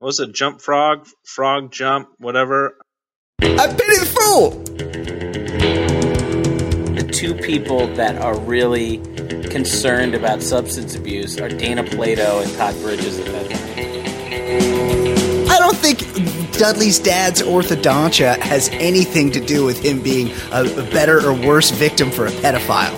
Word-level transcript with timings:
What 0.00 0.06
was 0.06 0.18
it? 0.18 0.32
Jump 0.32 0.62
frog, 0.62 1.06
frog 1.26 1.70
jump, 1.72 2.08
whatever. 2.16 2.78
I've 3.42 3.76
been 3.76 3.90
in 3.90 4.06
full. 4.06 4.50
The 6.94 7.10
two 7.12 7.34
people 7.34 7.86
that 7.96 8.16
are 8.16 8.38
really 8.38 8.96
concerned 9.50 10.14
about 10.14 10.42
substance 10.42 10.94
abuse 10.94 11.38
are 11.38 11.50
Dana 11.50 11.84
Plato 11.84 12.40
and 12.40 12.50
Todd 12.54 12.80
Bridges 12.80 13.18
at 13.18 13.26
that 13.26 13.50
time. 13.50 13.60
I 15.50 15.58
don't 15.58 15.76
think 15.76 15.98
Dudley's 16.56 16.98
dad's 16.98 17.42
orthodontia 17.42 18.38
has 18.38 18.70
anything 18.70 19.30
to 19.32 19.40
do 19.44 19.66
with 19.66 19.84
him 19.84 20.00
being 20.00 20.30
a, 20.50 20.62
a 20.62 20.82
better 20.90 21.20
or 21.28 21.34
worse 21.34 21.72
victim 21.72 22.10
for 22.10 22.24
a 22.24 22.30
pedophile. 22.30 22.96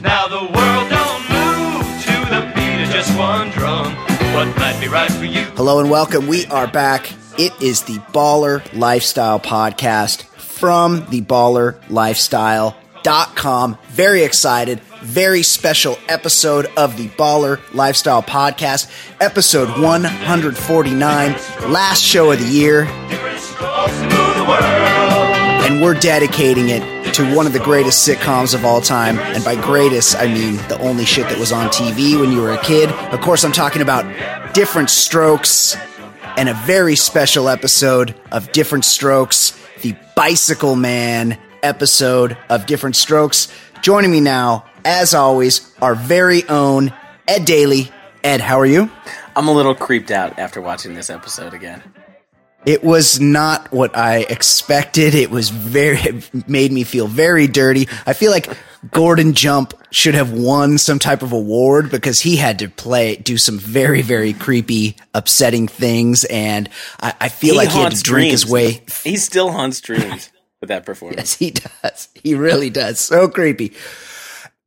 Now 0.00 0.26
the 0.26 0.40
world 0.40 0.88
don't 0.88 1.20
move 1.28 1.84
to 2.04 2.16
the 2.30 2.50
beat 2.54 2.82
of 2.82 2.88
just 2.94 3.14
one 3.18 3.50
drum. 3.50 4.09
What 4.34 4.56
might 4.58 4.78
be 4.80 4.88
right 4.88 5.10
for 5.10 5.24
you? 5.24 5.42
Hello 5.56 5.80
and 5.80 5.90
welcome. 5.90 6.26
We 6.26 6.44
are 6.46 6.66
back. 6.66 7.10
It 7.38 7.52
is 7.60 7.82
the 7.82 7.98
Baller 8.12 8.62
Lifestyle 8.76 9.38
Podcast 9.40 10.22
from 10.36 11.04
the 11.10 11.20
ballerlifestyle.com. 11.20 13.78
Very 13.88 14.22
excited. 14.22 14.80
Very 15.02 15.42
special 15.42 15.98
episode 16.08 16.66
of 16.76 16.96
the 16.96 17.08
Baller 17.08 17.60
Lifestyle 17.74 18.22
Podcast, 18.22 18.90
episode 19.20 19.68
149, 19.80 21.32
last 21.72 22.02
show 22.02 22.30
of 22.32 22.38
the 22.38 22.46
year. 22.46 22.84
Different 23.08 23.38
strokes 23.40 23.92
to 23.96 24.02
move 24.04 24.36
the 24.36 24.44
world. 24.48 24.60
and 25.66 25.82
we're 25.82 25.94
dedicating 25.98 26.68
it 26.70 26.82
to 27.14 27.34
one 27.34 27.46
of 27.46 27.52
the 27.52 27.60
greatest 27.60 28.06
sitcoms 28.08 28.54
of 28.54 28.64
all 28.64 28.80
time. 28.80 29.18
And 29.18 29.44
by 29.44 29.56
greatest, 29.56 30.16
I 30.16 30.26
mean 30.26 30.56
the 30.68 30.78
only 30.80 31.04
shit 31.04 31.28
that 31.28 31.38
was 31.38 31.52
on 31.52 31.68
TV 31.68 32.18
when 32.18 32.32
you 32.32 32.40
were 32.40 32.52
a 32.52 32.62
kid. 32.62 32.90
Of 32.90 33.20
course, 33.20 33.44
I'm 33.44 33.52
talking 33.52 33.82
about 33.82 34.54
Different 34.54 34.90
Strokes 34.90 35.76
and 36.36 36.48
a 36.48 36.54
very 36.54 36.96
special 36.96 37.48
episode 37.48 38.14
of 38.30 38.52
Different 38.52 38.84
Strokes, 38.84 39.58
the 39.82 39.94
Bicycle 40.14 40.76
Man 40.76 41.38
episode 41.62 42.36
of 42.48 42.66
Different 42.66 42.96
Strokes. 42.96 43.48
Joining 43.82 44.10
me 44.10 44.20
now, 44.20 44.66
as 44.84 45.14
always, 45.14 45.74
our 45.82 45.94
very 45.94 46.48
own 46.48 46.92
Ed 47.26 47.44
Daly. 47.44 47.90
Ed, 48.22 48.40
how 48.40 48.58
are 48.60 48.66
you? 48.66 48.90
I'm 49.34 49.48
a 49.48 49.52
little 49.52 49.74
creeped 49.74 50.10
out 50.10 50.38
after 50.38 50.60
watching 50.60 50.94
this 50.94 51.10
episode 51.10 51.54
again. 51.54 51.82
It 52.66 52.84
was 52.84 53.18
not 53.18 53.72
what 53.72 53.96
I 53.96 54.18
expected. 54.18 55.14
It 55.14 55.30
was 55.30 55.48
very, 55.48 55.98
it 55.98 56.48
made 56.48 56.72
me 56.72 56.84
feel 56.84 57.06
very 57.06 57.46
dirty. 57.46 57.88
I 58.06 58.12
feel 58.12 58.30
like 58.30 58.54
Gordon 58.90 59.32
Jump 59.32 59.74
should 59.90 60.14
have 60.14 60.32
won 60.32 60.78
some 60.78 60.98
type 60.98 61.22
of 61.22 61.32
award 61.32 61.90
because 61.90 62.20
he 62.20 62.36
had 62.36 62.58
to 62.60 62.68
play, 62.68 63.16
do 63.16 63.38
some 63.38 63.58
very, 63.58 64.02
very 64.02 64.32
creepy, 64.32 64.96
upsetting 65.14 65.68
things. 65.68 66.24
And 66.24 66.68
I, 67.00 67.14
I 67.20 67.28
feel 67.28 67.56
like 67.56 67.70
he 67.70 67.78
had 67.80 67.92
to 67.92 68.02
drink 68.02 68.30
his 68.30 68.46
way. 68.46 68.82
He 69.04 69.16
still 69.16 69.50
haunts 69.50 69.80
dreams 69.80 70.30
with 70.60 70.68
that 70.68 70.84
performance. 70.84 71.18
Yes, 71.18 71.34
he 71.36 71.50
does. 71.50 72.08
He 72.14 72.34
really 72.34 72.70
does. 72.70 73.00
So 73.00 73.28
creepy. 73.28 73.72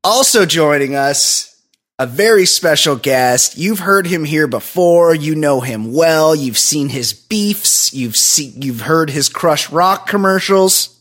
Also 0.03 0.45
joining 0.45 0.95
us, 0.95 1.52
a 1.99 2.07
very 2.07 2.45
special 2.45 2.95
guest. 2.95 3.57
You've 3.57 3.79
heard 3.79 4.07
him 4.07 4.25
here 4.25 4.47
before. 4.47 5.13
You 5.13 5.35
know 5.35 5.61
him 5.61 5.93
well. 5.93 6.35
You've 6.35 6.57
seen 6.57 6.89
his 6.89 7.13
beefs. 7.13 7.93
You've 7.93 8.15
seen, 8.15 8.61
you've 8.61 8.81
heard 8.81 9.09
his 9.09 9.29
Crush 9.29 9.69
Rock 9.69 10.07
commercials. 10.07 10.99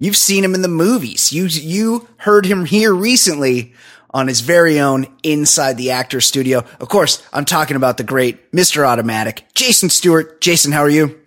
You've 0.00 0.16
seen 0.16 0.42
him 0.42 0.54
in 0.54 0.62
the 0.62 0.68
movies. 0.68 1.32
You, 1.32 1.46
you 1.46 2.08
heard 2.16 2.44
him 2.44 2.64
here 2.64 2.92
recently 2.92 3.72
on 4.10 4.26
his 4.26 4.40
very 4.40 4.80
own 4.80 5.06
Inside 5.22 5.78
the 5.78 5.92
Actor 5.92 6.20
Studio. 6.20 6.64
Of 6.80 6.88
course, 6.88 7.22
I'm 7.32 7.44
talking 7.44 7.76
about 7.76 7.98
the 7.98 8.04
great 8.04 8.50
Mr. 8.50 8.84
Automatic, 8.84 9.44
Jason 9.54 9.90
Stewart. 9.90 10.40
Jason, 10.40 10.72
how 10.72 10.80
are 10.80 10.90
you? 10.90 11.20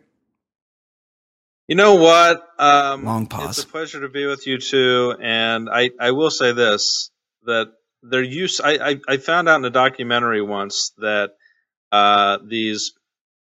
You 1.68 1.76
know 1.76 1.96
what? 1.96 2.48
Um, 2.60 3.06
Long 3.06 3.28
pause. 3.28 3.58
It's 3.58 3.68
a 3.68 3.72
pleasure 3.72 4.02
to 4.02 4.10
be 4.10 4.26
with 4.28 4.46
you 4.46 4.60
too. 4.60 5.16
And 5.20 5.70
I, 5.70 5.92
I 6.00 6.12
will 6.12 6.30
say 6.30 6.52
this 6.52 7.10
that 7.46 7.72
they're 8.10 8.22
used. 8.24 8.62
I, 8.64 8.92
I, 8.92 9.00
I 9.08 9.18
found 9.18 9.50
out 9.50 9.58
in 9.60 9.66
a 9.66 9.70
documentary 9.70 10.42
once 10.42 10.92
that 10.98 11.32
uh, 11.92 12.38
these 12.46 12.94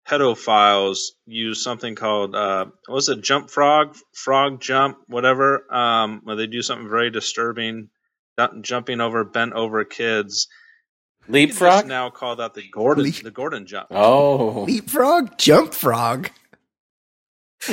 pedophiles 0.08 0.98
use 1.26 1.62
something 1.62 1.94
called 1.94 2.34
uh, 2.34 2.66
what 2.86 2.94
was 2.94 3.08
it 3.08 3.22
jump 3.22 3.50
frog, 3.50 3.96
frog 4.12 4.60
jump, 4.60 4.98
whatever. 5.06 5.72
Um, 5.74 6.20
where 6.24 6.36
they 6.36 6.46
do 6.46 6.62
something 6.62 6.88
very 6.88 7.10
disturbing, 7.10 7.88
jumping 8.60 9.00
over 9.00 9.24
bent 9.24 9.52
over 9.54 9.84
kids. 9.84 10.48
You 11.26 11.32
can 11.32 11.48
just 11.48 11.60
Leapfrog? 11.62 11.86
now 11.86 12.10
call 12.10 12.36
that 12.36 12.52
the 12.54 12.64
Gordon 12.70 13.04
Leap- 13.04 13.22
the 13.22 13.30
Gordon 13.30 13.66
jump. 13.66 13.86
Oh. 13.90 14.64
Leapfrog? 14.68 15.38
Jump 15.38 15.72
frog? 15.72 16.28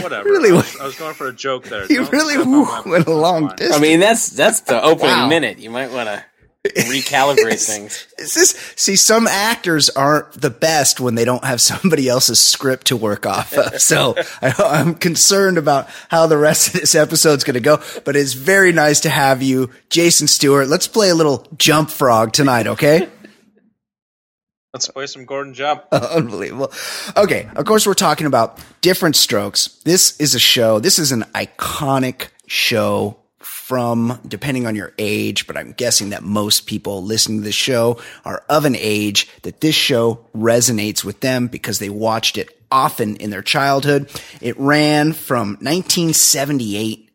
Whatever. 0.02 0.30
Really 0.30 0.52
I, 0.52 0.54
was, 0.54 0.78
I 0.80 0.86
was 0.86 0.96
going 0.96 1.14
for 1.16 1.28
a 1.28 1.34
joke 1.34 1.66
there. 1.66 1.86
You 1.90 1.98
Don't 2.04 2.12
really 2.14 2.36
step 2.36 2.46
on 2.48 2.52
my- 2.86 2.92
went 2.92 3.08
a 3.08 3.12
long 3.14 3.48
distance. 3.50 3.76
I 3.76 3.80
mean, 3.82 4.00
that's 4.00 4.30
that's 4.30 4.62
the 4.62 4.82
opening 4.82 5.10
Wow. 5.12 5.28
minute. 5.28 5.60
You 5.60 5.70
might 5.70 5.92
want 5.92 6.08
to 6.08 6.24
recalibrate 6.68 7.66
things. 7.66 8.08
Is 8.18 8.34
this 8.34 8.74
see? 8.76 8.96
Some 8.96 9.28
actors 9.28 9.90
aren't 9.90 10.34
the 10.34 10.50
best 10.50 11.00
when 11.00 11.16
they 11.16 11.26
don't 11.26 11.44
have 11.44 11.62
somebody 11.62 12.08
else's 12.08 12.40
script 12.40 12.88
to 12.88 12.98
work 12.98 13.26
off 13.26 13.54
of. 13.54 13.82
So 13.82 14.16
I, 14.42 14.54
I'm 14.60 14.96
concerned 14.96 15.58
about 15.58 15.90
how 16.10 16.28
the 16.28 16.38
rest 16.38 16.68
of 16.68 16.82
this 16.82 16.96
episode's 16.96 17.44
going 17.44 17.56
to 17.56 17.60
go. 17.60 17.82
But 18.06 18.16
it's 18.16 18.34
very 18.34 18.72
nice 18.72 19.00
to 19.02 19.10
have 19.10 19.42
you, 19.42 19.72
Jason 19.90 20.28
Stewart. 20.28 20.68
Let's 20.68 20.88
play 20.88 21.10
a 21.10 21.16
little 21.16 21.48
jump 21.58 21.90
frog 21.90 22.32
tonight, 22.34 22.68
okay? 22.68 23.10
Let's 24.74 24.88
play 24.88 25.06
some 25.06 25.26
Gordon 25.26 25.54
Jump. 25.54 25.84
Unbelievable. 25.92 26.72
Okay, 27.18 27.50
of 27.56 27.66
course, 27.66 27.86
we're 27.86 27.94
talking 27.94 28.26
about 28.26 28.58
different 28.80 29.18
strokes. 29.18 29.68
This 29.84 30.16
is 30.18 30.34
a 30.34 30.40
show, 30.40 30.80
this 30.80 30.98
is 30.98 31.12
an 31.12 31.24
iconic 31.36 32.30
show 32.48 33.18
from, 33.44 34.20
depending 34.28 34.66
on 34.66 34.76
your 34.76 34.94
age, 34.98 35.48
but 35.48 35.58
I'm 35.58 35.74
guessing 35.74 36.10
that 36.10 36.24
most 36.24 36.66
people 36.66 37.04
listening 37.04 37.40
to 37.40 37.44
this 37.44 37.56
show 37.56 38.00
are 38.26 38.44
of 38.50 38.66
an 38.66 38.76
age 38.76 39.30
that 39.44 39.62
this 39.62 39.76
show 39.76 40.26
resonates 40.36 41.04
with 41.04 41.20
them 41.20 41.48
because 41.48 41.80
they 41.80 41.90
watched 41.90 42.38
it 42.38 42.58
often 42.72 43.16
in 43.18 43.30
their 43.30 43.42
childhood. 43.42 44.10
It 44.40 44.60
ran 44.60 45.14
from 45.14 45.58
1978 45.62 47.10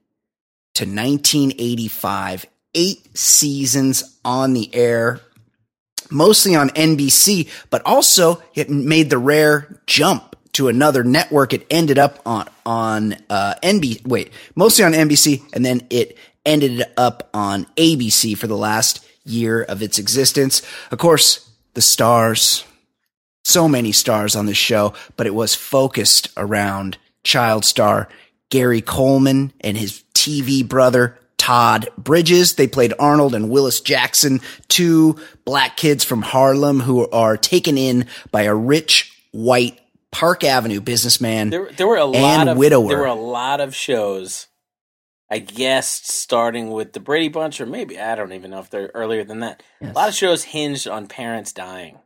to 0.75 0.84
1985, 0.84 2.47
eight 2.75 3.16
seasons 3.16 4.19
on 4.25 4.53
the 4.53 4.75
air 4.75 5.20
mostly 6.10 6.54
on 6.54 6.70
NBC, 6.70 7.50
but 7.70 7.82
also 7.84 8.42
it 8.54 8.70
made 8.70 9.10
the 9.10 9.19
rare 9.19 9.81
jump 9.86 10.35
to 10.56 10.69
another 10.69 11.05
network. 11.05 11.53
It 11.53 11.67
ended 11.71 11.99
up 11.99 12.19
on 12.25 12.49
on 12.65 13.17
uh, 13.28 13.55
NB 13.62 14.06
wait, 14.06 14.33
mostly 14.55 14.84
on 14.84 14.93
NBC, 14.93 15.43
and 15.53 15.65
then 15.65 15.87
it 15.91 16.17
ended 16.47 16.84
up 16.97 17.28
on 17.34 17.67
ABC 17.77 18.37
for 18.37 18.47
the 18.47 18.56
last 18.56 19.06
year 19.25 19.62
of 19.62 19.83
its 19.83 19.99
existence. 19.99 20.62
Of 20.91 20.99
course, 20.99 21.50
the 21.75 21.83
stars, 21.83 22.65
so 23.45 23.69
many 23.69 23.93
stars 23.93 24.34
on 24.34 24.47
this 24.47 24.56
show, 24.56 24.95
but 25.16 25.27
it 25.27 25.34
was 25.34 25.54
focused 25.54 26.30
around 26.36 26.97
child 27.22 27.65
star 27.65 28.09
Gary 28.48 28.80
Coleman 28.80 29.53
and 29.60 29.77
his 29.77 30.04
TV 30.15 30.66
brother 30.66 31.19
Todd 31.36 31.89
Bridges. 31.98 32.54
They 32.54 32.66
played 32.66 32.95
Arnold 32.98 33.34
and 33.34 33.51
Willis 33.51 33.80
Jackson, 33.80 34.41
two 34.69 35.16
black 35.45 35.77
kids 35.77 36.03
from 36.03 36.22
Harlem 36.22 36.80
who 36.80 37.10
are 37.10 37.36
taken 37.36 37.77
in 37.77 38.07
by 38.30 38.42
a 38.42 38.54
rich 38.54 39.13
white 39.33 39.78
Park 40.16 40.45
Avenue 40.45 40.80
businessman 40.80 41.51
There, 41.51 41.71
there 41.77 41.86
were 41.86 41.98
a 41.98 42.04
lot 42.07 42.16
and 42.41 42.48
of 42.48 42.57
widower. 42.57 42.89
there 42.89 42.98
were 42.98 43.07
a 43.07 43.15
lot 43.15 43.60
of 43.60 43.74
shows. 43.74 44.47
I 45.30 45.39
guess 45.41 45.89
starting 45.89 46.71
with 46.71 46.92
the 46.92 47.01
Brady 47.01 47.28
Bunch, 47.28 47.60
or 47.60 47.66
maybe 47.66 47.98
I 48.01 48.15
don't 48.15 48.33
even 48.33 48.53
know 48.53 48.60
if 48.60 48.71
they're 48.71 48.91
earlier 48.95 49.24
than 49.24 49.41
that. 49.41 49.63
A 49.83 49.92
lot 49.92 50.09
of 50.09 50.15
shows 50.15 50.45
hinged 50.45 50.86
on 50.86 51.07
parents 51.09 51.53
dying. 51.53 51.98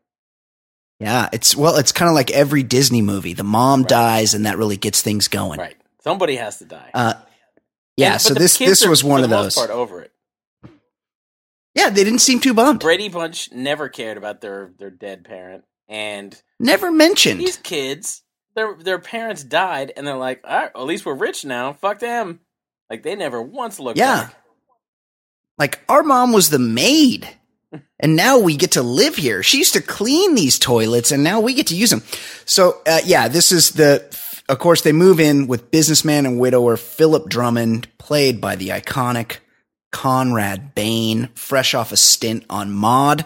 yeah, 0.99 1.29
it's 1.33 1.55
well, 1.55 1.77
it's 1.77 1.93
kind 1.93 2.09
of 2.09 2.15
like 2.15 2.31
every 2.31 2.63
Disney 2.63 3.03
movie. 3.03 3.35
The 3.35 3.45
mom 3.45 3.83
dies, 3.85 4.33
and 4.35 4.47
that 4.47 4.57
really 4.59 4.79
gets 4.79 5.03
things 5.03 5.29
going. 5.29 5.61
Right, 5.61 5.77
somebody 6.03 6.37
has 6.37 6.59
to 6.61 6.65
die. 6.65 6.91
Uh, 6.95 7.15
yeah, 7.97 8.13
And- 8.15 8.23
so 8.23 8.35
this 8.35 8.57
this 8.59 8.87
was 8.87 9.05
one 9.05 9.23
of 9.23 9.29
those. 9.31 9.55
Part 9.55 9.71
over 9.71 10.01
it. 10.01 10.13
Yeah, 11.75 11.91
they 11.91 12.03
didn't 12.05 12.19
seem 12.21 12.41
too 12.41 12.55
bummed. 12.55 12.81
Brady 12.81 13.09
Bunch 13.11 13.53
never 13.53 13.89
cared 13.91 14.17
about 14.17 14.41
their 14.41 14.73
their 14.79 14.91
dead 14.91 15.25
parent, 15.25 15.65
and 15.91 16.41
Never 16.59 16.91
mentioned. 16.91 17.41
these 17.41 17.59
kids, 17.59 18.23
their 18.55 18.75
their 18.75 18.99
parents 18.99 19.45
died, 19.45 19.93
and 19.97 20.07
they're 20.07 20.17
like, 20.17 20.41
all 20.45 20.57
right, 20.59 20.71
at 20.75 20.85
least 20.85 21.05
we're 21.05 21.15
rich 21.15 21.45
now. 21.45 21.75
Fuck 21.75 21.99
them. 21.99 22.41
Like 22.89 23.03
they 23.03 23.15
never 23.17 23.43
once 23.43 23.79
looked. 23.79 23.99
Yeah. 23.99 24.25
back. 24.25 24.37
Like 25.59 25.81
our 25.89 26.03
mom 26.03 26.33
was 26.33 26.49
the 26.51 26.59
maid. 26.59 27.29
And 28.03 28.17
now 28.17 28.39
we 28.39 28.57
get 28.57 28.73
to 28.73 28.83
live 28.83 29.15
here. 29.15 29.43
She 29.43 29.59
used 29.59 29.75
to 29.75 29.83
clean 29.83 30.35
these 30.35 30.59
toilets 30.59 31.13
and 31.13 31.23
now 31.23 31.39
we 31.41 31.53
get 31.55 31.67
to 31.69 31.77
use 31.77 31.91
them. 31.91 32.03
So, 32.47 32.81
uh, 32.87 33.01
yeah, 33.05 33.29
this 33.29 33.53
is 33.53 33.73
the, 33.73 34.03
of 34.49 34.59
course, 34.59 34.81
they 34.81 34.91
move 34.93 35.21
in 35.21 35.47
with 35.47 35.71
businessman 35.71 36.25
and 36.27 36.41
widower 36.41 36.79
Philip 36.79 37.29
Drummond, 37.29 37.87
played 37.99 38.41
by 38.41 38.57
the 38.57 38.71
iconic 38.71 39.37
Conrad 39.93 40.75
Bain, 40.75 41.29
fresh 41.35 41.75
off 41.75 41.93
a 41.93 41.97
stint 41.99 42.45
on 42.49 42.73
Maude, 42.73 43.25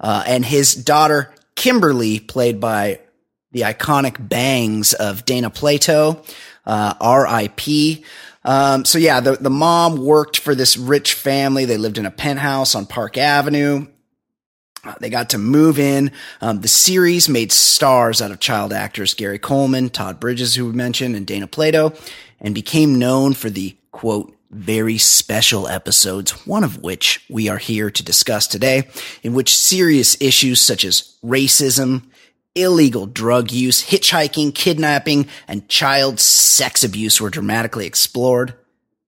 uh, 0.00 0.22
and 0.26 0.44
his 0.44 0.74
daughter 0.74 1.34
Kimberly, 1.56 2.20
played 2.20 2.60
by 2.60 3.00
the 3.52 3.62
iconic 3.62 4.28
bangs 4.28 4.94
of 4.94 5.24
Dana 5.24 5.50
Plato, 5.50 6.22
uh, 6.66 6.94
R.I.P. 7.00 8.04
Um, 8.44 8.84
so 8.84 8.98
yeah, 8.98 9.20
the, 9.20 9.32
the 9.36 9.50
mom 9.50 9.96
worked 10.04 10.38
for 10.38 10.54
this 10.54 10.76
rich 10.76 11.14
family. 11.14 11.64
They 11.64 11.76
lived 11.76 11.98
in 11.98 12.06
a 12.06 12.10
penthouse 12.10 12.74
on 12.74 12.86
Park 12.86 13.16
Avenue. 13.18 13.86
Uh, 14.84 14.94
They 15.00 15.10
got 15.10 15.30
to 15.30 15.38
move 15.38 15.78
in. 15.78 16.10
Um, 16.40 16.60
the 16.60 16.68
series 16.68 17.28
made 17.28 17.52
stars 17.52 18.20
out 18.20 18.30
of 18.32 18.40
child 18.40 18.72
actors 18.72 19.14
Gary 19.14 19.38
Coleman, 19.38 19.90
Todd 19.90 20.18
Bridges, 20.18 20.54
who 20.54 20.66
we 20.66 20.72
mentioned, 20.72 21.14
and 21.14 21.26
Dana 21.26 21.46
Plato, 21.46 21.92
and 22.40 22.54
became 22.54 22.98
known 22.98 23.34
for 23.34 23.48
the 23.50 23.76
quote, 23.92 24.34
very 24.52 24.98
special 24.98 25.66
episodes, 25.66 26.46
one 26.46 26.62
of 26.62 26.82
which 26.82 27.24
we 27.30 27.48
are 27.48 27.56
here 27.58 27.90
to 27.90 28.02
discuss 28.04 28.46
today, 28.46 28.88
in 29.22 29.32
which 29.32 29.56
serious 29.56 30.20
issues 30.20 30.60
such 30.60 30.84
as 30.84 31.16
racism, 31.24 32.02
illegal 32.54 33.06
drug 33.06 33.50
use, 33.50 33.82
hitchhiking, 33.82 34.54
kidnapping, 34.54 35.26
and 35.48 35.68
child 35.68 36.20
sex 36.20 36.84
abuse 36.84 37.20
were 37.20 37.30
dramatically 37.30 37.86
explored. 37.86 38.54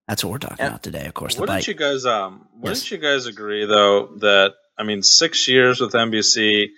That's 0.08 0.24
what 0.24 0.30
we're 0.32 0.38
talking 0.38 0.56
Yeah. 0.60 0.68
about 0.68 0.82
today, 0.82 1.06
of 1.06 1.14
course. 1.14 1.38
Wouldn't 1.38 1.66
you 1.68 1.74
guys 1.74 2.04
um 2.06 2.46
wouldn't 2.58 2.82
Yes. 2.82 2.90
you 2.90 2.98
guys 2.98 3.26
agree 3.26 3.66
though 3.66 4.16
that 4.20 4.54
I 4.78 4.82
mean 4.84 5.02
six 5.02 5.46
years 5.48 5.80
with 5.80 5.92
NBC 5.94 6.68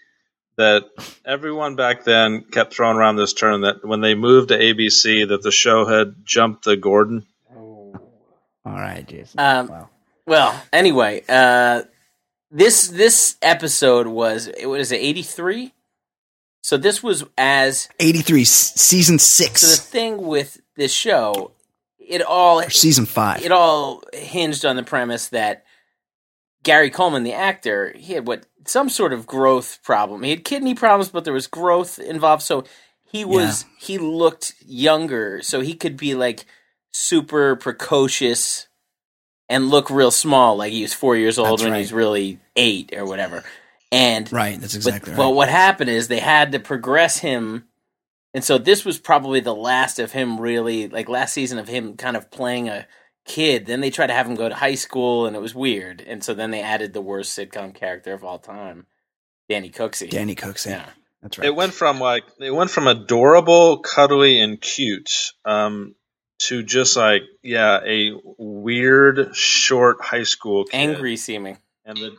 that 0.56 0.84
everyone 1.24 1.76
back 1.76 2.04
then 2.04 2.44
kept 2.50 2.74
throwing 2.74 2.96
around 2.96 3.16
this 3.16 3.32
term 3.32 3.60
that 3.62 3.84
when 3.84 4.00
they 4.00 4.14
moved 4.14 4.48
to 4.48 4.58
ABC 4.58 5.24
that 5.28 5.42
the 5.42 5.50
show 5.52 5.84
had 5.86 6.14
jumped 6.24 6.64
the 6.64 6.76
Gordon. 6.76 7.26
All 8.66 8.72
right, 8.72 9.06
Jason. 9.06 9.38
Um, 9.38 9.68
wow. 9.68 9.88
Well, 10.26 10.62
anyway, 10.72 11.22
uh, 11.28 11.82
this 12.50 12.88
this 12.88 13.36
episode 13.40 14.08
was 14.08 14.48
it 14.48 14.66
was 14.66 14.92
eighty 14.92 15.22
three. 15.22 15.72
So 16.62 16.76
this 16.76 17.00
was 17.00 17.24
as 17.38 17.88
eighty 18.00 18.22
three 18.22 18.44
season 18.44 19.20
six. 19.20 19.60
so 19.60 19.68
the 19.68 19.76
thing 19.76 20.26
with 20.26 20.60
this 20.74 20.92
show, 20.92 21.52
it 22.00 22.22
all 22.22 22.60
or 22.60 22.70
season 22.70 23.06
five. 23.06 23.44
it 23.44 23.52
all 23.52 24.02
hinged 24.12 24.64
on 24.64 24.74
the 24.74 24.82
premise 24.82 25.28
that 25.28 25.64
Gary 26.64 26.90
Coleman, 26.90 27.22
the 27.22 27.34
actor, 27.34 27.94
he 27.96 28.14
had 28.14 28.26
what 28.26 28.46
some 28.66 28.88
sort 28.88 29.12
of 29.12 29.28
growth 29.28 29.78
problem. 29.84 30.24
He 30.24 30.30
had 30.30 30.44
kidney 30.44 30.74
problems, 30.74 31.08
but 31.10 31.22
there 31.22 31.32
was 31.32 31.46
growth 31.46 32.00
involved. 32.00 32.42
So 32.42 32.64
he 33.04 33.24
was 33.24 33.64
he 33.78 33.96
looked 33.98 34.54
younger, 34.66 35.40
so 35.42 35.60
he 35.60 35.74
could 35.74 35.96
be 35.96 36.16
like 36.16 36.46
super 36.96 37.56
precocious 37.56 38.69
and 39.48 39.69
look 39.69 39.90
real 39.90 40.10
small, 40.10 40.56
like 40.56 40.72
he 40.72 40.82
was 40.82 40.94
four 40.94 41.16
years 41.16 41.38
old 41.38 41.50
That's 41.50 41.62
when 41.62 41.72
right. 41.72 41.78
he's 41.78 41.93
really 41.93 42.40
eight 42.56 42.93
or 42.96 43.04
whatever. 43.04 43.44
And 43.93 44.31
right, 44.32 44.60
that's 44.60 44.75
exactly 44.75 45.12
but, 45.12 45.19
right. 45.19 45.25
but 45.28 45.34
what 45.34 45.48
happened 45.48 45.90
is 45.90 46.08
they 46.08 46.19
had 46.19 46.52
to 46.52 46.58
progress 46.58 47.19
him, 47.19 47.64
and 48.34 48.43
so 48.43 48.58
this 48.58 48.84
was 48.84 48.98
probably 48.98 49.40
the 49.40 49.54
last 49.54 49.98
of 50.00 50.10
him 50.10 50.40
really 50.40 50.88
like 50.88 51.08
last 51.08 51.32
season 51.32 51.58
of 51.58 51.69
him 51.69 51.96
kind 51.96 52.16
of 52.16 52.31
playing 52.31 52.69
a 52.69 52.87
kid. 53.25 53.66
Then 53.66 53.81
they 53.81 53.90
tried 53.90 54.08
to 54.08 54.12
have 54.12 54.26
him 54.26 54.34
go 54.34 54.48
to 54.48 54.54
high 54.54 54.75
school, 54.75 55.26
and 55.26 55.37
it 55.37 55.43
was 55.43 55.54
weird. 55.54 56.00
And 56.00 56.25
so 56.25 56.34
then 56.34 56.50
they 56.50 56.62
added 56.62 56.93
the 56.93 57.00
worst 57.00 57.38
sitcom 57.38 57.75
character 57.75 58.12
of 58.12 58.25
all 58.25 58.40
time, 58.40 58.87
Danny 59.48 59.70
Cooksey. 59.70 60.10
Danny 60.10 60.34
Cooksey. 60.34 60.70
yeah. 60.70 60.90
That's 61.22 61.38
right. 61.38 61.46
It 61.46 61.54
went 61.54 61.72
from 61.72 62.00
like 62.00 62.25
it 62.40 62.50
went 62.50 62.70
from 62.70 62.88
adorable, 62.88 63.78
cuddly, 63.78 64.40
and 64.40 64.60
cute 64.60 65.10
um, 65.44 65.94
to 66.38 66.62
just 66.62 66.96
like 66.96 67.22
yeah, 67.42 67.80
a 67.84 68.12
weird, 68.38 69.34
short 69.36 69.98
high 70.00 70.22
school 70.24 70.64
kid. 70.64 70.76
Angry 70.76 71.16
seeming. 71.16 71.58
and 71.84 71.96
the 71.98 72.16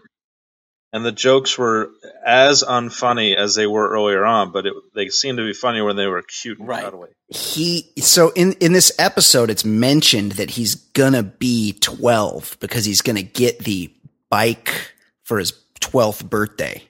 and 0.93 1.05
the 1.05 1.11
jokes 1.11 1.57
were 1.57 1.91
as 2.25 2.63
unfunny 2.63 3.35
as 3.35 3.55
they 3.55 3.67
were 3.67 3.89
earlier 3.89 4.23
on, 4.25 4.51
but 4.51 4.65
it, 4.65 4.73
they 4.95 5.09
seemed 5.09 5.37
to 5.37 5.45
be 5.45 5.53
funny 5.53 5.81
when 5.81 5.97
they 5.97 6.07
were 6.07 6.21
cute 6.23 6.57
and 6.59 6.67
Right. 6.67 6.83
cuddly. 6.83 7.09
he 7.29 7.91
so 7.99 8.31
in 8.35 8.53
in 8.53 8.71
this 8.73 8.91
episode 8.97 9.49
it's 9.49 9.65
mentioned 9.65 10.33
that 10.33 10.51
he's 10.51 10.75
gonna 10.75 11.23
be 11.23 11.73
12 11.73 12.57
because 12.61 12.85
he's 12.85 13.01
gonna 13.01 13.21
get 13.21 13.59
the 13.59 13.93
bike 14.29 14.93
for 15.23 15.37
his 15.39 15.51
12th 15.81 16.27
birthday 16.29 16.81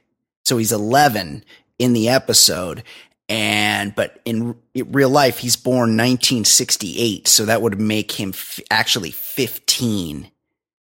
so 0.45 0.57
he's 0.57 0.71
11 0.71 1.43
in 1.79 1.93
the 1.93 2.07
episode 2.07 2.83
and 3.29 3.93
but 3.95 4.21
in 4.25 4.47
r- 4.49 4.55
real 4.85 5.09
life 5.09 5.37
he's 5.39 5.55
born 5.57 5.97
1968 5.97 7.27
so 7.27 7.45
that 7.45 7.61
would 7.61 7.79
make 7.79 8.11
him 8.11 8.29
f- 8.29 8.59
actually 8.71 9.11
15 9.11 10.31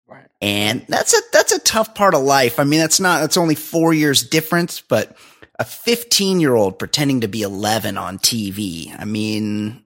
Right. 0.06 0.26
and 0.42 0.84
that's 0.88 1.14
a 1.14 1.20
that's 1.32 1.52
a 1.52 1.58
tough 1.60 1.94
part 1.94 2.14
of 2.14 2.22
life. 2.22 2.60
I 2.60 2.64
mean, 2.64 2.78
that's 2.80 3.00
not 3.00 3.20
that's 3.22 3.36
only 3.38 3.54
four 3.54 3.94
years 3.94 4.22
difference, 4.22 4.80
but 4.82 5.16
a 5.58 5.64
15 5.64 6.40
year 6.40 6.54
old 6.54 6.78
pretending 6.78 7.22
to 7.22 7.28
be 7.28 7.40
11 7.42 7.96
on 7.96 8.18
TV. 8.18 8.94
I 8.98 9.04
mean, 9.06 9.82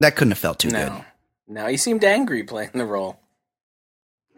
that 0.00 0.16
couldn't 0.16 0.30
have 0.32 0.38
felt 0.38 0.58
too 0.60 0.70
good. 0.70 0.88
No. 0.88 1.04
No, 1.48 1.66
he 1.66 1.76
seemed 1.76 2.02
angry 2.02 2.44
playing 2.44 2.70
the 2.72 2.86
role. 2.86 3.20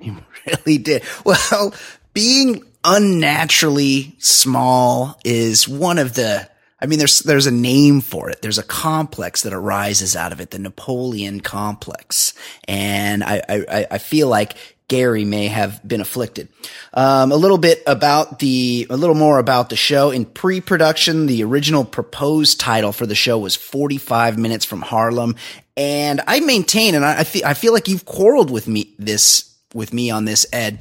He 0.00 0.10
really 0.46 0.78
did. 0.78 1.04
Well, 1.24 1.72
being 2.12 2.64
unnaturally 2.82 4.14
small 4.18 5.18
is 5.24 5.68
one 5.68 5.98
of 5.98 6.14
the. 6.14 6.48
I 6.84 6.86
mean, 6.86 6.98
there's 6.98 7.20
there's 7.20 7.46
a 7.46 7.50
name 7.50 8.02
for 8.02 8.28
it. 8.28 8.42
There's 8.42 8.58
a 8.58 8.62
complex 8.62 9.40
that 9.44 9.54
arises 9.54 10.14
out 10.14 10.32
of 10.32 10.40
it, 10.42 10.50
the 10.50 10.58
Napoleon 10.58 11.40
complex, 11.40 12.34
and 12.68 13.24
I 13.24 13.40
I, 13.48 13.86
I 13.92 13.96
feel 13.96 14.28
like 14.28 14.54
Gary 14.88 15.24
may 15.24 15.46
have 15.46 15.80
been 15.88 16.02
afflicted. 16.02 16.50
Um, 16.92 17.32
a 17.32 17.36
little 17.36 17.56
bit 17.56 17.82
about 17.86 18.38
the, 18.38 18.86
a 18.90 18.98
little 18.98 19.14
more 19.14 19.38
about 19.38 19.70
the 19.70 19.76
show. 19.76 20.10
In 20.10 20.26
pre-production, 20.26 21.24
the 21.24 21.42
original 21.42 21.86
proposed 21.86 22.60
title 22.60 22.92
for 22.92 23.06
the 23.06 23.14
show 23.14 23.38
was 23.38 23.56
45 23.56 24.38
Minutes 24.38 24.66
from 24.66 24.82
Harlem. 24.82 25.36
And 25.74 26.20
I 26.26 26.40
maintain, 26.40 26.94
and 26.94 27.02
I, 27.02 27.20
I 27.20 27.24
feel, 27.24 27.46
I 27.46 27.54
feel 27.54 27.72
like 27.72 27.88
you've 27.88 28.04
quarreled 28.04 28.50
with 28.50 28.68
me 28.68 28.94
this, 28.98 29.56
with 29.72 29.94
me 29.94 30.10
on 30.10 30.26
this, 30.26 30.44
Ed, 30.52 30.80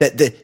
that 0.00 0.18
the 0.18 0.34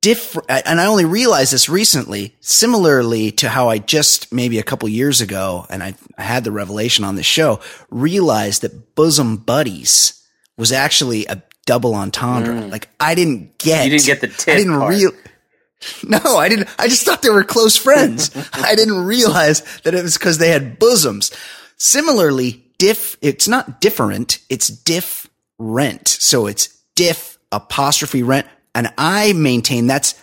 different, 0.00 0.50
and 0.66 0.80
I 0.80 0.86
only 0.86 1.04
realized 1.04 1.52
this 1.52 1.68
recently, 1.68 2.34
similarly 2.40 3.30
to 3.32 3.48
how 3.48 3.68
I 3.68 3.78
just 3.78 4.32
maybe 4.32 4.58
a 4.58 4.62
couple 4.62 4.88
years 4.88 5.20
ago, 5.20 5.66
and 5.70 5.82
I, 5.82 5.94
I 6.16 6.22
had 6.22 6.44
the 6.44 6.52
revelation 6.52 7.04
on 7.04 7.16
this 7.16 7.26
show, 7.26 7.60
realized 7.90 8.62
that 8.62 8.94
bosom 8.94 9.36
buddies 9.36 10.24
was 10.56 10.72
actually 10.72 11.26
a 11.26 11.42
double 11.66 11.94
entendre. 11.94 12.66
Like 12.66 12.88
I 12.98 13.14
didn't 13.14 13.58
get, 13.58 13.80
Mm. 13.80 13.84
You 13.84 13.90
didn't 13.90 14.06
get 14.06 14.20
the 14.20 14.28
tit 14.28 14.54
I 14.54 14.56
didn't 14.58 14.80
real. 14.80 15.12
No, 16.02 16.18
I 16.18 16.48
didn't. 16.48 16.68
I 16.76 16.88
just 16.88 17.04
thought 17.04 17.22
they 17.22 17.30
were 17.30 17.44
close 17.44 17.76
friends. 17.76 18.32
I 18.52 18.74
didn't 18.74 19.04
realize 19.04 19.62
that 19.84 19.94
it 19.94 20.02
was 20.02 20.18
because 20.18 20.38
they 20.38 20.48
had 20.48 20.80
bosoms. 20.80 21.30
Similarly, 21.76 22.64
diff. 22.78 23.16
It's 23.22 23.46
not 23.46 23.80
different. 23.80 24.40
It's 24.48 24.66
diff 24.66 25.28
rent. 25.56 26.08
So 26.08 26.48
it's 26.48 26.68
diff 26.96 27.38
apostrophe 27.52 28.24
rent, 28.24 28.48
and 28.78 28.92
I 28.98 29.32
maintain 29.34 29.86
that's 29.86 30.14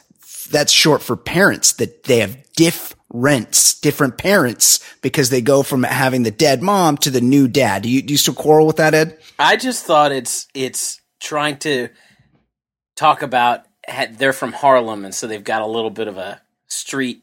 that's 0.49 0.71
short 0.71 1.01
for 1.03 1.15
parents. 1.15 1.73
That 1.73 2.03
they 2.05 2.19
have 2.19 2.37
diff 2.55 2.95
rents, 3.09 3.79
different 3.79 4.17
parents, 4.17 4.79
because 5.01 5.29
they 5.29 5.41
go 5.41 5.63
from 5.63 5.83
having 5.83 6.23
the 6.23 6.31
dead 6.31 6.61
mom 6.61 6.97
to 6.97 7.09
the 7.09 7.21
new 7.21 7.47
dad. 7.47 7.83
Do 7.83 7.89
you 7.89 8.01
do 8.01 8.13
you 8.13 8.17
still 8.17 8.33
quarrel 8.33 8.67
with 8.67 8.77
that, 8.77 8.93
Ed? 8.93 9.17
I 9.39 9.55
just 9.57 9.85
thought 9.85 10.11
it's 10.11 10.47
it's 10.53 11.01
trying 11.19 11.57
to 11.59 11.89
talk 12.95 13.21
about 13.21 13.61
they're 14.11 14.33
from 14.33 14.51
Harlem, 14.53 15.05
and 15.05 15.13
so 15.13 15.27
they've 15.27 15.43
got 15.43 15.61
a 15.61 15.67
little 15.67 15.91
bit 15.91 16.07
of 16.07 16.17
a 16.17 16.41
street 16.67 17.21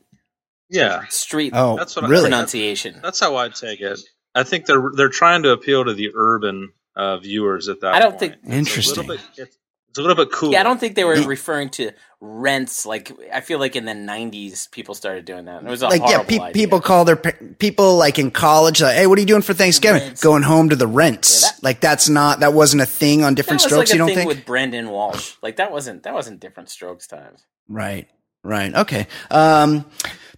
Yeah, 0.71 1.05
street 1.09 1.53
Oh, 1.55 1.77
That's 1.77 1.97
what 1.97 2.05
I- 2.05 2.09
really? 2.09 2.25
pronunciation. 2.25 3.01
that's 3.03 3.21
how 3.21 3.37
I 3.37 3.49
take 3.49 3.81
it. 3.81 4.01
I 4.35 4.45
think 4.45 4.67
they're 4.67 4.91
they're 4.97 5.09
trying 5.09 5.43
to 5.43 5.51
appeal 5.51 5.85
to 5.85 5.93
the 5.95 6.11
urban 6.15 6.73
uh, 6.97 7.19
viewers 7.19 7.69
at 7.69 7.81
that. 7.81 7.95
I 7.95 7.99
don't 7.99 8.13
point. 8.13 8.21
think- 8.21 8.35
It's 8.45 8.51
a 8.53 8.57
Interesting. 8.57 8.97
little 9.09 9.17
bit, 9.17 9.25
it's, 9.37 9.57
it's 9.93 9.99
a 9.99 10.01
little 10.01 10.17
bit 10.17 10.33
cool. 10.33 10.53
Yeah, 10.53 10.61
I 10.61 10.63
don't 10.63 10.81
think 10.81 10.95
they 10.95 11.05
were 11.05 11.21
referring 11.27 11.69
to 11.71 11.91
rents. 12.19 12.87
Like 12.87 13.13
I 13.31 13.43
feel 13.43 13.59
like 13.59 13.77
in 13.77 13.85
the 13.85 13.93
'90s, 13.93 14.71
people 14.71 14.95
started 14.95 15.27
doing 15.27 15.45
that. 15.45 15.63
It 15.63 15.69
was 15.69 15.83
a 15.83 15.89
like 15.89 16.01
yeah, 16.01 16.23
pe- 16.23 16.39
idea. 16.39 16.53
people 16.55 16.81
call 16.81 17.05
their 17.05 17.17
pa- 17.17 17.33
people 17.59 17.99
like 17.99 18.19
in 18.19 18.31
college 18.31 18.81
like, 18.81 18.97
hey, 18.97 19.07
what 19.07 19.19
are 19.19 19.21
you 19.21 19.27
doing 19.27 19.43
for 19.43 19.53
Thanksgiving? 19.53 20.01
Rents. 20.01 20.23
Going 20.23 20.43
home 20.43 20.71
to 20.71 20.77
the 20.77 20.87
rents. 20.87 21.43
Yeah, 21.43 21.49
that- 21.51 21.63
like 21.63 21.81
that's 21.81 22.09
not 22.09 22.41
that 22.41 22.55
wasn't 22.55 22.81
a 22.81 22.87
thing 22.87 23.23
on 23.23 23.33
that 23.33 23.37
different 23.37 23.57
was 23.61 23.65
strokes. 23.65 23.91
like 23.91 23.91
a 23.91 23.93
you 23.93 23.99
don't 23.99 24.15
think? 24.15 24.29
with 24.29 24.47
Brenda 24.47 24.89
Walsh. 24.89 25.35
Like 25.43 25.57
that 25.57 25.71
wasn't 25.71 26.05
that 26.05 26.15
wasn't 26.15 26.41
different 26.41 26.71
strokes 26.71 27.07
times. 27.07 27.45
right, 27.69 28.09
right, 28.43 28.75
okay. 28.75 29.07
Um, 29.31 29.85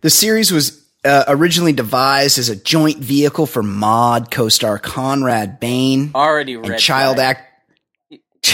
the 0.01 0.11
series 0.11 0.51
was 0.51 0.85
uh, 1.05 1.25
originally 1.29 1.73
devised 1.73 2.39
as 2.41 2.49
a 2.49 2.57
joint 2.57 2.99
vehicle 2.99 3.47
for 3.47 3.63
Maude 3.63 4.33
co-star 4.33 4.81
Conrad 4.81 5.61
Bain 5.61 6.11
Already 6.13 6.57
red 6.57 6.71
and 6.73 6.81
child 6.81 7.17
flag. 7.19 7.37
act 7.37 7.54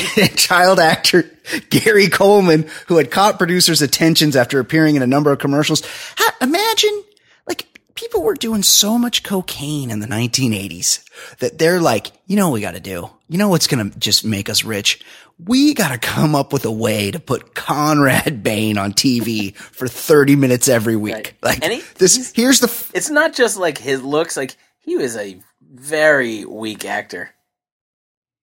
child 0.37 0.78
actor 0.78 1.30
Gary 1.71 2.09
Coleman, 2.09 2.69
who 2.88 2.97
had 2.99 3.11
caught 3.11 3.38
producers' 3.38 3.83
attentions 3.83 4.37
after 4.37 4.61
appearing 4.61 4.97
in 4.97 5.02
a 5.02 5.07
number 5.07 5.33
of 5.33 5.38
commercials. 5.38 5.83
Ha- 6.16 6.37
imagine, 6.40 7.02
like, 7.47 7.66
people 7.95 8.23
were 8.23 8.35
doing 8.35 8.62
so 8.62 8.99
much 8.99 9.23
cocaine 9.23 9.90
in 9.90 10.00
the 10.00 10.07
1980s 10.07 11.02
that 11.38 11.59
they're 11.59 11.80
like, 11.80 12.12
you 12.26 12.37
know 12.37 12.49
what 12.49 12.54
we 12.54 12.61
got 12.61 12.75
to 12.75 12.80
do? 12.80 13.11
You 13.28 13.38
know 13.38 13.49
what's 13.49 13.66
going 13.66 13.90
to 13.90 13.99
just 13.99 14.25
make 14.25 14.49
us 14.49 14.64
rich? 14.64 15.02
We 15.42 15.73
got 15.75 15.88
to 15.92 15.99
come 15.99 16.35
up 16.35 16.52
with 16.52 16.64
a 16.66 16.71
way 16.71 17.11
to 17.11 17.19
put 17.19 17.54
Conrad 17.54 18.42
Bain 18.42 18.76
on 18.78 18.92
TV 18.92 19.54
for 19.57 19.88
30 19.88 20.37
minutes 20.37 20.69
every 20.69 20.97
week. 20.97 21.14
Right. 21.42 21.61
Like, 21.61 21.64
he- 21.64 21.83
this, 21.97 22.33
here's 22.35 22.61
the, 22.61 22.69
f- 22.69 22.90
It's 22.95 23.11
not 23.11 23.35
just 23.35 23.57
like 23.57 23.78
his 23.78 24.02
looks; 24.02 24.37
like 24.37 24.57
he 24.80 24.97
was 24.97 25.16
a 25.16 25.40
very 25.73 26.45
weak 26.45 26.85
actor. 26.85 27.30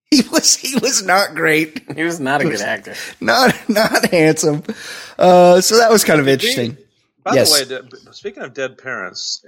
he 0.12 0.22
was, 0.32 0.56
he 0.56 0.76
was 0.80 1.04
not 1.06 1.36
great. 1.36 1.84
He 1.96 2.04
was 2.04 2.20
not 2.20 2.42
a 2.42 2.46
good 2.46 2.62
actor. 2.62 2.94
Not, 3.20 3.56
not 3.70 4.10
handsome. 4.10 4.64
Uh, 5.18 5.62
so 5.62 5.78
that 5.78 5.92
was 5.92 6.04
kind 6.04 6.20
of 6.20 6.28
interesting. 6.28 6.78
By 7.24 7.36
Yes. 7.36 7.66
the 7.66 7.82
way, 7.84 8.12
speaking 8.14 8.44
of 8.44 8.54
dead 8.54 8.78
parents, 8.78 9.44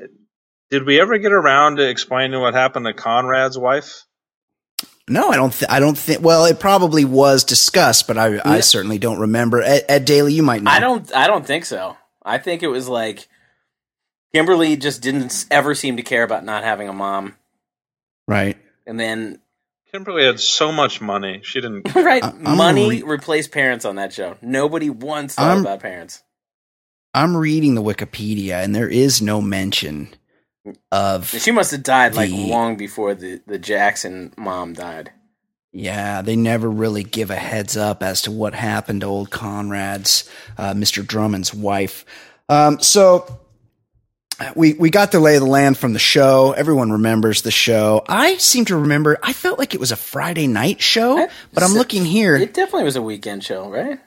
did 0.69 0.85
we 0.85 0.99
ever 0.99 1.17
get 1.17 1.31
around 1.31 1.77
to 1.77 1.87
explaining 1.89 2.39
what 2.41 2.53
happened 2.53 2.85
to 2.85 2.93
Conrad's 2.93 3.57
wife? 3.57 4.03
No, 5.07 5.29
I 5.29 5.37
don't. 5.37 5.51
Th- 5.53 5.71
I 5.71 5.79
don't 5.79 5.97
think. 5.97 6.21
Well, 6.21 6.45
it 6.45 6.59
probably 6.59 7.03
was 7.03 7.43
discussed, 7.43 8.05
but 8.07 8.17
I, 8.19 8.39
I 8.45 8.59
certainly 8.59 8.99
don't 8.99 9.19
remember. 9.19 9.61
Ed, 9.61 9.83
Ed 9.89 10.05
Daly, 10.05 10.33
you 10.33 10.43
might 10.43 10.61
know. 10.61 10.69
I 10.69 10.79
don't. 10.79 11.15
I 11.15 11.25
don't 11.25 11.45
think 11.47 11.65
so. 11.65 11.97
I 12.23 12.37
think 12.37 12.61
it 12.61 12.67
was 12.67 12.87
like 12.87 13.27
Kimberly 14.35 14.75
just 14.75 15.01
didn't 15.01 15.45
ever 15.49 15.73
seem 15.73 15.97
to 15.97 16.03
care 16.03 16.21
about 16.21 16.45
not 16.45 16.63
having 16.63 16.89
a 16.89 16.93
mom, 16.93 17.35
Right. 18.27 18.57
and 18.85 18.99
then 18.99 19.39
Kimberly 19.91 20.25
had 20.25 20.39
so 20.39 20.71
much 20.71 21.01
money, 21.01 21.41
she 21.43 21.61
didn't. 21.61 21.93
right 21.95 22.23
I- 22.23 22.31
money 22.31 22.89
re- 22.89 23.03
replaced 23.03 23.51
parents 23.51 23.85
on 23.85 23.95
that 23.95 24.13
show. 24.13 24.37
Nobody 24.41 24.89
once 24.89 25.35
thought 25.35 25.49
I'm- 25.49 25.61
about 25.61 25.79
parents. 25.81 26.23
I'm 27.13 27.35
reading 27.35 27.73
the 27.73 27.81
Wikipedia, 27.81 28.63
and 28.63 28.75
there 28.75 28.87
is 28.87 29.19
no 29.19 29.41
mention 29.41 30.09
of. 30.91 31.27
She 31.27 31.49
must 31.51 31.71
have 31.71 31.81
died 31.81 32.13
like 32.13 32.29
long 32.31 32.77
before 32.77 33.15
the 33.15 33.41
the 33.47 33.57
Jackson 33.57 34.31
mom 34.37 34.73
died. 34.73 35.11
Yeah, 35.71 36.21
they 36.21 36.35
never 36.35 36.69
really 36.69 37.03
give 37.03 37.31
a 37.31 37.35
heads 37.35 37.75
up 37.77 38.03
as 38.03 38.21
to 38.23 38.31
what 38.31 38.53
happened 38.53 39.01
to 39.01 39.07
old 39.07 39.31
Conrad's, 39.31 40.29
uh, 40.57 40.73
Mr. 40.73 41.05
Drummond's 41.05 41.51
wife. 41.53 42.05
Um, 42.47 42.79
so 42.79 43.39
we 44.55 44.73
we 44.73 44.89
got 44.89 45.11
the 45.11 45.19
lay 45.19 45.35
of 45.35 45.41
the 45.41 45.49
land 45.49 45.77
from 45.77 45.93
the 45.93 45.99
show. 45.99 46.53
Everyone 46.53 46.91
remembers 46.91 47.41
the 47.41 47.51
show. 47.51 48.03
I 48.07 48.37
seem 48.37 48.65
to 48.65 48.77
remember. 48.77 49.17
I 49.21 49.33
felt 49.33 49.59
like 49.59 49.73
it 49.73 49.79
was 49.79 49.91
a 49.91 49.95
Friday 49.95 50.47
night 50.47 50.81
show, 50.81 51.27
but 51.53 51.63
I'm 51.63 51.73
looking 51.73 52.05
here. 52.05 52.35
It 52.35 52.53
definitely 52.53 52.85
was 52.85 52.95
a 52.95 53.01
weekend 53.01 53.43
show, 53.43 53.69
right? 53.69 53.99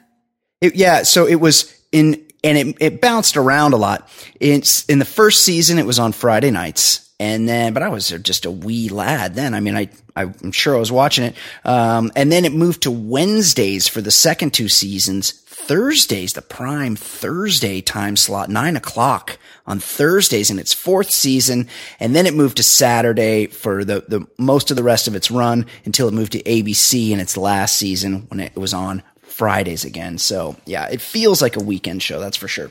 It, 0.60 0.76
yeah, 0.76 1.02
so 1.02 1.26
it 1.26 1.34
was 1.36 1.76
in, 1.90 2.24
and 2.44 2.56
it, 2.56 2.76
it 2.80 3.00
bounced 3.00 3.36
around 3.36 3.72
a 3.72 3.76
lot. 3.76 4.08
It's 4.38 4.84
in 4.86 4.98
the 5.00 5.04
first 5.04 5.44
season, 5.44 5.78
it 5.78 5.86
was 5.86 5.98
on 5.98 6.12
Friday 6.12 6.52
nights, 6.52 7.10
and 7.18 7.48
then, 7.48 7.72
but 7.72 7.82
I 7.82 7.88
was 7.88 8.08
just 8.08 8.46
a 8.46 8.50
wee 8.50 8.88
lad 8.88 9.34
then. 9.34 9.54
I 9.54 9.60
mean, 9.60 9.76
I, 9.76 9.88
I'm 10.16 10.52
sure 10.52 10.76
I 10.76 10.78
was 10.78 10.92
watching 10.92 11.24
it. 11.24 11.34
Um, 11.64 12.12
and 12.14 12.30
then 12.30 12.44
it 12.44 12.52
moved 12.52 12.82
to 12.82 12.90
Wednesdays 12.90 13.88
for 13.88 14.00
the 14.00 14.10
second 14.10 14.54
two 14.54 14.68
seasons. 14.68 15.41
Thursdays, 15.52 16.32
the 16.32 16.42
prime 16.42 16.97
Thursday 16.97 17.80
time 17.80 18.16
slot, 18.16 18.49
nine 18.49 18.75
o'clock 18.75 19.38
on 19.66 19.78
Thursdays 19.78 20.50
in 20.50 20.59
its 20.59 20.73
fourth 20.73 21.11
season. 21.11 21.68
And 22.00 22.16
then 22.16 22.26
it 22.26 22.35
moved 22.35 22.56
to 22.56 22.62
Saturday 22.62 23.47
for 23.47 23.85
the, 23.85 24.04
the 24.09 24.26
most 24.38 24.71
of 24.71 24.76
the 24.76 24.82
rest 24.82 25.06
of 25.06 25.14
its 25.14 25.30
run 25.30 25.66
until 25.85 26.09
it 26.09 26.14
moved 26.14 26.32
to 26.32 26.42
ABC 26.42 27.11
in 27.11 27.21
its 27.21 27.37
last 27.37 27.76
season 27.76 28.26
when 28.28 28.40
it 28.40 28.56
was 28.56 28.73
on 28.73 29.02
Fridays 29.21 29.85
again. 29.85 30.18
So 30.18 30.56
yeah, 30.64 30.88
it 30.88 31.00
feels 31.00 31.42
like 31.42 31.56
a 31.56 31.62
weekend 31.62 32.02
show. 32.02 32.18
That's 32.18 32.37
for 32.37 32.49
sure. 32.49 32.71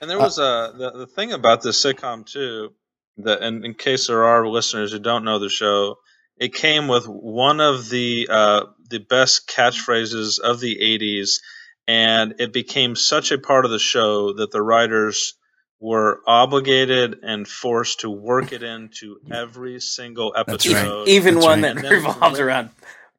And 0.00 0.10
there 0.10 0.18
was 0.18 0.38
a 0.38 0.74
the, 0.76 0.90
the 0.90 1.06
thing 1.06 1.32
about 1.32 1.62
this 1.62 1.82
sitcom 1.82 2.26
too 2.26 2.72
that, 3.18 3.42
and 3.42 3.64
in 3.64 3.74
case 3.74 4.08
there 4.08 4.24
are 4.24 4.46
listeners 4.48 4.92
who 4.92 4.98
don't 4.98 5.24
know 5.24 5.38
the 5.38 5.48
show, 5.48 5.96
it 6.38 6.54
came 6.54 6.88
with 6.88 7.06
one 7.06 7.60
of 7.60 7.88
the 7.88 8.28
uh, 8.30 8.64
the 8.90 8.98
best 8.98 9.48
catchphrases 9.48 10.38
of 10.38 10.60
the 10.60 10.76
'80s, 10.76 11.40
and 11.88 12.34
it 12.38 12.52
became 12.52 12.96
such 12.96 13.30
a 13.32 13.38
part 13.38 13.64
of 13.64 13.70
the 13.70 13.78
show 13.78 14.32
that 14.34 14.50
the 14.50 14.62
writers 14.62 15.34
were 15.80 16.20
obligated 16.26 17.18
and 17.22 17.46
forced 17.46 18.00
to 18.00 18.10
work 18.10 18.52
it 18.52 18.62
into 18.62 19.18
every 19.30 19.78
single 19.80 20.32
That's 20.34 20.48
right. 20.66 20.74
episode. 20.76 21.08
Even 21.08 21.34
That's 21.34 21.46
one 21.46 21.62
right. 21.62 21.74
that 21.74 21.76
And 21.76 21.84
then- 21.84 21.92
revolved 22.04 22.38
around 22.40 22.70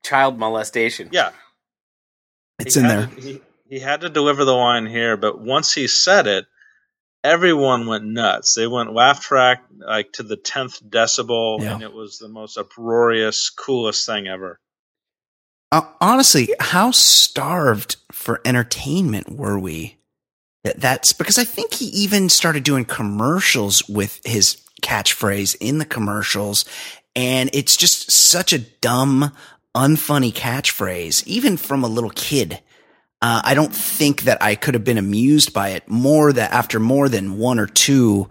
child 0.04 0.38
molestation. 0.40 1.10
Yeah, 1.12 1.32
It's 2.60 2.76
he 2.76 2.82
in 2.82 2.88
there. 2.88 3.06
to- 3.08 3.22
he, 3.22 3.42
he 3.70 3.80
had 3.80 4.02
to 4.02 4.10
deliver 4.10 4.44
the 4.46 4.54
line 4.56 4.86
here, 4.88 5.18
but 5.18 5.40
once 5.40 5.74
he 5.74 5.88
said 5.88 6.26
it, 6.28 6.46
everyone 7.24 7.86
went 7.88 8.06
nuts. 8.06 8.54
They 8.56 8.68
went 8.68 8.94
laugh 8.94 9.22
track 9.22 9.64
like 9.78 10.14
to 10.14 10.24
the 10.24 10.38
tenth 10.38 10.82
decibel, 10.84 11.62
Yeah. 11.62 11.74
and 11.76 11.84
it 11.84 11.94
was 11.94 12.18
the 12.18 12.30
most 12.30 12.58
uproarious, 12.58 13.50
coolest 13.50 14.06
thing 14.06 14.28
ever. 14.28 14.60
Uh, 15.72 15.82
honestly, 16.00 16.54
how 16.62 16.92
starved 16.92 17.98
for 18.28 18.42
entertainment 18.44 19.32
were 19.32 19.58
we? 19.58 19.96
That 20.66 20.82
that's 20.82 21.14
because 21.14 21.38
I 21.38 21.46
think 21.46 21.76
he 21.76 21.86
even 21.86 22.28
started 22.28 22.66
doing 22.66 22.84
commercials 22.84 23.88
with 23.88 24.20
his 24.26 24.62
catchphrase 24.84 25.56
in 25.62 25.78
the 25.78 25.86
commercials, 25.86 26.66
and 27.16 27.50
it's 27.54 27.78
just 27.78 28.12
such 28.12 28.52
a 28.52 28.60
dumb, 28.60 29.32
unfunny 29.74 30.34
catchphrase, 30.34 31.26
even 31.26 31.56
from 31.56 31.86
a 31.86 31.88
little 31.88 32.10
kid. 32.10 32.62
Uh, 33.22 33.44
I 33.46 33.54
don't 33.54 33.74
think 33.74 34.24
that 34.24 34.44
I 34.44 34.56
could 34.56 34.74
have 34.74 34.84
been 34.84 34.98
amused 34.98 35.54
by 35.54 35.70
it 35.70 35.88
more 35.88 36.34
that 36.34 36.52
after 36.52 36.82
more 36.82 37.08
than 37.08 37.38
one 37.38 37.60
or 37.60 37.68
two 37.68 38.28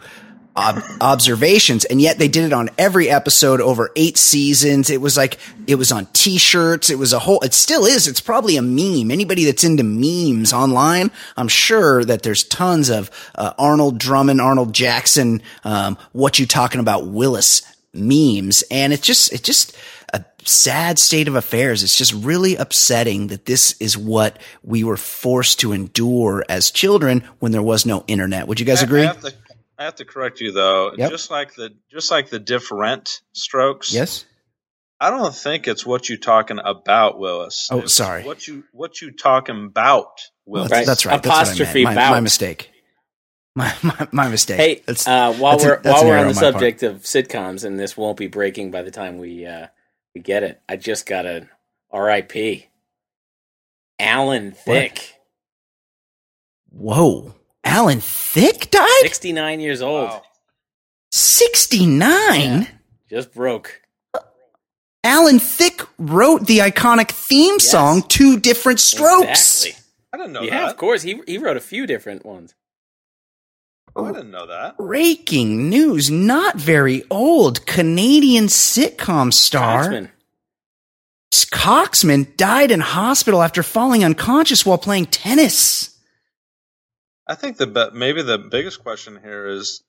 ob- 0.57 0.83
observations, 1.01 1.85
and 1.85 2.01
yet 2.01 2.19
they 2.19 2.29
did 2.29 2.45
it 2.45 2.53
on 2.53 2.71
every 2.79 3.09
episode 3.11 3.61
over 3.61 3.91
eight 3.97 4.17
seasons. 4.17 4.91
It 4.91 5.01
was 5.01 5.17
like 5.17 5.39
it 5.67 5.77
was 5.77 5.93
on 5.93 6.07
T-shirts. 6.13 6.91
It 6.91 6.99
was 6.99 7.13
a 7.13 7.19
whole. 7.19 7.41
It 7.41 7.55
still 7.55 7.85
is. 7.85 8.07
It's 8.09 8.21
probably 8.21 8.57
a 8.57 8.63
meme. 8.63 9.11
Anybody 9.11 9.45
that's 9.45 9.65
into 9.65 9.83
memes 9.85 10.53
online, 10.53 11.11
I'm 11.37 11.49
sure 11.49 12.05
that 12.05 12.23
there's 12.23 12.45
tons 12.45 12.89
of 12.91 13.11
uh, 13.35 13.53
Arnold 13.59 13.99
Drummond, 13.99 14.41
Arnold 14.41 14.73
Jackson, 14.73 15.43
um, 15.65 15.99
what 16.13 16.39
you 16.39 16.47
talking 16.47 16.81
about, 16.81 17.07
Willis 17.07 17.63
memes, 17.93 18.63
and 18.71 18.93
it's 18.93 19.03
just 19.07 19.33
it 19.33 19.43
just 19.43 19.77
a 20.13 20.25
sad 20.45 20.99
state 20.99 21.27
of 21.29 21.35
affairs. 21.35 21.83
It's 21.83 21.97
just 21.99 22.13
really 22.13 22.55
upsetting 22.57 23.27
that 23.29 23.47
this 23.47 23.75
is 23.81 23.97
what 23.99 24.39
we 24.63 24.85
were 24.85 24.97
forced 24.97 25.61
to 25.61 25.73
endure 25.73 26.45
as 26.49 26.71
children 26.71 27.25
when 27.41 27.53
there 27.53 27.63
was 27.63 27.85
no 27.87 28.05
internet. 28.07 28.47
Would 28.47 28.61
you 28.61 28.67
guys 28.67 28.83
I- 28.83 28.85
agree? 28.85 29.03
I 29.03 29.07
have 29.07 29.21
to, 29.23 29.33
I 29.79 29.85
have 29.85 29.97
to 29.97 30.05
correct 30.05 30.41
you 30.41 30.53
though. 30.53 30.93
Yep. 30.97 31.11
Just 31.11 31.31
like 31.31 31.55
the 31.55 31.71
just 31.91 32.11
like 32.11 32.31
the 32.31 32.39
different 32.39 33.21
strokes. 33.33 33.93
Yes. 33.93 34.25
I 34.99 35.11
don't 35.11 35.35
think 35.35 35.69
it's 35.69 35.85
what 35.85 36.09
you 36.09 36.17
talking 36.17 36.59
about, 36.65 37.19
Willis. 37.19 37.69
Oh, 37.71 37.81
It's 37.81 37.93
sorry. 37.95 38.23
What 38.25 38.47
you 38.49 38.65
what 38.73 39.03
you 39.03 39.11
talking 39.13 39.67
about, 39.67 40.07
Well, 40.47 40.65
Willis? 40.65 40.71
that's, 40.71 40.79
Right. 40.81 40.87
that's 40.87 41.07
right. 41.07 41.23
That's 41.23 41.27
what 41.29 41.35
I. 41.37 41.43
Apostrophe 41.43 41.85
My, 41.85 41.95
my 41.95 42.21
mistake. 42.21 42.71
My, 43.55 43.75
my, 43.83 44.09
my 44.13 44.29
mistake. 44.29 44.57
Hey, 44.59 44.75
That's- 44.87 45.07
uh, 45.07 45.35
while 45.35 45.53
that's 45.59 45.65
we're 45.65 45.81
that's 45.83 46.03
while 46.03 46.05
we're 46.11 46.17
on 46.19 46.25
the 46.25 46.29
on 46.31 46.35
my 46.37 46.41
part. 46.41 46.53
subject 46.55 46.83
of 46.83 47.03
sitcoms, 47.03 47.65
and 47.65 47.79
this 47.79 47.97
won't 47.97 48.17
be 48.17 48.27
breaking 48.29 48.71
by 48.71 48.81
the 48.83 48.91
time 48.91 49.19
we 49.19 49.45
uh, 49.45 49.67
we 50.15 50.23
get 50.23 50.43
it, 50.43 50.61
I 50.69 50.77
just 50.77 51.05
got 51.07 51.27
a 51.27 51.49
R.I.P. 51.91 52.67
Alan 53.99 54.53
Thicke, 54.53 55.15
whoa, 56.71 57.35
Alan 57.67 58.01
Thicke 58.01 58.71
died. 58.71 59.01
sixty 59.03 59.33
nine 59.33 59.61
years 59.61 59.83
old, 59.83 60.09
Wow. 60.11 60.23
Sixty 61.11 61.87
nine. 61.87 62.63
Yeah. 62.63 62.69
just 63.11 63.33
broke. 63.35 63.83
Alan 65.05 65.39
Thicke 65.39 65.87
wrote 65.99 66.47
the 66.47 66.59
iconic 66.59 67.11
theme 67.11 67.55
Yes. 67.59 67.71
song 67.71 68.03
"Two 68.03 68.39
Different 68.39 68.81
Strokes." 68.81 69.65
Exactly. 69.65 69.83
I 70.13 70.17
didn't 70.19 70.33
know 70.33 70.43
yeah, 70.43 70.61
that. 70.63 70.71
of 70.71 70.77
course. 70.77 71.03
He 71.03 71.21
he 71.27 71.39
wrote 71.39 71.57
a 71.57 71.61
few 71.61 71.87
different 71.87 72.25
ones. 72.25 72.55
Oh, 73.95 74.05
I 74.05 74.13
didn't 74.13 74.31
know 74.31 74.47
that. 74.47 74.77
Breaking 74.77 75.69
news: 75.71 76.11
Not 76.11 76.57
very 76.57 77.05
old 77.11 77.67
Canadian 77.67 78.47
sitcom 78.47 79.33
star 79.33 79.85
Coxman. 79.89 80.11
Coxman 81.53 82.37
died 82.37 82.71
in 82.71 82.81
hospital 82.81 83.43
after 83.43 83.63
falling 83.63 84.05
unconscious 84.05 84.65
while 84.67 84.79
playing 84.79 85.07
tennis. 85.07 85.96
I 87.27 87.35
think 87.35 87.57
the 87.57 87.67
be- 87.67 87.91
maybe 87.99 88.23
the 88.23 88.39
biggest 88.39 88.83
question 88.83 89.19
here 89.23 89.47
is 89.47 89.83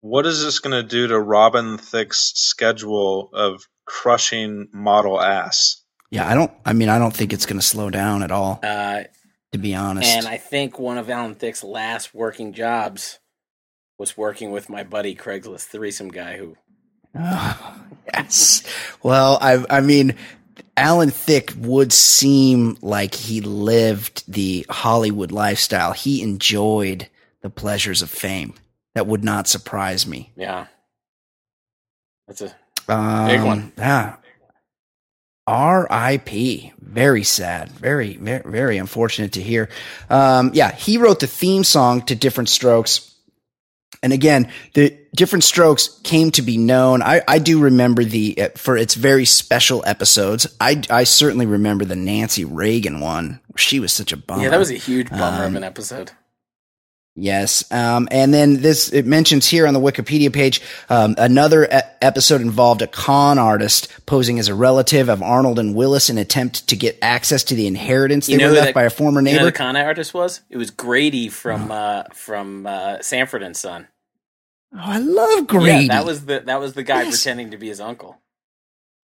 what 0.00 0.26
is 0.26 0.42
this 0.44 0.58
going 0.58 0.80
to 0.80 0.86
do 0.88 1.06
to 1.06 1.18
Robin 1.18 1.78
Thicke's 1.78 2.32
schedule 2.34 3.30
of 3.32 3.66
crushing 3.86 4.68
model 4.72 5.20
ass? 5.20 5.82
Yeah, 6.10 6.28
I 6.28 6.34
don't. 6.34 6.52
I 6.64 6.74
mean, 6.74 6.88
I 6.90 6.98
don't 6.98 7.14
think 7.14 7.32
it's 7.32 7.46
going 7.46 7.58
to 7.58 7.66
slow 7.66 7.90
down 7.90 8.22
at 8.22 8.30
all. 8.30 8.60
Uh, 8.62 9.04
To 9.52 9.58
be 9.58 9.74
honest, 9.74 10.08
and 10.08 10.26
I 10.26 10.36
think 10.36 10.78
one 10.78 10.98
of 10.98 11.08
Alan 11.08 11.34
Thicke's 11.34 11.64
last 11.64 12.14
working 12.14 12.52
jobs 12.52 13.18
was 13.98 14.16
working 14.16 14.50
with 14.50 14.68
my 14.68 14.82
buddy 14.84 15.14
Craigslist 15.14 15.66
threesome 15.66 16.08
guy 16.08 16.36
who. 16.36 16.56
Oh, 17.18 17.76
yes. 18.14 18.62
Well, 19.02 19.38
I, 19.40 19.64
I 19.70 19.80
mean, 19.80 20.16
Alan 20.76 21.10
Thicke 21.10 21.54
would 21.58 21.92
seem 21.92 22.76
like 22.82 23.14
he 23.14 23.40
lived 23.40 24.24
the 24.30 24.66
Hollywood 24.68 25.30
lifestyle. 25.30 25.92
He 25.92 26.22
enjoyed 26.22 27.08
the 27.42 27.50
pleasures 27.50 28.02
of 28.02 28.10
fame. 28.10 28.54
That 28.94 29.06
would 29.06 29.24
not 29.24 29.48
surprise 29.48 30.06
me. 30.06 30.32
Yeah. 30.36 30.66
That's 32.26 32.42
a 32.42 32.54
um, 32.88 33.26
big 33.26 33.42
one. 33.42 33.72
Yeah. 33.76 34.16
R.I.P. 35.46 36.72
Very 36.80 37.22
sad. 37.22 37.68
Very, 37.70 38.16
very, 38.16 38.42
very 38.50 38.78
unfortunate 38.78 39.32
to 39.32 39.42
hear. 39.42 39.68
Um, 40.08 40.52
yeah, 40.54 40.72
he 40.72 40.96
wrote 40.96 41.20
the 41.20 41.26
theme 41.26 41.64
song 41.64 42.02
to 42.02 42.14
Different 42.14 42.48
Strokes. 42.48 43.13
And 44.04 44.12
again, 44.12 44.52
the 44.74 44.96
different 45.16 45.42
Strokes 45.44 45.88
came 46.04 46.30
to 46.32 46.42
be 46.42 46.56
known. 46.58 47.02
I, 47.02 47.22
I 47.26 47.38
do 47.40 47.58
remember 47.58 48.04
the, 48.04 48.38
uh, 48.40 48.48
for 48.54 48.76
its 48.76 48.94
very 48.94 49.24
special 49.24 49.82
episodes. 49.86 50.46
I, 50.60 50.82
I 50.90 51.04
certainly 51.04 51.46
remember 51.46 51.84
the 51.84 51.96
Nancy 51.96 52.44
Reagan 52.44 53.00
one. 53.00 53.40
She 53.56 53.80
was 53.80 53.92
such 53.92 54.12
a 54.12 54.16
bummer. 54.16 54.42
Yeah, 54.44 54.50
that 54.50 54.58
was 54.58 54.70
a 54.70 54.74
huge 54.74 55.08
bummer 55.10 55.44
Um, 55.44 55.52
of 55.52 55.54
an 55.56 55.64
episode. 55.64 56.12
Yes. 57.16 57.70
Um, 57.70 58.08
and 58.10 58.34
then 58.34 58.60
this, 58.60 58.92
it 58.92 59.06
mentions 59.06 59.46
here 59.46 59.68
on 59.68 59.74
the 59.74 59.78
Wikipedia 59.80 60.32
page, 60.32 60.60
um, 60.90 61.14
another 61.16 61.64
e- 61.64 61.68
episode 62.02 62.40
involved 62.40 62.82
a 62.82 62.88
con 62.88 63.38
artist 63.38 63.86
posing 64.04 64.40
as 64.40 64.48
a 64.48 64.54
relative 64.54 65.08
of 65.08 65.22
Arnold 65.22 65.60
and 65.60 65.76
Willis 65.76 66.10
in 66.10 66.18
attempt 66.18 66.66
to 66.68 66.74
get 66.74 66.98
access 67.02 67.44
to 67.44 67.54
the 67.54 67.68
inheritance 67.68 68.28
You 68.28 68.38
know 68.38 68.48
were 68.48 68.54
left 68.54 68.66
that- 68.66 68.74
by 68.74 68.82
a 68.82 68.90
former 68.90 69.20
You 69.20 69.26
know 69.26 69.30
who 69.30 69.36
neighbor. 69.36 69.50
the 69.52 69.56
con 69.56 69.76
artist 69.76 70.12
was? 70.12 70.40
It 70.50 70.56
was 70.56 70.72
Grady 70.72 71.28
from 71.28 71.70
uh, 71.70 72.02
from 72.12 72.66
uh, 72.66 73.00
Sanford 73.00 73.44
and 73.44 73.56
Son. 73.56 73.86
Oh, 74.74 74.78
I 74.78 74.98
love 74.98 75.46
Grady. 75.46 75.86
Yeah, 75.86 75.94
that 75.94 76.04
was 76.06 76.24
the 76.24 76.40
that 76.46 76.60
was 76.60 76.72
the 76.74 76.82
guy 76.82 77.02
Yes. 77.02 77.22
pretending 77.22 77.50
to 77.52 77.56
be 77.56 77.68
his 77.68 77.80
uncle. 77.80 78.18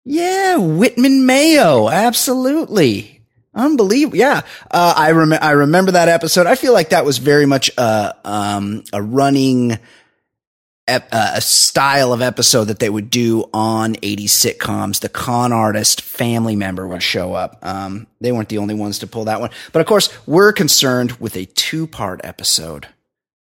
Yeah, 0.04 0.56
Whitman 0.56 1.26
Mayo. 1.26 1.88
Absolutely. 1.88 3.22
Unbelievable. 3.54 4.16
Yeah. 4.16 4.42
Uh, 4.70 4.94
I 4.96 5.10
rem- 5.10 5.32
I 5.40 5.50
remember 5.52 5.92
that 5.92 6.08
episode. 6.08 6.46
I 6.46 6.54
feel 6.54 6.72
like 6.72 6.90
that 6.90 7.04
was 7.04 7.18
very 7.18 7.46
much, 7.46 7.70
uh, 7.76 8.12
um, 8.24 8.84
a 8.92 9.02
running, 9.02 9.76
ep- 10.86 11.08
uh, 11.12 11.32
a 11.34 11.40
style 11.40 12.12
of 12.12 12.22
episode 12.22 12.66
that 12.66 12.78
they 12.78 12.88
would 12.88 13.10
do 13.10 13.44
on 13.52 13.94
80s 13.96 14.30
sitcoms. 14.30 15.00
The 15.00 15.08
con 15.08 15.52
artist 15.52 16.00
family 16.00 16.54
member 16.56 16.86
would 16.86 17.02
show 17.02 17.34
up. 17.34 17.58
Um, 17.62 18.06
they 18.20 18.30
weren't 18.32 18.48
the 18.50 18.58
only 18.58 18.74
ones 18.74 19.00
to 19.00 19.06
pull 19.08 19.24
that 19.24 19.40
one. 19.40 19.50
But 19.72 19.80
of 19.80 19.86
course, 19.86 20.08
we're 20.26 20.52
concerned 20.52 21.12
with 21.20 21.36
a 21.36 21.44
two 21.46 21.86
part 21.88 22.20
episode 22.24 22.86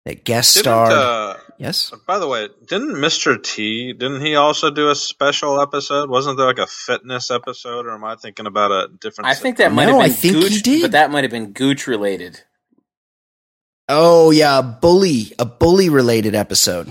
that 0.06 0.26
guest 0.26 0.56
Didn't, 0.56 0.64
starred. 0.66 0.92
uh, 0.92 1.38
yes. 1.58 1.92
by 2.08 2.20
the 2.20 2.28
way, 2.28 2.48
didn't 2.68 2.94
Mr. 2.96 3.42
T, 3.42 3.94
didn't 3.94 4.22
he 4.22 4.36
also 4.36 4.70
do 4.72 4.90
a 4.90 4.96
special 4.96 5.60
episode? 5.62 6.10
Wasn't 6.10 6.38
there 6.38 6.46
like 6.46 6.60
a 6.60 6.68
fitness 6.68 7.32
episode, 7.32 7.86
or 7.86 7.92
am 7.92 8.04
I 8.04 8.16
thinking 8.16 8.46
about 8.46 8.72
a 8.72 8.88
different? 9.00 9.30
I 9.30 9.34
think 9.36 9.58
that 9.58 9.72
might 9.72 9.86
No, 9.86 10.00
I 10.00 10.08
have 10.08 10.18
think 10.18 10.34
been 10.34 10.44
he 10.44 10.50
Gooch, 10.50 10.64
did. 10.64 10.82
but 10.84 10.92
that 10.92 11.12
might 11.12 11.24
have 11.24 11.32
been 11.32 11.52
Gooch 11.52 11.88
related. 11.88 12.42
Oh 13.90 14.32
yeah, 14.32 14.60
a 14.60 14.64
bully, 14.64 15.34
a 15.40 15.46
bully 15.46 15.90
related 15.90 16.36
episode. 16.36 16.90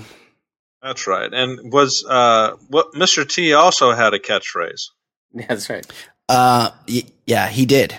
That's 0.82 1.06
right. 1.06 1.32
And 1.32 1.72
was 1.72 2.04
uh, 2.08 2.56
what 2.68 2.92
Mr. 2.94 3.28
T 3.28 3.52
also 3.54 3.92
had 3.92 4.14
a 4.14 4.18
catchphrase? 4.18 4.88
Yeah, 5.34 5.46
that's 5.48 5.70
right. 5.70 5.86
Uh, 6.28 6.72
y- 6.86 7.04
yeah, 7.26 7.48
he 7.48 7.64
did. 7.64 7.96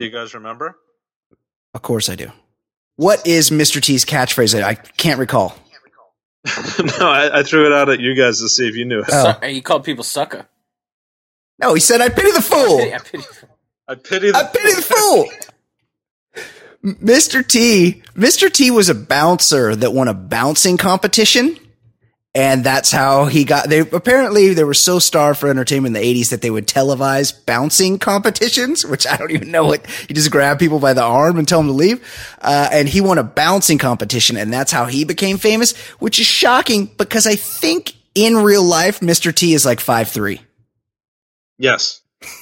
Do 0.00 0.06
you 0.06 0.10
guys 0.10 0.34
remember? 0.34 0.76
Of 1.72 1.82
course 1.82 2.08
I 2.08 2.16
do. 2.16 2.32
What 2.96 3.26
is 3.26 3.50
Mr. 3.50 3.82
T's 3.82 4.04
catchphrase? 4.04 4.62
I 4.62 4.74
can't 4.74 5.18
recall. 5.18 5.56
no, 7.00 7.08
I, 7.08 7.40
I 7.40 7.42
threw 7.42 7.66
it 7.66 7.72
out 7.72 7.88
at 7.88 8.00
you 8.00 8.14
guys 8.14 8.40
to 8.40 8.48
see 8.48 8.68
if 8.68 8.76
you 8.76 8.84
knew 8.84 9.00
it. 9.00 9.06
Oh. 9.10 9.36
Su- 9.40 9.46
he 9.46 9.60
called 9.62 9.84
people 9.84 10.04
sucker. 10.04 10.46
No, 11.58 11.74
he 11.74 11.80
said, 11.80 12.00
I 12.00 12.08
pity 12.08 12.30
the 12.32 12.42
fool. 12.42 12.80
I 12.94 12.98
pity- 12.98 13.24
I 13.88 13.94
pity 13.94 14.30
the 14.30 14.36
I 14.38 14.44
pity 14.44 14.74
the 14.74 14.82
fool. 14.82 15.26
Mr. 16.84 17.46
T, 17.46 18.02
Mr. 18.14 18.52
T 18.52 18.70
was 18.70 18.90
a 18.90 18.94
bouncer 18.94 19.74
that 19.74 19.92
won 19.92 20.06
a 20.06 20.14
bouncing 20.14 20.76
competition. 20.76 21.58
And 22.36 22.64
that's 22.64 22.90
how 22.90 23.26
he 23.26 23.44
got, 23.44 23.68
they 23.68 23.78
apparently 23.78 24.54
they 24.54 24.64
were 24.64 24.74
so 24.74 24.98
starved 24.98 25.38
for 25.38 25.48
entertainment 25.48 25.96
in 25.96 26.02
the 26.02 26.22
80s 26.22 26.30
that 26.30 26.42
they 26.42 26.50
would 26.50 26.66
televise 26.66 27.32
bouncing 27.46 27.98
competitions, 27.98 28.84
which 28.84 29.06
I 29.06 29.16
don't 29.16 29.30
even 29.30 29.52
know 29.52 29.64
what, 29.64 29.86
you 30.08 30.16
just 30.16 30.32
grab 30.32 30.58
people 30.58 30.80
by 30.80 30.94
the 30.94 31.02
arm 31.04 31.38
and 31.38 31.46
tell 31.46 31.60
them 31.60 31.68
to 31.68 31.72
leave. 31.72 32.04
Uh, 32.40 32.68
and 32.72 32.88
he 32.88 33.00
won 33.00 33.18
a 33.18 33.22
bouncing 33.22 33.78
competition 33.78 34.36
and 34.36 34.52
that's 34.52 34.72
how 34.72 34.86
he 34.86 35.04
became 35.04 35.38
famous, 35.38 35.76
which 36.00 36.18
is 36.18 36.26
shocking 36.26 36.86
because 36.98 37.26
I 37.26 37.36
think 37.36 37.92
in 38.16 38.36
real 38.36 38.64
life, 38.64 38.98
Mr. 39.00 39.32
T 39.34 39.54
is 39.54 39.64
like 39.64 39.80
five 39.80 40.08
three. 40.08 40.40
Yes. 41.58 42.00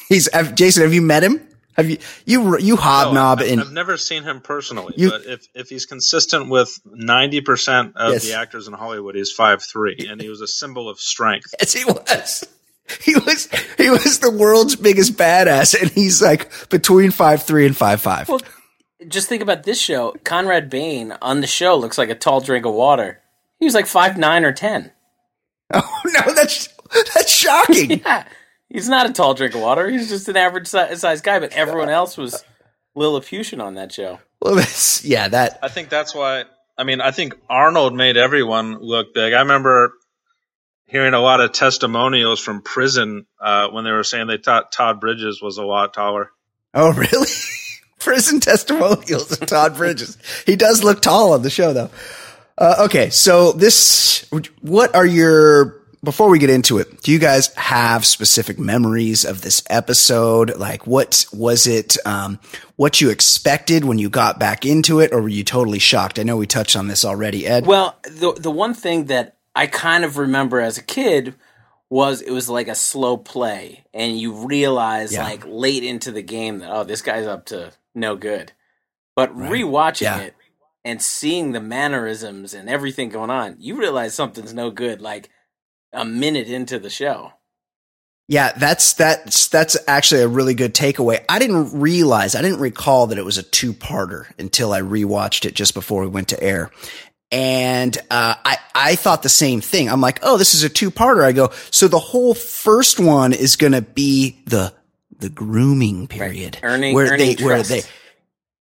He's 0.09 0.29
Jason. 0.55 0.85
Have 0.85 0.95
you 0.95 1.03
met 1.03 1.23
him? 1.23 1.47
Have 1.77 1.89
you 1.91 1.99
you 2.27 2.59
you 2.59 2.77
hobnob 2.77 3.39
No, 3.39 3.45
I've, 3.47 3.53
in? 3.53 3.61
I've 3.61 3.73
never 3.73 3.97
seen 3.97 4.23
him 4.23 4.41
personally, 4.41 4.95
You- 4.97 5.11
but 5.11 5.25
if, 5.27 5.47
if 5.55 5.69
he's 5.69 5.87
consistent 5.87 6.49
with 6.51 6.79
ninety 6.85 7.41
percent 7.41 7.97
of 7.97 8.13
Yes. 8.13 8.25
the 8.25 8.35
actors 8.35 8.69
in 8.69 8.75
Hollywood, 8.75 9.15
he's 9.15 9.31
five 9.33 9.63
three, 9.63 10.07
and 10.09 10.21
he 10.21 10.29
was 10.29 10.41
a 10.41 10.47
symbol 10.47 10.89
of 10.89 10.99
strength. 11.01 11.55
Yes, 11.61 11.73
he 11.73 11.85
was. 11.85 12.45
He 13.01 13.15
was 13.15 13.49
he 13.79 13.89
was 13.91 14.19
the 14.19 14.31
world's 14.31 14.77
biggest 14.77 15.15
badass, 15.17 15.81
and 15.81 15.91
he's 15.91 16.21
like 16.21 16.51
between 16.69 17.11
five 17.11 17.43
three 17.45 17.65
and 17.65 17.77
five 17.77 18.01
five. 18.03 18.29
Well, 18.29 18.41
just 19.09 19.29
think 19.29 19.41
about 19.41 19.63
this 19.63 19.81
show. 19.81 20.15
Conrad 20.25 20.69
Bain 20.69 21.13
on 21.23 21.41
the 21.41 21.47
show 21.47 21.77
looks 21.77 21.97
like 21.97 22.11
a 22.11 22.15
tall 22.15 22.41
drink 22.41 22.67
of 22.67 22.75
water. 22.75 23.21
He 23.61 23.65
was 23.65 23.75
like 23.75 23.87
five 23.87 24.19
nine 24.19 24.45
or 24.45 24.53
ten. 24.53 24.91
Oh 25.75 26.01
no, 26.05 26.35
that's 26.35 26.69
that's 27.15 27.33
shocking. 27.33 28.01
Yeah, 28.05 28.25
he's 28.73 28.89
not 28.89 29.09
a 29.09 29.13
tall 29.13 29.35
drink 29.35 29.55
of 29.55 29.61
water. 29.61 29.89
He's 29.89 30.09
just 30.09 30.29
an 30.29 30.37
average 30.37 30.67
si- 30.67 30.97
sized 30.97 31.23
guy. 31.25 31.39
But 31.39 31.53
everyone 31.53 31.89
else 31.89 32.17
was 32.17 32.45
Lilliputian 32.97 33.61
on 33.61 33.75
that 33.75 33.93
show. 33.93 34.19
well, 34.41 34.57
that's 34.57 35.05
yeah. 35.05 35.29
That 35.29 35.59
I 35.63 35.69
think 35.69 35.89
that's 35.89 36.15
why. 36.15 36.45
I 36.77 36.85
mean, 36.85 37.01
I 37.01 37.11
think 37.11 37.35
Arnold 37.51 37.95
made 37.95 38.17
everyone 38.17 38.79
look 38.81 39.15
big. 39.15 39.35
I 39.35 39.41
remember 39.41 39.93
hearing 40.87 41.15
a 41.15 41.21
lot 41.21 41.41
of 41.41 41.53
testimonials 41.53 42.41
from 42.41 42.63
prison 42.63 43.27
uh, 43.41 43.69
when 43.69 43.85
they 43.85 43.91
were 43.91 44.05
saying 44.05 44.27
they 44.27 44.39
thought 44.39 44.73
Todd 44.73 45.01
Bridges 45.01 45.41
was 45.43 45.59
a 45.59 45.65
lot 45.65 45.95
taller. 45.95 46.31
oh 46.75 46.93
really? 46.97 47.29
Prison 47.99 48.41
testimonials 48.41 49.31
of 49.33 49.47
Todd 49.47 49.77
Bridges. 49.77 50.19
He 50.45 50.57
does 50.57 50.83
look 50.83 51.01
tall 51.01 51.35
on 51.35 51.43
the 51.43 51.51
show, 51.51 51.73
though. 51.73 51.91
Uh, 52.59 52.85
okay, 52.87 53.11
so 53.11 53.53
this, 53.53 54.27
what 54.61 54.95
are 54.95 55.07
your, 55.07 55.82
before 56.05 56.29
we 56.31 56.39
get 56.39 56.51
into 56.51 56.79
it, 56.79 57.03
do 57.03 57.13
you 57.13 57.19
guys 57.19 57.55
have 57.55 58.05
specific 58.05 58.59
memories 58.59 59.25
of 59.25 59.43
this 59.43 59.63
episode? 59.71 60.57
Like, 60.57 60.87
what 60.87 61.27
was 61.33 61.67
it, 61.67 61.97
um, 62.05 62.41
what 62.77 63.01
you 63.01 63.11
expected 63.11 63.85
when 63.85 63.99
you 63.99 64.11
got 64.11 64.39
back 64.41 64.67
into 64.67 64.99
it, 65.01 65.13
or 65.13 65.23
were 65.23 65.29
you 65.29 65.45
totally 65.45 65.79
shocked? 65.79 66.19
I 66.19 66.25
know 66.25 66.37
we 66.37 66.47
touched 66.47 66.75
on 66.77 66.89
this 66.89 67.05
already, 67.05 67.47
Ed. 67.47 67.67
Well, 67.67 67.99
the 68.05 68.33
the 68.33 68.51
one 68.51 68.75
thing 68.75 69.05
that 69.07 69.37
I 69.55 69.67
kind 69.69 70.05
of 70.05 70.19
remember 70.19 70.61
as 70.61 70.77
a 70.79 70.83
kid 70.83 71.35
was 71.89 72.21
it 72.23 72.31
was 72.33 72.49
like 72.49 72.69
a 72.69 72.75
slow 72.75 73.17
play, 73.17 73.85
and 73.95 74.19
you 74.19 74.47
realize 74.47 75.13
Yeah. 75.13 75.25
like 75.25 75.45
late 75.47 75.85
into 75.85 76.11
the 76.11 76.23
game 76.23 76.59
that 76.61 76.71
oh, 76.73 76.85
this 76.85 77.03
guy's 77.03 77.27
up 77.27 77.45
to 77.47 77.73
no 77.95 78.17
good. 78.17 78.53
But 79.15 79.37
rewatching 79.37 80.03
Yeah. 80.03 80.19
it 80.21 80.35
and 80.85 81.01
seeing 81.03 81.53
the 81.53 81.61
mannerisms 81.61 82.55
and 82.55 82.69
everything 82.69 83.11
going 83.11 83.31
on, 83.31 83.57
you 83.61 83.79
realize 83.79 84.15
something's 84.15 84.55
no 84.55 84.71
good. 84.71 85.01
Like 85.03 85.29
a 85.93 86.05
minute 86.05 86.49
into 86.49 86.79
the 86.79 86.91
show. 86.91 87.33
Yeah, 88.29 88.53
that's 88.53 88.95
that's 88.95 89.49
that's 89.49 89.77
actually 89.87 90.23
a 90.23 90.29
really 90.29 90.55
good 90.55 90.75
takeaway. 90.75 91.23
I 91.29 91.39
didn't 91.39 91.79
realize, 91.79 92.35
I 92.35 92.41
didn't 92.43 92.61
recall 92.61 93.09
that 93.09 93.19
it 93.19 93.25
was 93.25 93.37
a 93.37 93.43
two-parter 93.43 94.27
until 94.39 94.73
I 94.73 94.81
rewatched 94.81 95.45
it 95.45 95.55
just 95.55 95.75
before 95.75 96.03
we 96.03 96.09
went 96.09 96.29
to 96.29 96.43
air. 96.43 96.71
And 97.31 97.97
uh, 98.11 98.35
I 98.45 98.57
I 98.75 98.95
thought 98.97 99.23
the 99.23 99.29
same 99.29 99.61
thing. 99.61 99.91
I'm 99.91 100.01
like, 100.01 100.21
oh, 100.23 100.39
this 100.39 100.55
is 100.55 100.63
a 100.63 100.69
two-parter. 100.69 101.25
I 101.25 101.33
go, 101.33 101.51
so 101.71 101.89
the 101.89 101.99
whole 101.99 102.33
first 102.35 103.01
one 103.01 103.33
is 103.33 103.57
going 103.57 103.73
to 103.73 103.83
be 103.83 104.39
the 104.47 104.73
the 105.19 105.29
grooming 105.29 106.07
period, 106.07 106.59
Earning- 106.63 106.95
where 106.95 107.13
earning 107.13 107.37
they 107.37 107.45
where 107.45 107.57
trust. 107.57 107.71
they 107.71 107.83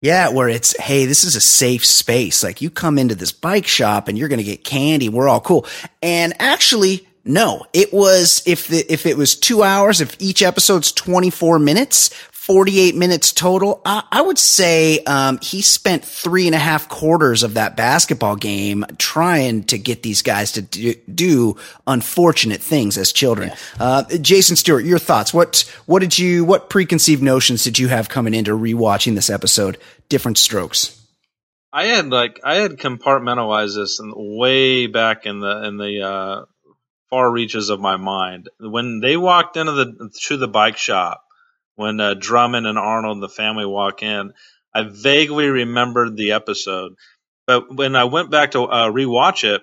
yeah, 0.01 0.29
where 0.29 0.49
it's, 0.49 0.75
hey, 0.77 1.05
this 1.05 1.23
is 1.23 1.35
a 1.35 1.41
safe 1.41 1.85
space. 1.85 2.43
Like 2.43 2.59
you 2.59 2.71
come 2.71 2.97
into 2.97 3.13
this 3.13 3.31
bike 3.31 3.67
shop 3.67 4.07
and 4.07 4.17
you're 4.17 4.29
going 4.29 4.39
to 4.39 4.43
get 4.43 4.63
candy. 4.63 5.09
We're 5.09 5.29
all 5.29 5.39
cool. 5.39 5.67
And 6.01 6.33
actually, 6.39 7.07
no, 7.23 7.65
it 7.73 7.93
was, 7.93 8.41
if 8.45 8.67
the, 8.67 8.85
if 8.91 9.05
it 9.05 9.17
was 9.17 9.35
two 9.35 9.61
hours, 9.61 10.01
if 10.01 10.15
each 10.19 10.41
episode's 10.41 10.91
24 10.91 11.59
minutes, 11.59 12.09
48 12.31 12.95
minutes 12.95 13.31
total, 13.31 13.81
I, 13.85 14.03
I 14.11 14.21
would 14.21 14.39
say, 14.39 15.03
um, 15.03 15.37
he 15.41 15.61
spent 15.61 16.03
three 16.03 16.47
and 16.47 16.55
a 16.55 16.59
half 16.59 16.89
quarters 16.89 17.43
of 17.43 17.53
that 17.53 17.77
basketball 17.77 18.35
game 18.35 18.85
trying 18.97 19.63
to 19.65 19.77
get 19.77 20.01
these 20.01 20.23
guys 20.23 20.53
to 20.53 20.63
do, 20.63 20.95
do 21.13 21.57
unfortunate 21.85 22.61
things 22.61 22.97
as 22.97 23.13
children. 23.13 23.51
Uh, 23.79 24.03
Jason 24.17 24.55
Stewart, 24.55 24.83
your 24.83 24.99
thoughts. 24.99 25.31
What, 25.31 25.71
what 25.85 25.99
did 25.99 26.17
you, 26.17 26.43
what 26.43 26.71
preconceived 26.71 27.21
notions 27.21 27.63
did 27.63 27.77
you 27.77 27.89
have 27.89 28.09
coming 28.09 28.33
into 28.33 28.57
rewatching 28.57 29.13
this 29.13 29.29
episode? 29.29 29.77
Different 30.09 30.39
strokes. 30.39 30.97
I 31.73 31.85
had 31.85 32.09
like 32.09 32.41
I 32.43 32.55
had 32.55 32.71
compartmentalized 32.71 33.75
this 33.75 33.99
in, 33.99 34.11
way 34.13 34.87
back 34.87 35.25
in 35.25 35.39
the 35.39 35.63
in 35.63 35.77
the 35.77 36.01
uh, 36.01 36.45
far 37.11 37.29
reaches 37.29 37.69
of 37.69 37.79
my 37.79 37.97
mind 37.97 38.49
when 38.59 39.01
they 39.01 39.15
walked 39.15 39.57
into 39.57 39.73
the 39.73 40.09
to 40.23 40.37
the 40.37 40.47
bike 40.47 40.77
shop 40.77 41.23
when 41.75 41.99
uh, 41.99 42.15
Drummond 42.15 42.65
and 42.65 42.79
Arnold 42.79 43.17
and 43.17 43.23
the 43.23 43.29
family 43.29 43.65
walk 43.65 44.01
in. 44.01 44.33
I 44.73 44.83
vaguely 44.83 45.47
remembered 45.47 46.15
the 46.15 46.31
episode, 46.31 46.93
but 47.45 47.75
when 47.75 47.95
I 47.95 48.05
went 48.05 48.31
back 48.31 48.51
to 48.51 48.63
uh, 48.63 48.89
rewatch 48.89 49.43
it, 49.43 49.61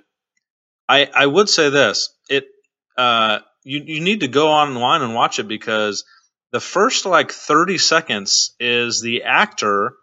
I 0.89 1.09
I 1.13 1.27
would 1.27 1.49
say 1.49 1.71
this: 1.71 2.11
it 2.29 2.45
uh, 2.97 3.39
you 3.65 3.83
you 3.85 4.01
need 4.01 4.21
to 4.21 4.29
go 4.29 4.51
online 4.51 5.03
and 5.03 5.15
watch 5.15 5.39
it 5.39 5.49
because 5.49 6.05
the 6.53 6.61
first 6.61 7.07
like 7.07 7.33
thirty 7.33 7.79
seconds 7.79 8.55
is 8.61 9.01
the 9.01 9.23
actor, 9.23 9.95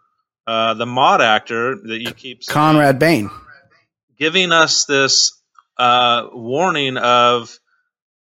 uh, 0.46 0.74
the 0.74 0.86
Maude 0.86 1.20
actor 1.20 1.76
that 1.76 2.00
you 2.00 2.12
keep 2.12 2.42
saying, 2.42 2.52
Conrad 2.52 2.98
Bain. 2.98 3.30
giving 4.18 4.50
us 4.50 4.86
this 4.86 5.35
uh, 5.78 6.28
warning 6.32 6.96
of 6.96 7.58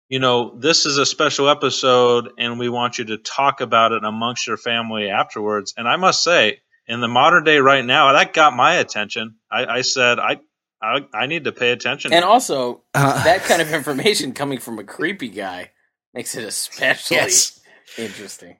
you 0.08 0.20
know, 0.20 0.56
this 0.58 0.86
is 0.86 0.98
a 0.98 1.06
special 1.06 1.50
episode 1.50 2.30
and 2.38 2.60
we 2.60 2.70
want 2.70 3.00
you 3.00 3.06
to 3.06 3.18
talk 3.18 3.62
about 3.62 3.91
it 3.91 4.04
amongst 4.04 4.46
your 4.46 4.58
family 4.58 5.10
afterwards. 5.10 5.74
And 5.78 5.88
I 5.88 5.96
must 5.96 6.24
say, 6.24 6.60
in 6.88 7.02
the 7.02 7.08
modern 7.08 7.44
day 7.44 7.58
right 7.58 7.84
now, 7.84 8.13
that 8.13 8.34
got 8.34 8.56
my 8.56 8.76
attention. 8.76 9.38
I, 9.52 9.65
I 9.65 9.82
said, 9.82 10.20
I, 10.20 10.39
I, 10.82 11.00
I 11.13 11.26
need 11.26 11.46
to 11.46 11.52
pay 11.52 11.72
attention. 11.72 12.13
And 12.13 12.24
also, 12.24 12.84
Uh, 12.94 13.24
that 13.24 13.44
kind 13.46 13.62
of 13.62 13.74
information 13.74 14.34
coming 14.34 14.60
from 14.60 14.78
a 14.78 14.84
creepy 14.84 15.30
guy 15.30 15.72
makes 16.13 16.36
it 16.36 16.44
especially 16.44 17.18
Yes. 17.18 17.60
interesting. 17.98 18.58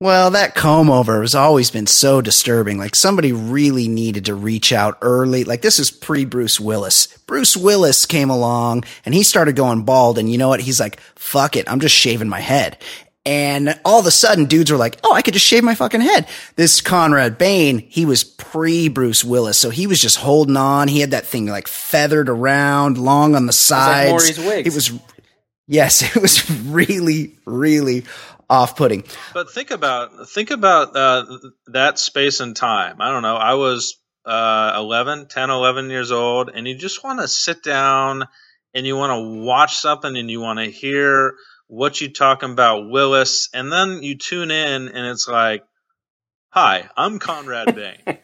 Well, 0.00 0.30
that 0.30 0.54
comb 0.54 0.90
over 0.90 1.22
has 1.22 1.34
always 1.34 1.72
been 1.72 1.88
so 1.88 2.20
disturbing. 2.20 2.78
Like 2.78 2.94
somebody 2.94 3.32
really 3.32 3.88
needed 3.88 4.26
to 4.26 4.34
reach 4.34 4.72
out 4.72 4.96
early. 5.02 5.42
Like 5.42 5.60
this 5.60 5.80
is 5.80 5.90
pre 5.90 6.24
Bruce 6.24 6.60
Willis. 6.60 7.08
Bruce 7.26 7.56
Willis 7.56 8.06
came 8.06 8.30
along 8.30 8.84
and 9.04 9.12
he 9.12 9.24
started 9.24 9.56
going 9.56 9.82
bald. 9.82 10.18
And 10.18 10.30
you 10.30 10.38
know 10.38 10.48
what? 10.48 10.60
He's 10.60 10.78
like, 10.78 11.00
fuck 11.16 11.56
it. 11.56 11.68
I'm 11.68 11.80
just 11.80 11.96
shaving 11.96 12.28
my 12.28 12.38
head. 12.38 12.78
And 13.26 13.78
all 13.84 13.98
of 13.98 14.06
a 14.06 14.12
sudden 14.12 14.44
dudes 14.44 14.70
were 14.70 14.78
like, 14.78 15.00
Oh, 15.02 15.12
I 15.12 15.20
could 15.20 15.34
just 15.34 15.44
shave 15.44 15.64
my 15.64 15.74
fucking 15.74 16.00
head. 16.00 16.28
This 16.54 16.80
Conrad 16.80 17.36
Bain, 17.36 17.80
he 17.80 18.06
was 18.06 18.22
pre 18.22 18.88
Bruce 18.88 19.24
Willis. 19.24 19.58
So 19.58 19.68
he 19.68 19.88
was 19.88 20.00
just 20.00 20.18
holding 20.18 20.56
on. 20.56 20.86
He 20.86 21.00
had 21.00 21.10
that 21.10 21.26
thing 21.26 21.46
like 21.46 21.66
feathered 21.66 22.28
around, 22.28 22.98
long 22.98 23.34
on 23.34 23.46
the 23.46 23.50
like 23.50 23.54
sides. 23.54 24.10
Maury's 24.10 24.38
wigs. 24.38 24.68
It 24.68 24.74
was, 24.74 25.00
yes, 25.66 26.02
it 26.16 26.22
was 26.22 26.48
really, 26.48 27.36
really 27.46 28.04
off 28.50 28.76
putting. 28.76 29.04
But 29.34 29.50
think 29.50 29.70
about 29.70 30.28
think 30.28 30.50
about 30.50 30.96
uh, 30.96 31.24
that 31.68 31.98
space 31.98 32.40
and 32.40 32.54
time. 32.56 33.00
I 33.00 33.10
don't 33.10 33.22
know. 33.22 33.36
I 33.36 33.54
was 33.54 33.98
uh, 34.24 34.74
11, 34.76 35.28
10, 35.28 35.50
11 35.50 35.90
years 35.90 36.10
old, 36.12 36.50
and 36.52 36.66
you 36.66 36.76
just 36.76 37.02
want 37.02 37.20
to 37.20 37.28
sit 37.28 37.62
down 37.62 38.26
and 38.74 38.86
you 38.86 38.96
want 38.96 39.12
to 39.12 39.44
watch 39.44 39.76
something 39.76 40.16
and 40.16 40.30
you 40.30 40.40
want 40.40 40.58
to 40.58 40.66
hear 40.66 41.34
what 41.66 42.00
you 42.00 42.12
talking 42.12 42.50
about 42.50 42.90
Willis, 42.90 43.50
and 43.52 43.70
then 43.70 44.02
you 44.02 44.16
tune 44.16 44.50
in 44.50 44.88
and 44.88 45.06
it's 45.06 45.28
like, 45.28 45.64
"Hi, 46.50 46.88
I'm 46.96 47.18
Conrad 47.18 47.74
Bain." 47.76 48.18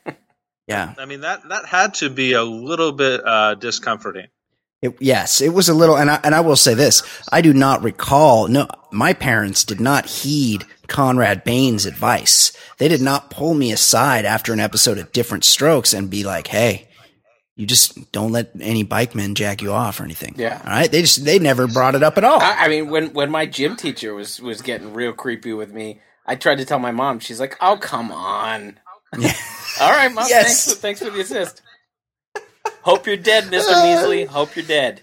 Yeah. 0.67 0.95
I 0.99 1.05
mean 1.05 1.21
that 1.21 1.49
that 1.51 1.67
had 1.67 1.95
to 1.95 2.11
be 2.11 2.33
a 2.33 2.43
little 2.43 2.93
bit 2.93 3.21
uh, 3.25 3.55
discomforting. 3.55 4.29
It, 4.85 4.95
yes, 5.01 5.41
it 5.41 5.55
was 5.55 5.71
a 5.71 5.75
little, 5.75 5.97
and 5.97 6.11
I, 6.11 6.21
and 6.23 6.35
I 6.35 6.41
will 6.41 6.57
say 6.57 6.75
this: 6.75 7.03
I 7.33 7.41
do 7.41 7.55
not 7.55 7.83
recall. 7.83 8.49
No, 8.49 8.69
my 8.93 9.15
parents 9.15 9.65
did 9.65 9.81
not 9.81 10.05
heed 10.05 10.67
Conrad 10.89 11.43
Bain's 11.43 11.87
advice. 11.87 12.53
They 12.77 12.89
did 12.89 13.01
not 13.01 13.31
pull 13.31 13.55
me 13.55 13.73
aside 13.73 14.27
after 14.27 14.53
an 14.53 14.61
episode 14.61 14.99
of 14.99 15.11
Different 15.11 15.45
Strokes 15.45 15.95
and 15.95 16.11
be 16.11 16.23
like, 16.23 16.49
"Hey, 16.49 16.89
you 17.57 17.65
just 17.67 18.13
don't 18.13 18.31
let 18.31 18.51
any 18.61 18.85
bikemen 18.85 19.33
jack 19.33 19.63
you 19.63 19.73
off 19.73 20.01
or 20.01 20.05
anything." 20.05 20.35
Yeah. 20.37 20.61
all 20.63 20.71
right. 20.71 20.93
They 20.93 21.01
just 21.01 21.25
they 21.25 21.39
never 21.39 21.67
brought 21.67 21.95
it 21.95 22.03
up 22.03 22.19
at 22.19 22.25
all. 22.25 22.43
I, 22.43 22.67
I 22.67 22.69
mean, 22.69 22.91
when 22.91 23.15
when 23.15 23.31
my 23.31 23.47
gym 23.47 23.77
teacher 23.77 24.15
was 24.15 24.39
was 24.39 24.61
getting 24.61 24.93
real 24.93 25.15
creepy 25.15 25.55
with 25.55 25.73
me, 25.73 26.03
I 26.27 26.35
tried 26.35 26.59
to 26.59 26.67
tell 26.67 26.79
my 26.79 26.93
mom. 26.93 27.21
She's 27.21 27.41
like, 27.41 27.57
"Oh, 27.63 27.79
come 27.79 28.13
on." 28.13 28.79
All 29.81 29.91
right, 29.91 30.13
mom. 30.13 30.27
Yes. 30.29 30.67
Thanks, 30.67 30.81
thanks 30.81 31.03
for 31.03 31.09
the 31.09 31.21
assist. 31.21 31.63
Hope 32.85 33.07
you're 33.07 33.17
dead, 33.17 33.51
Mister 33.51 33.73
Measley. 33.73 34.27
Hope 34.27 34.55
you're 34.57 34.65
dead. 34.65 35.01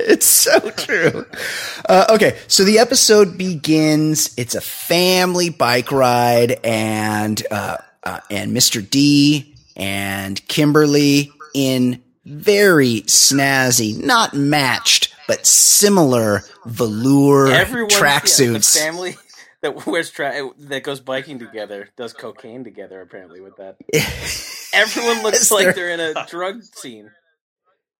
it's 0.00 0.26
so 0.26 0.58
true. 0.70 1.24
Uh, 1.88 2.06
okay, 2.10 2.36
so 2.48 2.64
the 2.64 2.80
episode 2.80 3.38
begins. 3.38 4.34
It's 4.36 4.56
a 4.56 4.60
family 4.60 5.48
bike 5.48 5.92
ride, 5.92 6.58
and 6.64 7.40
uh, 7.52 7.76
uh, 8.02 8.18
and 8.30 8.50
Mr. 8.56 8.88
D 8.88 9.54
and 9.76 10.44
Kimberly 10.48 11.30
in 11.54 12.02
very 12.24 13.02
snazzy, 13.02 14.02
not 14.02 14.34
matched, 14.34 15.14
but 15.28 15.46
similar 15.46 16.42
velour 16.66 17.46
Everyone, 17.46 17.90
yeah, 17.90 17.96
tracksuits. 17.98 18.76
family 18.76 19.16
that 19.64 19.86
wears 19.86 20.10
tra- 20.10 20.50
that 20.58 20.82
goes 20.84 21.00
biking 21.00 21.38
together 21.40 21.88
does 21.96 22.12
cocaine 22.12 22.62
together. 22.64 23.00
Apparently, 23.00 23.40
with 23.40 23.56
that, 23.56 23.76
everyone 24.72 25.22
looks 25.22 25.38
Yes, 25.40 25.50
like 25.50 25.64
they're- 25.74 25.96
they're 25.96 26.10
in 26.10 26.16
a 26.16 26.26
drug 26.26 26.62
scene. 26.62 27.10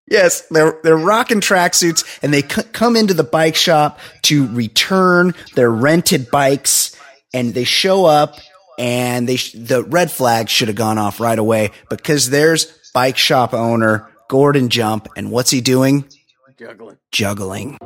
Yes, 0.09 0.43
they're 0.51 0.79
they're 0.85 0.97
rocking 0.99 1.41
tracksuits, 1.41 2.05
and 2.23 2.33
they 2.33 2.43
c- 2.43 2.63
come 2.73 2.95
into 2.95 3.15
the 3.15 3.25
bike 3.25 3.57
shop 3.57 3.99
to 4.23 4.47
return 4.49 5.35
their 5.55 5.71
rented 5.71 6.31
bikes, 6.31 6.95
and 7.33 7.55
they 7.55 7.65
show 7.65 8.05
up, 8.05 8.37
and 8.79 9.27
they 9.27 9.37
sh- 9.37 9.53
the 9.59 9.83
red 9.83 10.11
flag 10.11 10.51
should 10.51 10.69
have 10.69 10.77
gone 10.77 10.99
off 10.99 11.21
right 11.21 11.39
away 11.39 11.71
because 11.89 12.29
there's 12.29 12.67
bike 12.93 13.17
shop 13.17 13.55
owner 13.55 14.07
Gordon 14.29 14.69
Jump, 14.69 15.09
and 15.17 15.31
what's 15.31 15.51
he 15.51 15.63
doing? 15.63 16.05
Juggling. 16.59 16.99
Juggling. 17.11 17.79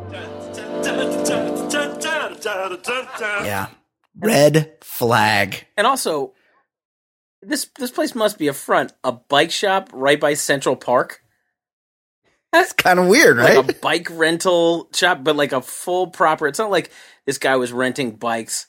Yeah, 3.45 3.69
red 4.17 4.73
flag. 4.83 5.67
And 5.77 5.87
also, 5.87 6.35
this 7.43 7.71
this 7.79 7.91
place 7.91 8.15
must 8.15 8.39
be 8.39 8.49
a 8.49 8.53
front, 8.53 8.93
a 9.05 9.13
bike 9.13 9.51
shop 9.51 9.91
right 9.93 10.21
by 10.21 10.35
Central 10.35 10.77
Park. 10.77 11.21
That's 12.53 12.73
kind 12.73 12.99
of 12.99 13.09
weird, 13.09 13.37
right? 13.37 13.57
like 13.57 13.77
a 13.77 13.81
bike 13.81 14.09
rental 14.11 14.89
shop, 14.95 15.23
but 15.23 15.37
like 15.37 15.53
a 15.53 15.61
full 15.61 16.09
proper. 16.09 16.47
It's 16.47 16.59
not 16.59 16.71
like 16.71 16.91
this 17.27 17.39
guy 17.39 17.57
was 17.57 17.73
renting 17.73 18.13
bikes 18.13 18.67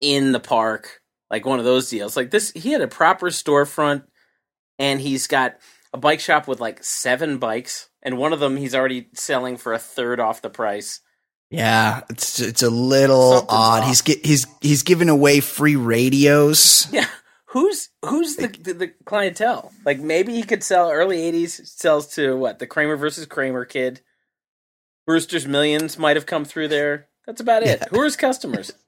in 0.00 0.32
the 0.32 0.40
park, 0.40 1.02
like 1.30 1.44
one 1.44 1.58
of 1.58 1.64
those 1.64 1.90
deals. 1.90 2.16
Like 2.16 2.30
this, 2.30 2.50
he 2.52 2.72
had 2.72 2.80
a 2.80 2.88
proper 2.88 3.28
storefront, 3.28 4.04
and 4.78 5.00
he's 5.00 5.26
got 5.26 5.56
a 5.92 5.98
bike 5.98 6.20
shop 6.20 6.48
with 6.48 6.60
like 6.60 6.82
seven 6.82 7.38
bikes, 7.38 7.90
and 8.02 8.16
one 8.16 8.32
of 8.32 8.40
them 8.40 8.56
he's 8.56 8.74
already 8.74 9.08
selling 9.14 9.58
for 9.58 9.74
a 9.74 9.78
third 9.78 10.18
off 10.18 10.42
the 10.42 10.50
price. 10.50 11.00
Yeah, 11.50 12.02
it's 12.10 12.40
it's 12.40 12.62
a 12.62 12.70
little 12.70 13.32
Something's 13.32 13.50
odd. 13.52 13.82
off. 13.82 13.88
He's 13.88 14.02
gi- 14.02 14.20
he's 14.24 14.46
he's 14.60 14.82
giving 14.82 15.08
away 15.08 15.40
free 15.40 15.76
radios. 15.76 16.86
Yeah, 16.92 17.06
who's 17.46 17.88
who's 18.04 18.36
the, 18.36 18.46
the 18.48 18.72
the 18.74 18.88
clientele? 19.04 19.72
Like 19.84 19.98
maybe 20.00 20.34
he 20.34 20.42
could 20.42 20.62
sell 20.62 20.90
early 20.90 21.18
'80s 21.32 21.66
sells 21.66 22.06
to 22.14 22.36
what 22.36 22.58
the 22.60 22.66
Kramer 22.66 22.96
versus 22.96 23.26
Kramer 23.26 23.64
kid. 23.64 24.00
Brewster's 25.06 25.46
Millions 25.46 25.98
might 25.98 26.16
have 26.16 26.26
come 26.26 26.44
through 26.44 26.68
there. 26.68 27.08
That's 27.26 27.40
about 27.40 27.62
it. 27.64 27.82
Who 27.90 28.00
are 28.00 28.04
his 28.04 28.16
customers? 28.16 28.72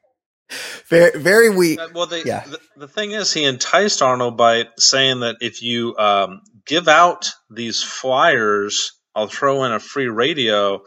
Very 0.89 1.19
very 1.19 1.51
we 1.51 1.79
Uh, 1.79 1.89
Well, 1.95 2.07
the, 2.07 2.23
Yeah. 2.25 2.45
the 2.47 2.61
the 2.77 2.89
thing 2.89 3.13
is, 3.13 3.33
he 3.33 3.43
enticed 3.45 4.03
Arnold 4.03 4.37
by 4.37 4.69
saying 4.77 5.21
that 5.21 5.37
if 5.41 5.63
you 5.63 5.97
um, 5.97 6.43
give 6.67 6.89
out 6.89 7.31
these 7.51 7.83
flyers, 7.83 8.93
I'll 9.15 9.29
throw 9.29 9.65
in 9.65 9.73
a 9.73 9.81
free 9.81 10.09
radio. 10.09 10.83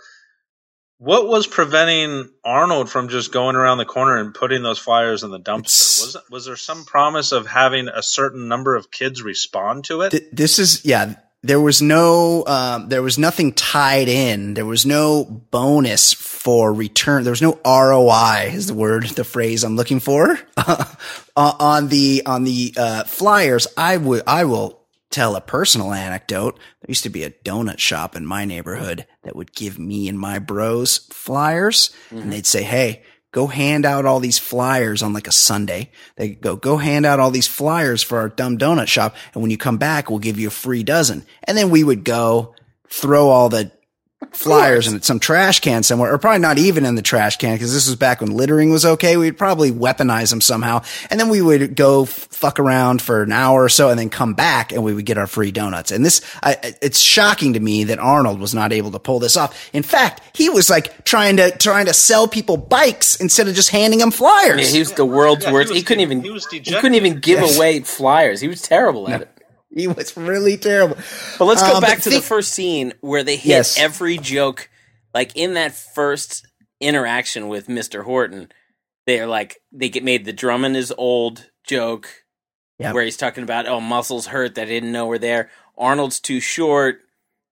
What 0.98 1.28
was 1.28 1.46
preventing 1.46 2.30
Arnold 2.44 2.90
from 2.90 3.10
just 3.10 3.34
going 3.34 3.56
around 3.56 3.80
the 3.80 3.86
corner 3.86 4.18
and 4.18 4.34
putting 4.34 4.64
those 4.64 4.80
flyers 4.80 5.24
in 5.24 5.32
the 5.32 5.40
dumpster? 5.40 6.02
Was 6.02 6.18
was 6.30 6.46
there 6.46 6.56
some 6.56 6.86
promise 6.86 7.32
of 7.32 7.48
having 7.48 7.90
a 7.90 8.02
certain 8.02 8.48
number 8.48 8.76
of 8.76 8.92
kids 8.92 9.22
respond 9.22 9.86
to 9.86 10.02
it? 10.02 10.12
Th- 10.12 10.30
this 10.32 10.58
is 10.58 10.86
yeah 10.86 11.16
there 11.46 11.62
was 11.62 11.82
no 11.82 12.44
um, 12.48 12.90
there 12.90 13.04
was 13.04 13.20
nothing 13.20 13.54
tied 13.54 14.08
in 14.08 14.56
there 14.56 14.66
was 14.66 14.86
no 14.86 15.26
bonus 15.26 16.12
for 16.14 16.74
return 16.74 17.24
there 17.24 17.32
was 17.32 17.42
no 17.42 17.60
roi 17.64 18.50
is 18.52 18.68
the 18.68 18.74
word 18.74 19.04
the 19.10 19.24
phrase 19.24 19.64
i'm 19.64 19.76
looking 19.76 20.00
for 20.00 20.40
uh, 20.58 20.86
on 21.36 21.88
the 21.90 22.24
on 22.26 22.46
the 22.46 22.74
uh, 22.76 23.04
flyers 23.04 23.68
i 23.78 23.96
would 23.96 24.24
i 24.26 24.44
will 24.44 24.75
tell 25.16 25.36
a 25.36 25.42
personal 25.42 25.94
anecdote 25.94 26.58
there 26.82 26.90
used 26.90 27.04
to 27.04 27.10
be 27.10 27.24
a 27.24 27.30
donut 27.30 27.80
shop 27.80 28.16
in 28.16 28.26
my 28.26 28.44
neighborhood 28.46 29.06
that 29.24 29.36
would 29.36 29.54
give 29.54 29.80
me 29.80 30.08
and 30.08 30.20
my 30.20 30.40
bros 30.40 30.98
flyers 31.12 31.96
and 32.10 32.20
mm-hmm. 32.20 32.30
they'd 32.32 32.46
say 32.46 32.64
hey 32.64 33.02
go 33.36 33.48
hand 33.48 33.86
out 33.86 34.06
all 34.06 34.22
these 34.22 34.40
flyers 34.40 35.04
on 35.04 35.12
like 35.12 35.28
a 35.28 35.32
Sunday. 35.32 35.92
They 36.16 36.30
go, 36.30 36.56
go 36.56 36.78
hand 36.78 37.06
out 37.06 37.20
all 37.20 37.32
these 37.32 37.48
flyers 37.48 38.02
for 38.02 38.18
our 38.20 38.30
dumb 38.30 38.58
donut 38.58 38.88
shop. 38.88 39.14
And 39.34 39.42
when 39.42 39.52
you 39.52 39.58
come 39.58 39.76
back, 39.78 40.10
we'll 40.10 40.20
give 40.20 40.40
you 40.40 40.48
a 40.48 40.52
free 40.52 40.84
dozen. 40.84 41.26
And 41.44 41.58
then 41.58 41.70
we 41.70 41.84
would 41.84 42.06
go 42.06 42.56
throw 42.88 43.28
all 43.28 43.50
the 43.50 43.74
flyers 44.32 44.88
in 44.88 45.02
some 45.02 45.20
trash 45.20 45.60
can 45.60 45.84
somewhere, 45.84 46.14
or 46.14 46.18
probably 46.18 46.40
not 46.40 46.58
even 46.58 46.86
in 46.86 46.96
the 46.96 47.02
trash 47.02 47.38
can 47.38 47.56
because 47.56 47.74
this 47.74 47.88
was 47.88 47.96
back 47.96 48.22
when 48.22 48.32
littering 48.32 48.70
was 48.70 48.86
okay. 48.86 49.18
We'd 49.18 49.38
probably 49.38 49.72
weaponize 49.72 50.30
them 50.30 50.42
somehow, 50.42 50.84
and 51.10 51.20
then 51.20 51.30
we 51.30 51.42
would 51.42 51.76
go 51.76 52.04
f- 52.04 52.10
fuck 52.10 52.60
around 52.60 53.02
for 53.02 53.24
an 53.24 53.32
hour 53.32 53.64
or 53.64 53.70
so, 53.70 53.90
and 53.90 54.00
then 54.00 54.10
come 54.10 54.34
back, 54.34 54.72
and 54.72 54.84
we 54.84 54.94
would 54.94 55.06
get 55.06 55.18
our 55.18 55.28
free 55.28 55.52
donuts. 55.52 55.92
And 55.92 56.04
this, 56.06 56.22
I, 56.44 56.58
it's 56.82 57.00
shocking 57.00 57.54
to 57.54 57.60
me 57.60 57.86
that 57.86 58.00
Arnold 58.00 58.40
was 58.40 58.54
not 58.54 58.74
able 58.74 58.92
to 58.92 59.00
pull 59.00 59.20
this 59.20 59.38
off. 59.38 59.70
In 59.74 59.84
fact, 59.84 60.22
he 60.34 60.50
was 60.50 60.70
like 60.70 61.04
trying 61.06 61.38
to 61.38 61.52
trying 61.58 61.86
to 61.86 61.94
sell 61.94 62.28
people 62.28 62.58
bikes 62.58 63.16
instead 63.18 63.48
of 63.48 63.56
just 63.56 63.70
handing 63.70 64.00
them 64.00 64.12
flyers. 64.12 64.62
Yeah, 64.62 64.74
he 64.74 64.80
was 64.80 64.94
the 64.94 65.06
world's 65.06 65.44
Yeah, 65.44 65.50
he 65.50 65.54
worst. 65.54 65.70
was 65.70 65.78
He, 65.78 65.84
couldn't 65.84 66.02
even. 66.02 66.22
he 66.24 66.30
was 66.32 66.46
He, 66.48 66.60
couldn't 66.62 66.96
even 66.96 67.20
give 67.20 67.40
Yes. 67.42 67.58
away 67.58 67.80
flyers. 67.82 68.42
He 68.42 68.48
was 68.48 68.62
terrible 68.62 69.10
at 69.10 69.22
it. 69.22 69.30
He 69.74 69.88
was 69.88 70.16
really 70.18 70.58
terrible. 70.58 70.98
But 71.40 71.46
let's 71.46 71.62
go 71.62 71.76
Um, 71.76 71.82
back 71.82 71.98
to 72.02 72.10
think- 72.10 72.22
the 72.24 72.28
first 72.28 72.54
scene 72.54 72.94
where 73.02 73.24
they 73.24 73.36
hit 73.38 73.50
Yes. 73.50 73.80
every 73.80 74.18
joke. 74.18 74.70
Like 75.14 75.32
in 75.36 75.54
that 75.54 75.74
first 75.76 76.46
interaction 76.82 77.48
with 77.48 77.70
Mister 77.70 78.04
Horton, 78.04 78.52
they're 79.08 79.28
like 79.28 79.58
they 79.72 79.90
get 79.90 80.04
made 80.04 80.26
the 80.26 80.34
Drummond 80.34 80.76
is 80.76 80.94
old 80.98 81.50
joke, 81.66 82.10
Yep. 82.80 82.94
where 82.94 83.04
he's 83.06 83.18
talking 83.18 83.44
about 83.44 83.68
oh 83.68 83.80
muscles 83.80 84.28
hurt 84.28 84.56
that 84.56 84.64
I 84.64 84.66
didn't 84.66 84.92
know 84.92 85.06
were 85.08 85.18
there. 85.18 85.50
Arnold's 85.78 86.20
too 86.20 86.40
short. 86.40 87.02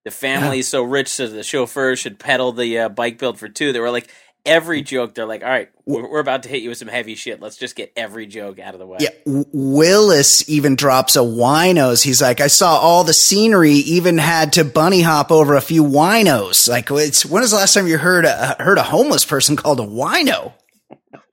The 0.05 0.11
family's 0.11 0.67
so 0.67 0.83
rich, 0.83 1.07
so 1.07 1.27
the 1.27 1.43
chauffeur 1.43 1.95
should 1.95 2.19
pedal 2.19 2.51
the 2.51 2.77
uh, 2.79 2.89
bike 2.89 3.17
build 3.17 3.39
for 3.39 3.47
two. 3.47 3.71
They 3.71 3.79
were 3.79 3.89
like 3.91 4.09
every 4.45 4.81
joke. 4.81 5.15
They're 5.15 5.25
like, 5.25 5.43
all 5.43 5.49
right, 5.49 5.69
we're, 5.85 6.09
we're 6.09 6.19
about 6.19 6.43
to 6.43 6.49
hit 6.49 6.61
you 6.61 6.69
with 6.69 6.77
some 6.77 6.87
heavy 6.87 7.15
shit. 7.15 7.41
Let's 7.41 7.57
just 7.57 7.75
get 7.75 7.91
every 7.95 8.25
joke 8.25 8.59
out 8.59 8.73
of 8.73 8.79
the 8.79 8.87
way. 8.87 8.97
Yeah, 8.99 9.09
Willis 9.25 10.47
even 10.49 10.75
drops 10.75 11.15
a 11.15 11.19
winos. 11.19 12.03
He's 12.03 12.21
like, 12.21 12.41
I 12.41 12.47
saw 12.47 12.77
all 12.77 13.03
the 13.03 13.13
scenery, 13.13 13.73
even 13.73 14.17
had 14.17 14.53
to 14.53 14.65
bunny 14.65 15.01
hop 15.01 15.31
over 15.31 15.55
a 15.55 15.61
few 15.61 15.83
winos. 15.83 16.67
Like, 16.67 16.89
it's 16.91 17.25
when 17.25 17.41
was 17.41 17.51
the 17.51 17.57
last 17.57 17.73
time 17.73 17.87
you 17.87 17.97
heard 17.97 18.25
a 18.25 18.55
heard 18.59 18.77
a 18.77 18.83
homeless 18.83 19.25
person 19.25 19.55
called 19.55 19.79
a 19.79 19.83
wino? 19.83 20.53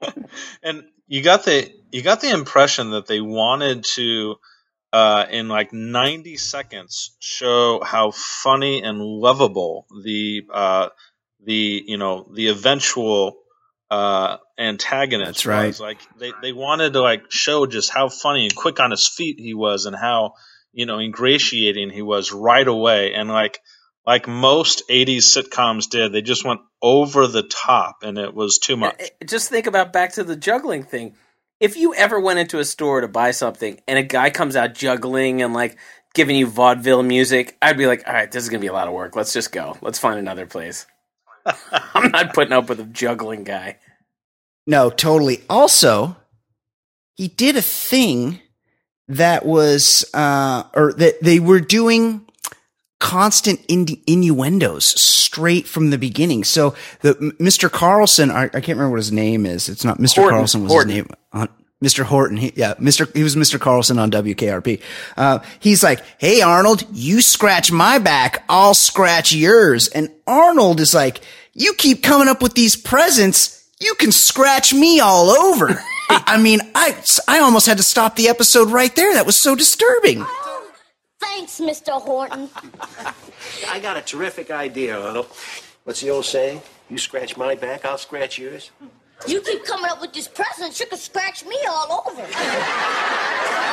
and 0.63 0.85
you 1.07 1.23
got 1.23 1.45
the 1.45 1.71
you 1.91 2.03
got 2.03 2.21
the 2.21 2.31
impression 2.31 2.91
that 2.91 3.07
they 3.07 3.21
wanted 3.21 3.85
to 3.85 4.37
uh, 4.93 5.27
in 5.31 5.49
like 5.49 5.73
90 5.73 6.37
seconds 6.37 7.17
show 7.21 7.81
how 7.85 8.11
funny 8.11 8.83
and 8.83 9.01
lovable 9.01 9.87
the 10.03 10.43
uh, 10.53 10.89
the 11.45 11.83
you 11.87 11.97
know 11.97 12.27
the 12.35 12.49
eventual 12.49 13.37
uh, 13.91 14.37
antagonist 14.59 15.27
That's 15.27 15.47
right. 15.47 15.67
was 15.69 15.81
like 15.81 15.99
they, 16.19 16.33
they 16.43 16.53
wanted 16.53 16.93
to 16.93 17.01
like 17.01 17.31
show 17.31 17.67
just 17.67 17.91
how 17.91 18.09
funny 18.09 18.45
and 18.45 18.55
quick 18.55 18.79
on 18.79 18.91
his 18.91 19.09
feet 19.09 19.41
he 19.41 19.55
was 19.55 19.87
and 19.87 19.97
how 19.97 20.35
you 20.73 20.87
know 20.87 21.01
ingratiating 21.01 21.91
he 21.91 22.03
was 22.03 22.31
right 22.33 22.67
away 22.69 23.15
and 23.15 23.29
like 23.29 23.59
like 24.07 24.29
most 24.29 24.83
80s 24.89 25.37
sitcoms 25.37 25.89
did 25.91 26.13
they 26.13 26.23
just 26.23 26.45
went 26.45 26.61
over 26.81 27.27
the 27.27 27.43
top 27.43 27.97
and 28.03 28.17
it 28.17 28.33
was 28.33 28.59
too 28.59 28.77
much 28.77 28.95
Uh, 29.01 29.25
Just 29.27 29.51
think 29.51 29.67
about 29.67 29.93
back 29.93 30.13
to 30.13 30.25
the 30.25 30.37
juggling 30.37 30.85
thing. 30.85 31.15
If 31.59 31.77
you 31.77 31.95
ever 31.95 32.19
went 32.19 32.39
into 32.39 32.59
a 32.59 32.65
store 32.65 33.03
to 33.03 33.09
buy 33.09 33.33
something 33.33 33.81
and 33.87 33.99
a 33.99 34.03
guy 34.03 34.31
comes 34.31 34.57
out 34.57 34.75
juggling 34.75 35.43
and 35.43 35.53
like 35.53 35.77
giving 36.15 36.37
you 36.37 36.47
vaudeville 36.47 37.03
music, 37.03 37.57
I'd 37.61 37.77
be 37.77 37.87
like, 37.87 38.05
all 38.07 38.15
right, 38.15 38.31
this 38.33 38.43
is 38.43 38.49
going 38.49 38.61
to 38.61 38.65
be 38.65 38.69
a 38.69 38.73
lot 38.73 38.89
of 38.89 38.95
work. 38.95 39.15
Let's 39.15 39.33
just 39.35 39.53
go. 39.53 39.77
Let's 39.83 39.99
find 39.99 40.19
another 40.19 40.47
place. 40.47 40.87
I'm 41.95 42.11
not 42.11 42.35
putting 42.35 42.53
up 42.53 42.69
with 42.69 42.81
a 42.81 42.85
juggling 42.85 43.45
guy. 43.45 43.79
No, 44.67 44.91
totally. 44.91 45.43
Also, 45.49 46.17
he 47.17 47.29
did 47.29 47.57
a 47.57 47.63
thing 47.63 48.41
that 49.09 49.45
was, 49.45 50.05
uh, 50.15 50.65
or 50.75 50.93
that 50.95 51.23
they 51.23 51.41
were 51.41 51.61
doing 51.61 52.27
constant 53.01 53.61
in- 53.69 54.01
innuendos 54.07 54.85
straight 54.85 55.67
from 55.67 55.91
the 55.91 55.99
beginning. 55.99 56.45
So 56.45 56.75
the 57.01 57.15
Mr. 57.41 57.71
Carlson, 57.71 58.31
I, 58.31 58.45
I 58.45 58.49
can't 58.49 58.69
remember 58.69 58.91
what 58.91 58.99
his 58.99 59.11
name 59.13 59.47
is. 59.47 59.69
It's 59.69 59.85
not 59.85 59.99
Mr. 59.99 60.17
Horton. 60.17 60.37
Carlson 60.37 60.63
was 60.65 60.73
Horton. 60.73 60.91
his 60.91 61.05
name. 61.33 61.49
Mr. 61.83 62.05
Horton, 62.05 62.37
he, 62.37 62.53
yeah, 62.57 62.75
Mr. 62.75 63.11
He 63.17 63.23
was 63.23 63.37
Mr. 63.37 63.59
Carlson 63.59 63.99
on 63.99 64.11
WKRP. 64.11 64.81
Uh, 65.17 65.39
he's 65.61 65.83
like, 65.83 66.03
"Hey 66.19 66.43
Arnold, 66.43 66.85
you 66.93 67.23
scratch 67.23 67.73
my 67.73 67.99
back, 67.99 68.45
I'll 68.49 68.75
scratch 68.75 69.33
yours." 69.33 69.89
And 69.89 70.11
Arnold 70.27 70.81
is 70.81 70.93
like, 70.95 71.21
"You 71.55 71.73
keep 71.75 72.03
coming 72.03 72.29
up 72.29 72.43
with 72.43 72.55
these 72.55 72.77
presents, 72.77 73.65
you 73.81 73.95
can 73.95 74.13
scratch 74.13 74.75
me 74.75 75.01
all 75.01 75.31
over." 75.31 75.83
I 76.11 76.37
mean, 76.39 76.61
I 76.75 76.97
I 77.27 77.39
almost 77.39 77.67
had 77.67 77.79
to 77.79 77.83
stop 77.83 78.17
the 78.17 78.29
episode 78.29 78.71
right 78.71 78.95
there. 78.95 79.15
That 79.15 79.25
was 79.27 79.37
so 79.37 79.55
disturbing. 79.55 80.25
Thanks, 81.19 81.61
Mr. 81.61 82.01
Horton. 82.01 82.51
I 83.69 83.79
got 83.81 83.97
a 83.97 84.03
terrific 84.03 84.51
idea, 84.51 84.99
Arnold. 85.01 85.27
What's 85.85 86.01
the 86.01 86.11
old 86.11 86.25
saying? 86.27 86.61
You 86.91 86.99
scratch 86.99 87.37
my 87.37 87.55
back, 87.55 87.85
I'll 87.85 87.99
scratch 87.99 88.39
yours. 88.39 88.71
You 89.27 89.41
keep 89.41 89.65
coming 89.65 89.91
up 89.91 90.01
with 90.01 90.13
this 90.13 90.29
presents, 90.29 90.81
you 90.81 90.87
can 90.87 90.99
scratch 90.99 91.45
me 91.45 91.57
all 91.69 92.05
over. 92.07 92.23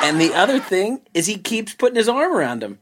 And 0.03 0.19
the 0.19 0.33
other 0.33 0.60
thing 0.60 1.01
is 1.13 1.25
he 1.25 1.38
keeps 1.38 1.73
putting 1.73 1.95
his 1.95 2.10
arm 2.10 2.33
around 2.36 2.63
him. 2.63 2.79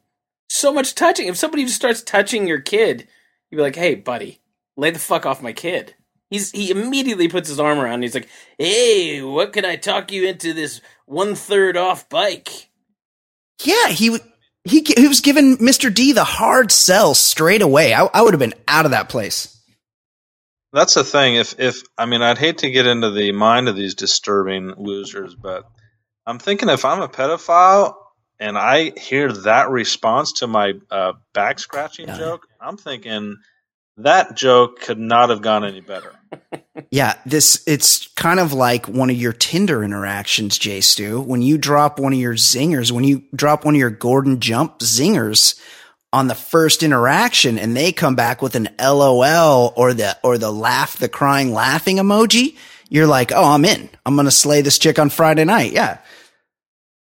So 0.49 0.73
much 0.73 0.95
touching. 0.95 1.27
If 1.27 1.37
somebody 1.37 1.63
just 1.63 1.75
starts 1.75 2.01
touching 2.01 2.47
your 2.47 2.59
kid, 2.59 3.07
you'd 3.49 3.57
be 3.57 3.63
like, 3.63 3.75
"Hey, 3.75 3.95
buddy, 3.95 4.39
lay 4.77 4.91
the 4.91 4.99
fuck 4.99 5.25
off 5.25 5.41
my 5.41 5.53
kid." 5.53 5.95
He's 6.29 6.51
he 6.51 6.71
immediately 6.71 7.27
puts 7.27 7.49
his 7.49 7.59
arm 7.59 7.79
around. 7.79 7.95
And 7.95 8.03
he's 8.03 8.15
like, 8.15 8.29
"Hey, 8.57 9.21
what 9.21 9.53
can 9.53 9.65
I 9.65 9.75
talk 9.75 10.11
you 10.11 10.27
into 10.27 10.53
this 10.53 10.81
one 11.05 11.35
third 11.35 11.77
off 11.77 12.09
bike?" 12.09 12.69
Yeah, 13.63 13.87
he 13.89 14.09
w- 14.09 14.31
he 14.63 14.85
he 14.97 15.07
was 15.07 15.21
giving 15.21 15.57
Mr. 15.57 15.93
D 15.93 16.11
the 16.13 16.23
hard 16.23 16.71
sell 16.71 17.15
straight 17.15 17.61
away. 17.61 17.93
I, 17.93 18.05
I 18.13 18.21
would 18.21 18.33
have 18.33 18.39
been 18.39 18.55
out 18.67 18.85
of 18.85 18.91
that 18.91 19.09
place. 19.09 19.54
That's 20.75 20.93
the 20.93 21.05
thing. 21.05 21.35
If 21.35 21.55
if 21.57 21.81
I 21.97 22.05
mean, 22.05 22.21
I'd 22.21 22.37
hate 22.37 22.59
to 22.59 22.69
get 22.69 22.85
into 22.85 23.09
the 23.11 23.31
mind 23.31 23.69
of 23.69 23.77
these 23.77 23.95
disturbing 23.95 24.73
losers, 24.77 25.33
but 25.33 25.63
I'm 26.27 26.37
thinking 26.37 26.67
if 26.67 26.83
I'm 26.83 27.01
a 27.01 27.07
pedophile 27.07 27.95
and 28.39 28.57
I 28.57 28.91
hear 28.99 29.31
that 29.31 29.69
response 29.69 30.33
to 30.33 30.47
my 30.47 30.73
uh, 30.91 31.13
back 31.33 31.59
scratching 31.59 32.07
Yeah. 32.09 32.17
joke, 32.17 32.47
I'm 32.59 32.75
thinking 32.75 33.37
that 33.97 34.35
joke 34.35 34.81
could 34.81 34.99
not 34.99 35.29
have 35.29 35.41
gone 35.41 35.63
any 35.63 35.81
better. 35.81 36.11
Yeah, 36.91 37.15
this 37.25 37.63
it's 37.65 38.07
kind 38.15 38.39
of 38.39 38.51
like 38.53 38.87
one 38.87 39.09
of 39.09 39.15
your 39.15 39.31
Tinder 39.33 39.83
interactions, 39.83 40.57
Jay 40.57 40.81
Stu. 40.81 41.21
When 41.21 41.41
you 41.41 41.57
drop 41.57 41.99
one 41.99 42.11
of 42.13 42.19
your 42.19 42.35
zingers, 42.35 42.91
when 42.91 43.05
you 43.05 43.23
drop 43.33 43.65
one 43.65 43.75
of 43.75 43.79
your 43.79 43.89
Gordon 43.89 44.39
Jump 44.41 44.79
zingers 44.79 45.59
on 46.15 46.27
the 46.29 46.35
first 46.35 46.81
interaction, 46.81 47.59
and 47.59 47.75
they 47.75 47.91
come 47.91 48.15
back 48.15 48.41
with 48.41 48.55
an 48.55 48.69
LOL 48.79 49.73
or 49.75 49.93
the 49.93 50.17
or 50.23 50.37
the 50.37 50.49
laugh, 50.49 50.97
the 50.97 51.09
crying 51.09 51.51
laughing 51.51 51.97
emoji, 51.97 52.55
you're 52.87 53.05
like, 53.05 53.33
oh, 53.33 53.43
I'm 53.43 53.65
in. 53.65 53.89
I'm 54.05 54.15
gonna 54.15 54.31
slay 54.31 54.61
this 54.61 54.79
chick 54.79 54.97
on 54.97 55.09
Friday 55.09 55.43
night. 55.43 55.73
Yeah, 55.73 55.97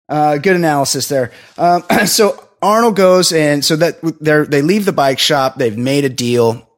uh, 0.09 0.37
good 0.37 0.57
analysis 0.57 1.07
there. 1.07 1.31
Um, 1.57 1.85
so 2.05 2.45
Arnold 2.61 2.97
goes 2.97 3.31
and 3.31 3.63
so 3.63 3.77
that 3.77 4.01
they 4.19 4.43
they 4.43 4.61
leave 4.61 4.83
the 4.83 4.91
bike 4.91 5.19
shop. 5.19 5.55
They've 5.55 5.77
made 5.77 6.03
a 6.03 6.09
deal 6.09 6.69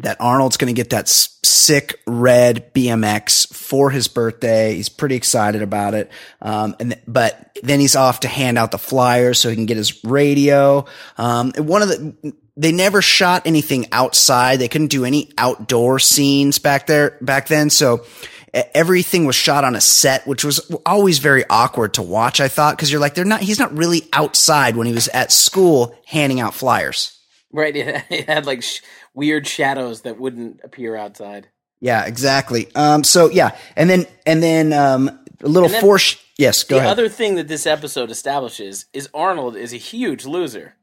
that 0.00 0.20
Arnold's 0.20 0.56
going 0.56 0.74
to 0.74 0.78
get 0.78 0.90
that 0.90 1.08
sick 1.08 2.00
red 2.06 2.72
BMX 2.74 3.52
for 3.54 3.90
his 3.90 4.08
birthday. 4.08 4.74
He's 4.74 4.88
pretty 4.88 5.14
excited 5.14 5.62
about 5.62 5.94
it. 5.94 6.10
Um, 6.40 6.74
and 6.80 6.92
th- 6.92 7.02
but 7.06 7.58
then 7.62 7.80
he's 7.80 7.96
off 7.96 8.20
to 8.20 8.28
hand 8.28 8.58
out 8.58 8.70
the 8.70 8.78
flyers 8.78 9.38
so 9.38 9.50
he 9.50 9.56
can 9.56 9.66
get 9.66 9.76
his 9.76 10.04
radio. 10.04 10.86
Um, 11.18 11.52
one 11.56 11.82
of 11.82 11.88
the 11.88 12.34
they 12.56 12.72
never 12.72 13.00
shot 13.00 13.46
anything 13.46 13.86
outside. 13.92 14.58
They 14.58 14.68
couldn't 14.68 14.88
do 14.88 15.04
any 15.04 15.30
outdoor 15.38 15.98
scenes 15.98 16.58
back 16.58 16.86
there 16.86 17.16
back 17.20 17.48
then. 17.48 17.70
So 17.70 18.04
everything 18.52 19.24
was 19.26 19.36
shot 19.36 19.64
on 19.64 19.74
a 19.74 19.80
set, 19.80 20.26
which 20.26 20.44
was 20.44 20.58
always 20.84 21.18
very 21.18 21.44
awkward 21.48 21.94
to 21.94 22.02
watch. 22.02 22.40
I 22.40 22.48
thought 22.48 22.76
because 22.76 22.90
you're 22.90 23.00
like 23.00 23.14
they're 23.14 23.24
not. 23.24 23.40
He's 23.40 23.58
not 23.58 23.76
really 23.76 24.08
outside 24.12 24.76
when 24.76 24.86
he 24.86 24.92
was 24.92 25.08
at 25.08 25.32
school 25.32 25.94
handing 26.06 26.40
out 26.40 26.54
flyers. 26.54 27.16
Right? 27.52 27.74
It 28.10 28.26
had 28.28 28.46
like 28.46 28.62
sh- 28.62 28.80
weird 29.20 29.46
shadows 29.46 30.00
that 30.00 30.18
wouldn't 30.18 30.60
appear 30.64 30.96
outside. 30.96 31.48
Yeah, 31.78 32.06
exactly. 32.06 32.74
Um, 32.74 33.04
so 33.04 33.28
yeah, 33.30 33.54
and 33.76 33.88
then 33.90 34.06
and 34.24 34.42
then 34.42 34.72
um, 34.72 35.08
a 35.42 35.48
little 35.48 35.68
then 35.68 35.80
force. 35.82 36.16
Yes, 36.38 36.64
go 36.64 36.76
the 36.76 36.80
ahead. 36.80 36.88
The 36.88 36.92
other 36.92 37.08
thing 37.10 37.34
that 37.34 37.46
this 37.46 37.66
episode 37.66 38.10
establishes 38.10 38.86
is 38.94 39.10
Arnold 39.12 39.56
is 39.56 39.74
a 39.74 39.76
huge 39.76 40.24
loser. 40.24 40.74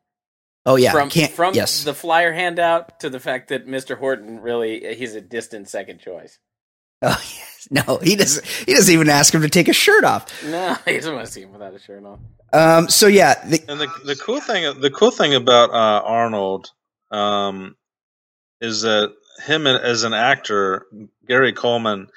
oh 0.67 0.76
yeah, 0.76 0.91
from 0.91 1.10
can't. 1.10 1.32
from 1.32 1.56
yes, 1.56 1.84
the 1.84 1.95
flyer 1.95 2.32
handout 2.32 3.00
to 3.00 3.10
the 3.10 3.19
fact 3.19 3.50
that 3.50 3.67
Mr. 3.67 3.97
Horton 3.97 4.39
really 4.39 4.95
he's 4.95 5.15
a 5.15 5.21
distant 5.21 5.67
second 5.67 6.00
choice. 6.00 6.38
oh, 7.02 7.19
yes. 7.36 7.67
no, 7.71 7.97
he 7.97 8.15
doesn't. 8.15 8.45
He 8.45 8.76
doesn't 8.76 8.93
even 8.93 9.10
ask 9.10 9.34
him 9.34 9.41
to 9.41 9.50
take 9.50 9.65
his 9.65 9.76
shirt 9.76 10.04
off. 10.04 10.28
No, 10.43 10.78
he 10.86 10.93
doesn't 10.93 11.13
want 11.13 11.26
to 11.26 11.34
see 11.34 11.41
him 11.41 11.54
without 11.54 11.73
a 11.73 11.80
shirt 11.80 12.04
on. 12.06 12.19
Um, 12.54 12.88
so 12.88 13.08
yeah, 13.08 13.34
the, 13.45 13.63
And 13.67 13.80
the 13.80 13.89
the 14.06 14.15
cool 14.15 14.39
thing 14.41 14.80
the 14.80 14.91
cool 14.91 15.12
thing 15.12 15.34
about 15.34 15.71
uh, 15.71 16.02
Arnold 16.06 16.69
um, 17.12 17.76
is 18.62 18.82
that 18.82 19.13
him 19.46 19.67
as 19.67 20.04
an 20.04 20.13
actor, 20.13 20.86
Gary 21.28 21.54
Coleman, 21.54 22.08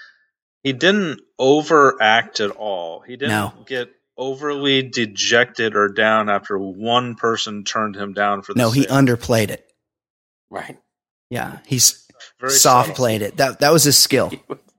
he 0.63 0.73
didn't 0.73 1.21
overact 1.39 2.41
at 2.41 2.51
all. 2.51 3.01
He 3.01 3.17
didn't 3.17 3.31
No. 3.31 3.53
get 3.67 3.91
overly 4.17 4.83
dejected 4.83 5.75
or 5.77 5.89
down 5.89 6.29
after 6.29 6.59
one 6.59 7.15
person 7.15 7.65
turned 7.65 7.97
him 7.97 8.13
down 8.13 8.43
for 8.43 8.53
the 8.55 8.59
no, 8.59 8.71
he 8.71 8.85
underplayed 8.87 9.51
it. 9.51 9.67
Right. 10.51 10.79
Yeah, 11.31 11.59
he's 11.67 12.07
Very 12.41 12.53
soft 12.53 12.89
subtle. 12.89 12.97
played 12.97 13.23
it. 13.23 13.37
That 13.39 13.61
that 13.61 13.73
was 13.73 13.85
his 13.85 13.97
skill. 13.99 14.31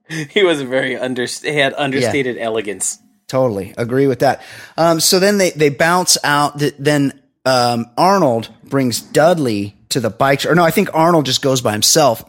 He 0.08 0.42
was 0.44 0.60
a 0.60 0.66
very 0.66 0.96
under. 0.96 1.24
He 1.24 1.56
had 1.56 1.72
understated 1.74 2.36
elegance. 2.38 2.98
Totally 3.28 3.72
agree 3.78 4.06
with 4.06 4.18
that. 4.18 4.42
Um, 4.76 5.00
so 5.00 5.18
then 5.18 5.38
they 5.38 5.50
they 5.50 5.70
bounce 5.70 6.18
out. 6.22 6.58
Then 6.78 7.18
um, 7.46 7.86
Arnold 7.96 8.50
brings 8.64 9.00
Dudley 9.00 9.74
to 9.92 10.00
the 10.00 10.10
bike 10.10 10.40
shop. 10.40 10.52
Or 10.52 10.54
no, 10.54 10.64
I 10.64 10.70
think 10.70 10.90
Arnold 10.94 11.26
just 11.26 11.42
goes 11.42 11.60
by 11.60 11.72
himself. 11.72 12.24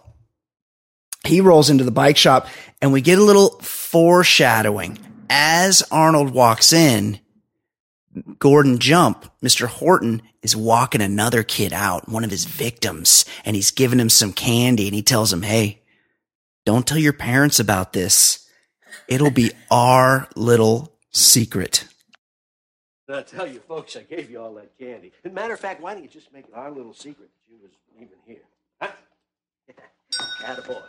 He 1.25 1.41
rolls 1.41 1.69
into 1.69 1.83
the 1.83 1.91
bike 1.91 2.17
shop, 2.17 2.47
and 2.81 2.91
we 2.91 3.01
get 3.01 3.19
a 3.19 3.23
little 3.23 3.59
foreshadowing 3.61 4.99
as 5.29 5.81
Arnold 5.91 6.33
walks 6.33 6.73
in. 6.73 7.19
Gordon 8.37 8.77
Jump, 8.77 9.25
Mr. 9.41 9.67
Horton, 9.67 10.21
is 10.41 10.55
walking 10.55 11.01
another 11.01 11.41
kid 11.41 11.73
out, 11.73 12.07
one 12.09 12.23
of 12.23 12.29
his 12.29 12.45
victims, 12.45 13.25
and 13.43 13.55
he's 13.55 13.71
giving 13.71 13.99
him 13.99 14.09
some 14.09 14.33
candy, 14.33 14.87
and 14.87 14.93
he 14.93 15.01
tells 15.01 15.33
him, 15.33 15.41
"Hey, 15.41 15.81
don't 16.65 16.85
tell 16.85 16.97
your 16.97 17.13
parents 17.13 17.59
about 17.59 17.93
this. 17.93 18.47
It'll 19.07 19.31
be 19.31 19.51
our 19.71 20.27
little 20.35 20.93
secret." 21.11 21.87
I 23.09 23.21
tell 23.21 23.47
you, 23.47 23.59
folks, 23.59 23.95
I 23.95 24.01
gave 24.01 24.31
you 24.31 24.41
all 24.41 24.53
that 24.55 24.77
candy. 24.77 25.11
As 25.23 25.31
a 25.31 25.33
matter 25.33 25.53
of 25.53 25.59
fact, 25.59 25.81
why 25.81 25.93
don't 25.93 26.03
you 26.03 26.09
just 26.09 26.31
make 26.33 26.45
it 26.45 26.53
our 26.53 26.71
little 26.71 26.93
secret 26.93 27.29
that 27.29 27.42
you 27.42 27.42
was 27.42 27.42
even 28.03 28.17
here? 28.25 28.41
Huh? 28.81 28.91
Attaboy. 30.41 30.81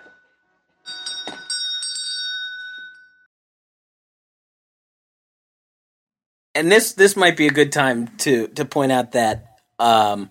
and 6.55 6.70
this 6.70 6.92
this 6.92 7.16
might 7.16 7.37
be 7.37 7.46
a 7.46 7.53
good 7.53 7.72
time 7.72 8.09
to 8.18 8.48
to 8.48 8.64
point 8.64 8.92
out 8.92 9.12
that 9.12 9.59
um 9.79 10.31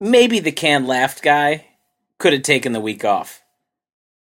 maybe 0.00 0.38
the 0.38 0.52
canned 0.52 0.86
laughed 0.86 1.22
guy 1.22 1.66
could 2.18 2.32
have 2.32 2.42
taken 2.42 2.72
the 2.72 2.80
week 2.80 3.04
off 3.04 3.42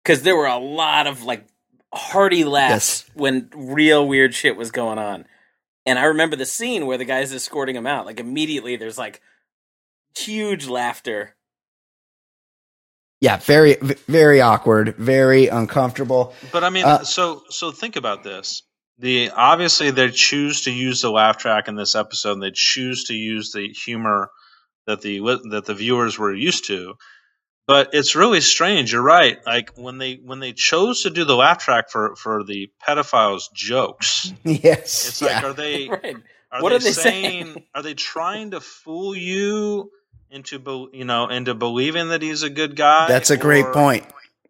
because 0.03 0.23
there 0.23 0.35
were 0.35 0.47
a 0.47 0.57
lot 0.57 1.07
of 1.07 1.23
like 1.23 1.45
hearty 1.93 2.43
laughs 2.43 3.05
when 3.13 3.49
real 3.55 4.07
weird 4.07 4.33
shit 4.33 4.57
was 4.57 4.71
going 4.71 4.97
on 4.97 5.25
and 5.85 5.99
i 5.99 6.05
remember 6.05 6.35
the 6.35 6.45
scene 6.45 6.87
where 6.87 6.97
the 6.97 7.05
guy's 7.05 7.31
escorting 7.31 7.75
him 7.75 7.85
out 7.85 8.05
like 8.05 8.19
immediately 8.19 8.75
there's 8.75 8.97
like 8.97 9.21
huge 10.17 10.67
laughter 10.67 11.35
Yeah, 13.21 13.37
very, 13.37 13.77
very 14.07 14.41
awkward, 14.41 14.95
very 14.97 15.47
uncomfortable. 15.47 16.33
But 16.51 16.63
I 16.63 16.69
mean, 16.69 16.85
Uh, 16.85 17.03
so 17.03 17.43
so 17.49 17.71
think 17.71 17.95
about 17.95 18.23
this. 18.23 18.63
The 18.99 19.31
obviously 19.31 19.91
they 19.91 20.11
choose 20.11 20.63
to 20.63 20.71
use 20.71 21.01
the 21.01 21.11
laugh 21.11 21.37
track 21.37 21.67
in 21.67 21.75
this 21.75 21.95
episode, 21.95 22.33
and 22.33 22.43
they 22.43 22.51
choose 22.53 23.05
to 23.05 23.13
use 23.15 23.51
the 23.51 23.69
humor 23.69 24.29
that 24.87 25.01
the 25.01 25.19
that 25.51 25.65
the 25.65 25.73
viewers 25.75 26.19
were 26.19 26.33
used 26.33 26.67
to. 26.67 26.95
But 27.67 27.91
it's 27.93 28.15
really 28.15 28.41
strange. 28.41 28.93
You're 28.93 29.01
right. 29.03 29.39
Like 29.45 29.71
when 29.77 29.97
they 29.97 30.15
when 30.15 30.39
they 30.39 30.53
chose 30.53 31.03
to 31.03 31.09
do 31.11 31.25
the 31.25 31.35
laugh 31.35 31.59
track 31.59 31.89
for 31.89 32.15
for 32.17 32.43
the 32.43 32.71
pedophiles 32.87 33.53
jokes, 33.53 34.33
Yes, 34.45 35.05
it's 35.05 35.21
yeah. 35.21 35.27
like 35.35 35.43
are 35.43 35.53
they 35.53 35.95
right 36.03 36.17
are 36.51 36.63
What 36.63 36.71
they, 36.71 36.75
are 36.75 36.79
they 36.79 36.93
saying, 36.93 37.47
saying? 37.53 37.65
Are 37.75 37.83
they 37.83 37.95
trying 37.95 38.51
to 38.51 38.61
fool 38.61 39.15
you 39.15 39.91
into 40.33 40.59
be- 40.59 40.97
you 40.97 41.05
know 41.05 41.27
into 41.27 41.53
believing 41.53 42.09
that 42.09 42.21
he's 42.21 42.43
a 42.43 42.49
good 42.49 42.75
guy? 42.75 43.07
That's 43.07 43.29
a 43.29 43.37
great 43.37 43.65
or- 43.65 43.73
point. 43.73 44.05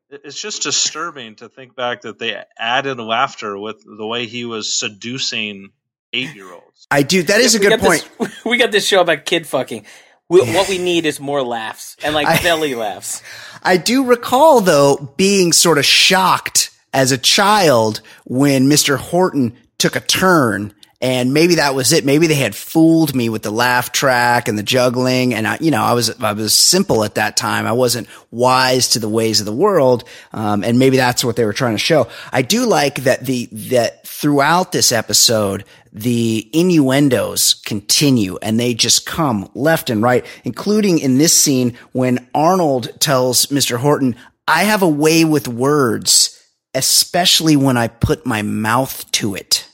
it's 0.09 0.39
just 0.39 0.63
disturbing 0.63 1.35
to 1.35 1.49
think 1.49 1.75
back 1.75 2.01
that 2.01 2.19
they 2.19 2.41
added 2.57 2.99
laughter 2.99 3.57
with 3.57 3.83
the 3.85 4.05
way 4.05 4.25
he 4.25 4.45
was 4.45 4.77
seducing 4.77 5.69
eight 6.13 6.33
year 6.35 6.51
olds. 6.51 6.87
I 6.91 7.03
do. 7.03 7.23
That 7.23 7.41
is 7.41 7.55
a 7.55 7.59
good 7.59 7.69
got 7.71 7.79
point. 7.79 8.09
this- 8.19 8.45
we 8.45 8.57
got 8.57 8.71
this 8.71 8.87
show 8.87 9.01
about 9.01 9.25
kid 9.25 9.45
fucking 9.47 9.85
we, 10.29 10.39
what 10.53 10.69
we 10.69 10.77
need 10.77 11.05
is 11.05 11.19
more 11.19 11.43
laughs 11.43 11.97
and 12.03 12.15
like 12.15 12.27
I- 12.39 12.41
belly 12.41 12.75
laughs 12.75 13.21
I 13.61 13.77
do 13.77 14.05
recall 14.05 14.61
though 14.61 15.13
being 15.17 15.51
sort 15.53 15.77
of 15.77 15.85
shocked 15.85 16.69
as 16.93 17.11
a 17.11 17.17
child 17.17 18.01
when 18.25 18.67
Mr. 18.67 18.97
Horton 18.97 19.57
took 19.79 19.95
a 19.95 19.99
turn 19.99 20.73
and 21.03 21.33
maybe 21.33 21.55
that 21.55 21.75
was 21.75 21.91
it. 21.91 22.05
Maybe 22.05 22.27
they 22.27 22.35
had 22.35 22.55
fooled 22.55 23.13
me 23.13 23.27
with 23.27 23.41
the 23.43 23.51
laugh 23.51 23.91
track 23.91 24.47
and 24.47 24.57
the 24.57 24.63
juggling. 24.63 25.33
And 25.33 25.45
I, 25.45 25.57
you 25.59 25.69
know, 25.69 25.83
I 25.83 25.91
was, 25.91 26.09
I 26.21 26.31
was 26.31 26.53
simple 26.53 27.03
at 27.03 27.15
that 27.15 27.35
time. 27.35 27.67
I 27.67 27.73
wasn't 27.73 28.07
wise 28.31 28.87
to 28.91 28.99
the 28.99 29.09
ways 29.09 29.41
of 29.41 29.45
the 29.45 29.51
world. 29.51 30.05
Um, 30.31 30.63
and 30.63 30.79
maybe 30.79 30.95
that's 30.95 31.21
what 31.21 31.35
they 31.35 31.43
were 31.43 31.51
trying 31.51 31.73
to 31.73 31.77
show. 31.77 32.07
I 32.31 32.41
do 32.41 32.65
like 32.65 33.03
that 33.03 33.25
the, 33.25 33.47
that 33.51 34.07
throughout 34.07 34.71
this 34.71 34.93
episode, 34.93 35.65
the 35.91 36.49
innuendos 36.53 37.53
continue 37.53 38.37
and 38.41 38.57
they 38.57 38.73
just 38.73 39.05
come 39.05 39.49
left 39.53 39.89
and 39.89 40.01
right, 40.01 40.25
including 40.45 40.99
in 40.99 41.17
this 41.17 41.33
scene 41.33 41.77
when 41.91 42.25
Arnold 42.33 42.97
tells 43.01 43.47
Mr. 43.47 43.75
Horton, 43.75 44.15
I 44.47 44.63
have 44.63 44.81
a 44.81 44.87
way 44.87 45.25
with 45.25 45.49
words, 45.49 46.41
especially 46.73 47.57
when 47.57 47.75
I 47.75 47.89
put 47.89 48.25
my 48.25 48.41
mouth 48.41 49.11
to 49.11 49.35
it. 49.35 49.67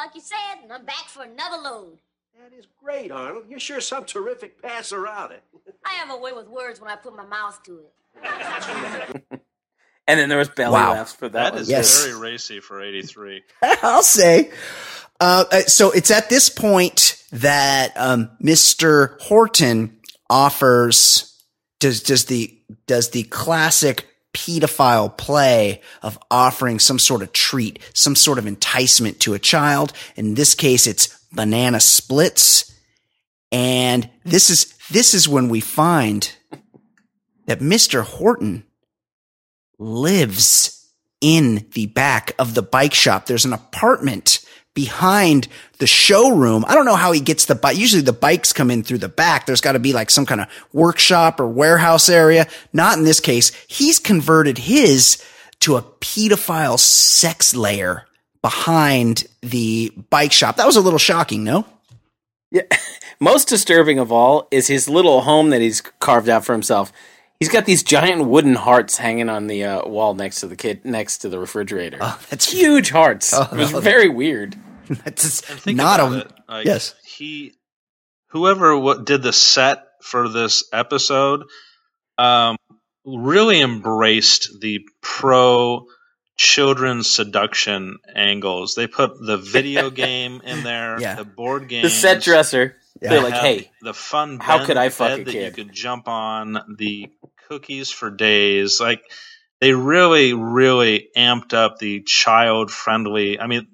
Like 0.00 0.14
you 0.14 0.20
said, 0.20 0.62
and 0.62 0.72
I'm 0.72 0.84
back 0.84 1.04
for 1.08 1.22
another 1.22 1.58
load. 1.62 1.98
That 2.38 2.56
is 2.58 2.66
great, 2.82 3.10
Arnold. 3.10 3.44
You're 3.48 3.60
sure 3.60 3.80
some 3.80 4.04
terrific 4.04 4.62
passer 4.62 5.06
out 5.06 5.30
it. 5.32 5.42
I 5.84 5.90
have 5.94 6.10
a 6.10 6.16
way 6.16 6.32
with 6.32 6.48
words 6.48 6.80
when 6.80 6.90
I 6.90 6.96
put 6.96 7.14
my 7.14 7.26
mouth 7.26 7.62
to 7.64 7.80
it. 7.80 9.22
and 10.06 10.18
then 10.18 10.28
there 10.28 10.38
was 10.38 10.48
belly 10.48 10.72
Wow. 10.72 10.92
laughs 10.92 11.12
for 11.12 11.28
that, 11.28 11.32
That 11.32 11.52
one. 11.54 11.62
is 11.62 11.68
Yes. 11.68 12.02
very 12.04 12.18
racy 12.18 12.60
for 12.60 12.80
eighty 12.82 13.02
three. 13.02 13.42
I'll 13.62 14.02
say. 14.02 14.50
Uh, 15.20 15.44
uh, 15.52 15.60
so 15.62 15.90
it's 15.90 16.10
at 16.10 16.30
this 16.30 16.48
point 16.48 17.22
that 17.32 17.92
um, 17.96 18.30
Mr. 18.42 19.20
Horton 19.20 20.00
offers 20.30 21.44
does 21.78 22.02
does 22.02 22.24
the 22.26 22.58
does 22.86 23.10
the 23.10 23.24
classic 23.24 24.06
pedophile 24.32 25.16
play 25.16 25.80
of 26.02 26.18
offering 26.30 26.78
some 26.78 26.98
sort 26.98 27.22
of 27.22 27.32
treat, 27.32 27.78
some 27.94 28.14
sort 28.14 28.38
of 28.38 28.46
enticement 28.46 29.20
to 29.20 29.34
a 29.34 29.38
child. 29.38 29.92
In 30.16 30.34
this 30.34 30.54
case, 30.54 30.86
it's 30.86 31.18
banana 31.32 31.80
splits, 31.80 32.72
and 33.52 34.08
this 34.24 34.50
is 34.50 34.74
this 34.90 35.14
is 35.14 35.28
when 35.28 35.48
we 35.48 35.60
find 35.60 36.32
that 37.46 37.60
Mr. 37.60 38.02
Horton 38.02 38.64
lives 39.78 40.76
in 41.20 41.66
the 41.72 41.86
back 41.86 42.32
of 42.38 42.54
the 42.54 42.62
bike 42.62 42.94
shop. 42.94 43.26
There's 43.26 43.44
an 43.44 43.52
apartment 43.52 44.44
behind 44.74 45.48
the 45.78 45.86
showroom. 45.86 46.64
I 46.66 46.74
don't 46.74 46.84
know 46.84 46.96
how 46.96 47.12
he 47.12 47.20
gets 47.20 47.46
the 47.46 47.54
bike. 47.54 47.76
Usually 47.76 48.02
the 48.02 48.12
bikes 48.12 48.52
come 48.52 48.70
in 48.70 48.82
through 48.82 48.98
the 48.98 49.08
back. 49.08 49.46
There's 49.46 49.60
got 49.60 49.72
to 49.72 49.78
be 49.78 49.92
like 49.92 50.10
some 50.10 50.26
kind 50.26 50.40
of 50.40 50.48
workshop 50.72 51.40
or 51.40 51.46
warehouse 51.46 52.08
area. 52.08 52.46
Not 52.72 52.98
in 52.98 53.04
this 53.04 53.20
case. 53.20 53.52
He's 53.66 53.98
converted 53.98 54.58
his 54.58 55.22
to 55.60 55.76
a 55.76 55.82
pedophile 55.82 56.78
sex 56.78 57.54
lair 57.54 58.06
behind 58.42 59.26
the 59.42 59.92
bike 60.10 60.32
shop. 60.32 60.56
That 60.56 60.66
was 60.66 60.76
a 60.76 60.80
little 60.80 60.98
shocking, 60.98 61.44
no? 61.44 61.66
Yeah. 62.50 62.62
Most 63.20 63.48
disturbing 63.48 63.98
of 63.98 64.10
all 64.10 64.48
is 64.50 64.66
his 64.66 64.88
little 64.88 65.20
home 65.20 65.50
that 65.50 65.60
he's 65.60 65.82
carved 65.82 66.28
out 66.28 66.44
for 66.44 66.52
himself. 66.52 66.90
He's 67.40 67.48
got 67.48 67.64
these 67.64 67.82
giant 67.82 68.26
wooden 68.26 68.54
hearts 68.54 68.98
hanging 68.98 69.30
on 69.30 69.46
the 69.46 69.64
uh, 69.64 69.88
wall 69.88 70.14
next 70.14 70.40
to 70.40 70.46
the 70.46 70.56
kid, 70.56 70.84
next 70.84 71.18
to 71.18 71.28
the 71.30 71.38
refrigerator. 71.38 71.96
Oh, 72.00 72.20
that's 72.28 72.52
huge 72.52 72.90
hearts. 72.90 73.32
Oh, 73.34 73.48
it 73.50 73.56
was 73.56 73.72
no. 73.72 73.80
very 73.80 74.08
weird. 74.10 74.56
That's 75.04 75.48
And 75.66 75.76
not 75.76 76.00
about 76.00 76.12
a 76.12 76.18
it. 76.20 76.32
Like, 76.48 76.66
yes. 76.66 76.94
he, 77.04 77.54
whoever 78.30 78.76
what 78.76 79.06
did 79.06 79.22
the 79.22 79.32
set 79.32 79.84
for 80.02 80.28
this 80.28 80.64
episode, 80.72 81.44
um, 82.18 82.56
really 83.06 83.60
embraced 83.60 84.60
the 84.60 84.80
pro 85.00 85.86
children's 86.36 87.08
seduction 87.08 87.98
angles. 88.14 88.74
They 88.74 88.86
put 88.88 89.12
the 89.24 89.36
video 89.36 89.90
game 90.04 90.40
in 90.44 90.64
there, 90.64 91.00
Yeah. 91.00 91.14
the 91.14 91.24
board 91.24 91.68
game, 91.68 91.82
The 91.84 91.90
set 91.90 92.22
dresser. 92.22 92.76
Yeah. 93.00 93.10
They're 93.10 93.22
like, 93.22 93.34
hey, 93.34 93.70
the 93.82 93.94
fun. 93.94 94.40
how 94.40 94.66
could 94.66 94.76
I 94.76 94.88
fuck 94.90 95.10
bed 95.10 95.20
a 95.20 95.24
that 95.24 95.34
you 95.34 95.50
could 95.52 95.72
jump 95.72 96.06
on 96.08 96.58
the 96.76 97.08
cookies 97.50 97.90
for 97.90 98.10
days. 98.10 98.80
Like 98.80 99.02
they 99.60 99.72
really, 99.72 100.32
really 100.32 101.08
amped 101.16 101.52
up 101.52 101.78
the 101.78 102.02
child 102.02 102.70
friendly. 102.70 103.38
I 103.40 103.46
mean, 103.46 103.68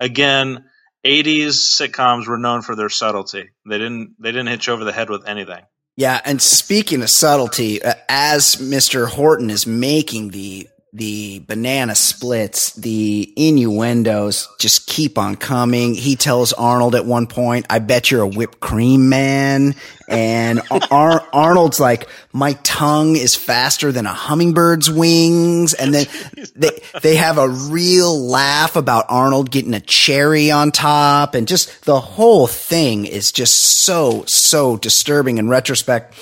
again, 0.00 0.64
'80s 1.06 1.78
sitcoms 1.80 2.26
were 2.26 2.38
known 2.38 2.62
for 2.62 2.74
their 2.74 2.88
subtlety. 2.88 3.50
They 3.66 3.78
didn't. 3.78 4.16
They 4.18 4.32
didn't 4.32 4.48
hit 4.48 4.66
you 4.66 4.72
over 4.72 4.84
the 4.84 4.92
head 4.92 5.08
with 5.08 5.26
anything. 5.26 5.62
Yeah, 5.96 6.20
and 6.24 6.40
speaking 6.40 7.02
of 7.02 7.10
subtlety, 7.10 7.82
uh, 7.82 7.94
as 8.08 8.56
Mr. 8.56 9.08
Horton 9.08 9.50
is 9.50 9.66
making 9.66 10.30
the 10.30 10.68
the 10.92 11.38
banana 11.46 11.94
splits, 11.94 12.72
the 12.72 13.32
innuendos 13.36 14.48
just 14.58 14.88
keep 14.88 15.18
on 15.18 15.36
coming. 15.36 15.94
He 15.94 16.16
tells 16.16 16.52
Arnold 16.52 16.96
at 16.96 17.06
one 17.06 17.28
point, 17.28 17.66
I 17.70 17.78
bet 17.78 18.10
you're 18.10 18.22
a 18.22 18.26
whipped 18.26 18.58
cream 18.58 19.08
man. 19.08 19.76
And 20.08 20.60
Ar- 20.90 21.24
Arnold's 21.32 21.78
like, 21.78 22.08
my 22.32 22.54
tongue 22.64 23.14
is 23.14 23.36
faster 23.36 23.92
than 23.92 24.06
a 24.06 24.12
hummingbird's 24.12 24.90
wings. 24.90 25.74
And 25.74 25.94
then 25.94 26.06
they, 26.56 26.80
they 27.02 27.14
have 27.14 27.38
a 27.38 27.48
real 27.48 28.18
laugh 28.18 28.74
about 28.74 29.04
Arnold 29.08 29.52
getting 29.52 29.74
a 29.74 29.80
cherry 29.80 30.50
on 30.50 30.72
top. 30.72 31.36
And 31.36 31.46
just 31.46 31.84
the 31.84 32.00
whole 32.00 32.48
thing 32.48 33.06
is 33.06 33.30
just 33.30 33.54
so, 33.54 34.24
so 34.26 34.76
disturbing 34.76 35.38
in 35.38 35.48
retrospect. 35.48 36.14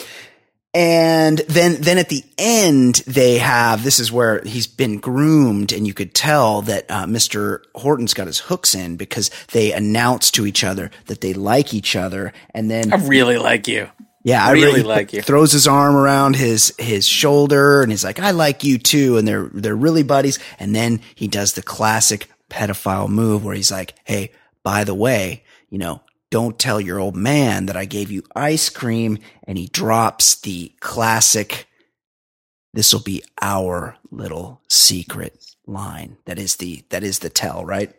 And 0.78 1.38
then, 1.48 1.80
then 1.80 1.98
at 1.98 2.08
the 2.08 2.22
end, 2.38 3.02
they 3.04 3.38
have, 3.38 3.82
this 3.82 3.98
is 3.98 4.12
where 4.12 4.40
he's 4.44 4.68
been 4.68 4.98
groomed 5.00 5.72
and 5.72 5.84
you 5.88 5.92
could 5.92 6.14
tell 6.14 6.62
that, 6.62 6.88
uh, 6.88 7.04
Mr. 7.04 7.62
Horton's 7.74 8.14
got 8.14 8.28
his 8.28 8.38
hooks 8.38 8.76
in 8.76 8.94
because 8.96 9.28
they 9.50 9.72
announce 9.72 10.30
to 10.30 10.46
each 10.46 10.62
other 10.62 10.92
that 11.06 11.20
they 11.20 11.34
like 11.34 11.74
each 11.74 11.96
other. 11.96 12.32
And 12.54 12.70
then 12.70 12.92
I 12.92 12.96
really 13.08 13.38
like 13.38 13.66
you. 13.66 13.88
yeah, 14.22 14.46
I 14.46 14.52
really 14.52 14.66
really 14.66 14.82
like 14.84 15.12
you. 15.12 15.20
Throws 15.20 15.50
his 15.50 15.66
arm 15.66 15.96
around 15.96 16.36
his 16.36 16.72
his 16.78 17.08
shoulder 17.08 17.82
and 17.82 17.90
he's 17.90 18.04
like, 18.04 18.20
"I 18.20 18.30
like 18.30 18.62
you 18.62 18.78
too," 18.78 19.16
and 19.16 19.26
they're 19.26 19.50
they're 19.52 19.74
really 19.74 20.04
buddies. 20.04 20.38
And 20.60 20.76
then 20.76 21.00
he 21.16 21.26
does 21.26 21.54
the 21.54 21.62
classic 21.62 22.28
pedophile 22.50 23.08
move 23.08 23.44
where 23.44 23.56
he's 23.56 23.72
like, 23.72 23.94
"Hey, 24.04 24.30
by 24.62 24.84
the 24.84 24.94
way, 24.94 25.42
you 25.70 25.78
know, 25.78 26.02
don't 26.30 26.58
tell 26.58 26.80
your 26.80 27.00
old 27.00 27.16
man 27.16 27.66
that 27.66 27.76
I 27.76 27.84
gave 27.86 28.10
you 28.10 28.22
ice 28.36 28.68
cream." 28.70 29.18
And 29.44 29.58
he 29.58 29.66
drops 29.68 30.40
the 30.40 30.72
classic, 30.80 31.66
"This 32.74 32.92
will 32.92 33.02
be 33.02 33.22
our 33.42 33.96
little 34.10 34.60
secret." 34.68 35.44
line 35.66 36.16
that 36.24 36.38
is 36.38 36.56
the 36.56 36.82
that 36.90 37.04
is 37.04 37.20
the 37.20 37.30
tell 37.30 37.64
right 37.64 37.94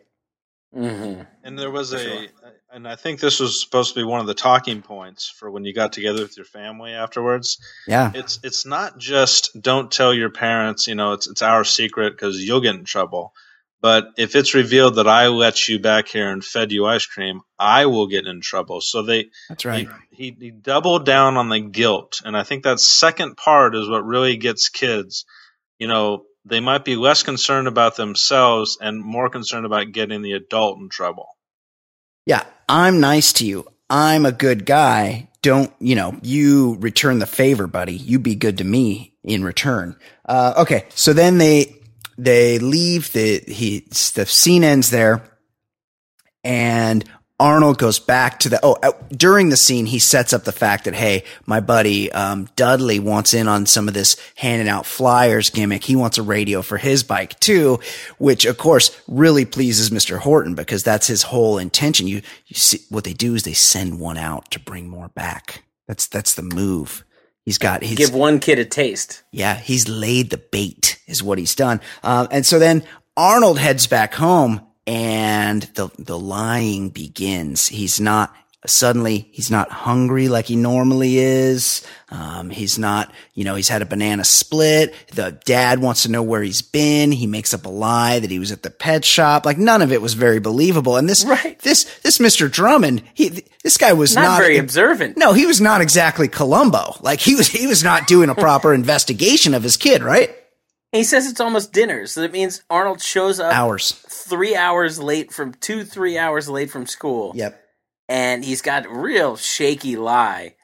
hmm 0.74 1.22
And 1.44 1.58
there 1.58 1.70
was 1.70 1.92
For 1.92 1.98
a, 1.98 2.00
sure. 2.00 2.28
and 2.72 2.86
I 2.86 2.96
think 2.96 3.20
this 3.20 3.40
was 3.40 3.62
supposed 3.62 3.94
to 3.94 4.00
be 4.00 4.04
one 4.04 4.20
of 4.20 4.26
the 4.26 4.34
talking 4.34 4.82
points 4.82 5.28
for 5.28 5.50
when 5.50 5.64
you 5.64 5.74
got 5.74 5.92
together 5.92 6.22
with 6.22 6.36
your 6.36 6.46
family 6.46 6.92
afterwards. 6.92 7.58
yeah 7.86 8.12
It's 8.14 8.38
it's 8.44 8.66
not 8.66 8.98
just 8.98 9.50
don't 9.60 9.90
tell 9.90 10.14
your 10.14 10.30
parents, 10.30 10.86
you 10.86 10.94
know, 10.94 11.12
it's 11.12 11.28
it's 11.28 11.42
our 11.42 11.64
secret 11.64 12.12
because 12.12 12.40
you'll 12.44 12.60
get 12.60 12.76
in 12.76 12.84
trouble. 12.84 13.32
But 13.82 14.12
if 14.18 14.36
it's 14.36 14.54
revealed 14.54 14.96
that 14.96 15.08
I 15.08 15.28
let 15.28 15.68
you 15.68 15.78
back 15.78 16.08
here 16.08 16.30
and 16.30 16.44
fed 16.44 16.70
you 16.70 16.86
ice 16.86 17.06
cream, 17.06 17.40
I 17.58 17.86
will 17.86 18.08
get 18.08 18.26
in 18.26 18.42
trouble. 18.42 18.82
So 18.82 19.02
they 19.02 19.30
that's 19.48 19.64
right 19.64 19.88
he, 20.10 20.32
he 20.32 20.36
he 20.38 20.50
doubled 20.50 21.06
down 21.06 21.36
on 21.36 21.48
the 21.48 21.60
guilt, 21.60 22.20
and 22.24 22.36
I 22.36 22.42
think 22.42 22.64
that 22.64 22.80
second 22.80 23.36
part 23.36 23.74
is 23.74 23.88
what 23.88 24.04
really 24.04 24.36
gets 24.36 24.68
kids. 24.68 25.24
You 25.78 25.88
know, 25.88 26.24
they 26.44 26.60
might 26.60 26.84
be 26.84 26.96
less 26.96 27.22
concerned 27.22 27.68
about 27.68 27.96
themselves 27.96 28.76
and 28.80 29.00
more 29.00 29.30
concerned 29.30 29.66
about 29.66 29.92
getting 29.92 30.22
the 30.22 30.32
adult 30.32 30.78
in 30.78 30.88
trouble. 30.88 31.28
Yeah, 32.26 32.44
I'm 32.68 33.00
nice 33.00 33.32
to 33.34 33.46
you. 33.46 33.66
I'm 33.88 34.24
a 34.24 34.32
good 34.32 34.66
guy. 34.66 35.28
Don't, 35.42 35.72
you 35.80 35.96
know, 35.96 36.18
you 36.22 36.76
return 36.80 37.18
the 37.18 37.26
favor, 37.26 37.66
buddy. 37.66 37.94
You 37.94 38.18
be 38.18 38.34
good 38.34 38.58
to 38.58 38.64
me 38.64 39.14
in 39.24 39.42
return. 39.42 39.96
Uh, 40.26 40.54
okay. 40.58 40.84
So 40.90 41.12
then 41.12 41.38
they, 41.38 41.79
they 42.24 42.58
leave 42.58 43.12
the, 43.12 43.42
he, 43.46 43.80
the 44.14 44.26
scene 44.26 44.64
ends 44.64 44.90
there 44.90 45.22
and 46.44 47.04
Arnold 47.38 47.78
goes 47.78 47.98
back 47.98 48.40
to 48.40 48.50
the, 48.50 48.60
oh, 48.62 48.76
during 49.10 49.48
the 49.48 49.56
scene, 49.56 49.86
he 49.86 49.98
sets 49.98 50.34
up 50.34 50.44
the 50.44 50.52
fact 50.52 50.84
that, 50.84 50.94
hey, 50.94 51.24
my 51.46 51.60
buddy, 51.60 52.12
um, 52.12 52.48
Dudley 52.54 52.98
wants 52.98 53.32
in 53.32 53.48
on 53.48 53.64
some 53.64 53.88
of 53.88 53.94
this 53.94 54.18
handing 54.34 54.68
out 54.68 54.84
flyers 54.84 55.48
gimmick. 55.48 55.82
He 55.82 55.96
wants 55.96 56.18
a 56.18 56.22
radio 56.22 56.60
for 56.60 56.76
his 56.76 57.02
bike 57.02 57.40
too, 57.40 57.80
which 58.18 58.44
of 58.44 58.58
course 58.58 59.00
really 59.08 59.46
pleases 59.46 59.88
Mr. 59.88 60.18
Horton 60.18 60.54
because 60.54 60.82
that's 60.82 61.06
his 61.06 61.22
whole 61.22 61.56
intention. 61.56 62.06
You, 62.06 62.20
you 62.46 62.56
see, 62.56 62.80
what 62.90 63.04
they 63.04 63.14
do 63.14 63.34
is 63.34 63.44
they 63.44 63.54
send 63.54 63.98
one 63.98 64.18
out 64.18 64.50
to 64.50 64.60
bring 64.60 64.90
more 64.90 65.08
back. 65.08 65.64
That's, 65.88 66.06
that's 66.06 66.34
the 66.34 66.42
move. 66.42 67.04
He's 67.50 67.58
got, 67.58 67.82
he's, 67.82 67.98
Give 67.98 68.14
one 68.14 68.38
kid 68.38 68.60
a 68.60 68.64
taste. 68.64 69.24
yeah, 69.32 69.56
he's 69.56 69.88
laid 69.88 70.30
the 70.30 70.38
bait, 70.38 71.00
is 71.08 71.20
what 71.20 71.36
he's 71.36 71.56
done. 71.56 71.80
Um, 72.04 72.28
and 72.30 72.46
so 72.46 72.60
then 72.60 72.84
Arnold 73.16 73.58
heads 73.58 73.88
back 73.88 74.14
home, 74.14 74.60
and 74.86 75.62
the 75.74 75.90
the 75.98 76.16
lying 76.16 76.90
begins. 76.90 77.66
He's 77.66 77.98
not 78.00 78.32
suddenly 78.66 79.28
he's 79.32 79.50
not 79.50 79.70
hungry 79.70 80.28
like 80.28 80.46
he 80.46 80.56
normally 80.56 81.18
is. 81.18 81.86
Um, 82.10 82.50
he's 82.50 82.78
not, 82.78 83.12
you 83.34 83.44
know, 83.44 83.54
he's 83.54 83.68
had 83.68 83.82
a 83.82 83.86
banana 83.86 84.24
split. 84.24 84.94
The 85.14 85.38
dad 85.44 85.78
wants 85.80 86.02
to 86.02 86.10
know 86.10 86.22
where 86.22 86.42
he's 86.42 86.60
been. 86.62 87.12
He 87.12 87.26
makes 87.26 87.54
up 87.54 87.64
a 87.64 87.70
lie 87.70 88.18
that 88.18 88.30
he 88.30 88.38
was 88.38 88.52
at 88.52 88.62
the 88.62 88.70
pet 88.70 89.04
shop. 89.04 89.46
Like 89.46 89.58
none 89.58 89.80
of 89.80 89.92
it 89.92 90.02
was 90.02 90.14
very 90.14 90.40
believable. 90.40 90.96
And 90.96 91.08
this, 91.08 91.24
Right. 91.24 91.58
this, 91.60 91.84
this 92.00 92.18
Mr. 92.18 92.50
Drummond, 92.50 93.02
he, 93.14 93.44
this 93.62 93.76
guy 93.76 93.92
was 93.92 94.14
Not, 94.14 94.22
not, 94.22 94.40
very 94.40 94.58
observant. 94.58 95.16
no, 95.16 95.32
he 95.32 95.46
was 95.46 95.60
not 95.60 95.80
exactly 95.80 96.28
Columbo. 96.28 96.96
Like 97.00 97.20
he 97.20 97.34
was, 97.34 97.48
he 97.48 97.66
was 97.66 97.82
not 97.84 98.06
doing 98.06 98.28
a 98.28 98.34
proper 98.34 98.74
investigation 98.74 99.54
of 99.54 99.62
his 99.62 99.76
kid, 99.76 100.02
right? 100.02 100.34
He 100.92 101.04
says 101.04 101.30
it's 101.30 101.40
almost 101.40 101.72
dinner, 101.72 102.04
so 102.08 102.20
that 102.22 102.32
means 102.32 102.64
Arnold 102.68 103.00
shows 103.00 103.38
up 103.38 103.54
Hours. 103.54 103.92
three 103.92 104.56
hours 104.56 104.98
late 105.00 105.32
from 105.32 105.54
two, 105.54 105.84
three 105.84 106.18
hours 106.18 106.48
late 106.48 106.68
from 106.68 106.84
school. 106.86 107.30
Yep. 107.36 107.59
And 108.10 108.44
he's 108.44 108.60
got 108.60 108.90
real 108.90 109.36
shaky 109.36 109.96
lie. 109.96 110.56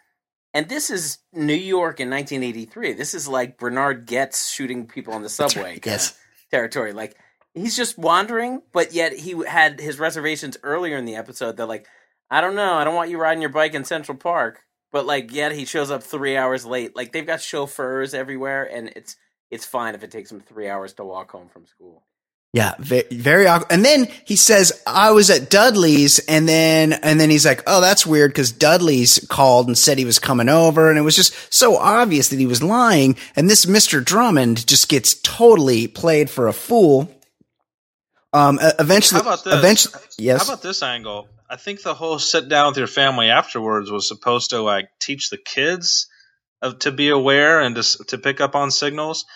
And 0.53 0.68
this 0.68 0.90
is 0.90 1.18
New 1.32 1.55
York 1.55 2.01
in 2.01 2.11
1983. 2.11 2.94
This 2.94 3.14
is 3.14 3.28
like 3.28 3.57
Bernhard 3.57 4.07
Goetz 4.07 4.51
shooting 4.51 4.86
people 4.86 5.14
on 5.14 5.22
the 5.22 5.28
subway 5.28 5.78
Yes. 5.84 6.11
Uh, 6.11 6.14
territory. 6.51 6.92
Like 6.92 7.16
he's 7.55 7.76
just 7.76 7.97
wandering, 7.99 8.62
but 8.72 8.92
yet 8.92 9.12
he 9.12 9.44
had 9.47 9.80
his 9.80 9.99
reservations 9.99 10.57
earlier 10.62 10.97
in 10.97 11.05
the 11.05 11.14
episode. 11.14 11.57
They're 11.57 11.66
like, 11.66 11.86
I 12.30 12.40
don't 12.40 12.57
know, 12.57 12.74
I 12.74 12.84
don't 12.84 12.94
want 12.94 13.11
you 13.11 13.18
riding 13.18 13.42
your 13.42 13.51
bike 13.51 13.74
in 13.74 13.84
Central 13.84 14.18
Park. 14.18 14.64
But 14.90 15.07
like, 15.07 15.32
yet 15.32 15.53
he 15.53 15.64
shows 15.64 15.90
up 15.90 16.03
three 16.03 16.36
hours 16.36 16.64
late. 16.66 16.97
Like 16.97 17.12
they've 17.12 17.26
got 17.26 17.40
chauffeurs 17.40 18.14
everywhere, 18.14 18.64
and 18.64 18.88
it's 18.97 19.16
it's 19.51 19.66
fine 19.66 19.94
if 19.94 20.03
it 20.03 20.11
takes 20.11 20.32
him 20.32 20.40
three 20.40 20.68
hours 20.68 20.94
to 20.94 21.05
walk 21.05 21.30
home 21.30 21.49
from 21.49 21.66
school. 21.66 22.03
Yeah, 22.57 22.72
very, 22.78 23.04
very 23.11 23.46
awkward. 23.46 23.70
And 23.70 23.84
then 23.84 24.09
he 24.24 24.34
says, 24.34 24.82
I 24.86 25.11
was 25.11 25.28
at 25.28 25.50
Dudley's 25.50 26.20
and 26.20 26.48
then, 26.48 26.94
and 26.94 27.20
then 27.20 27.28
he's 27.28 27.44
like, 27.44 27.62
oh, 27.66 27.82
that's 27.82 28.07
weird 28.07 28.30
because 28.30 28.50
Dudley's 28.50 29.18
called 29.28 29.66
and 29.66 29.76
said 29.76 29.98
he 29.98 30.07
was 30.07 30.18
coming 30.18 30.48
over. 30.48 30.88
And 30.88 30.98
it 30.98 31.02
was 31.02 31.14
just 31.14 31.52
so 31.52 31.76
obvious 31.76 32.30
that 32.30 32.38
he 32.38 32.46
was 32.46 32.62
lying. 32.62 33.14
And 33.36 33.50
this 33.50 33.66
Mr. 33.66 34.02
Drummond 34.02 34.66
just 34.66 34.88
gets 34.88 35.12
totally 35.20 35.86
played 35.86 36.30
for 36.30 36.48
a 36.48 36.54
fool. 36.54 37.14
Um, 38.32 38.59
eventually, 38.78 39.20
How 39.20 39.28
about 39.28 39.44
this? 39.44 39.54
eventually, 39.54 40.02
yes. 40.16 40.46
How 40.46 40.54
about 40.54 40.62
this 40.62 40.82
angle? 40.82 41.28
I 41.50 41.57
think 41.57 41.82
the 41.82 41.92
whole 41.92 42.18
sit 42.18 42.48
down 42.48 42.68
with 42.68 42.78
your 42.78 42.86
family 42.86 43.28
afterwards 43.28 43.90
was 43.90 44.09
supposed 44.09 44.48
to 44.50 44.62
like 44.62 44.88
teach 44.98 45.28
the 45.28 45.36
kids 45.36 46.09
of 46.62 46.78
to 46.78 46.90
be 46.90 47.11
aware 47.11 47.61
and 47.61 47.76
to 47.76 48.04
to 48.07 48.16
pick 48.16 48.40
up 48.40 48.57
on 48.57 48.70
signals. 48.70 49.26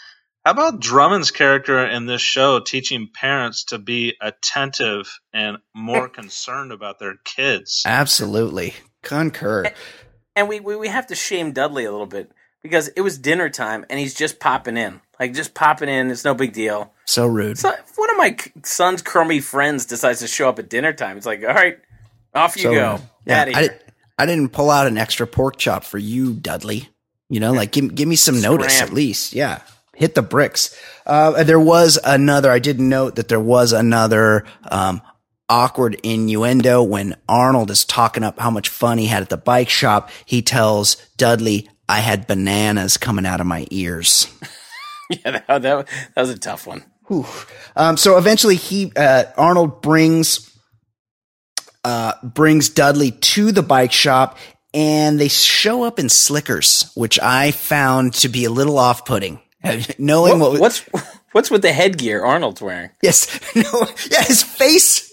How 0.44 0.52
about 0.52 0.80
Drummond's 0.80 1.30
character 1.30 1.84
in 1.84 2.06
this 2.06 2.22
show 2.22 2.60
teaching 2.60 3.08
parents 3.12 3.64
to 3.64 3.78
be 3.78 4.14
attentive 4.22 5.20
and 5.34 5.58
more 5.74 6.06
eh. 6.06 6.08
concerned 6.08 6.72
about 6.72 6.98
their 6.98 7.16
kids? 7.24 7.82
Absolutely. 7.84 8.74
Concur. 9.02 9.70
And 10.34 10.48
we, 10.48 10.60
we 10.60 10.76
we 10.76 10.88
have 10.88 11.08
to 11.08 11.14
shame 11.14 11.52
Dudley 11.52 11.84
a 11.84 11.90
little 11.92 12.06
bit 12.06 12.30
because 12.62 12.88
it 12.88 13.02
was 13.02 13.18
dinner 13.18 13.50
time 13.50 13.84
and 13.90 13.98
he's 13.98 14.14
just 14.14 14.40
popping 14.40 14.76
in, 14.78 15.00
like 15.18 15.34
just 15.34 15.52
popping 15.52 15.88
in. 15.90 16.10
It's 16.10 16.24
no 16.24 16.32
big 16.34 16.54
deal. 16.54 16.92
So 17.04 17.26
rude. 17.26 17.58
So 17.58 17.70
if 17.70 17.92
one 17.96 18.10
of 18.10 18.16
my 18.16 18.36
son's 18.62 19.02
crummy 19.02 19.40
friends 19.40 19.84
decides 19.84 20.20
to 20.20 20.26
show 20.26 20.48
up 20.48 20.58
at 20.58 20.70
dinner 20.70 20.92
time, 20.94 21.18
it's 21.18 21.26
like, 21.26 21.42
all 21.42 21.54
right, 21.54 21.78
off 22.34 22.56
you 22.56 22.62
So 22.62 22.72
go. 22.72 22.92
rude. 22.92 23.00
Yeah, 23.26 23.42
I, 23.42 23.62
did, 23.62 23.80
I 24.18 24.26
didn't 24.26 24.50
pull 24.50 24.70
out 24.70 24.86
an 24.86 24.96
extra 24.96 25.26
pork 25.26 25.58
chop 25.58 25.84
for 25.84 25.98
you, 25.98 26.32
Dudley. 26.32 26.88
You 27.28 27.40
know, 27.40 27.52
like 27.52 27.72
give, 27.72 27.94
give 27.94 28.08
me 28.08 28.16
some 28.16 28.40
notice 28.40 28.76
Scram. 28.76 28.88
at 28.88 28.94
least. 28.94 29.34
Yeah. 29.34 29.60
Hit 30.00 30.14
the 30.14 30.22
bricks. 30.22 30.74
Uh, 31.04 31.44
there 31.44 31.60
was 31.60 31.98
another, 32.02 32.50
I 32.50 32.58
did 32.58 32.80
note 32.80 33.16
that 33.16 33.28
there 33.28 33.38
was 33.38 33.74
another, 33.74 34.46
um, 34.70 35.02
awkward 35.50 36.00
innuendo 36.02 36.82
when 36.82 37.16
Arnold 37.28 37.70
is 37.70 37.84
talking 37.84 38.22
up 38.22 38.38
how 38.38 38.50
much 38.50 38.70
fun 38.70 38.96
he 38.96 39.08
had 39.08 39.20
at 39.20 39.28
the 39.28 39.36
bike 39.36 39.68
shop. 39.68 40.08
He 40.24 40.40
tells 40.40 40.96
Dudley, 41.18 41.68
I 41.86 41.98
had 41.98 42.26
bananas 42.26 42.96
coming 42.96 43.26
out 43.26 43.42
of 43.42 43.46
my 43.46 43.66
ears. 43.70 44.26
yeah, 45.10 45.32
that, 45.32 45.46
that, 45.46 45.88
that 46.14 46.16
was 46.16 46.30
a 46.30 46.38
tough 46.38 46.66
one. 46.66 46.82
Um, 47.76 47.98
so 47.98 48.16
eventually 48.16 48.56
he, 48.56 48.90
uh, 48.96 49.24
Arnold 49.36 49.82
brings, 49.82 50.50
uh, 51.84 52.14
brings 52.22 52.70
Dudley 52.70 53.10
to 53.10 53.52
the 53.52 53.62
bike 53.62 53.92
shop 53.92 54.38
and 54.72 55.20
they 55.20 55.28
show 55.28 55.82
up 55.82 55.98
in 55.98 56.08
slickers, 56.08 56.90
which 56.94 57.20
I 57.20 57.50
found 57.50 58.14
to 58.14 58.30
be 58.30 58.46
a 58.46 58.50
little 58.50 58.78
off 58.78 59.04
putting. 59.04 59.40
Knowing 59.98 60.38
what, 60.40 60.52
What, 60.52 60.60
what's 60.60 60.78
what's 61.32 61.50
with 61.50 61.62
the 61.62 61.72
headgear 61.72 62.24
Arnold's 62.24 62.62
wearing? 62.62 62.90
yes, 63.02 63.28
no, 63.56 63.86
yeah, 64.10 64.22
his 64.22 64.42
face, 64.42 65.12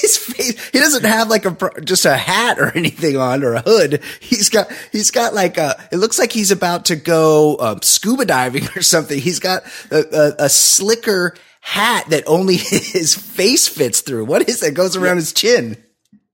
his 0.00 0.16
face. 0.18 0.68
He 0.70 0.78
doesn't 0.78 1.04
have 1.04 1.28
like 1.28 1.44
a 1.46 1.56
just 1.82 2.04
a 2.04 2.16
hat 2.16 2.58
or 2.58 2.70
anything 2.76 3.16
on 3.16 3.42
or 3.42 3.54
a 3.54 3.62
hood. 3.62 4.02
He's 4.20 4.48
got 4.48 4.70
he's 4.92 5.10
got 5.10 5.32
like 5.34 5.56
a. 5.58 5.82
It 5.92 5.96
looks 5.96 6.18
like 6.18 6.32
he's 6.32 6.50
about 6.50 6.86
to 6.86 6.96
go 6.96 7.56
um, 7.58 7.80
scuba 7.82 8.24
diving 8.26 8.68
or 8.76 8.82
something. 8.82 9.18
He's 9.18 9.38
got 9.40 9.62
a, 9.90 10.04
a, 10.40 10.44
a 10.44 10.48
slicker 10.48 11.34
hat 11.62 12.06
that 12.10 12.24
only 12.26 12.56
his 12.58 13.14
face 13.14 13.66
fits 13.66 14.02
through. 14.02 14.24
What 14.26 14.48
is 14.48 14.60
that? 14.60 14.72
Goes 14.72 14.96
around 14.96 15.16
his 15.16 15.32
chin. 15.32 15.76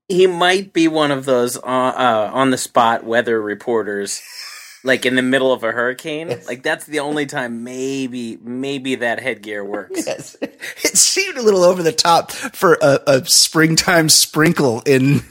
He 0.09 0.25
might 0.25 0.71
be 0.71 0.87
one 0.87 1.11
of 1.11 1.25
those 1.25 1.57
uh, 1.57 1.59
uh, 1.63 2.31
on 2.33 2.49
the 2.51 2.57
spot 2.57 3.03
weather 3.03 3.41
reporters, 3.41 4.21
like 4.83 5.05
in 5.05 5.15
the 5.15 5.21
middle 5.21 5.51
of 5.51 5.63
a 5.63 5.71
hurricane. 5.71 6.29
Like 6.47 6.63
that's 6.63 6.85
the 6.85 6.99
only 6.99 7.25
time 7.25 7.63
maybe 7.63 8.37
maybe 8.41 8.95
that 8.95 9.19
headgear 9.19 9.63
works. 9.65 10.05
Yes. 10.05 10.37
It 10.83 10.95
seemed 10.97 11.37
a 11.37 11.41
little 11.41 11.63
over 11.63 11.81
the 11.83 11.91
top 11.91 12.31
for 12.31 12.77
a, 12.81 12.99
a 13.07 13.25
springtime 13.25 14.09
sprinkle 14.09 14.81
in 14.85 15.21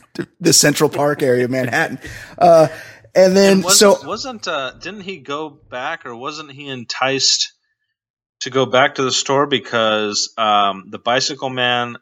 the 0.41 0.53
Central 0.53 0.91
Park 0.91 1.23
area 1.23 1.45
of 1.45 1.51
Manhattan. 1.51 1.99
Uh, 2.37 2.69
and 3.15 3.37
then 3.37 3.53
And 3.59 3.65
was, 3.65 3.79
so 3.79 3.97
wasn't 4.07 4.47
uh, 4.49 4.73
didn't 4.73 5.03
he 5.03 5.19
go 5.19 5.49
back 5.49 6.05
or 6.07 6.15
wasn't 6.17 6.51
he 6.53 6.69
enticed 6.69 7.53
to 8.41 8.51
go 8.51 8.67
back 8.67 8.97
to 8.97 9.03
the 9.03 9.13
store 9.13 9.47
because 9.47 10.33
um, 10.37 10.87
the 10.91 10.99
bicycle 10.99 11.49
man 11.51 11.97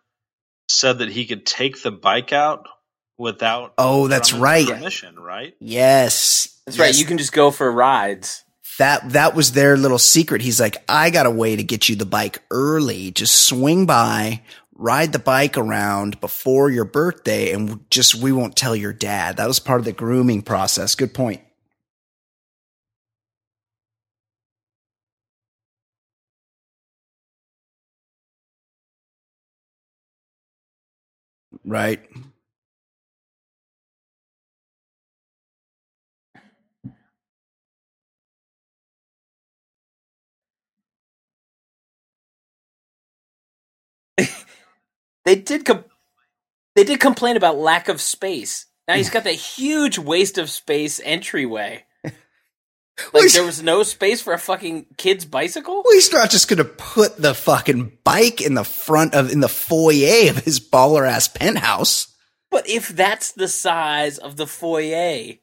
said 0.68 0.98
that 0.98 1.10
he 1.10 1.26
could 1.26 1.44
take 1.46 1.82
the 1.82 1.92
bike 1.92 2.32
out 2.32 2.66
without 3.18 3.74
Oh, 3.78 4.08
that's 4.08 4.32
right. 4.32 4.66
permission, 4.66 5.16
right? 5.18 5.54
yes, 5.60 6.53
That's 6.66 6.78
right. 6.78 6.98
You 6.98 7.04
can 7.04 7.18
just 7.18 7.32
go 7.32 7.50
for 7.50 7.70
rides. 7.70 8.44
that 8.78 9.10
that 9.10 9.34
was 9.34 9.52
their 9.52 9.76
little 9.76 9.98
secret. 9.98 10.42
He's 10.42 10.60
like, 10.60 10.76
I 10.88 11.10
got 11.10 11.26
a 11.26 11.30
way 11.30 11.56
to 11.56 11.62
get 11.62 11.88
you 11.88 11.96
the 11.96 12.06
bike 12.06 12.42
early. 12.50 13.10
Just 13.10 13.46
swing 13.46 13.86
by, 13.86 14.42
ride 14.74 15.12
the 15.12 15.18
bike 15.18 15.56
around 15.58 16.20
before 16.20 16.70
your 16.70 16.84
birthday, 16.84 17.52
and 17.52 17.88
just 17.90 18.14
we 18.16 18.32
won't 18.32 18.56
tell 18.56 18.74
your 18.74 18.92
dad. 18.92 19.36
That 19.36 19.46
was 19.48 19.58
part 19.58 19.80
of 19.80 19.84
the 19.84 19.92
grooming 19.92 20.42
process. 20.42 20.94
Good 20.94 21.14
point. 21.14 21.42
Right. 31.64 32.00
They 45.24 45.36
did 45.36 45.64
com- 45.64 45.84
they 46.74 46.84
did 46.84 47.00
complain 47.00 47.36
about 47.36 47.56
lack 47.56 47.88
of 47.88 48.00
space. 48.00 48.66
Now 48.86 48.94
he's 48.94 49.10
got 49.10 49.24
that 49.24 49.34
huge 49.34 49.98
waste 49.98 50.36
of 50.38 50.50
space 50.50 51.00
entryway. 51.04 51.84
Like 53.12 53.32
there 53.32 53.44
was 53.44 53.60
no 53.60 53.82
space 53.82 54.20
for 54.20 54.32
a 54.32 54.38
fucking 54.38 54.86
kid's 54.96 55.24
bicycle. 55.24 55.82
Well, 55.84 55.94
he's 55.94 56.12
not 56.12 56.30
just 56.30 56.46
going 56.46 56.58
to 56.58 56.64
put 56.64 57.16
the 57.16 57.34
fucking 57.34 57.98
bike 58.04 58.40
in 58.40 58.54
the 58.54 58.62
front 58.62 59.14
of 59.14 59.32
in 59.32 59.40
the 59.40 59.48
foyer 59.48 60.30
of 60.30 60.44
his 60.44 60.60
baller 60.60 61.04
ass 61.04 61.26
penthouse. 61.26 62.14
But 62.52 62.68
if 62.68 62.88
that's 62.90 63.32
the 63.32 63.48
size 63.48 64.18
of 64.18 64.36
the 64.36 64.46
foyer, 64.46 65.34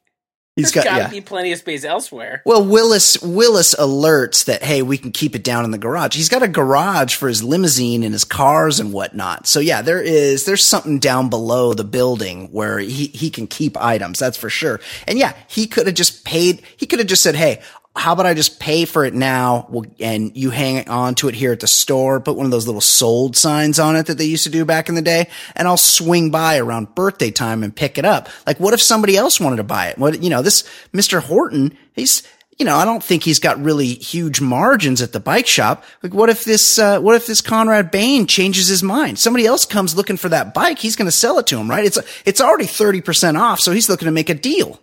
He's 0.56 0.70
there's 0.70 0.84
got 0.84 0.90
to 0.90 0.96
yeah. 0.98 1.08
be 1.08 1.22
plenty 1.22 1.50
of 1.52 1.58
space 1.58 1.82
elsewhere. 1.82 2.42
Well, 2.44 2.62
Willis 2.62 3.20
Willis 3.22 3.74
alerts 3.74 4.44
that 4.44 4.62
hey, 4.62 4.82
we 4.82 4.98
can 4.98 5.10
keep 5.10 5.34
it 5.34 5.42
down 5.42 5.64
in 5.64 5.70
the 5.70 5.78
garage. 5.78 6.14
He's 6.14 6.28
got 6.28 6.42
a 6.42 6.48
garage 6.48 7.14
for 7.14 7.26
his 7.28 7.42
limousine 7.42 8.02
and 8.02 8.12
his 8.12 8.24
cars 8.24 8.78
and 8.78 8.92
whatnot. 8.92 9.46
So 9.46 9.60
yeah, 9.60 9.80
there 9.80 10.02
is 10.02 10.44
there's 10.44 10.64
something 10.64 10.98
down 10.98 11.30
below 11.30 11.72
the 11.72 11.84
building 11.84 12.48
where 12.52 12.78
he 12.78 13.06
he 13.06 13.30
can 13.30 13.46
keep 13.46 13.78
items. 13.78 14.18
That's 14.18 14.36
for 14.36 14.50
sure. 14.50 14.78
And 15.08 15.18
yeah, 15.18 15.32
he 15.48 15.66
could 15.66 15.86
have 15.86 15.96
just 15.96 16.26
paid. 16.26 16.60
He 16.76 16.84
could 16.84 16.98
have 16.98 17.08
just 17.08 17.22
said, 17.22 17.34
hey. 17.34 17.62
How 17.94 18.14
about 18.14 18.24
I 18.24 18.32
just 18.32 18.58
pay 18.58 18.86
for 18.86 19.04
it 19.04 19.12
now 19.12 19.70
and 20.00 20.34
you 20.34 20.48
hang 20.48 20.88
on 20.88 21.14
to 21.16 21.28
it 21.28 21.34
here 21.34 21.52
at 21.52 21.60
the 21.60 21.66
store, 21.66 22.20
put 22.20 22.36
one 22.36 22.46
of 22.46 22.50
those 22.50 22.66
little 22.66 22.80
sold 22.80 23.36
signs 23.36 23.78
on 23.78 23.96
it 23.96 24.06
that 24.06 24.16
they 24.16 24.24
used 24.24 24.44
to 24.44 24.50
do 24.50 24.64
back 24.64 24.88
in 24.88 24.94
the 24.94 25.02
day, 25.02 25.28
and 25.54 25.68
I'll 25.68 25.76
swing 25.76 26.30
by 26.30 26.56
around 26.56 26.94
birthday 26.94 27.30
time 27.30 27.62
and 27.62 27.74
pick 27.74 27.98
it 27.98 28.06
up. 28.06 28.30
Like, 28.46 28.58
what 28.58 28.72
if 28.72 28.80
somebody 28.80 29.16
else 29.16 29.38
wanted 29.38 29.56
to 29.56 29.64
buy 29.64 29.88
it? 29.88 29.98
What, 29.98 30.22
you 30.22 30.30
know, 30.30 30.40
this 30.40 30.62
Mr. 30.94 31.20
Horton, 31.20 31.76
he's, 31.92 32.22
you 32.58 32.64
know, 32.64 32.76
I 32.76 32.86
don't 32.86 33.04
think 33.04 33.24
he's 33.24 33.38
got 33.38 33.62
really 33.62 33.88
huge 33.88 34.40
margins 34.40 35.02
at 35.02 35.12
the 35.12 35.20
bike 35.20 35.46
shop. 35.46 35.84
Like, 36.02 36.14
what 36.14 36.30
if 36.30 36.44
this, 36.44 36.78
uh, 36.78 36.98
what 36.98 37.14
if 37.14 37.26
this 37.26 37.42
Conrad 37.42 37.90
Bain 37.90 38.26
changes 38.26 38.68
his 38.68 38.82
mind? 38.82 39.18
Somebody 39.18 39.44
else 39.44 39.66
comes 39.66 39.94
looking 39.94 40.16
for 40.16 40.30
that 40.30 40.54
bike. 40.54 40.78
He's 40.78 40.96
going 40.96 41.08
to 41.08 41.12
sell 41.12 41.38
it 41.38 41.46
to 41.48 41.58
him, 41.58 41.68
right? 41.68 41.84
It's, 41.84 41.98
it's 42.24 42.40
already 42.40 42.64
30% 42.64 43.38
off. 43.38 43.60
So 43.60 43.70
he's 43.70 43.90
looking 43.90 44.06
to 44.06 44.12
make 44.12 44.30
a 44.30 44.34
deal. 44.34 44.80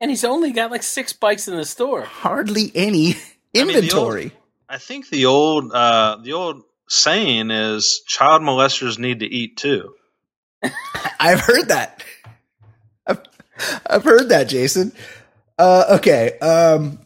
And 0.00 0.10
he's 0.10 0.24
only 0.24 0.52
got 0.52 0.70
like 0.70 0.82
six 0.82 1.12
bikes 1.12 1.48
in 1.48 1.56
the 1.56 1.64
store. 1.64 2.02
Hardly 2.02 2.70
any 2.74 3.14
I 3.54 3.64
mean, 3.64 3.76
inventory. 3.76 4.22
old- 4.24 4.32
I 4.68 4.78
think 4.78 5.08
the 5.10 5.26
old 5.26 5.72
uh, 5.72 6.18
the 6.22 6.32
old 6.32 6.62
saying 6.88 7.50
is 7.50 8.02
child 8.06 8.42
molesters 8.42 8.98
need 8.98 9.20
to 9.20 9.26
eat 9.26 9.56
too. 9.56 9.94
I've 11.20 11.40
heard 11.40 11.68
that. 11.68 12.02
I've, 13.06 13.20
I've 13.88 14.04
heard 14.04 14.28
that, 14.30 14.48
Jason. 14.48 14.92
Uh, 15.58 15.84
okay. 15.98 16.38
Um, 16.40 16.98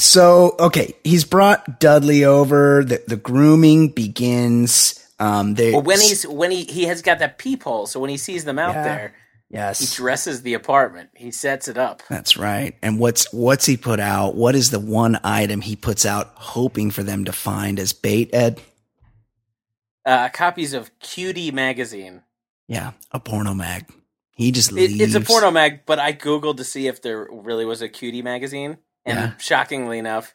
so, 0.00 0.56
okay. 0.58 0.94
He's 1.04 1.24
brought 1.24 1.78
Dudley 1.80 2.24
over. 2.24 2.82
The, 2.84 3.02
the 3.06 3.16
grooming 3.16 3.88
begins. 3.88 5.00
Um, 5.20 5.54
they, 5.54 5.72
Well, 5.72 5.82
when 5.82 6.00
he's 6.00 6.26
when 6.26 6.50
he 6.50 6.64
he 6.64 6.84
has 6.84 7.02
got 7.02 7.20
that 7.20 7.38
peephole, 7.38 7.86
so 7.86 8.00
when 8.00 8.10
he 8.10 8.16
sees 8.16 8.44
them 8.44 8.58
out 8.58 8.74
Yeah. 8.74 8.82
there, 8.82 9.14
he 9.50 9.86
dresses 9.96 10.42
the 10.42 10.54
apartment. 10.54 11.10
He 11.14 11.30
sets 11.30 11.68
it 11.68 11.78
up. 11.78 12.02
that's 12.08 12.36
right. 12.36 12.74
And 12.82 12.98
what's, 12.98 13.32
what's 13.32 13.66
he 13.66 13.76
put 13.76 14.00
out? 14.00 14.34
What 14.34 14.54
is 14.54 14.68
the 14.70 14.80
one 14.80 15.18
item 15.22 15.60
he 15.60 15.76
puts 15.76 16.04
out 16.04 16.32
hoping 16.34 16.90
for 16.90 17.02
them 17.02 17.24
to 17.26 17.32
find 17.32 17.78
as 17.78 17.92
bait, 17.92 18.30
Ed? 18.32 18.60
Uh, 20.04 20.28
copies 20.28 20.74
of 20.74 20.96
Cutie 20.98 21.50
magazine. 21.50 22.22
Yeah. 22.68 22.92
A 23.12 23.20
porno 23.20 23.54
mag. 23.54 23.86
He 24.32 24.50
just 24.50 24.70
It, 24.72 24.74
leaves. 24.74 25.00
it's 25.00 25.14
a 25.14 25.20
porno 25.20 25.50
mag, 25.50 25.86
but 25.86 25.98
I 25.98 26.12
googled 26.12 26.56
to 26.58 26.64
see 26.64 26.88
if 26.88 27.00
there 27.00 27.28
really 27.30 27.64
was 27.64 27.80
a 27.80 27.88
Cutie 27.88 28.22
magazine, 28.22 28.78
and 29.06 29.18
Yeah. 29.18 29.36
shockingly 29.38 29.98
enough, 29.98 30.34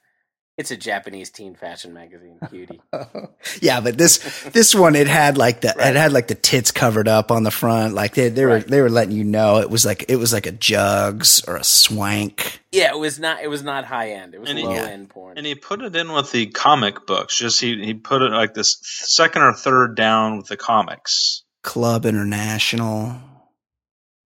it's 0.60 0.72
a 0.72 0.78
Japanese 0.78 1.30
teen 1.32 1.55
fashion 1.55 1.93
magazine. 1.93 2.38
Cutie. 2.49 2.82
yeah, 3.62 3.80
but 3.82 3.97
this 3.97 4.18
this 4.51 4.76
one 4.76 4.95
it 4.95 5.07
had 5.07 5.38
like 5.38 5.62
the 5.62 5.74
Right. 5.78 5.88
it 5.91 5.95
had 5.95 6.12
like 6.12 6.28
the 6.28 6.36
tits 6.36 6.72
covered 6.72 7.07
up 7.07 7.32
on 7.32 7.43
the 7.43 7.49
front, 7.51 7.93
like 7.95 8.14
they 8.14 8.30
they 8.30 8.45
were 8.45 8.51
Right. 8.55 8.68
they 8.68 8.82
were 8.82 8.89
letting 8.89 9.16
you 9.16 9.24
know 9.24 9.57
it 9.60 9.70
was 9.70 9.86
like 9.86 10.05
it 10.10 10.18
was 10.18 10.34
like 10.34 10.45
a 10.45 10.51
jugs 10.51 11.41
or 11.47 11.55
a 11.55 11.64
swank. 11.64 12.60
yeah, 12.72 12.89
it 12.91 12.99
was 12.99 13.18
not. 13.20 13.41
It 13.41 13.47
was 13.47 13.64
not 13.64 13.86
high 13.86 14.12
end. 14.12 14.36
It 14.36 14.41
was 14.41 14.49
And 14.49 14.60
low 14.60 14.74
Yeah. 14.74 14.84
end 14.86 15.10
porn. 15.10 15.38
And 15.38 15.47
he 15.47 15.55
put 15.55 15.82
it 15.82 15.95
in 15.95 16.12
with 16.12 16.32
the 16.32 16.47
comic 16.47 17.07
books. 17.07 17.38
Just 17.38 17.62
he 17.62 17.84
he 17.84 17.93
put 17.93 18.22
it 18.22 18.32
like 18.32 18.53
this 18.53 18.78
second 18.84 19.41
or 19.41 19.53
third 19.53 19.95
down 19.95 20.38
with 20.38 20.47
the 20.47 20.57
comics. 20.57 21.43
Club 21.64 22.05
International. 22.05 23.16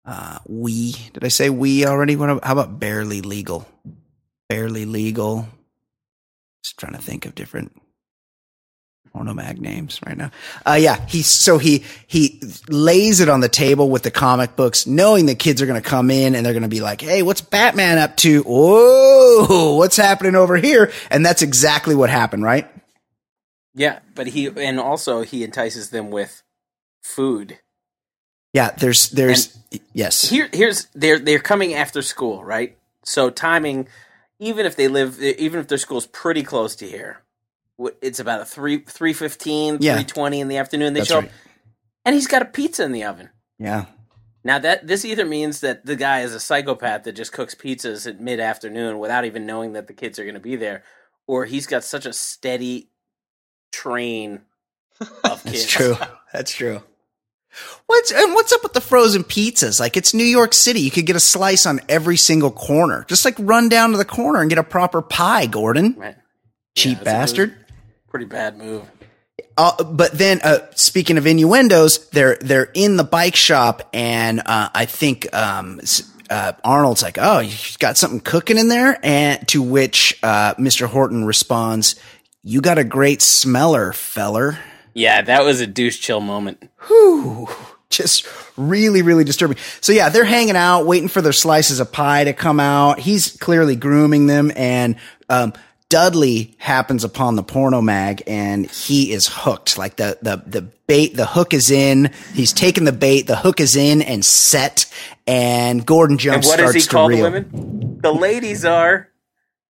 Uh, 0.05 0.39
we 0.47 0.93
did 1.13 1.25
I 1.25 1.29
say 1.29 1.51
we 1.51 1.85
already? 1.87 2.17
What? 2.17 2.45
How 2.45 2.53
about 2.53 2.79
barely 2.81 3.21
legal? 3.23 3.67
Barely 4.49 4.85
legal. 4.87 5.47
Just 6.65 6.79
trying 6.79 6.95
to 6.95 7.03
think 7.03 7.27
of 7.27 7.35
different 7.35 7.81
porno 9.13 9.33
mag 9.35 9.61
names 9.61 10.01
right 10.07 10.17
now. 10.17 10.31
Uh, 10.67 10.79
yeah, 10.81 11.05
he 11.07 11.23
so 11.23 11.59
he 11.59 11.85
he 12.07 12.41
lays 12.69 13.21
it 13.21 13.29
on 13.29 13.41
the 13.41 13.49
table 13.49 13.89
with 13.91 14.03
the 14.03 14.11
comic 14.11 14.57
books, 14.57 14.87
knowing 14.87 15.27
the 15.27 15.35
kids 15.35 15.63
are 15.63 15.67
going 15.67 15.81
to 15.81 15.89
come 15.89 16.11
in 16.11 16.35
and 16.35 16.45
they're 16.45 16.53
going 16.53 16.63
to 16.63 16.69
be 16.69 16.81
like, 16.81 17.01
"Hey, 17.01 17.23
what's 17.23 17.41
Batman 17.41 17.99
up 17.99 18.17
to? 18.19 18.45
Oh, 18.47 19.77
what's 19.77 19.97
happening 19.97 20.35
over 20.35 20.57
here?" 20.57 20.93
And 21.11 21.25
that's 21.25 21.43
exactly 21.43 21.95
what 21.95 22.11
happened, 22.11 22.45
right? 22.45 22.69
yeah, 23.75 24.01
but 24.15 24.29
he 24.29 24.47
and 24.49 24.81
also 24.81 25.23
he 25.23 25.45
entices 25.45 25.91
them 25.91 26.11
with 26.11 26.43
food. 27.03 27.61
Yeah, 28.53 28.73
there's 28.73 29.11
there's 29.11 29.57
yes, 29.93 30.29
Here, 30.29 30.49
here's 30.53 30.87
they're 30.95 31.19
they're 31.19 31.39
coming 31.39 31.75
after 31.75 32.03
school, 32.03 32.45
right? 32.45 32.77
So 33.05 33.31
timing, 33.31 33.89
even 34.39 34.67
if 34.67 34.77
they 34.77 34.89
live, 34.89 35.21
even 35.21 35.61
if 35.61 35.69
their 35.69 35.79
school's 35.79 36.07
pretty 36.07 36.43
close 36.43 36.77
to 36.77 36.87
here, 36.87 37.23
it's 38.03 38.21
about 38.21 38.41
a 38.41 38.45
three 38.45 38.79
three 38.81 39.13
fifteen, 39.13 39.79
Yeah. 39.81 39.95
three 39.97 40.05
twenty 40.05 40.41
in 40.41 40.49
the 40.49 40.57
afternoon. 40.59 40.93
They 40.95 41.01
That's 41.01 41.09
show 41.09 41.21
right. 41.21 41.29
up, 41.29 41.35
and 42.05 42.15
he's 42.15 42.27
got 42.27 42.43
a 42.43 42.47
pizza 42.47 42.85
in 42.85 42.93
the 42.93 43.05
oven. 43.05 43.31
yeah. 43.59 43.87
Now 44.45 44.59
that 44.61 44.87
this 44.87 45.05
either 45.05 45.27
means 45.27 45.61
that 45.61 45.85
the 45.85 45.97
guy 45.97 46.21
is 46.21 46.33
a 46.33 46.41
psychopath 46.41 47.03
that 47.05 47.13
just 47.13 47.33
cooks 47.33 47.55
pizzas 47.57 48.07
at 48.07 48.21
mid 48.21 48.39
afternoon 48.41 48.99
without 49.01 49.25
even 49.25 49.45
knowing 49.47 49.73
that 49.75 49.89
the 49.89 49.93
kids 49.93 50.19
are 50.19 50.23
going 50.25 50.35
to 50.35 50.41
be 50.41 50.57
there, 50.57 50.85
or 51.27 51.45
he's 51.45 51.67
got 51.67 51.83
such 51.85 52.07
a 52.07 52.13
steady 52.13 52.89
train 53.73 54.43
of 55.25 55.43
kids. 55.45 55.45
That's 55.45 55.67
true. 55.67 55.97
That's 56.33 56.53
true. 56.53 56.83
What's 57.87 58.13
and 58.13 58.35
what's 58.35 58.53
up 58.53 58.63
with 58.63 58.75
the 58.75 58.81
frozen 58.81 59.25
pizzas? 59.25 59.81
Like 59.81 59.97
it's 59.97 60.13
New 60.13 60.25
York 60.25 60.53
City. 60.53 60.81
You 60.81 60.91
could 60.91 61.07
get 61.07 61.17
a 61.17 61.21
slice 61.21 61.65
on 61.67 61.81
every 61.89 62.17
single 62.19 62.51
corner. 62.51 63.05
Just 63.09 63.25
like 63.25 63.35
run 63.39 63.69
down 63.71 63.93
to 63.93 63.97
the 63.97 64.05
corner 64.05 64.41
and 64.41 64.51
get 64.51 64.59
a 64.59 64.63
proper 64.65 65.01
pie, 65.01 65.47
Gordon. 65.47 65.95
Right. 65.97 66.17
Cheap 66.77 66.99
Yeah, 66.99 67.05
bastard. 67.05 67.57
Pretty 68.11 68.27
bad 68.27 68.59
move. 68.59 68.83
uh, 69.57 69.83
but 69.85 70.13
then, 70.13 70.41
uh, 70.45 70.59
speaking 70.75 71.17
of 71.19 71.27
innuendos, 71.27 72.09
they're 72.11 72.37
they're 72.41 72.71
in 72.75 72.97
the 72.97 73.05
bike 73.05 73.37
shop, 73.37 73.89
and 73.93 74.41
uh, 74.45 74.69
I 74.75 74.85
think 74.85 75.27
um, 75.35 75.81
uh, 76.31 76.53
Arnold's 76.65 77.03
like, 77.03 77.17
"Oh, 77.19 77.39
you 77.41 77.55
got 77.79 77.97
something 77.97 78.21
cooking 78.21 78.59
in 78.59 78.69
there," 78.69 78.99
and 79.03 79.47
to 79.49 79.63
which 79.63 80.19
uh, 80.23 80.55
Mr. 80.55 80.87
Horton 80.87 81.25
responds, 81.25 81.97
"You 82.43 82.61
got 82.61 82.79
a 82.79 82.85
great 82.85 83.21
smeller, 83.23 83.93
feller." 83.93 84.59
Yeah, 84.99 85.23
that 85.23 85.45
was 85.45 85.61
a 85.61 85.67
douche 85.67 85.99
chill 86.01 86.21
moment. 86.21 86.69
Whew. 86.89 87.49
just 87.91 88.27
really, 88.57 89.03
really 89.03 89.25
disturbing. 89.25 89.57
So 89.81 89.93
yeah, 89.93 90.09
they're 90.09 90.25
hanging 90.25 90.57
out, 90.57 90.87
waiting 90.87 91.09
for 91.09 91.23
their 91.23 91.33
slices 91.33 91.81
of 91.81 91.93
pie 91.93 92.25
to 92.25 92.33
come 92.33 92.61
out. 92.61 92.99
He's 92.99 93.37
clearly 93.37 93.77
grooming 93.77 94.27
them, 94.27 94.51
and 94.57 94.97
um, 95.29 95.53
Dudley 95.89 96.55
happens 96.59 97.05
upon 97.05 97.37
the 97.37 97.43
porno 97.43 97.81
mag, 97.81 98.23
and 98.27 98.71
he 98.71 99.13
is 99.13 99.29
hooked. 99.29 99.79
Like 99.79 99.97
the 99.97 100.19
the 100.21 100.43
the 100.47 100.63
bait, 100.87 101.15
the 101.17 101.27
hook 101.27 101.55
is 101.55 101.71
in. 101.71 102.11
He's 102.35 102.53
taken 102.53 102.85
the 102.85 102.93
bait, 102.93 103.23
the 103.27 103.37
hook 103.37 103.61
is 103.61 103.77
in 103.77 104.03
and 104.03 104.25
set, 104.25 104.85
and 105.27 105.87
Gordon 105.87 106.15
And 106.15 106.21
Jump 106.21 106.45
what 106.45 106.59
does 106.59 106.71
starts 106.71 106.85
he 106.85 106.91
call 106.91 107.09
to 107.09 107.17
the 107.17 107.23
reel. 107.23 107.33
women? 107.33 107.99
The 108.03 108.13
ladies 108.13 108.65
are 108.65 109.09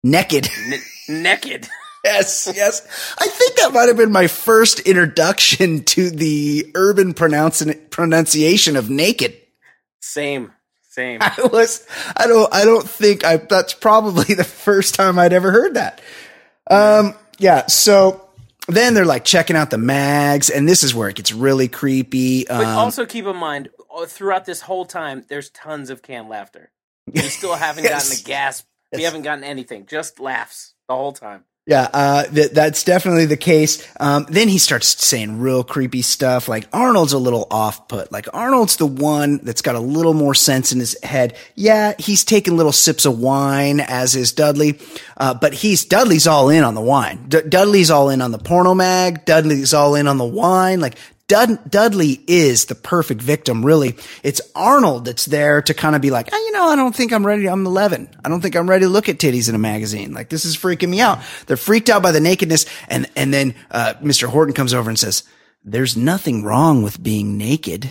Naked. 0.05 0.49
n- 0.73 1.23
naked. 1.23 1.69
Yes, 2.05 2.51
yes. 2.55 2.87
I 3.19 3.27
think 3.27 3.57
that 3.57 3.73
might 3.73 3.89
have 3.89 3.97
been 3.97 4.13
my 4.13 4.27
first 4.29 4.81
introduction 4.81 5.85
to 5.85 6.11
the 6.11 6.71
urban 6.75 7.15
pronouncing, 7.15 7.75
pronunciation 7.91 8.77
of 8.77 8.89
naked. 8.91 9.37
Same, 10.01 10.53
same. 10.91 11.21
I 11.23 11.35
was, 11.53 11.87
I 12.17 12.27
don't, 12.27 12.53
I 12.55 12.65
don't 12.65 12.89
think 12.89 13.25
I, 13.25 13.37
that's 13.39 13.75
probably 13.75 14.35
the 14.37 14.45
first 14.45 14.95
time 14.95 15.19
I'd 15.19 15.33
ever 15.33 15.51
heard 15.51 15.75
that. 15.75 16.01
Um, 16.71 17.15
yeah. 17.39 17.67
So 17.67 18.29
then 18.69 18.95
they're 18.95 19.05
like 19.05 19.25
checking 19.25 19.57
out 19.57 19.71
the 19.71 19.79
mags 19.79 20.51
and 20.51 20.69
this 20.69 20.83
is 20.83 20.95
where 20.95 21.09
it 21.09 21.17
gets 21.17 21.33
really 21.33 21.69
creepy. 21.69 22.45
But 22.45 22.65
Um, 22.65 22.79
also 22.79 23.07
keep 23.07 23.27
in 23.27 23.37
mind, 23.37 23.71
throughout 24.07 24.45
this 24.45 24.61
whole 24.61 24.85
time, 24.85 25.25
there's 25.29 25.51
tons 25.51 25.91
of 25.91 26.03
canned 26.03 26.29
laughter. 26.29 26.71
We 27.13 27.21
still 27.23 27.55
haven't 27.55 27.83
gotten 27.89 27.97
Yes. 28.11 28.21
a 28.21 28.25
gasp. 28.25 28.67
We 28.93 29.03
haven't 29.03 29.23
gotten 29.23 29.45
anything. 29.45 29.87
Just 29.87 30.21
laughs 30.21 30.75
the 30.89 30.95
whole 30.95 31.13
time. 31.13 31.45
Yeah, 31.69 31.87
uh, 31.93 32.25
th- 32.25 32.53
that's 32.53 32.83
definitely 32.83 33.27
the 33.27 33.37
case. 33.37 33.87
Um, 34.01 34.25
then 34.31 34.49
he 34.49 34.57
starts 34.57 35.05
saying 35.05 35.39
real 35.39 35.63
creepy 35.63 36.01
stuff. 36.01 36.49
Like 36.49 36.67
Arnold's 36.73 37.13
a 37.13 37.19
little 37.19 37.47
off 37.51 37.89
put. 37.89 38.11
Like 38.11 38.27
Arnold's 38.33 38.77
the 38.77 38.87
one 38.87 39.37
that's 39.43 39.61
got 39.61 39.75
a 39.75 39.79
little 39.79 40.15
more 40.15 40.35
sense 40.35 40.73
in 40.73 40.81
his 40.81 40.97
head. 41.03 41.37
Yeah, 41.57 41.93
he's 41.99 42.25
taking 42.25 42.57
little 42.57 42.73
sips 42.73 43.05
of 43.05 43.19
wine, 43.19 43.81
as 43.81 44.17
is 44.17 44.33
Dudley. 44.33 44.81
Uh, 45.19 45.35
but 45.35 45.53
he's 45.53 45.85
Dudley's 45.85 46.27
all 46.27 46.49
in 46.49 46.65
on 46.65 46.75
the 46.75 46.81
wine. 46.81 47.29
D- 47.29 47.43
Dudley's 47.43 47.91
all 47.91 48.09
in 48.09 48.23
on 48.23 48.33
the 48.33 48.39
porno 48.39 48.75
mag. 48.75 49.27
Dudley's 49.27 49.75
all 49.75 49.95
in 49.95 50.07
on 50.07 50.17
the 50.17 50.25
wine. 50.25 50.81
Like 50.81 50.97
Dud- 51.29 51.71
Dudley 51.71 52.23
is 52.27 52.65
the 52.65 52.75
perfect 52.75 53.21
victim, 53.21 53.65
really. 53.65 53.97
It's 54.23 54.41
Arnold 54.55 55.05
that's 55.05 55.27
there 55.27 55.61
to 55.63 55.75
kind 55.75 55.95
of 55.95 56.01
be 56.01 56.11
like, 56.11 56.31
oh, 56.33 56.37
you 56.37 56.53
know, 56.53 56.65
I 56.69 56.77
don't 56.77 56.97
think 56.97 57.13
I'm 57.13 57.27
ready. 57.27 57.47
I'm 57.49 57.67
11. 57.67 58.09
I 58.25 58.29
don't 58.31 58.41
think 58.41 58.57
I'm 58.57 58.69
ready 58.69 58.87
to 58.87 58.89
look 58.91 59.11
at 59.11 59.19
titties 59.19 59.49
in 59.49 59.55
a 59.55 59.59
magazine. 59.59 60.15
Like, 60.15 60.31
this 60.31 60.47
is 60.47 60.57
freaking 60.57 60.89
me 60.89 61.01
out. 61.01 61.19
They're 61.47 61.59
freaked 61.59 61.91
out 61.91 62.03
by 62.03 62.13
the 62.13 62.21
nakedness. 62.21 62.65
And, 62.89 63.11
and 63.15 63.33
then, 63.33 63.55
uh, 63.71 63.95
Mr. 64.03 64.27
Horton 64.27 64.55
comes 64.55 64.73
over 64.73 64.89
and 64.89 64.99
says, 64.99 65.23
there's 65.63 65.97
nothing 65.97 66.45
wrong 66.45 66.83
with 66.83 67.03
being 67.03 67.37
naked. 67.37 67.91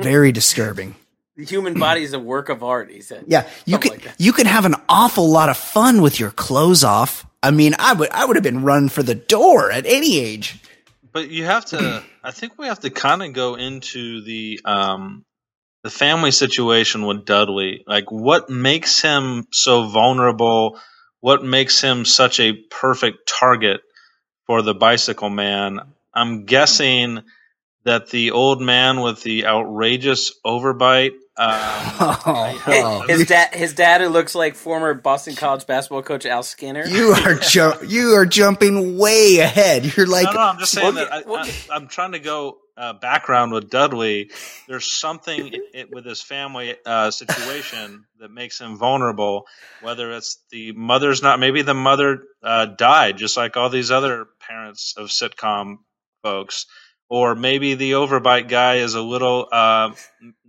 Very 0.00 0.32
disturbing. 0.32 0.96
The 1.36 1.44
human 1.44 1.78
body 1.78 2.02
is 2.02 2.12
a 2.12 2.18
work 2.18 2.48
of 2.48 2.64
art, 2.64 2.90
he 2.90 3.00
said. 3.00 3.24
Yeah, 3.28 3.48
you 3.64 3.74
Something 3.74 3.92
could 3.92 4.06
like 4.06 4.14
you 4.18 4.32
could 4.32 4.48
have 4.48 4.64
an 4.64 4.74
awful 4.88 5.28
lot 5.30 5.48
of 5.48 5.56
fun 5.56 6.02
with 6.02 6.18
your 6.18 6.32
clothes 6.32 6.82
off. 6.82 7.24
I 7.44 7.52
mean, 7.52 7.74
I 7.78 7.92
would 7.92 8.10
I 8.10 8.24
would 8.24 8.34
have 8.34 8.42
been 8.42 8.64
run 8.64 8.88
for 8.88 9.04
the 9.04 9.14
door 9.14 9.70
at 9.70 9.86
any 9.86 10.18
age. 10.18 10.60
But 11.18 11.32
you 11.32 11.46
have 11.46 11.64
to. 11.64 12.04
I 12.22 12.30
think 12.30 12.60
we 12.60 12.68
have 12.68 12.78
to 12.78 12.90
kind 12.90 13.24
of 13.24 13.32
go 13.32 13.56
into 13.56 14.22
the 14.22 14.60
um, 14.64 15.24
the 15.82 15.90
family 15.90 16.30
situation 16.30 17.04
with 17.06 17.24
Dudley. 17.24 17.82
Like, 17.88 18.12
what 18.12 18.50
makes 18.50 19.02
him 19.02 19.48
so 19.50 19.88
vulnerable? 19.88 20.78
What 21.18 21.42
makes 21.42 21.80
him 21.80 22.04
such 22.04 22.38
a 22.38 22.52
perfect 22.52 23.28
target 23.40 23.80
for 24.46 24.62
the 24.62 24.74
bicycle 24.74 25.28
man? 25.28 25.80
I'm 26.14 26.44
guessing 26.44 27.22
that 27.82 28.10
the 28.10 28.30
old 28.30 28.62
man 28.62 29.00
with 29.00 29.20
the 29.24 29.46
outrageous 29.46 30.38
overbite. 30.46 31.16
Um, 31.38 31.48
Oh, 32.00 33.04
His 33.08 33.26
dad, 33.26 33.54
his 33.54 33.72
dad, 33.74 34.00
who 34.00 34.08
looks 34.08 34.34
like 34.34 34.54
former 34.54 34.92
Boston 34.94 35.34
College 35.36 35.66
basketball 35.66 36.02
coach 36.02 36.26
Al 36.26 36.42
Skinner. 36.42 36.86
you 36.86 37.12
are 37.12 37.34
ju- 37.36 37.86
you 37.86 38.14
are 38.14 38.26
jumping 38.26 38.98
way 38.98 39.38
ahead. 39.38 39.96
You're 39.96 40.06
like 40.06 40.24
no, 40.26 40.32
no, 40.32 40.40
I'm 40.40 40.58
just 40.58 40.72
saying 40.72 40.94
We'll 40.94 41.04
that 41.04 41.12
I, 41.12 41.22
we'll 41.26 41.36
I, 41.38 41.44
get- 41.46 41.66
I'm 41.70 41.86
trying 41.88 42.12
to 42.12 42.18
go 42.18 42.58
uh, 42.76 42.92
background 42.94 43.52
with 43.52 43.70
Dudley. 43.70 44.30
There's 44.68 44.90
something 44.98 45.52
i 45.74 45.84
with 45.90 46.04
his 46.04 46.22
family 46.22 46.76
uh, 46.86 47.10
situation 47.10 48.04
that 48.20 48.30
makes 48.30 48.60
him 48.60 48.76
vulnerable. 48.76 49.46
Whether 49.82 50.12
it's 50.12 50.38
the 50.50 50.72
mother's 50.72 51.22
not, 51.22 51.40
maybe 51.40 51.62
the 51.62 51.74
mother 51.74 52.22
uh, 52.42 52.66
died, 52.66 53.16
just 53.16 53.36
like 53.36 53.56
all 53.56 53.68
these 53.70 53.90
other 53.90 54.26
parents 54.40 54.94
of 54.96 55.08
sitcom 55.08 55.76
folks, 56.22 56.66
or 57.08 57.34
maybe 57.34 57.74
the 57.74 57.92
overbite 57.92 58.48
guy 58.48 58.76
is 58.76 58.94
a 58.94 59.00
little 59.02 59.48
uh, 59.50 59.92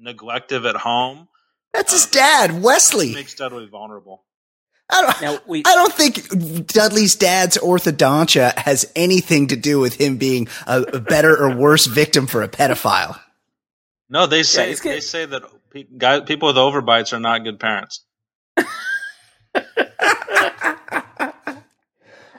neglective 0.01 0.67
at 0.67 0.75
home. 0.75 1.27
that's 1.73 1.91
his 1.93 2.05
dad, 2.07 2.61
Wesley. 2.61 3.13
makes 3.13 3.33
Dudley 3.35 3.67
vulnerable. 3.67 4.23
I 4.91 5.01
don't, 5.03 5.21
Now, 5.21 5.39
we- 5.45 5.63
I 5.65 5.75
don't 5.75 5.93
think 5.93 6.67
Dudley's 6.67 7.15
dad's 7.15 7.57
orthodontia 7.59 8.57
has 8.57 8.91
anything 8.95 9.47
to 9.47 9.55
do 9.55 9.79
with 9.79 9.93
him 10.01 10.17
being 10.17 10.47
a, 10.65 10.81
a 10.81 10.99
better 10.99 11.35
or 11.37 11.55
worse 11.55 11.85
victim 11.85 12.25
for 12.25 12.41
a 12.41 12.47
pedophile. 12.49 13.19
No, 14.09 14.25
they 14.25 14.41
say 14.41 14.69
he's 14.69 14.79
good. 14.81 14.93
they 14.95 14.99
say 15.01 15.25
that 15.27 15.43
pe- 15.69 15.85
guy, 15.95 16.21
people 16.21 16.47
with 16.47 16.55
overbites 16.55 17.13
are 17.13 17.19
not 17.19 17.43
good 17.43 17.59
parents. 17.59 18.03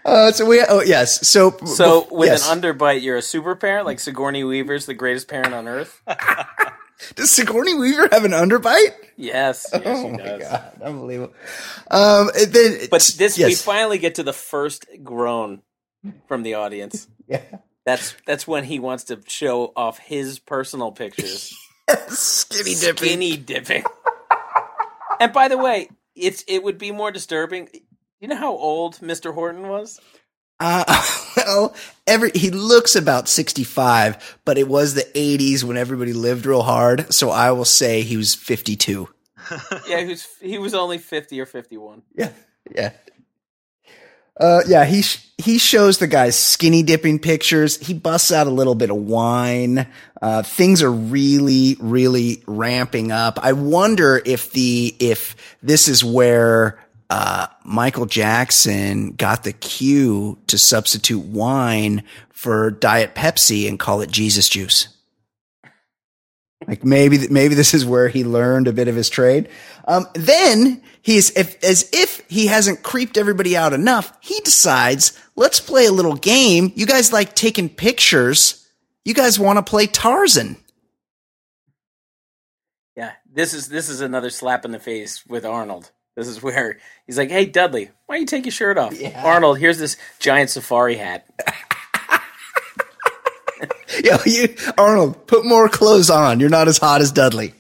Uh, 0.05 0.33
so 0.33 0.47
we, 0.47 0.63
oh 0.69 0.81
yes, 0.83 1.29
so 1.29 1.57
So 1.65 2.07
with 2.11 2.29
yes. 2.29 2.51
an 2.51 2.61
underbite, 2.63 3.03
you're 3.03 3.17
a 3.19 3.23
super 3.23 3.55
parent, 3.57 3.87
like 3.87 4.01
Sigourney 4.01 4.45
Weaver's 4.45 4.87
the 4.87 4.95
greatest 4.95 5.29
parent 5.29 5.53
on 5.55 5.69
earth. 5.69 6.01
does 7.17 7.31
Sigourney 7.31 7.75
Weaver 7.75 8.09
have 8.13 8.25
an 8.25 8.33
underbite? 8.33 8.95
Yes, 9.17 9.67
yes, 9.73 9.83
Oh 9.85 10.03
she 10.05 10.11
my 10.13 10.17
does. 10.25 10.43
god, 10.43 10.73
unbelievable. 10.83 11.35
Um, 11.91 12.31
then, 12.49 12.89
But 12.91 13.11
this, 13.19 13.37
we 13.39 13.55
finally 13.55 13.99
get 13.99 14.15
to 14.17 14.23
the 14.23 14.33
first 14.33 14.87
groan 15.05 15.63
from 16.29 16.43
the 16.43 16.55
audience. 16.55 17.07
Yeah. 17.29 17.43
That's 17.87 18.15
that's 18.27 18.45
when 18.47 18.65
he 18.65 18.81
wants 18.81 19.05
to 19.05 19.21
show 19.29 19.73
off 19.77 19.99
his 19.99 20.41
personal 20.41 20.91
pictures. 20.91 21.55
skinny 22.09 22.75
dipping. 22.75 22.97
Skinny 23.09 23.37
dipping. 23.37 23.85
and 25.21 25.33
by 25.33 25.47
the 25.47 25.57
way, 25.57 25.89
it's 26.17 26.45
it 26.49 26.63
would 26.65 26.77
be 26.77 26.91
more 26.91 27.13
disturbing. 27.13 27.69
You 28.21 28.29
know 28.29 28.37
how 28.37 28.53
old 28.55 28.97
Mr. 28.97 29.33
Horton 29.33 29.67
was? 29.69 29.99
Uh, 30.61 30.85
well, 31.37 31.75
every 32.07 32.31
he 32.35 32.51
looks 32.51 32.95
about 32.95 33.29
sixty-five, 33.29 34.39
but 34.45 34.59
it 34.59 34.69
was 34.69 34.95
the 34.95 35.07
'80s 35.15 35.65
when 35.65 35.79
everybody 35.79 36.13
lived 36.13 36.45
real 36.45 36.63
hard. 36.63 37.13
So 37.15 37.31
I 37.31 37.53
will 37.53 37.65
say 37.65 38.03
he 38.03 38.17
was 38.17 38.35
fifty-two. 38.35 39.09
Yeah, 39.89 40.01
he 40.01 40.09
was 40.09 40.29
he 40.41 40.59
was 40.59 40.75
only 40.75 40.99
fifty 40.99 41.41
or 41.41 41.47
fifty 41.47 41.77
one. 41.79 42.03
Yeah, 42.15 42.31
yeah. 42.73 42.93
Uh, 44.39 44.61
yeah, 44.67 44.85
he 44.85 45.03
sh- 45.03 45.27
he 45.39 45.59
shows 45.59 45.99
the 45.99 46.07
guys 46.07 46.39
skinny 46.39 46.83
dipping 46.83 47.19
pictures. 47.19 47.77
He 47.79 47.93
busts 47.95 48.31
out 48.33 48.47
a 48.47 48.51
little 48.51 48.75
bit 48.75 48.91
of 48.91 48.97
wine. 48.97 49.87
Uh, 50.21 50.43
things 50.43 50.83
are 50.83 50.93
really, 50.93 51.77
really 51.81 52.43
ramping 52.47 53.13
up. 53.13 53.39
I 53.43 53.53
wonder 53.53 54.21
if 54.25 54.53
the 54.53 54.95
if 55.01 55.35
this 55.63 55.89
is 55.89 56.05
where 56.05 56.79
uh, 57.11 57.49
Michael 57.65 58.07
Jackson 58.07 59.11
got 59.13 59.43
the 59.43 59.53
cue 59.53 60.39
to 60.47 60.57
substitute 60.57 61.25
wine 61.25 62.05
for 62.31 62.71
Diet 62.71 63.17
Pepsi 63.17 63.69
and 63.69 63.81
call 63.81 64.01
it 64.01 64.11
Jesus 64.11 64.49
juice. 64.49 64.89
Like 66.69 66.85
maybe 66.85 67.27
maybe 67.29 67.55
this 67.55 67.75
is 67.75 67.85
where 67.85 68.09
he 68.09 68.23
learned 68.23 68.69
a 68.69 68.73
bit 68.73 68.87
of 68.87 68.95
his 68.95 69.11
trade. 69.11 69.49
Um, 69.89 70.07
then 70.15 70.83
he's 71.03 71.31
if, 71.37 71.63
as 71.65 71.89
if 71.93 72.23
he 72.29 72.47
hasn't 72.47 72.83
creeped 72.83 73.17
everybody 73.17 73.57
out 73.57 73.73
enough. 73.73 74.17
He 74.21 74.39
decides 74.41 75.19
let's 75.35 75.59
play 75.59 75.87
a 75.87 75.93
little 75.93 76.17
game. 76.17 76.73
You 76.77 76.87
guys 76.87 77.13
like 77.13 77.35
taking 77.35 77.69
pictures. 77.69 78.69
You 79.05 79.15
guys 79.15 79.39
want 79.39 79.57
to 79.57 79.63
play 79.63 79.87
Tarzan? 79.87 80.57
Yeah, 82.95 83.13
this 83.33 83.55
is 83.55 83.69
this 83.69 83.89
is 83.89 84.01
another 84.01 84.31
slap 84.31 84.65
in 84.65 84.71
the 84.71 84.79
face 84.79 85.27
with 85.27 85.45
Arnold. 85.47 85.91
This 86.17 86.27
is 86.29 86.43
where 86.43 86.79
he's 87.07 87.17
like, 87.19 87.31
"Hey 87.31 87.47
Dudley, 87.47 87.91
why 88.07 88.17
don't 88.17 88.21
you 88.23 88.27
take 88.27 88.45
your 88.45 88.53
shirt 88.53 88.77
off?" 88.79 88.95
Arnold, 89.17 89.59
here's 89.59 89.79
this 89.79 89.97
giant 90.19 90.51
safari 90.51 90.97
hat. 90.97 91.27
Yo, 94.05 94.17
you 94.25 94.55
Arnold, 94.79 95.27
put 95.27 95.45
more 95.45 95.69
clothes 95.69 96.09
on. 96.11 96.41
You're 96.41 96.49
not 96.49 96.69
as 96.69 96.79
hot 96.79 97.01
as 97.01 97.13
Dudley. 97.13 97.55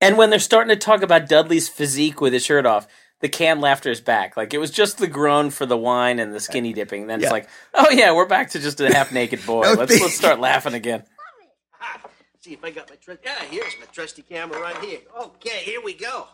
And 0.00 0.16
when 0.18 0.30
they're 0.30 0.38
starting 0.38 0.68
to 0.70 0.76
talk 0.76 1.02
about 1.02 1.28
Dudley's 1.28 1.68
physique 1.68 2.20
with 2.20 2.32
his 2.32 2.44
shirt 2.44 2.66
off, 2.66 2.86
the 3.20 3.28
canned 3.28 3.60
laughter 3.60 3.90
is 3.90 4.00
back. 4.00 4.36
Like 4.36 4.52
it 4.52 4.58
was 4.58 4.70
just 4.70 4.98
the 4.98 5.06
groan 5.06 5.50
for 5.50 5.66
the 5.66 5.76
wine 5.76 6.18
and 6.18 6.34
the 6.34 6.40
skinny 6.40 6.72
dipping. 6.72 7.06
Then 7.06 7.20
Yeah. 7.20 7.26
it's 7.26 7.32
like, 7.32 7.48
oh 7.74 7.90
yeah, 7.90 8.12
we're 8.12 8.26
back 8.26 8.50
to 8.50 8.58
just 8.58 8.80
a 8.80 8.92
half 8.92 9.12
naked 9.12 9.44
boy. 9.46 9.62
No, 9.64 9.72
let's 9.74 9.94
the- 9.96 10.02
let's 10.02 10.16
start 10.16 10.40
laughing 10.40 10.74
again. 10.74 11.04
See 12.40 12.54
if 12.54 12.64
I 12.64 12.70
got 12.70 12.88
my 12.90 12.96
trusty. 12.96 13.22
Yeah, 13.24 13.42
here's 13.50 13.78
my 13.78 13.86
trusty 13.92 14.22
camera 14.22 14.58
right 14.60 14.76
here. 14.78 15.00
Okay, 15.18 15.58
here 15.64 15.80
we 15.82 15.92
go. 15.94 16.26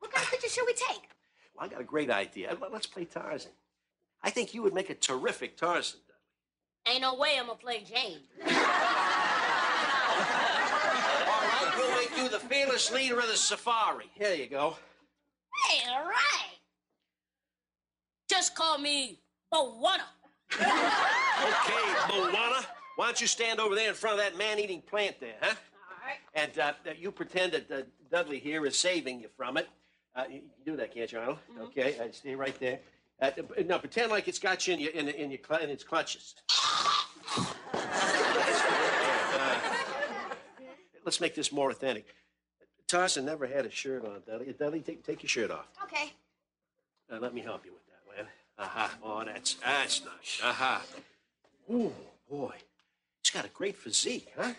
What 0.00 0.12
kind 0.12 0.24
of 0.24 0.30
picture 0.30 0.48
should 0.48 0.66
we 0.66 0.74
take? 0.74 1.08
Well, 1.56 1.66
I 1.66 1.68
got 1.68 1.80
a 1.80 1.84
great 1.84 2.10
idea. 2.10 2.56
Let- 2.60 2.72
Let's 2.72 2.86
play 2.86 3.04
Tarzan. 3.04 3.52
I 4.22 4.30
think 4.30 4.54
you 4.54 4.62
would 4.62 4.74
make 4.74 4.90
a 4.90 4.94
terrific 4.94 5.56
Tarzan. 5.56 6.00
Dudley. 6.06 6.94
Ain't 6.94 7.02
no 7.02 7.14
way 7.16 7.36
I'm 7.38 7.46
gonna 7.46 7.58
play 7.58 7.82
Jane. 7.84 8.18
All 8.40 8.48
right, 11.44 11.72
we'll 11.76 11.96
make 11.96 12.16
you 12.16 12.28
the 12.28 12.38
fearless 12.38 12.90
leader 12.92 13.18
of 13.20 13.26
the 13.28 13.36
safari. 13.36 14.10
Here 14.14 14.34
you 14.34 14.46
go. 14.46 14.76
Hey, 15.68 15.88
all 15.90 16.04
right. 16.04 16.56
Just 18.30 18.54
call 18.54 18.78
me 18.78 19.20
Bwana. 19.52 20.02
Okay, 20.52 20.62
Bwana. 22.08 22.64
Why 22.96 23.06
don't 23.06 23.20
you 23.20 23.26
stand 23.26 23.60
over 23.60 23.74
there 23.74 23.88
in 23.90 23.94
front 23.94 24.18
of 24.18 24.24
that 24.24 24.36
man-eating 24.38 24.82
plant 24.82 25.20
there, 25.20 25.36
huh? 25.40 25.54
All 25.54 26.06
right. 26.06 26.18
And 26.34 26.58
uh, 26.58 26.72
you 26.98 27.10
pretend 27.12 27.52
that 27.52 27.70
uh, 27.70 27.82
Dudley 28.10 28.38
here 28.38 28.64
is 28.66 28.78
saving 28.78 29.20
you 29.20 29.28
from 29.36 29.56
it. 29.56 29.68
Uh, 30.18 30.24
you 30.28 30.34
you 30.34 30.40
can 30.40 30.64
do 30.72 30.76
that, 30.76 30.92
can't 30.92 31.12
you, 31.12 31.18
Arnold? 31.18 31.38
Okay, 31.60 31.96
uh, 31.98 32.08
stay 32.10 32.34
right 32.34 32.58
there. 32.58 32.80
Uh, 33.22 33.30
now 33.66 33.78
pretend 33.78 34.10
like 34.10 34.26
it's 34.26 34.40
got 34.40 34.66
you 34.66 34.74
in 34.74 34.80
your 34.80 34.90
in, 34.90 35.08
in 35.08 35.30
your 35.30 35.38
cl- 35.46 35.60
in 35.60 35.70
its 35.70 35.84
clutches. 35.84 36.34
Uh, 37.36 37.44
let's 41.04 41.20
make 41.20 41.36
this 41.36 41.52
more 41.52 41.70
authentic. 41.70 42.06
Tarzan 42.88 43.26
never 43.26 43.46
had 43.46 43.64
a 43.64 43.70
shirt 43.70 44.04
on, 44.04 44.22
Dudley. 44.26 44.52
Dudley, 44.58 44.80
take, 44.80 45.04
take 45.04 45.22
your 45.22 45.28
shirt 45.28 45.52
off. 45.52 45.68
Okay. 45.84 46.12
Uh, 47.12 47.18
let 47.20 47.32
me 47.32 47.40
help 47.40 47.64
you 47.64 47.72
with 47.72 47.86
that, 47.86 48.16
Len. 48.16 48.26
Aha. 48.58 48.98
Oh, 49.04 49.24
that's 49.24 49.54
that's 49.54 50.02
nice. 50.04 50.40
Aha. 50.42 50.82
Ooh, 51.70 51.92
boy. 52.28 52.54
He's 53.22 53.30
got 53.30 53.44
a 53.44 53.50
great 53.50 53.76
physique, 53.76 54.32
huh? 54.36 54.52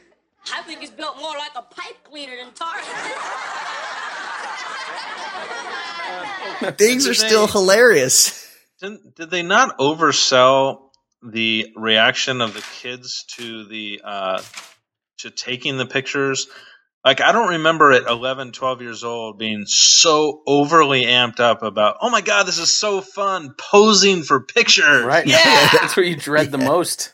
I 0.53 0.61
think 0.61 0.79
he's 0.79 0.89
built 0.89 1.17
more 1.17 1.35
like 1.37 1.51
a 1.57 1.63
pipe 1.63 1.97
cleaner 2.05 2.37
than 2.37 2.53
Tarzan. 2.53 4.05
Things 6.77 7.07
are 7.07 7.13
Did 7.13 7.19
still 7.19 7.47
hilarious. 7.47 8.47
Didn't, 8.81 9.15
did 9.15 9.29
they 9.29 9.43
not 9.43 9.77
oversell 9.77 10.89
the 11.23 11.67
reaction 11.75 12.41
of 12.41 12.53
the 12.53 12.63
kids 12.81 13.25
to 13.35 13.65
the 13.65 14.01
uh, 14.03 14.41
to 15.19 15.29
taking 15.31 15.77
the 15.77 15.85
pictures? 15.85 16.47
Like 17.05 17.21
I 17.21 17.31
don't 17.31 17.49
remember 17.49 17.93
at 17.93 18.07
11, 18.07 18.51
12 18.51 18.81
years 18.81 19.03
old 19.05 19.37
being 19.37 19.65
so 19.65 20.41
overly 20.45 21.03
amped 21.03 21.39
up 21.39 21.63
about, 21.63 21.97
"Oh 22.01 22.09
my 22.09 22.21
god, 22.21 22.45
this 22.45 22.59
is 22.59 22.69
so 22.69 22.99
fun 22.99 23.53
posing 23.57 24.23
for 24.23 24.41
pictures." 24.41 25.05
Right? 25.05 25.25
Yeah. 25.27 25.69
that's 25.73 25.95
where 25.95 26.05
you 26.05 26.17
dread 26.17 26.51
the 26.51 26.57
most. 26.57 27.13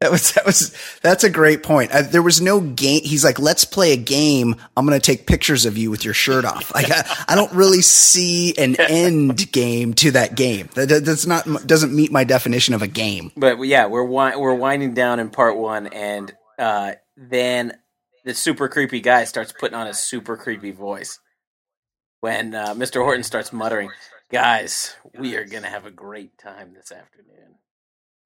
That 0.00 0.12
was 0.12 0.32
that 0.34 0.46
was 0.46 0.76
that's 1.02 1.24
a 1.24 1.30
great 1.30 1.62
point. 1.62 1.90
Uh, 1.92 2.02
there 2.02 2.22
was 2.22 2.40
no 2.40 2.60
game. 2.60 3.02
He's 3.02 3.24
like, 3.24 3.38
let's 3.38 3.64
play 3.64 3.92
a 3.92 3.96
game. 3.96 4.54
I'm 4.76 4.86
going 4.86 4.98
to 4.98 5.04
take 5.04 5.26
pictures 5.26 5.66
of 5.66 5.76
you 5.76 5.90
with 5.90 6.04
your 6.04 6.14
shirt 6.14 6.44
off. 6.44 6.70
Like, 6.74 6.90
I, 6.92 7.24
I 7.28 7.34
don't 7.34 7.52
really 7.52 7.82
see 7.82 8.56
an 8.56 8.76
end 8.78 9.50
game 9.50 9.94
to 9.94 10.12
that 10.12 10.36
game. 10.36 10.68
That, 10.74 10.88
that- 10.88 11.04
that's 11.04 11.26
not 11.26 11.44
doesn't 11.66 11.92
meet 11.94 12.12
my 12.12 12.22
definition 12.24 12.74
of 12.74 12.82
a 12.82 12.86
game. 12.86 13.32
But 13.36 13.58
yeah, 13.62 13.86
we're 13.86 14.04
wi- 14.06 14.36
we're 14.36 14.54
winding 14.54 14.94
down 14.94 15.18
in 15.18 15.30
part 15.30 15.56
one, 15.56 15.88
and 15.88 16.32
uh, 16.58 16.92
then 17.16 17.76
the 18.24 18.34
super 18.34 18.68
creepy 18.68 19.00
guy 19.00 19.24
starts 19.24 19.52
putting 19.58 19.74
on 19.76 19.86
a 19.88 19.94
super 19.94 20.36
creepy 20.36 20.70
voice 20.70 21.18
when 22.20 22.54
uh, 22.54 22.74
Mr. 22.74 23.02
Horton 23.02 23.24
starts 23.24 23.52
muttering, 23.52 23.90
"Guys, 24.30 24.94
we 25.18 25.34
are 25.36 25.44
gonna 25.44 25.68
have 25.68 25.86
a 25.86 25.90
great 25.90 26.38
time 26.38 26.74
this 26.74 26.92
afternoon." 26.92 27.47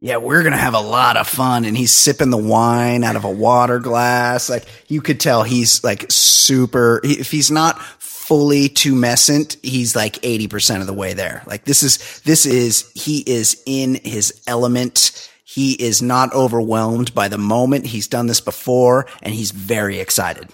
Yeah, 0.05 0.17
we're 0.17 0.43
gonna 0.43 0.57
have 0.57 0.75
a 0.75 0.81
lot 0.81 1.17
of 1.17 1.29
fun. 1.29 1.65
And 1.65 1.77
he's 1.77 1.93
sipping 1.93 2.31
the 2.31 2.37
wine 2.37 3.05
out 3.05 3.15
of 3.15 3.25
a 3.25 3.31
water 3.31 3.79
glass. 3.79 4.51
Like 4.51 4.65
you 4.89 5.01
could 5.01 5.21
tell 5.21 5.45
he's 5.45 5.85
like 5.85 6.07
super. 6.09 7.01
If 7.05 7.31
he's 7.31 7.53
not 7.53 7.81
fully 7.81 8.69
tumescent, 8.69 9.59
he's 9.63 9.95
like 9.95 10.19
eighty 10.25 10.49
percent 10.49 10.81
of 10.81 10.89
the 10.89 10.93
way 10.93 11.15
there. 11.15 11.45
Like 11.47 11.67
this 11.67 11.85
is 11.85 12.21
this 12.23 12.47
is 12.47 12.91
he 12.97 13.23
is 13.25 13.63
in 13.65 13.95
his 14.03 14.43
element. 14.49 15.31
He 15.45 15.75
is 15.75 16.03
not 16.03 16.35
overwhelmed 16.35 17.15
by 17.15 17.29
the 17.29 17.39
moment. 17.39 17.87
He's 17.87 18.09
done 18.09 18.27
this 18.27 18.41
before, 18.41 19.07
and 19.23 19.33
he's 19.33 19.53
very 19.53 20.01
excited. 20.01 20.49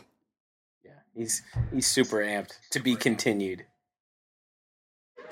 Yeah, 0.85 0.91
he's 1.15 1.43
he's 1.73 1.87
super 1.87 2.19
amped 2.19 2.53
to 2.73 2.81
be 2.81 2.97
continued. 2.97 3.65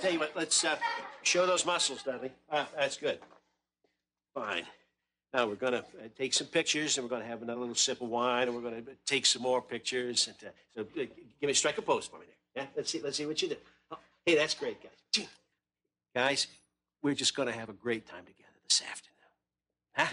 Tell 0.01 0.13
you 0.13 0.21
what, 0.21 0.33
let's 0.35 0.65
uh, 0.65 0.77
show 1.23 1.47
those 1.47 1.67
muscles, 1.67 2.03
Dudley. 2.03 2.33
Ah, 2.51 2.67
that's 2.79 2.97
good. 2.97 3.19
Fine. 4.37 4.65
Now 5.33 5.47
we're 5.49 5.55
gonna 5.55 5.79
uh, 5.79 6.09
take 6.17 6.35
some 6.35 6.47
pictures, 6.47 6.97
and 6.99 7.05
we're 7.05 7.11
gonna 7.11 7.25
have 7.25 7.43
another 7.43 7.61
little 7.61 7.75
sip 7.75 8.03
of 8.03 8.09
wine, 8.09 8.49
and 8.49 8.55
we're 8.55 8.63
gonna 8.63 8.83
take 9.07 9.27
some 9.27 9.43
more 9.43 9.63
pictures. 9.63 10.29
And 10.29 10.37
uh, 10.49 10.53
so, 10.75 10.83
uh, 10.83 11.07
give 11.41 11.49
me 11.49 11.55
strike 11.55 11.79
a 11.79 11.83
pose 11.83 12.07
for 12.07 12.19
me 12.19 12.27
there. 12.55 12.65
Yeah, 12.65 12.69
let's 12.77 12.91
see. 12.91 13.01
Let's 13.03 13.17
see 13.17 13.27
what 13.27 13.41
you 13.41 13.49
do. 13.49 13.57
Oh, 13.91 13.99
hey, 14.27 14.35
that's 14.35 14.55
great, 14.55 14.77
guys. 14.83 15.27
Guys, 16.15 16.47
we're 17.03 17.15
just 17.15 17.35
gonna 17.35 17.53
have 17.53 17.71
a 17.71 17.75
great 17.75 18.07
time 18.07 18.25
together 18.25 18.53
this 18.69 18.83
afternoon. 18.83 19.17
Huh? 19.95 20.07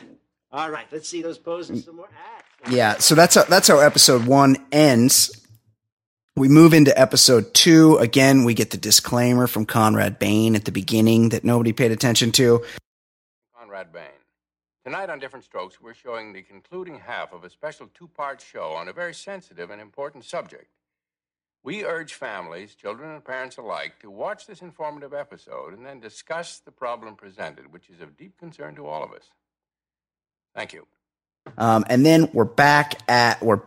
All 0.52 0.70
right. 0.70 0.86
Let's 0.92 1.10
see 1.10 1.22
those 1.22 1.38
poses 1.38 1.84
some 1.84 1.98
more. 1.98 2.10
Ah, 2.14 2.70
Yeah, 2.70 2.98
so 3.00 3.16
that's 3.16 3.36
how, 3.36 3.44
that's 3.44 3.68
how 3.68 3.80
episode 3.80 4.26
one 4.26 4.56
ends. 4.72 5.46
We 6.36 6.48
move 6.48 6.74
into 6.74 6.98
episode 7.00 7.54
two. 7.54 7.98
Again, 7.98 8.44
we 8.44 8.54
get 8.54 8.72
the 8.72 8.78
disclaimer 8.78 9.48
from 9.48 9.66
Conrad 9.66 10.20
Bain 10.20 10.56
at 10.56 10.66
the 10.66 10.72
beginning 10.72 11.30
that 11.30 11.44
nobody 11.44 11.74
paid 11.74 11.92
attention 11.92 12.32
to. 12.34 12.64
Conrad 13.58 13.92
Bain. 13.92 14.04
Tonight 14.84 15.10
on 15.10 15.20
Diff'rent 15.20 15.46
Strokes, 15.46 15.80
we're 15.80 15.94
showing 15.94 16.34
the 16.34 16.42
concluding 16.42 17.00
half 17.00 17.32
of 17.32 17.46
a 17.46 17.50
special 17.50 17.90
two 17.94 18.10
part 18.10 18.42
show 18.42 18.74
on 18.74 18.90
a 18.90 18.94
very 18.94 19.14
sensitive 19.14 19.70
and 19.70 19.82
important 19.82 20.26
subject. 20.26 20.68
We 21.64 21.86
urge 21.86 22.16
families, 22.16 22.76
children, 22.76 23.12
and 23.12 23.24
parents 23.24 23.56
alike 23.56 24.00
to 24.02 24.12
watch 24.12 24.46
this 24.46 24.62
informative 24.62 25.14
episode 25.14 25.74
and 25.74 25.86
then 25.86 26.02
discuss 26.02 26.60
the 26.60 26.72
problem 26.72 27.16
presented, 27.16 27.72
which 27.72 27.90
is 27.90 28.02
of 28.02 28.18
deep 28.18 28.38
concern 28.38 28.76
to 28.76 28.86
all 28.86 29.06
of 29.06 29.14
us. 29.14 29.30
Thank 30.54 30.74
you. 30.74 30.86
Um, 31.58 31.86
and 31.88 32.06
then 32.06 32.30
we're 32.34 32.44
back 32.44 33.10
at 33.10 33.42
we're 33.42 33.62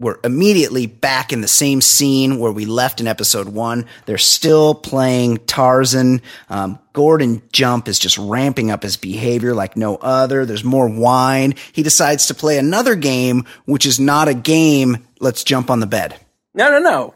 we're 0.00 0.18
immediately 0.22 0.86
back 0.86 1.32
in 1.32 1.40
the 1.40 1.48
same 1.48 1.80
scene 1.80 2.38
where 2.38 2.52
we 2.52 2.66
left 2.66 3.00
in 3.00 3.08
episode 3.08 3.48
one. 3.48 3.84
They're 4.06 4.16
still 4.16 4.74
playing 4.74 5.38
Tarzan. 5.46 6.22
Um, 6.48 6.78
Gordon 6.92 7.42
Jump 7.52 7.88
is 7.88 7.98
just 7.98 8.16
ramping 8.16 8.70
up 8.70 8.84
his 8.84 8.96
behavior 8.96 9.54
like 9.54 9.76
no 9.76 9.96
other. 9.96 10.46
There's 10.46 10.62
more 10.62 10.88
wine. 10.88 11.54
He 11.72 11.82
decides 11.82 12.26
to 12.26 12.34
play 12.34 12.58
another 12.58 12.94
game, 12.94 13.44
which 13.64 13.86
is 13.86 13.98
not 13.98 14.28
a 14.28 14.34
game. 14.34 15.04
Let's 15.18 15.42
jump 15.42 15.68
on 15.68 15.80
the 15.80 15.86
bed. 15.86 16.14
No, 16.54 16.70
no, 16.70 16.78
no. 16.78 17.14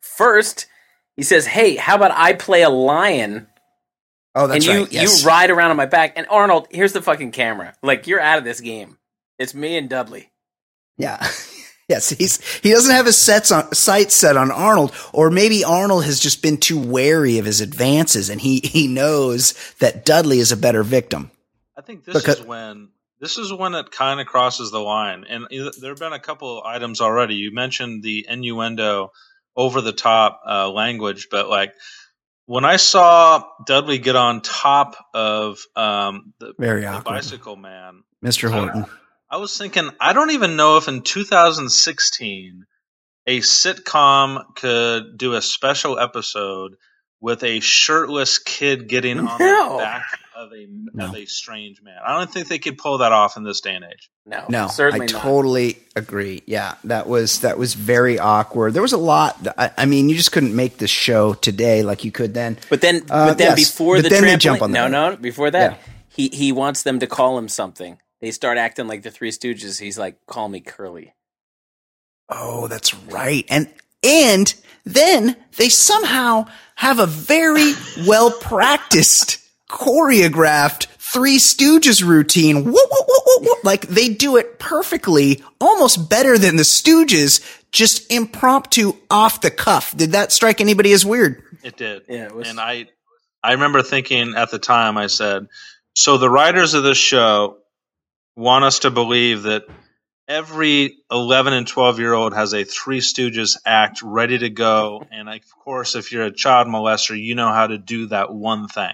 First, 0.00 0.66
he 1.16 1.22
says, 1.22 1.46
"Hey, 1.46 1.76
how 1.76 1.96
about 1.96 2.12
I 2.14 2.32
play 2.32 2.62
a 2.62 2.70
lion 2.70 3.46
Oh, 4.34 4.46
that's 4.46 4.66
and 4.66 4.74
you 4.74 4.82
right. 4.84 4.92
Yes. 4.92 5.22
you 5.22 5.28
ride 5.28 5.50
around 5.50 5.70
on 5.70 5.76
my 5.76 5.84
back?" 5.86 6.14
And 6.16 6.26
Arnold, 6.30 6.66
here's 6.70 6.94
the 6.94 7.02
fucking 7.02 7.32
camera. 7.32 7.74
Like 7.82 8.06
you're 8.06 8.20
out 8.20 8.38
of 8.38 8.44
this 8.44 8.60
game. 8.62 8.96
It's 9.38 9.54
me 9.54 9.76
and 9.76 9.90
Dudley. 9.90 10.30
Yeah. 10.96 11.26
yes, 11.88 12.10
he's 12.10 12.40
he 12.60 12.70
doesn't 12.70 12.94
have 12.94 13.06
his 13.06 13.18
sets 13.18 13.50
on 13.50 13.72
sights 13.74 14.14
set 14.14 14.36
on 14.36 14.50
Arnold, 14.50 14.92
or 15.12 15.30
maybe 15.30 15.64
Arnold 15.64 16.04
has 16.04 16.20
just 16.20 16.42
been 16.42 16.56
too 16.56 16.80
wary 16.80 17.38
of 17.38 17.44
his 17.44 17.60
advances, 17.60 18.28
and 18.30 18.40
he 18.40 18.60
he 18.64 18.88
knows 18.88 19.54
that 19.78 20.04
Dudley 20.04 20.38
is 20.38 20.52
a 20.52 20.56
better 20.56 20.82
victim. 20.82 21.30
I 21.76 21.82
think 21.82 22.04
this 22.04 22.14
Because- 22.14 22.40
is 22.40 22.46
when 22.46 22.88
this 23.20 23.38
is 23.38 23.52
when 23.52 23.74
it 23.74 23.90
kind 23.90 24.20
of 24.20 24.26
crosses 24.26 24.70
the 24.70 24.80
line, 24.80 25.24
and 25.28 25.46
there 25.50 25.90
have 25.90 25.98
been 25.98 26.12
a 26.12 26.20
couple 26.20 26.58
of 26.58 26.66
items 26.66 27.00
already. 27.00 27.36
You 27.36 27.54
mentioned 27.54 28.02
the 28.02 28.26
innuendo, 28.28 29.12
over 29.56 29.80
the 29.80 29.92
top 29.92 30.40
uh, 30.46 30.70
language, 30.70 31.28
but 31.30 31.48
like 31.48 31.74
when 32.46 32.64
I 32.64 32.76
saw 32.76 33.44
Dudley 33.66 33.98
get 33.98 34.16
on 34.16 34.40
top 34.40 34.96
of 35.14 35.58
um, 35.76 36.34
the, 36.38 36.54
Very 36.58 36.82
the 36.82 37.02
bicycle 37.04 37.56
man, 37.56 38.02
Mr. 38.24 38.50
Horton. 38.50 38.86
I 39.32 39.36
was 39.38 39.56
thinking, 39.56 39.88
I 39.98 40.12
don't 40.12 40.32
even 40.32 40.56
know 40.56 40.76
if 40.76 40.88
in 40.88 41.00
2016 41.02 42.64
a 43.26 43.40
sitcom 43.40 44.54
could 44.56 45.16
do 45.16 45.32
a 45.34 45.40
special 45.42 45.98
episode 45.98 46.74
with 47.20 47.42
a 47.42 47.60
shirtless 47.60 48.38
kid 48.38 48.88
getting 48.88 49.20
on 49.20 49.38
No. 49.38 49.72
the 49.72 49.78
back 49.78 50.18
of 50.36 50.52
a 50.52 50.66
No. 50.92 51.06
of 51.06 51.14
a 51.14 51.24
strange 51.24 51.80
man. 51.80 51.96
I 52.04 52.18
don't 52.18 52.30
think 52.30 52.48
they 52.48 52.58
could 52.58 52.76
pull 52.76 52.98
that 52.98 53.12
off 53.12 53.38
in 53.38 53.44
this 53.44 53.60
day 53.62 53.74
and 53.74 53.84
age. 53.84 54.10
No, 54.26 54.44
No, 54.50 54.66
certainly 54.68 55.06
I 55.08 55.12
not. 55.12 55.22
totally 55.22 55.78
agree. 55.96 56.42
Yeah, 56.46 56.74
that 56.84 57.06
was 57.06 57.38
that 57.40 57.56
was 57.56 57.72
very 57.74 58.18
awkward. 58.18 58.74
There 58.74 58.82
was 58.82 58.92
a 58.92 58.98
lot. 58.98 59.38
I, 59.56 59.70
I 59.78 59.86
mean, 59.86 60.10
you 60.10 60.16
just 60.16 60.32
couldn't 60.32 60.54
make 60.54 60.76
this 60.78 60.90
show 60.90 61.32
today 61.34 61.82
like 61.82 62.04
you 62.04 62.12
could 62.12 62.34
then. 62.34 62.58
But 62.68 62.80
then, 62.82 62.96
Uh, 63.08 63.28
but 63.28 63.38
then 63.38 63.56
yes, 63.56 63.70
before 63.70 63.96
but 63.96 64.02
the 64.04 64.08
then 64.10 64.24
they 64.24 64.34
trampoline, 64.34 64.38
jump 64.40 64.62
on 64.62 64.72
the 64.72 64.78
no, 64.78 64.84
bed. 65.10 65.10
no, 65.14 65.16
before 65.22 65.50
that, 65.52 65.70
Yeah. 65.72 65.92
he 66.08 66.28
he 66.28 66.52
wants 66.52 66.82
them 66.82 66.98
to 66.98 67.06
call 67.06 67.38
him 67.38 67.48
something. 67.48 67.98
They 68.22 68.30
start 68.30 68.56
acting 68.56 68.86
like 68.86 69.02
the 69.02 69.10
Three 69.10 69.30
Stooges. 69.32 69.78
He's 69.80 69.98
like, 69.98 70.24
"Call 70.26 70.48
me 70.48 70.60
Curly." 70.60 71.12
Oh, 72.30 72.68
that's 72.68 72.94
right. 72.94 73.44
And 73.50 73.68
And 74.02 74.54
then 74.84 75.36
they 75.58 75.68
somehow 75.68 76.46
have 76.76 76.98
a 76.98 77.06
very 77.06 77.72
well 78.06 78.30
practiced, 78.30 79.38
choreographed 79.70 80.86
Three 80.98 81.38
Stooges 81.38 82.02
routine. 82.02 82.64
Whoop, 82.64 82.74
whoop, 82.74 83.06
whoop, 83.08 83.22
whoop, 83.26 83.42
whoop. 83.42 83.64
Like 83.64 83.86
they 83.88 84.08
do 84.08 84.36
it 84.38 84.58
perfectly, 84.58 85.42
almost 85.60 86.08
better 86.08 86.38
than 86.38 86.56
the 86.56 86.62
Stooges, 86.62 87.40
just 87.70 88.10
impromptu 88.10 88.94
off 89.10 89.40
the 89.40 89.50
cuff. 89.50 89.96
Did 89.96 90.12
that 90.12 90.32
strike 90.32 90.60
anybody 90.60 90.92
as 90.92 91.04
weird? 91.04 91.42
It 91.62 91.76
did. 91.76 92.02
Yeah, 92.08 92.24
it 92.26 92.34
was- 92.34 92.48
And 92.48 92.58
I, 92.58 92.86
I 93.42 93.52
remember 93.52 93.82
thinking 93.82 94.34
at 94.36 94.50
the 94.50 94.58
time, 94.58 94.96
I 94.96 95.06
said, 95.08 95.46
so 95.94 96.18
the 96.18 96.30
writers 96.30 96.74
of 96.74 96.82
this 96.82 96.98
show 96.98 97.58
want 98.36 98.64
us 98.64 98.80
to 98.80 98.90
believe 98.90 99.42
that 99.42 99.64
every 100.28 100.98
11 101.10 101.52
and 101.52 101.66
12 101.66 101.98
year 101.98 102.12
old 102.12 102.34
has 102.34 102.54
a 102.54 102.64
Three 102.64 103.00
Stooges 103.00 103.58
act 103.66 104.02
ready 104.02 104.38
to 104.38 104.50
go. 104.50 105.06
And 105.10 105.28
of 105.28 105.40
course, 105.64 105.94
if 105.94 106.12
you're 106.12 106.24
a 106.24 106.32
child 106.32 106.68
molester, 106.68 107.20
you 107.20 107.34
know 107.34 107.52
how 107.52 107.66
to 107.66 107.78
do 107.78 108.06
that 108.06 108.32
one 108.32 108.68
thing. 108.68 108.92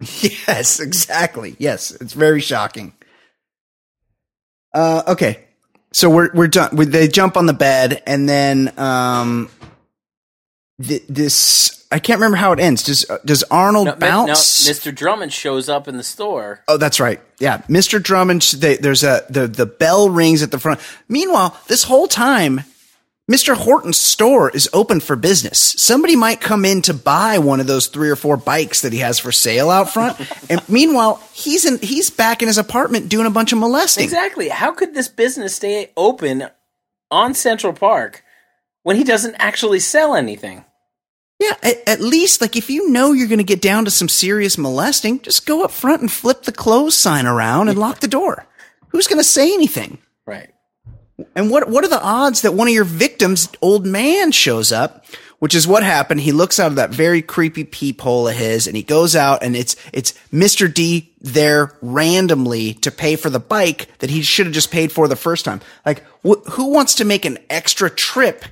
Yes, 0.48 0.80
exactly. 0.80 1.54
Yes, 1.58 1.92
it's 1.92 2.12
very 2.12 2.40
shocking. 2.40 2.92
Uh, 4.74 5.02
okay, 5.06 5.44
so 5.92 6.10
we're 6.10 6.30
we're 6.34 6.48
done. 6.48 6.74
They 6.74 7.06
jump 7.06 7.36
on 7.36 7.46
the 7.46 7.52
bed, 7.52 8.02
and 8.06 8.28
then 8.28 8.72
um, 8.78 9.48
th- 10.82 11.04
this 11.08 11.81
I 11.92 11.98
can't 11.98 12.18
remember 12.18 12.36
how 12.38 12.52
it 12.52 12.58
ends. 12.58 12.82
Does 12.82 13.08
uh, 13.08 13.18
does 13.24 13.42
Arnold 13.44 13.86
No, 13.86 13.94
bounce? 13.94 14.66
no, 14.66 14.72
Mr. 14.72 14.94
Drummond 14.94 15.32
shows 15.32 15.68
up 15.68 15.86
in 15.88 15.96
the 15.96 16.02
store. 16.02 16.64
Oh, 16.66 16.76
that's 16.78 16.98
right. 16.98 17.20
Yeah, 17.38 17.58
Mr. 17.68 18.02
Drummond. 18.02 18.42
They, 18.42 18.76
there's 18.76 19.04
a 19.04 19.24
the 19.28 19.46
the 19.46 19.66
bell 19.66 20.08
rings 20.10 20.42
at 20.42 20.50
the 20.50 20.58
front. 20.58 20.80
Meanwhile, 21.08 21.56
this 21.68 21.84
whole 21.84 22.08
time, 22.08 22.62
Mr. 23.30 23.54
Horton's 23.54 24.00
store 24.00 24.50
is 24.50 24.68
open 24.72 25.00
for 25.00 25.16
business. 25.16 25.58
Somebody 25.76 26.16
might 26.16 26.40
come 26.40 26.64
in 26.64 26.82
to 26.82 26.94
buy 26.94 27.38
one 27.38 27.60
of 27.60 27.66
those 27.66 27.86
three 27.86 28.10
or 28.10 28.16
four 28.16 28.36
bikes 28.36 28.80
that 28.82 28.92
he 28.92 28.98
has 29.00 29.18
for 29.18 29.30
sale 29.30 29.70
out 29.70 29.92
front. 29.92 30.18
and 30.50 30.66
meanwhile, 30.68 31.22
he's 31.32 31.64
in 31.64 31.78
he's 31.78 32.10
back 32.10 32.42
in 32.42 32.48
his 32.48 32.58
apartment 32.58 33.08
doing 33.10 33.26
a 33.26 33.30
bunch 33.30 33.52
of 33.52 33.58
molesting. 33.58 34.04
Exactly. 34.04 34.48
How 34.48 34.72
could 34.72 34.94
this 34.94 35.08
business 35.08 35.54
stay 35.54 35.92
open 35.96 36.48
on 37.10 37.34
Central 37.34 37.72
Park 37.72 38.22
when 38.82 38.96
he 38.96 39.04
doesn't 39.04 39.36
actually 39.38 39.78
sell 39.80 40.14
anything? 40.16 40.64
Yeah, 41.42 41.56
at, 41.60 41.88
at 41.88 42.00
least 42.00 42.40
like 42.40 42.54
if 42.54 42.70
you 42.70 42.88
know 42.90 43.10
you're 43.12 43.26
going 43.26 43.38
to 43.38 43.44
get 43.44 43.60
down 43.60 43.84
to 43.86 43.90
some 43.90 44.08
serious 44.08 44.56
molesting, 44.56 45.20
just 45.22 45.44
go 45.44 45.64
up 45.64 45.72
front 45.72 46.00
and 46.00 46.12
flip 46.12 46.44
the 46.44 46.52
close 46.52 46.94
sign 46.94 47.26
around 47.26 47.68
and 47.68 47.76
lock 47.76 47.98
the 47.98 48.06
door. 48.06 48.46
Who's 48.90 49.08
going 49.08 49.18
to 49.18 49.24
say 49.24 49.52
anything? 49.52 49.98
Right. 50.24 50.50
And 51.34 51.50
what 51.50 51.68
what 51.68 51.84
are 51.84 51.88
the 51.88 52.00
odds 52.00 52.42
that 52.42 52.54
one 52.54 52.68
of 52.68 52.74
your 52.74 52.84
victims, 52.84 53.48
old 53.60 53.84
man, 53.84 54.30
shows 54.30 54.70
up? 54.70 55.04
Which 55.40 55.56
is 55.56 55.66
what 55.66 55.82
happened. 55.82 56.20
He 56.20 56.30
looks 56.30 56.60
out 56.60 56.68
of 56.68 56.76
that 56.76 56.90
very 56.90 57.20
creepy 57.20 57.64
peephole 57.64 58.28
of 58.28 58.36
his, 58.36 58.68
and 58.68 58.76
he 58.76 58.84
goes 58.84 59.16
out, 59.16 59.42
and 59.42 59.56
it's 59.56 59.74
it's 59.92 60.12
Mr. 60.32 60.72
D 60.72 61.12
there 61.20 61.76
randomly 61.82 62.74
to 62.74 62.92
pay 62.92 63.16
for 63.16 63.28
the 63.28 63.40
bike 63.40 63.88
that 63.98 64.10
he 64.10 64.22
should 64.22 64.46
have 64.46 64.54
just 64.54 64.70
paid 64.70 64.92
for 64.92 65.08
the 65.08 65.16
first 65.16 65.44
time. 65.44 65.60
Like, 65.84 66.04
wh- 66.24 66.48
who 66.52 66.72
wants 66.72 66.94
to 66.96 67.04
make 67.04 67.24
an 67.24 67.38
extra 67.50 67.90
trip 67.90 68.44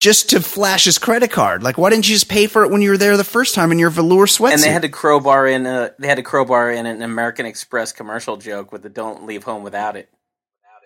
just 0.00 0.30
to 0.30 0.40
flash 0.40 0.84
his 0.84 0.98
credit 0.98 1.30
card? 1.30 1.62
Like, 1.62 1.78
why 1.78 1.90
didn't 1.90 2.08
you 2.08 2.14
just 2.14 2.28
pay 2.28 2.46
for 2.46 2.64
it 2.64 2.70
when 2.70 2.82
you 2.82 2.90
were 2.90 2.98
there 2.98 3.16
the 3.16 3.24
first 3.24 3.54
time 3.54 3.72
in 3.72 3.78
your 3.78 3.90
velour 3.90 4.26
sweatsuit? 4.26 4.52
And 4.54 4.62
they 4.62 4.70
had 4.70 4.82
to 4.82 4.88
crowbar 4.88 5.46
in 5.46 5.66
a 5.66 5.92
they 5.98 6.08
had 6.08 6.16
to 6.16 6.22
crowbar 6.22 6.70
in 6.70 6.86
an 6.86 7.02
American 7.02 7.46
Express 7.46 7.92
commercial 7.92 8.36
joke 8.36 8.72
with 8.72 8.82
the 8.82 8.88
"Don't 8.88 9.26
leave 9.26 9.44
home 9.44 9.62
without 9.62 9.96
it." 9.96 10.08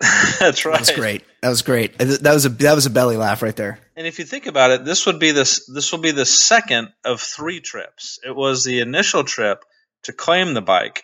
That's 0.39 0.65
right. 0.65 0.73
that 0.73 0.79
was 0.81 0.91
great. 0.91 1.23
That 1.41 1.49
was 1.49 1.61
great. 1.61 1.97
That 1.97 2.33
was 2.33 2.45
a 2.45 2.49
that 2.49 2.73
was 2.73 2.85
a 2.85 2.89
belly 2.89 3.17
laugh 3.17 3.41
right 3.41 3.55
there. 3.55 3.79
And 3.95 4.07
if 4.07 4.19
you 4.19 4.25
think 4.25 4.47
about 4.47 4.71
it, 4.71 4.85
this 4.85 5.05
would 5.05 5.19
be 5.19 5.31
this 5.31 5.65
this 5.73 5.91
will 5.91 5.99
be 5.99 6.11
the 6.11 6.25
second 6.25 6.89
of 7.05 7.21
three 7.21 7.59
trips. 7.59 8.19
It 8.25 8.35
was 8.35 8.63
the 8.63 8.79
initial 8.81 9.23
trip 9.23 9.63
to 10.03 10.13
claim 10.13 10.53
the 10.53 10.61
bike. 10.61 11.03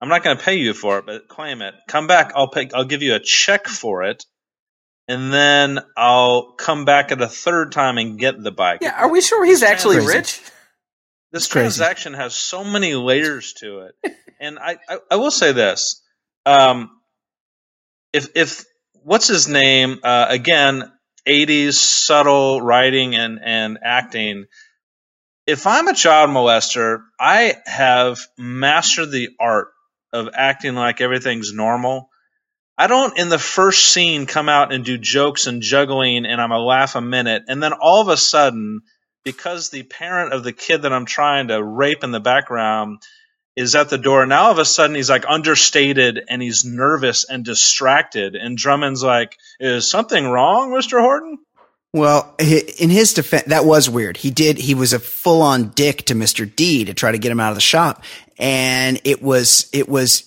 I'm 0.00 0.08
not 0.08 0.24
going 0.24 0.36
to 0.36 0.42
pay 0.42 0.56
you 0.56 0.74
for 0.74 0.98
it, 0.98 1.06
but 1.06 1.28
claim 1.28 1.62
it. 1.62 1.74
Come 1.86 2.08
back. 2.08 2.32
I'll 2.34 2.48
pay. 2.48 2.68
I'll 2.74 2.84
give 2.84 3.02
you 3.02 3.14
a 3.14 3.20
check 3.20 3.68
for 3.68 4.02
it, 4.02 4.24
and 5.08 5.32
then 5.32 5.80
I'll 5.96 6.52
come 6.52 6.84
back 6.84 7.12
at 7.12 7.20
a 7.20 7.28
third 7.28 7.72
time 7.72 7.98
and 7.98 8.18
get 8.18 8.42
the 8.42 8.52
bike. 8.52 8.78
Yeah, 8.82 8.94
are 9.00 9.10
we 9.10 9.20
sure 9.20 9.44
he's 9.44 9.62
actually 9.62 9.96
Crazy. 9.96 10.16
rich? 10.18 10.40
this 11.32 11.46
crazy. 11.46 11.78
transaction 11.78 12.14
has 12.14 12.34
so 12.34 12.62
many 12.62 12.94
layers 12.94 13.54
to 13.54 13.80
it, 13.80 14.16
and 14.40 14.58
I, 14.58 14.78
I, 14.88 14.98
I 15.12 15.16
will 15.16 15.30
say 15.30 15.52
this: 15.52 16.02
um, 16.46 16.90
if 18.12 18.28
if 18.34 18.64
what's 18.92 19.28
his 19.28 19.48
name 19.48 19.98
uh, 20.02 20.26
again, 20.28 20.92
'80s 21.26 21.74
subtle 21.74 22.60
writing 22.60 23.14
and 23.14 23.40
and 23.42 23.78
acting. 23.82 24.44
If 25.44 25.66
I'm 25.66 25.88
a 25.88 25.94
child 25.94 26.30
molester, 26.30 27.02
I 27.18 27.56
have 27.66 28.20
mastered 28.38 29.10
the 29.10 29.30
art 29.40 29.68
of 30.12 30.28
acting 30.34 30.76
like 30.76 31.00
everything's 31.00 31.52
normal. 31.52 32.10
I 32.78 32.86
don't 32.86 33.18
in 33.18 33.28
the 33.28 33.38
first 33.38 33.92
scene 33.92 34.26
come 34.26 34.48
out 34.48 34.72
and 34.72 34.84
do 34.84 34.98
jokes 34.98 35.46
and 35.46 35.62
juggling 35.62 36.26
and 36.26 36.40
I'm 36.40 36.52
a 36.52 36.58
laugh 36.58 36.96
a 36.96 37.00
minute 37.00 37.44
and 37.48 37.62
then 37.62 37.72
all 37.72 38.00
of 38.00 38.08
a 38.08 38.16
sudden 38.16 38.82
because 39.24 39.70
the 39.70 39.82
parent 39.82 40.32
of 40.32 40.42
the 40.42 40.52
kid 40.52 40.82
that 40.82 40.92
I'm 40.92 41.06
trying 41.06 41.48
to 41.48 41.62
rape 41.62 42.02
in 42.02 42.10
the 42.10 42.20
background 42.20 43.02
is 43.54 43.74
at 43.74 43.90
the 43.90 43.98
door. 43.98 44.24
Now 44.26 44.44
all 44.44 44.52
of 44.52 44.58
a 44.58 44.64
sudden 44.64 44.96
he's 44.96 45.10
like 45.10 45.24
understated 45.28 46.22
and 46.28 46.40
he's 46.40 46.64
nervous 46.64 47.24
and 47.28 47.44
distracted. 47.44 48.34
And 48.34 48.56
Drummond's 48.56 49.04
like, 49.04 49.36
"Is 49.60 49.90
something 49.90 50.26
wrong, 50.26 50.72
Mister 50.72 51.00
Horton?" 51.00 51.38
Well, 51.94 52.34
in 52.38 52.88
his 52.88 53.12
defense, 53.12 53.44
that 53.48 53.66
was 53.66 53.90
weird. 53.90 54.16
He 54.16 54.30
did, 54.30 54.56
he 54.56 54.74
was 54.74 54.94
a 54.94 54.98
full 54.98 55.42
on 55.42 55.68
dick 55.68 56.06
to 56.06 56.14
Mr. 56.14 56.50
D 56.56 56.86
to 56.86 56.94
try 56.94 57.12
to 57.12 57.18
get 57.18 57.30
him 57.30 57.38
out 57.38 57.50
of 57.50 57.54
the 57.54 57.60
shop. 57.60 58.02
And 58.38 58.98
it 59.04 59.22
was, 59.22 59.68
it 59.74 59.90
was 59.90 60.22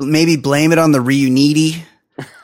maybe 0.00 0.36
blame 0.36 0.72
it 0.72 0.78
on 0.78 0.92
the 0.92 0.98
Riunite 0.98 1.82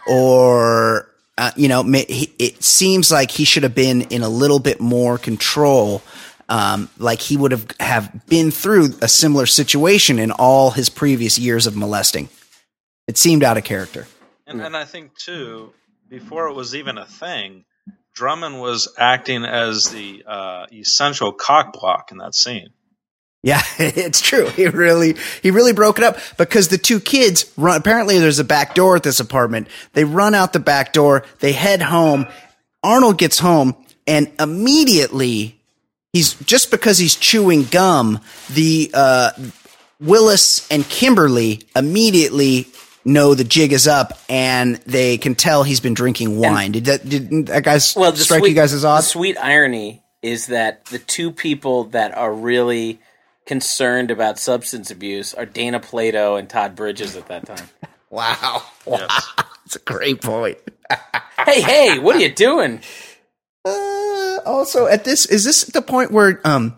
or, 0.07 1.11
uh, 1.39 1.51
you 1.57 1.69
know, 1.69 1.83
it 1.87 2.63
seems 2.63 3.11
like 3.11 3.31
he 3.31 3.45
should 3.45 3.63
have 3.63 3.75
been 3.75 4.03
in 4.03 4.23
a 4.23 4.29
little 4.29 4.59
bit 4.59 4.81
more 4.81 5.19
control. 5.19 6.03
Um, 6.49 6.89
like 6.99 7.21
he 7.21 7.37
would 7.37 7.51
have, 7.51 7.67
have 7.81 8.27
been 8.27 8.53
through 8.53 8.91
a 9.03 9.09
similar 9.09 9.47
situation 9.47 10.21
in 10.21 10.31
all 10.31 10.71
his 10.71 10.89
previous 10.89 11.39
years 11.39 11.67
of 11.67 11.77
molesting. 11.77 12.29
It 13.09 13.19
seemed 13.19 13.43
out 13.43 13.57
of 13.57 13.65
character. 13.65 14.07
And, 14.47 14.61
and 14.61 14.77
I 14.77 14.85
think 14.85 15.17
too, 15.17 15.73
before 16.09 16.47
it 16.47 16.55
was 16.55 16.77
even 16.77 16.99
a 16.99 17.05
thing, 17.05 17.65
Drummond 18.15 18.61
was 18.61 18.89
acting 18.97 19.45
as 19.45 19.91
the 19.91 20.25
uh, 20.27 20.67
essential 20.73 21.33
cock 21.33 21.73
block 21.73 22.13
in 22.13 22.19
that 22.19 22.35
scene. 22.35 22.71
Yeah, 23.47 23.63
it's 23.79 24.21
true. 24.21 24.49
He 24.49 24.67
really, 24.67 25.15
he 25.41 25.53
really 25.53 25.73
broke 25.73 25.99
it 25.99 26.05
up 26.05 26.19
because 26.37 26.67
the 26.67 26.79
two 26.79 26.99
kids 26.99 27.53
run. 27.57 27.77
Apparently, 27.79 28.19
there's 28.19 28.41
a 28.41 28.45
back 28.45 28.75
door 28.75 28.97
at 28.97 29.05
this 29.05 29.21
apartment. 29.21 29.69
They 29.93 30.03
run 30.03 30.35
out 30.35 30.53
the 30.53 30.59
back 30.59 30.93
door. 30.93 31.23
They 31.39 31.53
head 31.53 31.81
home. 31.81 32.27
Arnold 32.83 33.19
gets 33.19 33.39
home 33.39 33.77
and 34.07 34.33
immediately 34.41 35.61
he's 36.13 36.35
just 36.35 36.71
because 36.73 36.99
he's 36.99 37.15
chewing 37.15 37.63
gum. 37.65 38.19
The 38.53 38.91
uh, 38.93 39.31
Willis 40.01 40.69
and 40.71 40.85
Kimberly 40.89 41.63
immediately 41.75 42.67
know 43.05 43.35
the 43.35 43.45
jig 43.45 43.73
is 43.73 43.87
up 43.87 44.19
and 44.29 44.77
they 44.87 45.19
can 45.19 45.37
tell 45.37 45.63
he's 45.63 45.79
been 45.81 45.95
drinking 45.95 46.39
wine. 46.39 46.73
did 46.73 46.87
that? 46.87 47.09
Did 47.09 47.47
that 47.47 47.63
guy 47.63 47.79
Well, 47.95 48.15
strike 48.17 48.41
sweet, 48.41 48.49
you 48.49 48.55
guys 48.57 48.73
as 48.73 48.83
The 48.83 48.89
odd? 48.89 49.01
sweet 49.05 49.39
irony 49.39 50.03
is 50.23 50.47
that 50.47 50.85
the 50.87 50.99
two 50.99 51.31
people 51.31 51.85
that 51.85 52.17
are 52.17 52.33
really 52.33 52.99
concerned 53.47 54.11
about 54.11 54.39
substance 54.39 54.91
abuse 54.91 55.33
are 55.33 55.47
Dana 55.47 55.81
Plato 55.81 56.37
and 56.37 56.51
Todd 56.51 56.75
Bridges 56.75 57.17
at 57.17 57.29
that 57.29 57.47
time. 57.47 57.69
Wow, 58.09 58.63
wow, 58.85 58.99
that's 59.37 59.75
a 59.75 59.81
great 59.81 60.23
point. 60.23 60.59
hey, 61.45 61.61
hey, 61.61 61.99
what 61.99 62.15
are 62.15 62.21
you 62.21 62.33
doing? 62.33 62.81
Uh, 63.65 64.39
also, 64.47 64.87
at 64.87 65.03
this, 65.03 65.27
is 65.27 65.45
this 65.45 65.65
the 65.65 65.83
point 65.83 66.13
where 66.13 66.41
um, 66.45 66.77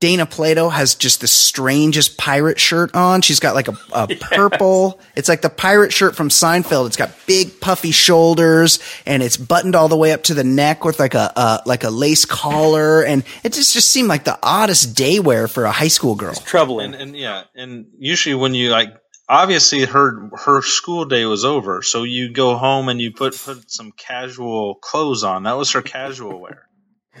Dana 0.00 0.24
Plato 0.24 0.70
has 0.70 0.94
just 0.94 1.20
the 1.20 1.28
strangest 1.28 2.16
pirate 2.16 2.58
shirt 2.58 2.94
on? 2.94 3.20
She's 3.20 3.38
got 3.38 3.54
like 3.54 3.68
a, 3.68 3.76
a 3.92 4.06
purple. 4.20 4.98
It's 5.14 5.28
like 5.28 5.42
the 5.42 5.50
pirate 5.50 5.92
shirt 5.92 6.16
from 6.16 6.30
Seinfeld. 6.30 6.86
It's 6.86 6.96
got 6.96 7.10
big 7.26 7.60
puffy 7.60 7.90
shoulders 7.90 8.78
and 9.04 9.22
it's 9.22 9.36
buttoned 9.36 9.76
all 9.76 9.88
the 9.88 9.98
way 9.98 10.12
up 10.12 10.22
to 10.24 10.34
the 10.34 10.42
neck 10.42 10.84
with 10.84 10.98
like 10.98 11.12
a 11.12 11.30
uh, 11.36 11.58
like 11.66 11.84
a 11.84 11.90
lace 11.90 12.24
collar, 12.24 13.02
and 13.04 13.24
it 13.44 13.52
just 13.52 13.74
just 13.74 13.90
seemed 13.90 14.08
like 14.08 14.24
the 14.24 14.38
oddest 14.42 14.96
day 14.96 15.20
wear 15.20 15.46
for 15.48 15.64
a 15.64 15.72
high 15.72 15.88
school 15.88 16.14
girl. 16.14 16.34
Troubling. 16.34 16.94
And, 16.94 17.02
and 17.02 17.16
yeah, 17.16 17.44
and 17.54 17.86
usually 17.98 18.34
when 18.34 18.54
you 18.54 18.70
like, 18.70 18.94
obviously 19.28 19.84
her 19.84 20.30
her 20.34 20.62
school 20.62 21.04
day 21.04 21.26
was 21.26 21.44
over, 21.44 21.82
so 21.82 22.04
you 22.04 22.32
go 22.32 22.56
home 22.56 22.88
and 22.88 23.00
you 23.00 23.12
put 23.12 23.38
put 23.38 23.70
some 23.70 23.92
casual 23.92 24.76
clothes 24.76 25.24
on. 25.24 25.42
That 25.42 25.58
was 25.58 25.72
her 25.72 25.82
casual 25.82 26.40
wear. 26.40 26.69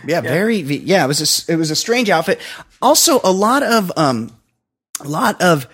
Yeah, 0.06 0.20
very. 0.20 0.56
Yeah, 0.56 1.04
it 1.04 1.08
was 1.08 1.48
a, 1.48 1.52
it 1.52 1.56
was 1.56 1.70
a 1.70 1.76
strange 1.76 2.10
outfit. 2.10 2.40
Also, 2.80 3.20
a 3.22 3.32
lot 3.32 3.62
of 3.62 3.92
um, 3.96 4.36
a 5.00 5.08
lot 5.08 5.40
of 5.42 5.66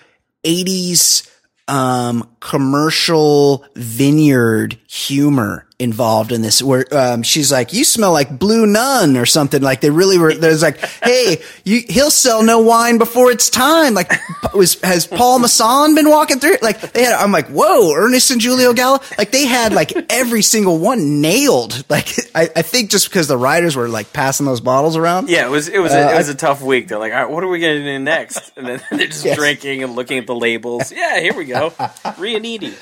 '80s 0.43 1.29
um 1.67 2.29
commercial 2.39 3.65
vineyard 3.75 4.77
humor 4.87 5.63
involved 5.79 6.31
in 6.31 6.41
this 6.41 6.59
where 6.63 6.85
um, 6.91 7.21
she's 7.21 7.51
like 7.51 7.71
you 7.71 7.83
smell 7.83 8.11
like 8.11 8.39
blue 8.39 8.65
nun 8.65 9.15
or 9.15 9.27
something 9.27 9.61
like 9.61 9.79
they 9.79 9.91
really 9.91 10.17
were 10.17 10.33
there's 10.33 10.63
like 10.63 10.79
hey 11.03 11.39
you 11.65 11.83
he'll 11.87 12.09
sell 12.09 12.41
no 12.41 12.59
wine 12.59 12.97
before 12.97 13.29
it's 13.29 13.47
time 13.51 13.93
like 13.93 14.11
was 14.55 14.81
has 14.81 15.05
paul 15.05 15.37
masson 15.37 15.93
been 15.93 16.09
walking 16.09 16.39
through 16.39 16.57
like 16.63 16.81
they 16.93 17.03
had 17.03 17.13
i'm 17.13 17.31
like 17.31 17.47
whoa 17.49 17.93
ernest 17.93 18.31
and 18.31 18.41
julio 18.41 18.73
gallo 18.73 18.97
like 19.19 19.31
they 19.31 19.45
had 19.45 19.71
like 19.71 19.91
every 20.11 20.41
single 20.41 20.79
one 20.79 21.21
nailed 21.21 21.83
like 21.91 22.07
i, 22.33 22.49
I 22.55 22.63
think 22.63 22.89
just 22.89 23.07
because 23.09 23.27
the 23.27 23.37
writers 23.37 23.75
were 23.75 23.87
like 23.87 24.11
passing 24.13 24.47
those 24.47 24.61
bottles 24.61 24.97
around 24.97 25.29
Yeah, 25.29 25.45
it 25.45 25.51
was 25.51 25.67
it 25.67 25.77
was 25.79 25.91
Uh, 25.91 25.97
a, 26.09 26.13
it 26.15 26.17
was 26.17 26.29
I- 26.29 26.33
a 26.33 26.35
tough 26.35 26.61
week. 26.63 26.87
They're 26.87 26.97
like, 26.97 27.13
all 27.13 27.23
right, 27.23 27.29
what 27.31 27.43
are 27.43 27.47
we 27.47 27.59
gonna 27.59 27.83
do 27.83 27.99
next? 27.99 28.51
And 28.57 28.65
then 28.67 28.81
they're 28.91 29.07
just 29.07 29.25
Yes. 29.25 29.37
drinking 29.37 29.83
and 29.83 29.95
looking 29.95 30.17
at 30.17 30.25
the 30.27 30.35
labels. 30.35 30.91
Yeah, 30.91 31.19
here 31.19 31.33
we 31.35 31.45
go. 31.45 31.71
Riunite. 32.27 32.73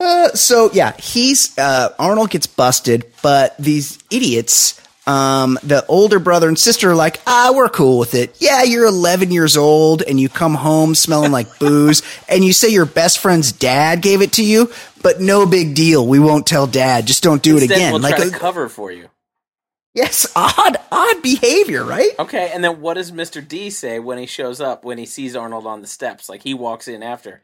Uh, 0.00 0.28
so 0.30 0.70
yeah, 0.72 0.96
he's 0.98 1.56
uh, 1.58 1.94
Arnold 1.98 2.30
gets 2.30 2.46
busted, 2.46 3.04
but 3.22 3.56
these 3.58 3.98
idiots, 4.10 4.80
um, 5.06 5.58
the 5.62 5.84
older 5.88 6.18
brother 6.18 6.48
and 6.48 6.58
sister 6.58 6.90
are 6.90 6.94
like, 6.94 7.20
ah, 7.26 7.52
we're 7.54 7.68
cool 7.68 7.98
with 7.98 8.14
it. 8.14 8.34
Yeah, 8.40 8.62
you're 8.62 8.86
11 8.86 9.30
years 9.30 9.56
old 9.58 10.00
and 10.02 10.18
you 10.18 10.28
come 10.30 10.54
home 10.54 10.94
smelling 10.94 11.32
like 11.32 11.58
booze, 11.58 12.02
and 12.28 12.42
you 12.44 12.52
say 12.54 12.68
your 12.70 12.86
best 12.86 13.18
friend's 13.18 13.52
dad 13.52 14.00
gave 14.00 14.22
it 14.22 14.32
to 14.34 14.44
you, 14.44 14.72
but 15.02 15.20
no 15.20 15.44
big 15.46 15.74
deal. 15.74 16.06
We 16.06 16.18
won't 16.18 16.46
tell 16.46 16.66
dad. 16.66 17.06
Just 17.06 17.22
don't 17.22 17.42
do 17.42 17.58
Instead, 17.58 17.70
it 17.70 17.74
again. 17.74 17.92
We'll 17.92 18.02
like, 18.02 18.16
try 18.16 18.26
a- 18.26 18.30
to 18.30 18.38
cover 18.38 18.68
for 18.70 18.90
you. 18.90 19.08
yes, 19.94 20.26
odd, 20.34 20.78
odd 20.90 21.22
behavior, 21.22 21.84
right? 21.84 22.12
Okay, 22.18 22.50
and 22.54 22.64
then 22.64 22.80
what 22.80 22.94
does 22.94 23.12
Mr. 23.12 23.46
D 23.46 23.68
say 23.68 23.98
when 23.98 24.16
he 24.16 24.24
shows 24.26 24.62
up 24.62 24.82
when 24.84 24.96
he 24.96 25.04
sees 25.04 25.36
Arnold 25.36 25.66
on 25.66 25.82
the 25.82 25.86
steps? 25.88 26.28
Like 26.30 26.42
he 26.42 26.54
walks 26.54 26.88
in 26.88 27.02
after. 27.02 27.42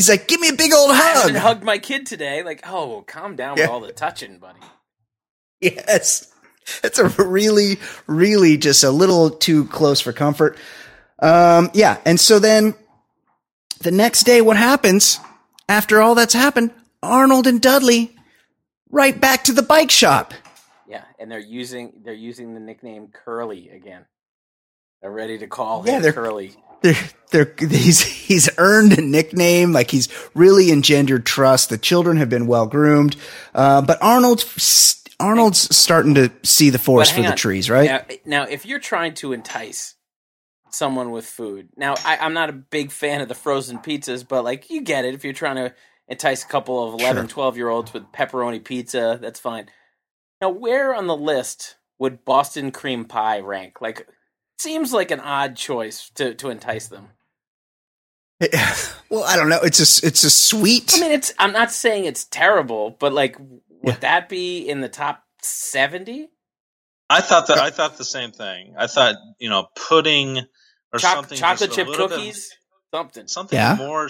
He's 0.00 0.08
like, 0.08 0.28
give 0.28 0.40
me 0.40 0.48
a 0.48 0.54
big 0.54 0.72
old 0.72 0.90
I 0.92 0.94
haven't 0.94 1.34
hug. 1.34 1.42
hugged 1.42 1.62
my 1.62 1.76
kid 1.76 2.06
today. 2.06 2.42
Like, 2.42 2.62
oh, 2.66 3.04
calm 3.06 3.36
down 3.36 3.56
with 3.58 3.68
all 3.68 3.80
the 3.80 3.92
touching, 3.92 4.38
buddy. 4.38 4.60
Yes. 5.60 6.32
It's 6.82 6.98
a 6.98 7.06
really, 7.22 7.78
really 8.06 8.56
just 8.56 8.82
a 8.82 8.90
little 8.90 9.28
too 9.28 9.66
close 9.66 10.00
for 10.00 10.14
comfort. 10.14 10.56
Um, 11.18 11.70
yeah. 11.74 11.98
And 12.06 12.18
so 12.18 12.38
then 12.38 12.72
the 13.80 13.90
next 13.90 14.22
day, 14.22 14.40
what 14.40 14.56
happens 14.56 15.20
after 15.68 16.00
all 16.00 16.14
that's 16.14 16.32
happened? 16.32 16.70
Arnold 17.02 17.46
and 17.46 17.60
Dudley 17.60 18.16
right 18.88 19.20
back 19.20 19.44
to 19.44 19.52
the 19.52 19.62
bike 19.62 19.90
shop. 19.90 20.32
Yeah, 20.88 21.04
and 21.18 21.30
they're 21.30 21.38
using 21.38 21.92
they're 22.04 22.14
using 22.14 22.54
the 22.54 22.60
nickname 22.60 23.08
Curly 23.12 23.68
again. 23.68 24.06
They're 25.02 25.10
ready 25.10 25.36
to 25.38 25.46
call 25.46 25.84
Yeah, 25.86 25.96
him 25.96 26.02
they're- 26.02 26.12
Curly. 26.14 26.56
They're, 26.82 26.94
they're, 27.30 27.54
he's, 27.58 28.02
he's 28.02 28.48
earned 28.58 28.98
a 28.98 29.02
nickname. 29.02 29.72
Like 29.72 29.90
he's 29.90 30.08
really 30.34 30.70
engendered 30.70 31.26
trust. 31.26 31.68
The 31.70 31.78
children 31.78 32.16
have 32.16 32.28
been 32.28 32.46
well 32.46 32.66
groomed. 32.66 33.16
Uh, 33.54 33.82
but 33.82 33.98
Arnold's, 34.02 35.02
Arnold's 35.20 35.74
starting 35.76 36.14
to 36.14 36.30
see 36.42 36.70
the 36.70 36.78
forest 36.78 37.12
for 37.12 37.16
hang 37.16 37.24
the 37.24 37.30
on. 37.32 37.36
trees, 37.36 37.68
right? 37.70 37.86
Now, 38.24 38.42
now, 38.44 38.50
if 38.50 38.64
you're 38.64 38.78
trying 38.78 39.14
to 39.14 39.32
entice 39.32 39.94
someone 40.70 41.10
with 41.10 41.26
food, 41.26 41.68
now 41.76 41.94
I, 42.04 42.16
I'm 42.18 42.32
not 42.32 42.48
a 42.48 42.52
big 42.52 42.90
fan 42.90 43.20
of 43.20 43.28
the 43.28 43.34
frozen 43.34 43.78
pizzas, 43.78 44.26
but 44.26 44.44
like 44.44 44.70
you 44.70 44.80
get 44.80 45.04
it. 45.04 45.14
If 45.14 45.24
you're 45.24 45.32
trying 45.34 45.56
to 45.56 45.74
entice 46.08 46.42
a 46.42 46.48
couple 46.48 46.82
of 46.94 47.00
11, 47.00 47.24
Sure. 47.24 47.28
12 47.28 47.56
year 47.56 47.68
olds 47.68 47.92
with 47.92 48.04
pepperoni 48.12 48.64
pizza, 48.64 49.18
that's 49.20 49.38
fine. 49.40 49.66
Now, 50.40 50.48
where 50.48 50.94
on 50.94 51.06
the 51.06 51.16
list 51.16 51.76
would 51.98 52.24
Boston 52.24 52.70
cream 52.72 53.04
pie 53.04 53.40
rank? 53.40 53.80
Like, 53.82 54.08
seems 54.60 54.92
like 54.92 55.10
an 55.10 55.20
odd 55.20 55.56
choice 55.56 56.10
to, 56.16 56.34
to 56.34 56.50
entice 56.50 56.88
them. 56.88 57.08
well, 59.10 59.24
I 59.24 59.36
don't 59.36 59.48
know. 59.48 59.60
It's 59.62 59.80
a, 60.02 60.06
it's 60.06 60.24
a 60.24 60.30
sweet. 60.30 60.92
I 60.96 61.00
mean, 61.00 61.12
it's. 61.12 61.32
I'm 61.38 61.52
not 61.52 61.70
saying 61.70 62.06
it's 62.06 62.24
terrible, 62.24 62.96
but 62.98 63.12
like, 63.12 63.38
would 63.38 63.60
Yeah. 63.84 63.96
that 64.00 64.28
be 64.28 64.66
in 64.66 64.80
the 64.80 64.88
top 64.88 65.22
seventy? 65.42 66.28
I 67.10 67.20
thought 67.20 67.48
that 67.48 67.58
I 67.58 67.70
thought 67.70 67.98
the 67.98 68.04
same 68.04 68.30
thing. 68.32 68.74
I 68.78 68.86
thought 68.86 69.16
you 69.38 69.50
know 69.50 69.66
pudding 69.76 70.38
or 70.92 70.98
Choc- 70.98 71.16
something 71.16 71.36
chocolate 71.38 71.72
chip 71.72 71.88
little 71.88 72.08
bit- 72.08 72.16
cookies, 72.18 72.50
something. 72.94 73.28
something 73.28 73.58
Yeah. 73.58 73.74
more 73.76 74.08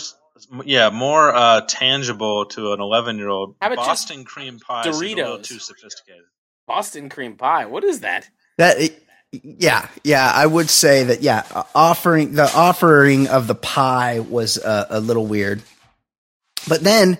yeah 0.64 0.90
more 0.90 1.34
uh, 1.34 1.62
tangible 1.62 2.46
to 2.46 2.72
an 2.72 2.80
11 2.80 3.18
year 3.18 3.28
old 3.28 3.56
How 3.60 3.66
about 3.72 3.84
boston 3.84 4.24
cream 4.24 4.58
pie 4.58 4.84
seemed 4.90 5.18
a 5.18 5.22
little 5.24 5.38
Doritos? 5.38 5.44
too 5.44 5.58
sophisticated 5.58 6.22
Boston 6.66 7.08
cream 7.08 7.36
pie. 7.36 7.66
What 7.66 7.82
is 7.84 8.00
that? 8.00 8.28
That 8.58 8.76
yeah, 9.32 9.88
yeah, 10.02 10.30
I 10.34 10.44
would 10.46 10.68
say 10.68 11.04
that 11.04 11.22
yeah, 11.22 11.44
offering 11.74 12.32
the 12.32 12.50
offering 12.54 13.28
of 13.28 13.46
the 13.46 13.54
pie 13.54 14.20
was 14.20 14.58
uh, 14.58 14.86
a 14.90 15.00
little 15.00 15.26
weird. 15.26 15.62
But 16.68 16.82
then 16.82 17.18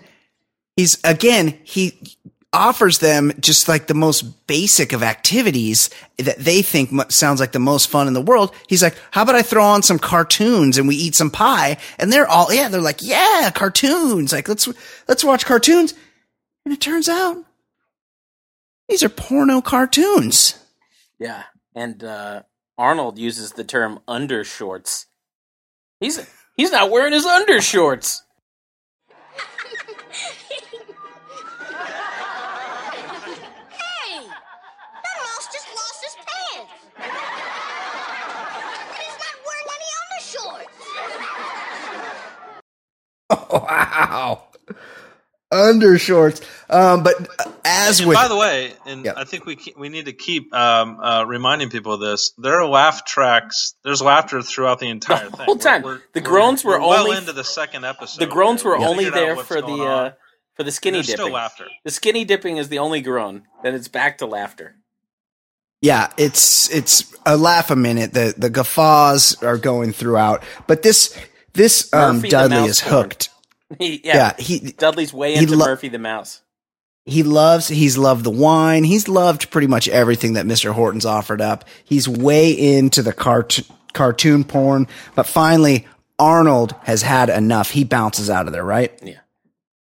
he's 0.76 0.98
again, 1.04 1.58
he 1.62 2.16
offers 2.52 2.98
them 2.98 3.32
just 3.38 3.68
like 3.68 3.86
the 3.86 3.94
most 3.94 4.46
basic 4.48 4.92
of 4.92 5.04
activities 5.04 5.88
that 6.18 6.36
they 6.36 6.62
think 6.62 6.90
sounds 7.12 7.38
like 7.38 7.52
the 7.52 7.60
most 7.60 7.88
fun 7.88 8.08
in 8.08 8.12
the 8.12 8.20
world. 8.20 8.52
He's 8.68 8.82
like, 8.82 8.96
"How 9.12 9.22
about 9.22 9.36
I 9.36 9.42
throw 9.42 9.64
on 9.64 9.82
some 9.82 9.98
cartoons 9.98 10.78
and 10.78 10.88
we 10.88 10.96
eat 10.96 11.14
some 11.14 11.30
pie?" 11.30 11.76
And 11.98 12.12
they're 12.12 12.28
all 12.28 12.52
yeah, 12.52 12.68
they're 12.68 12.80
like, 12.80 13.02
"Yeah, 13.02 13.50
cartoons. 13.54 14.32
Like 14.32 14.48
let's 14.48 14.68
let's 15.06 15.24
watch 15.24 15.46
cartoons." 15.46 15.94
And 16.64 16.74
it 16.74 16.80
turns 16.80 17.08
out 17.08 17.44
these 18.88 19.04
are 19.04 19.08
porno 19.08 19.60
cartoons. 19.60 20.56
Yeah, 21.20 21.44
and 21.74 22.02
uh, 22.04 22.42
Arnold 22.78 23.18
uses 23.18 23.52
the 23.52 23.64
term 23.64 24.00
undershorts. 24.08 25.06
He's 26.00 26.26
he's 26.56 26.72
not 26.72 26.90
wearing 26.90 27.12
his 27.12 27.26
undershorts. 27.26 28.20
Hey! 33.70 34.26
That 34.26 35.16
mouse 35.18 35.48
just 35.52 35.68
lost 35.74 36.04
his 36.04 36.16
pants! 36.16 36.72
And 36.96 37.10
he's 39.02 39.18
not 39.18 39.36
wearing 39.46 39.68
any 39.76 39.90
undershorts! 40.04 40.76
Wow. 43.52 44.44
Undershorts. 45.52 46.42
Um, 46.68 47.02
but 47.02 47.14
as 47.64 47.98
And 48.00 48.08
with 48.08 48.16
by 48.16 48.28
the 48.28 48.36
way, 48.36 48.72
and 48.86 49.04
Yep. 49.04 49.14
I 49.16 49.24
think 49.24 49.46
we 49.46 49.58
we 49.76 49.88
need 49.88 50.04
to 50.06 50.12
keep 50.12 50.54
um, 50.54 50.98
uh, 51.02 51.24
reminding 51.26 51.70
people 51.70 51.92
of 51.94 52.00
this. 52.00 52.32
There 52.38 52.60
are 52.60 52.66
laugh 52.68 53.04
tracks. 53.04 53.74
There's 53.82 54.00
laughter 54.00 54.42
throughout 54.42 54.78
the 54.78 54.88
entire 54.88 55.28
The 55.28 55.36
thing. 55.36 55.46
whole 55.46 55.56
time. 55.58 56.00
The 56.12 56.20
groans 56.20 56.64
were 56.64 56.78
well 56.78 57.04
only- 57.04 57.16
into 57.16 57.32
the 57.32 57.42
second 57.44 57.84
episode. 57.84 58.20
The 58.20 58.30
groans 58.30 58.62
were 58.62 58.78
We 58.78 58.84
only 58.84 59.10
there 59.10 59.34
for 59.36 59.60
the 59.60 59.72
uh, 59.84 60.10
for 60.54 60.62
the 60.62 60.70
skinny 60.70 61.00
dipping. 61.02 61.16
still 61.16 61.30
laughter. 61.32 61.66
The 61.84 61.90
skinny 61.90 62.24
dipping 62.24 62.56
is 62.58 62.68
the 62.68 62.78
only 62.78 63.00
groan. 63.00 63.42
Then 63.64 63.74
it's 63.74 63.88
back 63.88 64.18
to 64.18 64.26
laughter. 64.26 64.76
yeah, 65.82 66.12
it's 66.16 66.70
it's 66.70 67.12
a 67.26 67.36
laugh 67.36 67.70
a 67.72 67.76
minute. 67.76 68.12
The 68.14 68.34
the 68.36 68.50
guffaws 68.50 69.42
are 69.42 69.58
going 69.58 69.92
throughout, 69.92 70.44
but 70.68 70.82
this 70.82 71.18
this 71.54 71.92
um, 71.92 72.16
Murphy 72.16 72.28
Dudley 72.28 72.64
is 72.68 72.80
horn. 72.80 73.02
hooked. 73.04 73.30
He- 73.78 74.00
Yeah, 74.04 74.16
yeah, 74.38 74.44
he 74.44 74.58
Dudley's 74.72 75.12
way 75.14 75.34
into 75.34 75.56
lo- 75.56 75.66
Murphy 75.66 75.88
the 75.88 75.98
mouse. 75.98 76.42
he 77.06 77.22
loves 77.22 77.68
he's 77.68 77.96
loved 77.96 78.24
the 78.24 78.30
wine. 78.30 78.84
He's 78.84 79.08
loved 79.08 79.50
pretty 79.50 79.66
much 79.68 79.88
everything 79.88 80.32
that 80.34 80.46
Mister 80.46 80.72
Horton's 80.72 81.06
offered 81.06 81.40
up. 81.40 81.64
He's 81.84 82.08
way 82.08 82.50
into 82.52 83.02
the 83.02 83.12
cart- 83.12 83.60
cartoon 83.92 84.44
porn, 84.44 84.86
but 85.14 85.26
finally 85.26 85.86
Arnold 86.18 86.74
has 86.82 87.02
had 87.02 87.30
enough. 87.30 87.70
He 87.70 87.84
bounces 87.84 88.28
out 88.28 88.46
of 88.46 88.52
there, 88.52 88.64
right? 88.64 88.92
Yeah, 89.02 89.20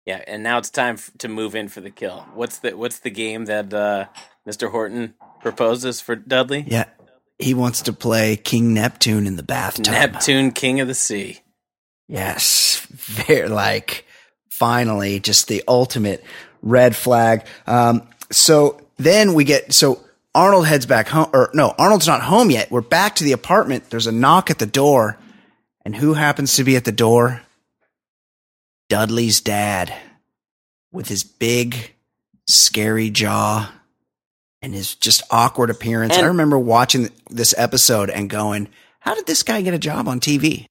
yeah, 0.04 0.22
and 0.26 0.42
now 0.42 0.58
it's 0.58 0.70
time 0.70 0.94
f- 0.96 1.10
to 1.18 1.28
move 1.28 1.54
in 1.54 1.68
for 1.68 1.80
the 1.80 1.90
kill. 1.90 2.26
What's 2.34 2.58
the 2.58 2.76
What's 2.76 2.98
the 2.98 3.10
game 3.10 3.44
that 3.46 3.72
uh, 3.72 4.06
Mr. 4.46 4.70
Horton 4.70 5.14
proposes 5.40 6.00
for 6.00 6.16
Dudley? 6.16 6.64
Yeah, 6.66 6.84
he 7.38 7.54
wants 7.54 7.80
to 7.82 7.92
play 7.92 8.36
King 8.36 8.74
Neptune 8.74 9.26
in 9.26 9.36
the 9.36 9.42
bathtub. 9.42 9.86
Neptune, 9.86 10.50
King 10.50 10.80
of 10.80 10.88
the 10.88 10.94
Sea. 10.94 11.40
Yes, 12.08 12.86
very 12.90 13.48
like 13.48 14.04
finally 14.50 15.20
just 15.20 15.46
the 15.46 15.62
ultimate 15.68 16.24
red 16.62 16.96
flag. 16.96 17.46
Um, 17.66 18.08
so 18.30 18.80
then 18.96 19.34
we 19.34 19.44
get 19.44 19.72
so 19.72 20.02
Arnold 20.34 20.66
heads 20.66 20.86
back 20.86 21.08
home, 21.08 21.30
or 21.32 21.50
no, 21.54 21.74
Arnold's 21.78 22.06
not 22.06 22.22
home 22.22 22.50
yet. 22.50 22.70
We're 22.70 22.80
back 22.80 23.16
to 23.16 23.24
the 23.24 23.32
apartment. 23.32 23.90
There's 23.90 24.06
a 24.06 24.12
knock 24.12 24.50
at 24.50 24.58
the 24.58 24.66
door, 24.66 25.18
and 25.84 25.94
who 25.96 26.14
happens 26.14 26.54
to 26.54 26.64
be 26.64 26.76
at 26.76 26.84
the 26.84 26.92
door? 26.92 27.42
Dudley's 28.88 29.40
dad, 29.40 29.94
with 30.92 31.08
his 31.08 31.24
big, 31.24 31.94
scary 32.48 33.10
jaw 33.10 33.70
and 34.62 34.74
his 34.74 34.94
just 34.94 35.22
awkward 35.30 35.70
appearance. 35.70 36.16
I 36.16 36.22
remember 36.22 36.58
watching 36.58 37.10
this 37.30 37.54
episode 37.56 38.10
and 38.10 38.30
going, 38.30 38.68
"How 39.00 39.14
did 39.14 39.26
this 39.26 39.42
guy 39.42 39.60
get 39.60 39.74
a 39.74 39.78
job 39.78 40.08
on 40.08 40.20
TV?" 40.20 40.68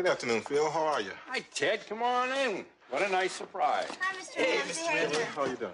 Good 0.00 0.12
afternoon, 0.12 0.40
Phil. 0.40 0.70
How 0.70 0.86
are 0.86 1.02
you? 1.02 1.10
Hi, 1.26 1.44
Ted. 1.54 1.86
Come 1.86 2.02
on 2.02 2.30
in. 2.32 2.64
What 2.88 3.02
a 3.02 3.10
nice 3.10 3.32
surprise. 3.32 3.86
Hi, 4.00 4.16
Mr. 4.16 4.38
Ramsey. 4.38 4.80
How 4.82 4.94
you 4.94 5.08
doing? 5.12 5.26
How 5.36 5.44
you 5.44 5.56
doing? 5.56 5.72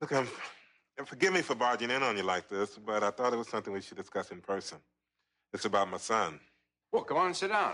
Look, 0.00 0.12
um, 0.12 0.28
forgive 1.04 1.32
me 1.32 1.42
for 1.42 1.56
barging 1.56 1.90
in 1.90 2.04
on 2.04 2.16
you 2.16 2.22
like 2.22 2.48
this, 2.48 2.78
but 2.78 3.02
I 3.02 3.10
thought 3.10 3.32
it 3.32 3.36
was 3.36 3.48
something 3.48 3.72
we 3.72 3.80
should 3.80 3.96
discuss 3.96 4.30
in 4.30 4.40
person. 4.42 4.78
It's 5.52 5.64
about 5.64 5.90
my 5.90 5.96
son. 5.96 6.38
Well, 6.92 7.02
come 7.02 7.16
on, 7.16 7.34
sit 7.34 7.48
down. 7.48 7.72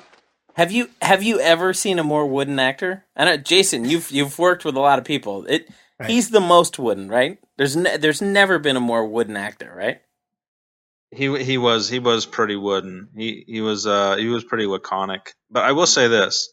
Have 0.56 0.72
you 0.72 0.88
have 1.02 1.22
you 1.22 1.38
ever 1.38 1.74
seen 1.74 1.98
a 1.98 2.02
more 2.02 2.26
wooden 2.26 2.58
actor? 2.58 3.04
I 3.14 3.26
know, 3.26 3.36
Jason. 3.36 3.84
You've 3.84 4.10
you've 4.10 4.38
worked 4.38 4.64
with 4.64 4.76
a 4.76 4.80
lot 4.80 4.98
of 4.98 5.04
people. 5.04 5.44
It 5.44 5.68
Right. 6.00 6.08
he's 6.08 6.30
the 6.30 6.40
most 6.40 6.78
wooden, 6.78 7.10
right? 7.10 7.38
There's 7.58 7.76
ne- 7.76 7.98
there's 7.98 8.22
never 8.22 8.58
been 8.58 8.76
a 8.76 8.80
more 8.80 9.06
wooden 9.06 9.36
actor, 9.36 9.70
right? 9.76 10.00
He 11.14 11.44
he 11.44 11.58
was 11.58 11.88
he 11.88 11.98
was 11.98 12.26
pretty 12.26 12.56
wooden. 12.56 13.08
He 13.16 13.44
he 13.46 13.60
was 13.60 13.86
uh 13.86 14.16
he 14.16 14.28
was 14.28 14.44
pretty 14.44 14.66
laconic. 14.66 15.34
But 15.50 15.64
I 15.64 15.72
will 15.72 15.86
say 15.86 16.08
this: 16.08 16.52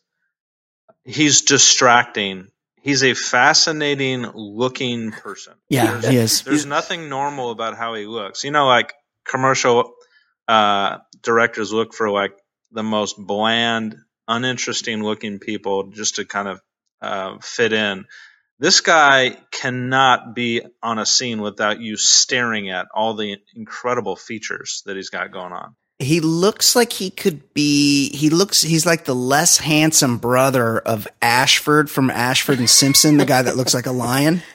he's 1.03 1.41
distracting. 1.41 2.47
He's 2.81 3.03
a 3.03 3.13
fascinating 3.13 4.25
looking 4.33 5.11
person. 5.11 5.53
Yeah, 5.69 6.01
he 6.01 6.17
is. 6.17 6.41
There's 6.41 6.65
nothing 6.65 7.09
normal 7.09 7.51
about 7.51 7.77
how 7.77 7.93
he 7.93 8.05
looks. 8.05 8.43
You 8.43 8.51
know, 8.51 8.65
like 8.67 8.93
commercial 9.27 9.93
uh, 10.47 10.97
directors 11.21 11.71
look 11.71 11.93
for 11.93 12.09
like 12.09 12.33
the 12.71 12.83
most 12.83 13.15
bland, 13.17 13.95
uninteresting 14.27 15.03
looking 15.03 15.39
people 15.39 15.91
just 15.91 16.15
to 16.15 16.25
kind 16.25 16.47
of 16.47 16.61
uh, 17.01 17.37
fit 17.41 17.73
in. 17.73 18.05
This 18.61 18.79
guy 18.81 19.37
cannot 19.49 20.35
be 20.35 20.61
on 20.83 20.99
a 20.99 21.05
scene 21.05 21.41
without 21.41 21.81
you 21.81 21.97
staring 21.97 22.69
at 22.69 22.85
all 22.93 23.15
the 23.15 23.37
incredible 23.55 24.15
features 24.15 24.83
that 24.85 24.95
he's 24.95 25.09
got 25.09 25.31
going 25.31 25.51
on. 25.51 25.75
He 25.97 26.19
looks 26.19 26.75
like 26.75 26.93
he 26.93 27.09
could 27.09 27.55
be. 27.55 28.15
He 28.15 28.29
looks. 28.29 28.61
He's 28.61 28.85
like 28.85 29.05
the 29.05 29.15
less 29.15 29.57
handsome 29.57 30.19
brother 30.19 30.77
of 30.77 31.07
Ashford 31.23 31.89
from 31.89 32.11
Ashford 32.11 32.59
and 32.59 32.69
Simpson, 32.69 33.17
the 33.17 33.25
guy 33.25 33.41
that 33.41 33.57
looks 33.57 33.73
like 33.73 33.87
a 33.87 33.91
lion. 33.91 34.43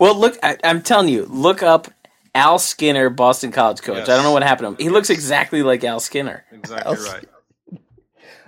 Well, 0.00 0.16
look, 0.16 0.36
I, 0.42 0.56
I'm 0.64 0.82
telling 0.82 1.08
you, 1.08 1.26
look 1.26 1.62
up 1.62 1.86
Al 2.34 2.58
Skinner, 2.58 3.08
Boston 3.08 3.52
College 3.52 3.82
coach. 3.82 3.98
Yes. 3.98 4.08
I 4.08 4.16
don't 4.16 4.24
know 4.24 4.32
what 4.32 4.42
happened 4.42 4.76
to 4.76 4.82
him. 4.82 4.84
He 4.84 4.92
looks 4.92 5.10
exactly 5.10 5.62
like 5.62 5.84
Al 5.84 6.00
Skinner. 6.00 6.44
Exactly 6.50 6.96
right. 6.96 7.24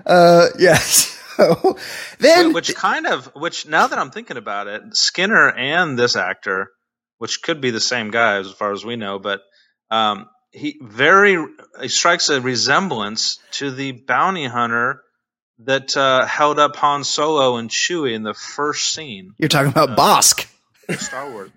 Uh, 0.05 0.49
yes. 0.59 1.18
So 1.39 1.78
then, 2.18 2.53
which 2.53 2.74
kind 2.74 3.07
of 3.07 3.26
which 3.36 3.64
now 3.66 3.86
that 3.86 3.97
I'm 3.97 4.11
thinking 4.11 4.36
about 4.36 4.66
it, 4.66 4.97
Skinner 4.97 5.49
and 5.49 5.97
this 5.97 6.16
actor, 6.16 6.72
which 7.18 7.43
could 7.43 7.61
be 7.61 7.70
the 7.70 7.80
same 7.80 8.11
guy 8.11 8.39
as 8.39 8.51
far 8.51 8.72
as 8.72 8.84
we 8.84 8.97
know, 8.97 9.20
but 9.20 9.43
um, 9.89 10.28
he 10.51 10.80
very 10.82 11.36
he 11.80 11.89
strikes 11.89 12.28
a 12.28 12.41
resemblance 12.41 13.39
to 13.53 13.70
the 13.70 13.93
bounty 13.93 14.47
hunter 14.47 15.03
that 15.61 15.97
uh, 15.97 16.26
held 16.26 16.59
up 16.59 16.74
Han 16.76 17.05
Solo 17.05 17.57
and 17.57 17.70
Chewie 17.70 18.14
in 18.14 18.24
the 18.24 18.34
first 18.34 18.93
scene 18.93 19.34
you're 19.39 19.49
talking 19.49 19.70
about 19.70 19.97
Bossk. 19.97 20.47
Star 20.99 21.30
Wars. 21.30 21.51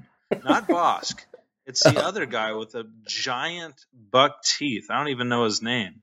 Not 0.44 0.68
Bossk. 0.68 1.20
It's 1.66 1.84
the 1.84 2.00
other 2.06 2.26
guy 2.26 2.54
with 2.54 2.72
the 2.72 2.84
giant 3.08 3.76
buck 4.12 4.44
teeth. 4.44 4.92
I 4.92 4.98
don't 4.98 5.10
even 5.10 5.30
know 5.30 5.46
his 5.46 5.62
name. 5.62 6.01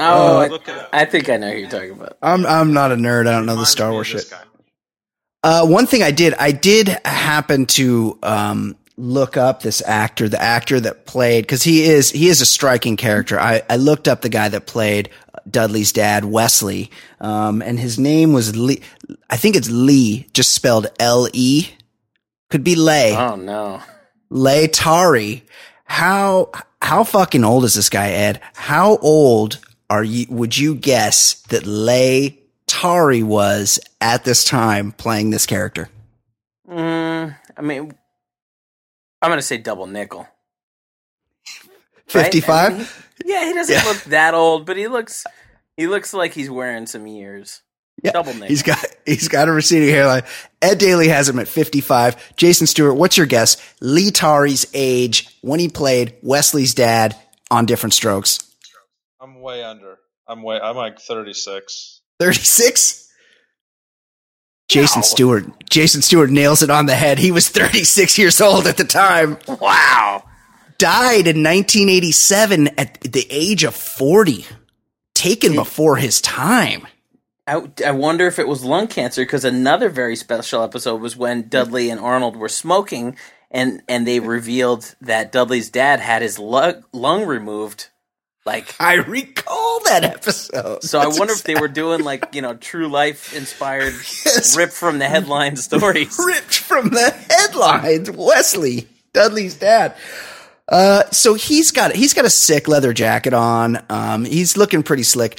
Oh, 0.00 0.38
I, 0.38 0.48
Look 0.48 0.68
it 0.68 0.76
up. 0.76 0.88
I 0.92 1.04
think 1.04 1.28
I 1.28 1.36
know 1.36 1.50
who 1.52 1.58
you're 1.58 1.70
talking 1.70 1.92
about. 1.92 2.16
I'm 2.22 2.44
I'm 2.46 2.72
not 2.72 2.92
a 2.92 2.96
nerd. 2.96 3.26
I 3.26 3.32
don't 3.32 3.46
know 3.46 3.56
the 3.56 3.66
Star 3.66 3.92
Wars 3.92 4.08
shit. 4.08 4.32
Uh, 5.44 5.66
one 5.66 5.86
thing 5.86 6.02
I 6.02 6.12
did, 6.12 6.34
I 6.34 6.52
did 6.52 6.88
happen 7.04 7.66
to 7.66 8.16
um, 8.22 8.76
look 8.96 9.36
up 9.36 9.62
this 9.62 9.82
actor, 9.84 10.28
the 10.28 10.40
actor 10.40 10.78
that 10.80 11.04
played, 11.04 11.42
because 11.42 11.62
he 11.62 11.84
is 11.84 12.10
he 12.10 12.28
is 12.28 12.40
a 12.40 12.46
striking 12.46 12.96
character. 12.96 13.38
I, 13.38 13.62
I 13.68 13.76
looked 13.76 14.08
up 14.08 14.22
the 14.22 14.28
guy 14.28 14.48
that 14.48 14.66
played 14.66 15.10
Dudley's 15.50 15.92
dad, 15.92 16.24
Wesley, 16.24 16.90
um, 17.20 17.60
and 17.62 17.78
his 17.78 17.98
name 17.98 18.32
was 18.32 18.56
Lee. 18.56 18.82
I 19.30 19.36
think 19.36 19.56
it's 19.56 19.70
Lee, 19.70 20.26
just 20.32 20.52
spelled 20.52 20.86
L 21.00 21.28
E. 21.32 21.68
Could 22.50 22.64
be 22.64 22.76
Lay. 22.76 23.16
Oh 23.16 23.36
no. 23.36 23.80
Lay 24.30 24.68
Tari. 24.68 25.44
How 25.84 26.50
how 26.80 27.04
fucking 27.04 27.44
old 27.44 27.64
is 27.64 27.74
this 27.74 27.88
guy, 27.88 28.10
Ed? 28.10 28.40
How 28.54 28.96
old 28.98 29.58
are 29.92 30.02
you? 30.02 30.26
Would 30.30 30.56
you 30.56 30.74
guess 30.74 31.34
that 31.50 31.66
Lay 31.66 32.38
Tari 32.66 33.22
was 33.22 33.78
at 34.00 34.24
this 34.24 34.44
time 34.44 34.92
playing 34.92 35.30
this 35.30 35.44
character? 35.44 35.90
Mm, 36.68 37.36
I 37.56 37.60
mean, 37.60 37.92
I'm 39.20 39.30
gonna 39.30 39.42
say 39.42 39.58
double 39.58 39.86
nickel. 39.86 40.26
right? 42.14 42.48
I 42.48 42.68
mean, 42.70 42.86
yeah, 43.24 43.44
he 43.46 43.52
doesn't 43.52 43.74
Yeah. 43.74 43.84
look 43.84 44.02
that 44.04 44.32
old, 44.34 44.64
but 44.66 44.76
he 44.76 44.88
looks 44.88 45.24
he 45.76 45.86
looks 45.86 46.12
like 46.14 46.32
he's 46.32 46.50
wearing 46.50 46.86
some 46.86 47.06
years. 47.06 47.60
Yeah, 48.02 48.12
double 48.12 48.32
nickel. 48.32 48.48
He's 48.48 48.62
got 48.62 48.84
he's 49.04 49.28
got 49.28 49.48
a 49.48 49.52
receding 49.52 49.90
hairline. 49.90 50.22
Ed 50.62 50.78
Daly 50.78 51.08
has 51.08 51.28
him 51.28 51.38
at 51.38 51.48
55. 51.48 52.34
Jason 52.36 52.66
Stewart, 52.66 52.96
what's 52.96 53.18
your 53.18 53.26
guess? 53.26 53.56
Lee 53.82 54.10
Tari's 54.10 54.66
age 54.72 55.28
when 55.42 55.60
he 55.60 55.68
played 55.68 56.14
Wesley's 56.22 56.72
dad 56.74 57.14
on 57.50 57.66
Diff'rent 57.66 57.92
Strokes. 57.94 58.38
I'm 59.22 59.40
way 59.40 59.62
under. 59.62 59.98
I'm 60.26 60.42
way. 60.42 60.58
I'm 60.60 60.76
like 60.76 60.98
36. 60.98 62.00
36? 62.18 63.08
Jason 64.68 64.98
No. 64.98 65.04
Stewart. 65.04 65.70
Jason 65.70 66.02
Stewart 66.02 66.30
nails 66.30 66.62
it 66.62 66.70
on 66.70 66.86
the 66.86 66.96
head. 66.96 67.18
He 67.18 67.30
was 67.30 67.48
36 67.48 68.18
years 68.18 68.40
old 68.40 68.66
at 68.66 68.76
the 68.76 68.84
time. 68.84 69.38
Wow. 69.46 70.24
Died 70.78 71.28
in 71.28 71.44
1987 71.44 72.68
at 72.76 73.00
the 73.02 73.24
age 73.30 73.62
of 73.62 73.76
40. 73.76 74.44
Taken 75.14 75.54
before 75.54 75.96
his 75.96 76.20
time. 76.20 76.88
I, 77.46 77.70
I 77.86 77.92
wonder 77.92 78.26
if 78.26 78.40
it 78.40 78.48
was 78.48 78.64
lung 78.64 78.88
cancer 78.88 79.22
because 79.22 79.44
another 79.44 79.88
very 79.88 80.16
special 80.16 80.64
episode 80.64 81.00
was 81.00 81.16
when 81.16 81.48
Dudley 81.48 81.90
and 81.90 82.00
Arnold 82.00 82.34
were 82.34 82.48
smoking 82.48 83.16
and 83.52 83.82
and 83.88 84.06
they 84.06 84.18
revealed 84.18 84.96
that 85.00 85.30
Dudley's 85.30 85.70
dad 85.70 86.00
had 86.00 86.22
his 86.22 86.38
lung, 86.38 86.82
lung 86.92 87.24
removed. 87.24 87.88
Like 88.44 88.74
I 88.80 88.94
recall 88.94 89.80
that 89.84 90.04
episode. 90.04 90.82
so, 90.82 90.98
I 91.00 91.04
That's 91.04 91.18
wonder 91.18 91.34
if 91.34 91.42
they 91.44 91.54
were 91.54 91.68
doing 91.68 92.02
like 92.02 92.34
you 92.34 92.42
know 92.42 92.54
true 92.54 92.88
life 92.88 93.34
inspired 93.36 93.92
Yes. 94.24 94.56
rip 94.56 94.70
from 94.70 94.98
the 94.98 95.06
headline 95.08 95.56
stories. 95.68 96.18
ripped 96.24 96.58
from 96.58 96.90
the 96.90 97.10
headlines. 97.30 98.10
Wesley, 98.10 98.88
Dudley's 99.12 99.54
dad. 99.56 99.96
Uh, 100.68 101.02
so 101.10 101.34
he's 101.34 101.70
got 101.70 101.94
he's 101.94 102.14
got 102.14 102.24
a 102.24 102.30
sick 102.30 102.68
leather 102.68 102.92
jacket 102.92 103.34
on. 103.34 103.84
Um, 103.90 104.24
he's 104.24 104.56
looking 104.56 104.82
pretty 104.82 105.02
slick. 105.02 105.38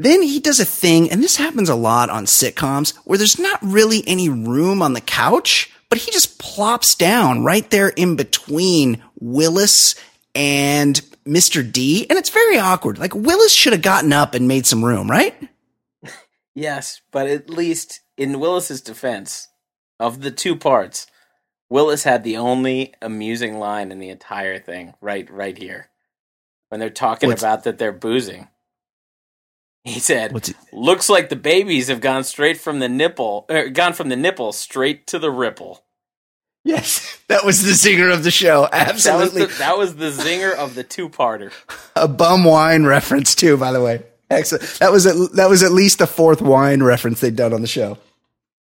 Then 0.00 0.22
he 0.22 0.38
does 0.38 0.60
a 0.60 0.64
thing, 0.64 1.10
and 1.10 1.22
this 1.22 1.36
happens 1.36 1.68
a 1.68 1.74
lot 1.74 2.08
on 2.08 2.26
sitcoms 2.26 2.94
where 2.98 3.18
there's 3.18 3.38
not 3.38 3.58
really 3.62 4.04
any 4.06 4.28
room 4.28 4.80
on 4.80 4.92
the 4.92 5.00
couch, 5.00 5.72
but 5.88 5.98
he 5.98 6.12
just 6.12 6.38
plops 6.38 6.94
down 6.94 7.42
right 7.42 7.68
there 7.70 7.88
in 7.88 8.14
between 8.14 9.02
Willis 9.18 9.96
and 10.36 11.00
Mr. 11.28 11.70
D, 11.70 12.06
and 12.08 12.18
it's 12.18 12.30
very 12.30 12.58
awkward. 12.58 12.98
Like 12.98 13.14
Willis 13.14 13.52
should 13.52 13.72
have 13.74 13.82
gotten 13.82 14.12
up 14.12 14.34
and 14.34 14.48
made 14.48 14.66
some 14.66 14.84
room, 14.84 15.10
right? 15.10 15.34
Yes, 16.54 17.02
but 17.12 17.28
at 17.28 17.48
least 17.48 18.00
in 18.16 18.40
Willis's 18.40 18.80
defense, 18.80 19.46
of 20.00 20.22
the 20.22 20.32
two 20.32 20.56
parts, 20.56 21.06
Willis 21.70 22.02
had 22.02 22.24
the 22.24 22.36
only 22.36 22.94
amusing 23.00 23.60
line 23.60 23.92
in 23.92 24.00
the 24.00 24.08
entire 24.08 24.58
thing. 24.58 24.94
Right, 25.00 25.30
right 25.30 25.56
here, 25.56 25.88
when 26.68 26.80
they're 26.80 26.90
talking 26.90 27.28
What's- 27.28 27.42
about 27.42 27.62
that 27.62 27.78
they're 27.78 27.92
boozing. 27.92 28.48
He 29.84 30.00
said, 30.00 30.32
What's 30.32 30.48
it? 30.48 30.56
"Looks 30.72 31.08
like 31.08 31.28
the 31.28 31.36
babies 31.36 31.86
have 31.86 32.00
gone 32.00 32.24
straight 32.24 32.58
from 32.58 32.80
the 32.80 32.88
nipple, 32.88 33.46
er, 33.48 33.68
gone 33.68 33.92
from 33.92 34.08
the 34.08 34.16
nipple 34.16 34.50
straight 34.52 35.06
to 35.06 35.20
the 35.20 35.30
ripple." 35.30 35.84
Yes, 36.68 37.18
that 37.28 37.44
was 37.46 37.62
the 37.62 37.72
zinger 37.72 38.12
of 38.12 38.24
the 38.24 38.30
show. 38.30 38.68
That 38.70 38.92
was 38.94 39.06
Absolutely. 39.06 39.46
the, 39.46 39.58
that 39.58 39.78
was 39.78 39.96
the 39.96 40.10
zinger 40.10 40.54
of 40.54 40.74
the 40.74 40.84
two-parter. 40.84 41.50
a 41.96 42.06
bum 42.06 42.44
wine 42.44 42.84
reference 42.84 43.34
too, 43.34 43.56
by 43.56 43.72
the 43.72 43.80
way. 43.80 44.02
Excellent. 44.30 44.64
That 44.78 44.92
was 44.92 45.06
at, 45.06 45.14
that 45.36 45.48
was 45.48 45.62
at 45.62 45.72
least 45.72 45.98
the 45.98 46.06
fourth 46.06 46.42
wine 46.42 46.82
reference 46.82 47.20
they'd 47.20 47.34
done 47.34 47.54
on 47.54 47.62
the 47.62 47.66
show. 47.66 47.96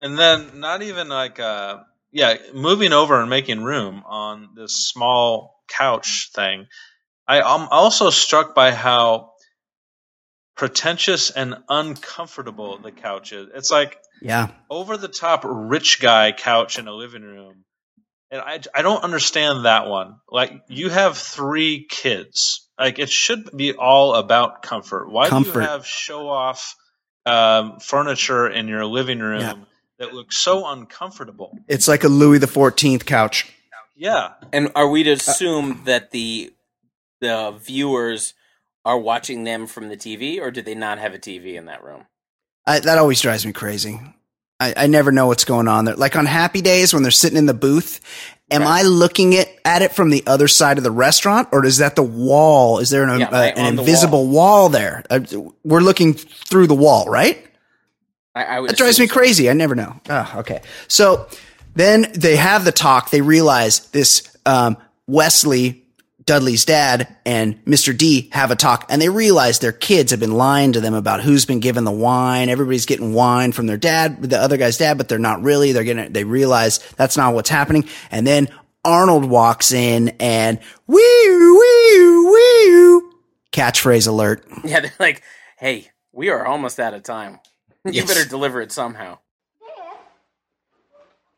And 0.02 0.20
then 0.20 0.60
not 0.60 0.82
even 0.82 1.08
like 1.08 1.40
uh 1.40 1.80
yeah, 2.12 2.36
moving 2.54 2.92
over 2.92 3.20
and 3.22 3.30
making 3.30 3.64
room 3.64 4.04
on 4.06 4.50
this 4.56 4.88
small 4.90 5.62
couch 5.70 6.32
thing. 6.36 6.68
I 7.28 7.38
am 7.38 7.68
also 7.72 8.10
struck 8.10 8.54
by 8.54 8.72
how 8.72 9.32
pretentious 10.56 11.30
and 11.32 11.56
uncomfortable 11.70 12.78
the 12.78 12.92
couch 12.92 13.32
is. 13.34 13.50
It's 13.54 13.72
like 13.72 13.98
Yeah. 14.22 14.48
over 14.70 14.98
the 14.98 15.08
top 15.08 15.42
rich 15.46 16.00
guy 16.02 16.32
couch 16.32 16.78
in 16.80 16.88
a 16.88 16.94
living 16.94 17.24
room. 17.24 17.64
And 18.32 18.42
I, 18.42 18.60
I 18.74 18.82
don't 18.82 19.04
understand 19.04 19.66
that 19.66 19.88
one. 19.88 20.18
Like 20.30 20.52
you 20.68 20.90
have 20.90 21.18
three 21.18 21.86
kids. 21.90 22.68
Like 22.78 23.00
it 23.00 23.10
should 23.10 23.50
be 23.56 23.74
all 23.74 24.16
about 24.16 24.62
comfort. 24.62 25.10
Why 25.10 25.30
do 25.30 25.42
you 25.42 25.52
have 25.52 25.86
show 25.86 26.28
off 26.28 26.76
um, 27.26 27.80
furniture 27.80 28.48
in 28.48 28.68
your 28.68 28.86
living 28.86 29.20
room 29.20 29.42
Yeah. 29.42 29.54
that 30.00 30.14
looks 30.14 30.38
so 30.38 30.68
uncomfortable? 30.68 31.58
It's 31.68 31.88
like 31.88 32.04
a 32.04 32.10
Louis 32.10 32.40
the 32.40 32.48
Fourteenth 32.48 33.06
couch. 33.06 33.52
Yeah. 33.96 34.34
And 34.52 34.72
are 34.76 34.90
we 34.90 35.04
to 35.04 35.12
assume 35.12 35.82
that 35.86 36.12
the 36.12 36.52
the 37.22 37.58
viewers 37.64 38.34
are 38.84 38.98
watching 39.00 39.46
them 39.46 39.68
from 39.68 39.88
the 39.88 39.98
TV, 39.98 40.40
or 40.40 40.52
do 40.52 40.62
they 40.62 40.76
not 40.76 41.00
have 41.00 41.14
a 41.14 41.18
TV 41.18 41.56
in 41.56 41.66
that 41.66 41.84
room? 41.84 42.06
I, 42.68 42.80
that 42.80 42.98
always 42.98 43.22
drives 43.22 43.46
me 43.46 43.54
crazy. 43.54 44.00
I, 44.60 44.74
I 44.78 44.88
never 44.88 45.12
know 45.12 45.28
what's 45.28 45.46
going 45.46 45.68
on 45.68 45.86
there. 45.86 45.96
Like 45.96 46.16
on 46.16 46.26
happy 46.26 46.62
days 46.62 46.94
when 46.94 47.04
they're 47.04 47.12
sitting 47.12 47.38
in 47.38 47.46
the 47.46 47.54
booth 47.54 48.00
Am 48.52 48.62
I 48.62 48.84
looking 48.84 49.34
at, 49.36 49.50
at 49.66 49.82
it 49.82 49.92
from 49.94 50.12
the 50.12 50.24
other 50.28 50.48
side 50.48 50.78
of 50.78 50.84
the 50.84 50.92
restaurant, 50.92 51.48
or 51.52 51.66
is 51.66 51.80
that 51.80 51.96
the 51.96 52.04
wall? 52.04 52.78
Is 52.78 52.92
there 52.92 53.04
an, 53.04 53.20
Yeah, 53.20 53.30
uh, 53.30 53.32
right 53.32 53.58
an 53.58 53.66
on 53.66 53.76
the 53.76 53.82
invisible 53.82 54.28
wall. 54.28 54.70
there? 54.70 55.04
Uh, 55.10 55.20
we're 55.64 55.80
looking 55.80 56.14
through 56.14 56.68
the 56.68 56.76
wall, 56.76 57.08
right? 57.10 57.44
I, 58.36 58.58
I 58.58 58.62
That 58.68 58.78
drives 58.78 59.00
me 59.00 59.08
so. 59.08 59.14
crazy. 59.14 59.50
I 59.50 59.54
never 59.54 59.74
know. 59.74 60.00
Oh, 60.10 60.32
okay. 60.38 60.62
So 60.88 61.28
then 61.74 62.06
they 62.14 62.36
have 62.36 62.66
the 62.66 62.72
talk. 62.72 63.10
They 63.10 63.22
realize 63.22 63.88
this 63.90 64.30
um, 64.46 64.78
Wesley, 65.08 65.84
Dudley's 66.26 66.66
dad, 66.66 67.16
and 67.26 67.64
Mr. 67.66 67.96
D 67.96 68.30
have 68.32 68.50
a 68.50 68.56
talk, 68.56 68.86
and 68.90 69.00
they 69.02 69.10
realize 69.10 69.60
their 69.60 69.72
kids 69.72 70.10
have 70.12 70.20
been 70.20 70.34
lying 70.34 70.74
to 70.74 70.82
them 70.82 70.96
about 70.96 71.22
who's 71.22 71.46
been 71.46 71.60
given 71.60 71.84
the 71.84 71.92
wine. 71.92 72.50
Everybody's 72.50 72.88
getting 72.88 73.14
wine 73.14 73.52
from 73.52 73.68
their 73.68 73.78
dad, 73.78 74.22
the 74.24 74.38
other 74.40 74.58
guy's 74.58 74.78
dad, 74.78 74.98
but 74.98 75.08
they're 75.08 75.20
not 75.20 75.44
really. 75.44 75.72
They're 75.72 75.84
getting. 75.84 76.12
They 76.14 76.24
realize 76.24 76.80
that's 76.98 77.16
not 77.16 77.36
what's 77.36 77.50
happening, 77.50 77.88
and 78.10 78.26
then 78.26 78.48
Arnold 78.84 79.26
walks 79.26 79.72
in 79.72 80.10
and 80.20 80.60
wee 80.88 80.96
wee 80.98 82.30
wee 82.32 83.02
catchphrase 83.52 84.08
alert. 84.08 84.46
Yeah, 84.64 84.80
they're 84.82 84.94
like, 85.00 85.22
hey, 85.58 85.90
we 86.12 86.30
are 86.30 86.46
almost 86.46 86.80
out 86.80 86.94
of 86.96 87.04
time. 87.04 87.40
You 87.84 87.92
Yes. 87.94 88.08
better 88.08 88.28
deliver 88.28 88.62
it 88.62 88.72
somehow. 88.72 89.20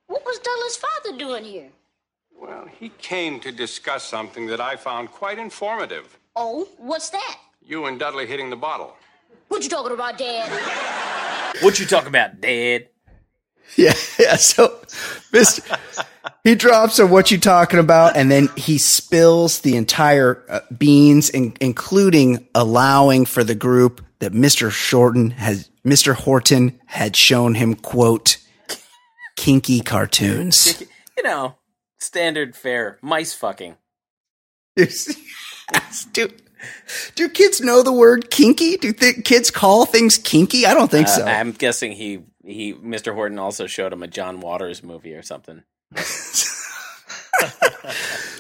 What 0.07 0.25
was 0.25 0.39
Dudley's 0.39 0.77
father 0.77 1.17
doing 1.17 1.43
here? 1.43 1.69
Well, 2.39 2.67
he 2.79 2.89
came 2.99 3.39
to 3.41 3.51
discuss 3.51 4.03
something 4.03 4.47
that 4.47 4.61
I 4.61 4.75
found 4.75 5.11
quite 5.11 5.39
informative. 5.39 6.17
Oh, 6.35 6.67
what's 6.77 7.09
that? 7.09 7.39
You 7.65 7.85
and 7.85 7.99
Dudley 7.99 8.27
hitting 8.27 8.49
the 8.49 8.55
bottle. 8.55 8.95
What 9.47 9.63
you 9.63 9.69
talking 9.69 9.93
about, 9.93 10.17
Dad? 10.17 10.49
What 11.61 11.79
you 11.79 11.85
talking 11.85 12.09
about, 12.09 12.39
Dad? 12.39 12.89
Yeah, 13.75 13.93
yeah. 14.19 14.35
So, 14.35 14.67
Mr. 15.33 15.77
he 16.43 16.55
drops 16.55 16.99
a 16.99 17.07
what 17.07 17.31
you 17.31 17.39
talking 17.39 17.79
about, 17.79 18.15
and 18.15 18.29
then 18.29 18.49
he 18.55 18.77
spills 18.77 19.61
the 19.61 19.75
entire 19.75 20.43
uh, 20.47 20.59
beans, 20.77 21.29
in, 21.29 21.55
including 21.59 22.47
allowing 22.53 23.25
for 23.25 23.43
the 23.43 23.55
group 23.55 24.01
that 24.19 24.31
Mr. 24.31 24.71
Shorten 24.71 25.31
has, 25.31 25.69
Mr. 25.85 26.13
Horton 26.13 26.79
had 26.85 27.15
shown 27.15 27.55
him 27.55 27.73
quote 27.73 28.37
kinky 29.35 29.81
cartoons. 29.81 30.83
You 31.17 31.23
know, 31.23 31.55
standard 31.99 32.55
fare, 32.55 32.97
mice 33.01 33.33
fucking. 33.33 33.77
do, 36.13 36.29
do 37.15 37.29
kids 37.29 37.61
know 37.61 37.81
the 37.83 37.93
word 37.93 38.29
kinky? 38.29 38.77
Do 38.77 38.93
th- 38.93 39.23
kids 39.25 39.49
call 39.51 39.85
things 39.85 40.17
kinky? 40.17 40.65
I 40.65 40.73
don't 40.73 40.91
think 40.91 41.07
Uh, 41.07 41.11
so. 41.11 41.25
I'm 41.25 41.51
guessing 41.51 41.91
he 41.93 42.21
he 42.45 42.73
Mr. 42.73 43.13
Horton 43.13 43.39
also 43.39 43.67
showed 43.67 43.91
him 43.91 44.03
a 44.03 44.07
John 44.07 44.39
Waters 44.39 44.83
movie 44.83 45.13
or 45.15 45.23
something. 45.23 45.63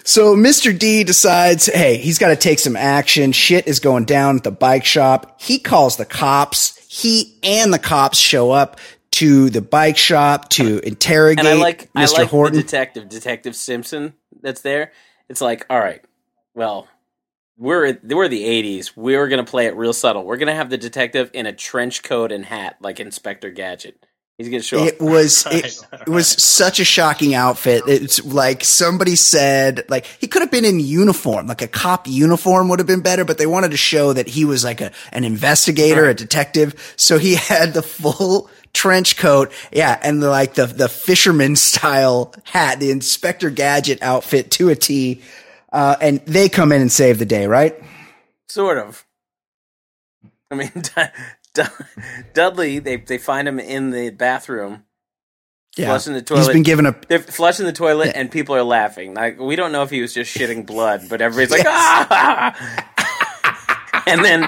So 0.03 0.35
Mr. 0.37 0.77
D 0.77 1.03
decides, 1.03 1.65
hey, 1.65 1.97
he's 1.97 2.17
got 2.17 2.29
to 2.29 2.37
take 2.37 2.59
some 2.59 2.77
action. 2.77 3.33
Shit 3.33 3.67
is 3.67 3.81
going 3.81 4.05
down 4.05 4.37
at 4.37 4.43
the 4.43 4.51
bike 4.51 4.85
shop. 4.85 5.39
He 5.41 5.59
calls 5.59 5.97
the 5.97 6.05
cops. 6.05 6.77
He 6.87 7.37
and 7.43 7.73
the 7.73 7.77
cops 7.77 8.17
show 8.17 8.51
up 8.51 8.79
to 9.17 9.49
the 9.49 9.61
bike 9.61 9.97
shop 9.97 10.49
to 10.49 10.79
interrogate 10.85 11.39
And 11.39 11.47
I 11.47 11.59
like 11.59 11.89
I 11.95 12.05
Mr. 12.05 12.19
like 12.19 12.27
Horton. 12.29 12.55
the 12.55 12.61
detective, 12.61 13.09
Detective 13.09 13.55
Simpson 13.55 14.13
that's 14.41 14.61
there. 14.61 14.91
It's 15.27 15.41
like, 15.41 15.65
all 15.71 15.79
right, 15.79 16.01
well, 16.53 16.87
we're 17.57 17.97
we're 18.03 18.27
the 18.27 18.43
'80s. 18.43 18.91
We're 18.95 19.27
gonna 19.27 19.43
play 19.43 19.65
it 19.65 19.75
real 19.75 19.93
subtle. 19.93 20.23
We're 20.23 20.37
gonna 20.37 20.53
have 20.53 20.69
the 20.69 20.77
detective 20.77 21.31
in 21.33 21.47
a 21.47 21.53
trench 21.53 22.03
coat 22.03 22.31
and 22.31 22.45
hat, 22.45 22.77
like 22.79 22.99
Inspector 22.99 23.49
Gadget. 23.51 24.05
He's 24.37 24.49
gonna 24.49 24.61
show 24.61 24.83
up. 24.83 24.87
it 24.93 25.01
was 25.01 25.47
it, 25.47 25.79
it 26.01 26.07
was 26.07 26.27
such 26.27 26.79
a 26.79 26.85
shocking 26.85 27.33
outfit. 27.33 27.83
It's 27.87 28.23
like 28.23 28.63
somebody 28.63 29.15
said 29.15 29.83
like 29.89 30.05
he 30.05 30.27
could 30.27 30.43
have 30.43 30.51
been 30.51 30.63
in 30.65 30.79
uniform, 30.79 31.47
like 31.47 31.63
a 31.63 31.67
cop 31.67 32.07
uniform 32.07 32.69
would 32.69 32.77
have 32.77 32.87
been 32.87 33.01
better, 33.01 33.25
but 33.25 33.39
they 33.39 33.47
wanted 33.47 33.71
to 33.71 33.77
show 33.77 34.13
that 34.13 34.27
he 34.27 34.45
was 34.45 34.63
like 34.63 34.79
a 34.79 34.91
an 35.11 35.23
investigator, 35.23 36.07
a 36.07 36.13
detective. 36.13 36.93
So 36.97 37.17
he 37.17 37.33
had 37.35 37.73
the 37.73 37.81
full 37.81 38.51
trench 38.77 39.17
coat, 39.17 39.51
yeah, 39.71 39.99
and 40.03 40.21
the, 40.21 40.29
like 40.29 40.53
the 40.53 40.67
the 40.67 40.87
fisherman 40.87 41.55
style 41.69 42.33
hat, 42.43 42.79
the 42.79 42.91
Inspector 42.91 43.49
Gadget 43.49 44.01
outfit 44.03 44.51
to 44.51 44.69
a 44.69 44.75
T. 44.75 45.21
Uh, 45.71 45.95
and 45.99 46.19
they 46.25 46.47
come 46.47 46.71
in 46.71 46.79
and 46.81 46.91
save 46.91 47.19
the 47.19 47.25
day, 47.25 47.45
right? 47.47 47.75
Sort 48.47 48.77
of. 48.77 49.03
I 50.49 50.55
mean, 50.55 50.71
D- 50.75 51.01
D- 51.53 51.63
Dudley. 52.33 52.79
They 52.79 52.95
they 52.97 53.17
find 53.17 53.47
him 53.47 53.59
in 53.59 53.89
the 53.91 54.11
bathroom, 54.11 54.85
Yeah, 55.75 55.87
flushing 55.87 56.13
the 56.13 56.21
toilet. 56.21 56.45
he's 56.45 56.53
been 56.53 56.63
given 56.63 56.85
a 56.85 56.95
They're 57.09 57.19
flushing 57.19 57.65
the 57.65 57.73
toilet, 57.73 58.13
and 58.15 58.31
people 58.31 58.55
are 58.55 58.63
laughing. 58.63 59.13
Like 59.13 59.39
we 59.39 59.55
don't 59.57 59.71
know 59.73 59.83
if 59.83 59.89
he 59.89 60.01
was 60.01 60.13
just 60.13 60.35
shitting 60.35 60.65
blood, 60.65 61.07
but 61.09 61.19
everybody's 61.21 61.51
like, 61.57 61.67
ah! 61.67 62.53
and 64.07 64.23
then, 64.23 64.43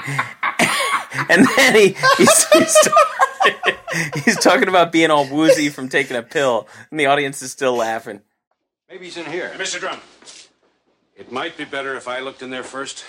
and 1.30 1.46
then 1.58 1.76
he 1.76 1.96
he's, 2.18 2.46
he's, 2.54 2.78
he's 4.26 4.38
talking 4.38 4.68
about 4.68 4.92
being 4.92 5.12
all 5.12 5.28
woozy 5.28 5.70
from 5.70 5.90
taking 5.90 6.16
a 6.16 6.24
pill, 6.24 6.68
and 6.92 7.00
the 7.00 7.08
audience 7.08 7.42
is 7.42 7.52
still 7.52 7.76
laughing. 7.76 8.22
Maybe 8.90 9.06
he's 9.06 9.18
in 9.18 9.26
here. 9.26 9.52
Mr. 9.56 9.80
Drum, 9.80 10.00
it 11.16 11.32
might 11.32 11.58
be 11.58 11.66
better 11.66 11.96
if 11.96 12.08
I 12.08 12.20
looked 12.20 12.42
in 12.42 12.50
there 12.50 12.64
first. 12.64 13.04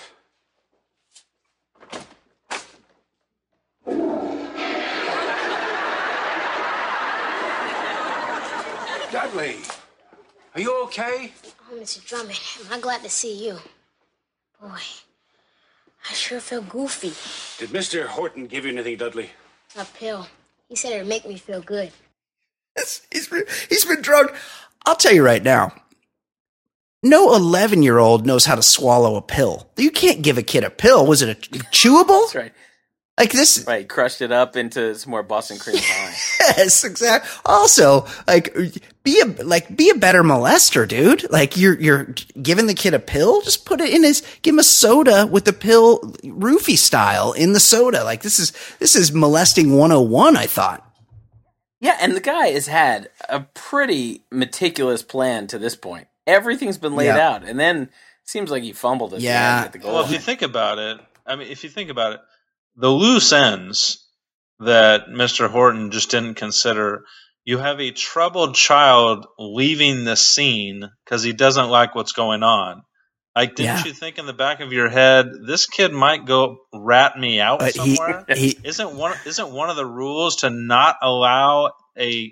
Dudley, 9.11 9.57
are 10.55 10.61
you 10.61 10.83
okay? 10.83 11.33
Oh, 11.69 11.75
Mr. 11.75 12.05
Drummond, 12.05 12.39
am 12.65 12.73
I 12.73 12.79
glad 12.79 13.03
to 13.03 13.09
see 13.09 13.45
you? 13.45 13.57
Boy, 14.61 14.79
I 16.09 16.13
sure 16.13 16.39
feel 16.39 16.61
goofy. 16.61 17.13
Did 17.59 17.69
Mr. 17.73 18.05
Horton 18.05 18.47
give 18.47 18.65
you 18.65 18.71
anything, 18.71 18.97
Dudley? 18.97 19.29
A 19.77 19.85
pill. 19.85 20.27
He 20.71 20.77
said 20.77 20.93
it'd 20.93 21.05
make 21.05 21.27
me 21.27 21.35
feel 21.35 21.59
good. 21.59 21.91
Yes, 22.77 23.01
he's 23.11 23.27
been, 23.27 23.43
he's 23.67 23.83
been 23.83 24.01
drugged. 24.01 24.31
I'll 24.85 24.95
tell 24.95 25.11
you 25.11 25.21
right 25.21 25.43
now. 25.43 25.73
No 27.03 27.35
11 27.35 27.83
year 27.83 27.97
old 27.97 28.25
knows 28.25 28.45
how 28.45 28.55
to 28.55 28.63
swallow 28.63 29.17
a 29.17 29.21
pill. 29.21 29.67
You 29.75 29.91
can't 29.91 30.21
give 30.21 30.37
a 30.37 30.41
kid 30.41 30.63
a 30.63 30.69
pill. 30.69 31.05
Was 31.05 31.21
it 31.21 31.29
a 31.29 31.35
chewable? 31.73 32.21
That's 32.21 32.35
right. 32.35 32.53
Like 33.21 33.31
this. 33.33 33.63
Right, 33.67 33.87
crushed 33.87 34.21
it 34.21 34.31
up 34.31 34.55
into 34.55 34.95
some 34.95 35.11
more 35.11 35.21
Boston 35.21 35.59
cream 35.59 35.77
pie. 35.79 36.13
Yes, 36.57 36.83
exactly. 36.83 37.29
Also, 37.45 38.07
like, 38.27 38.51
be 39.03 39.21
a, 39.21 39.25
like, 39.43 39.75
be 39.77 39.91
a 39.91 39.95
better 39.95 40.23
molester, 40.23 40.87
dude. 40.87 41.29
Like, 41.31 41.55
you're, 41.55 41.79
you're 41.79 42.15
giving 42.41 42.65
the 42.65 42.73
kid 42.73 42.95
a 42.95 42.99
pill. 42.99 43.41
Just 43.41 43.65
put 43.65 43.79
it 43.79 43.93
in 43.93 44.03
his, 44.03 44.21
give 44.41 44.55
him 44.55 44.59
a 44.59 44.63
soda 44.63 45.27
with 45.27 45.45
the 45.45 45.53
pill 45.53 45.99
roofie 46.23 46.77
style 46.77 47.31
in 47.33 47.53
the 47.53 47.59
soda. 47.59 48.03
Like, 48.03 48.23
this 48.23 48.39
is, 48.39 48.53
this 48.79 48.95
is 48.95 49.11
molesting 49.13 49.77
101, 49.77 50.35
I 50.35 50.47
thought. 50.47 50.83
Yeah, 51.79 51.97
and 52.01 52.15
the 52.15 52.19
guy 52.21 52.47
has 52.47 52.65
had 52.67 53.09
a 53.29 53.41
pretty 53.53 54.23
meticulous 54.31 55.03
plan 55.03 55.45
to 55.47 55.59
this 55.59 55.75
point. 55.75 56.07
Everything's 56.25 56.77
been 56.79 56.95
laid 56.95 57.07
Yeah. 57.07 57.29
out, 57.29 57.43
and 57.43 57.59
then 57.59 57.89
seems 58.23 58.49
like 58.49 58.63
he 58.63 58.71
fumbled 58.73 59.13
at 59.13 59.19
the 59.19 59.25
Yeah. 59.25 59.57
end 59.57 59.65
at 59.65 59.71
the 59.73 59.79
goal. 59.79 59.93
Well, 59.93 60.03
if 60.05 60.11
you 60.11 60.19
think 60.19 60.41
about 60.41 60.79
it, 60.79 60.99
I 61.25 61.35
mean, 61.35 61.47
if 61.49 61.63
you 61.63 61.69
think 61.69 61.89
about 61.91 62.13
it, 62.13 62.19
the 62.75 62.89
loose 62.89 63.31
ends 63.33 64.07
that 64.59 65.07
Mr. 65.09 65.49
Horton 65.49 65.91
just 65.91 66.11
didn't 66.11 66.35
consider. 66.35 67.03
You 67.45 67.57
have 67.57 67.79
a 67.79 67.91
troubled 67.91 68.55
child 68.55 69.25
leaving 69.39 70.03
the 70.05 70.15
scene 70.15 70.89
because 71.05 71.23
he 71.23 71.33
doesn't 71.33 71.69
like 71.69 71.95
what's 71.95 72.11
going 72.13 72.43
on. 72.43 72.83
Like, 73.35 73.55
didn't 73.55 73.77
Yeah. 73.77 73.83
you 73.85 73.93
think 73.93 74.17
in 74.19 74.25
the 74.25 74.33
back 74.33 74.59
of 74.59 74.73
your 74.73 74.89
head, 74.89 75.27
this 75.47 75.65
kid 75.65 75.93
might 75.93 76.25
go 76.25 76.57
rat 76.73 77.17
me 77.17 77.39
out 77.39 77.59
But 77.59 77.75
he, 77.75 77.95
somewhere? 77.95 78.25
he, 78.29 78.57
isn't 78.63 78.95
one 78.95 79.15
isn't 79.25 79.51
one 79.51 79.69
of 79.69 79.75
the 79.77 79.85
rules 79.85 80.37
to 80.37 80.49
not 80.49 80.97
allow 81.01 81.71
a 81.97 82.31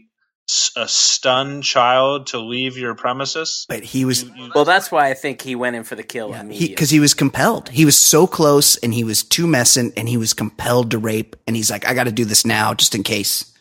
a 0.75 0.87
stunned 0.87 1.63
child 1.63 2.27
to 2.27 2.39
leave 2.39 2.77
your 2.77 2.95
premises? 2.95 3.65
but 3.69 3.83
he 3.83 4.05
was, 4.05 4.25
well, 4.55 4.65
that's 4.65 4.91
why 4.91 5.09
I 5.09 5.13
think 5.13 5.41
he 5.41 5.55
went 5.55 5.75
in 5.75 5.83
for 5.83 5.95
the 5.95 6.03
kill 6.03 6.33
he, 6.33 6.39
immediately. 6.39 6.75
cause 6.75 6.89
he 6.89 6.99
was 6.99 7.13
compelled. 7.13 7.69
He 7.69 7.85
was 7.85 7.97
so 7.97 8.27
close 8.27 8.77
and 8.77 8.93
he 8.93 9.03
was 9.03 9.23
too 9.23 9.47
messing 9.47 9.93
and 9.95 10.09
he 10.09 10.17
was 10.17 10.33
compelled 10.33 10.91
to 10.91 10.97
rape. 10.97 11.35
And 11.47 11.55
he's 11.55 11.69
like, 11.69 11.87
I 11.87 11.93
got 11.93 12.05
to 12.05 12.11
do 12.11 12.25
this 12.25 12.45
now 12.45 12.73
just 12.73 12.95
in 12.95 13.03
case. 13.03 13.53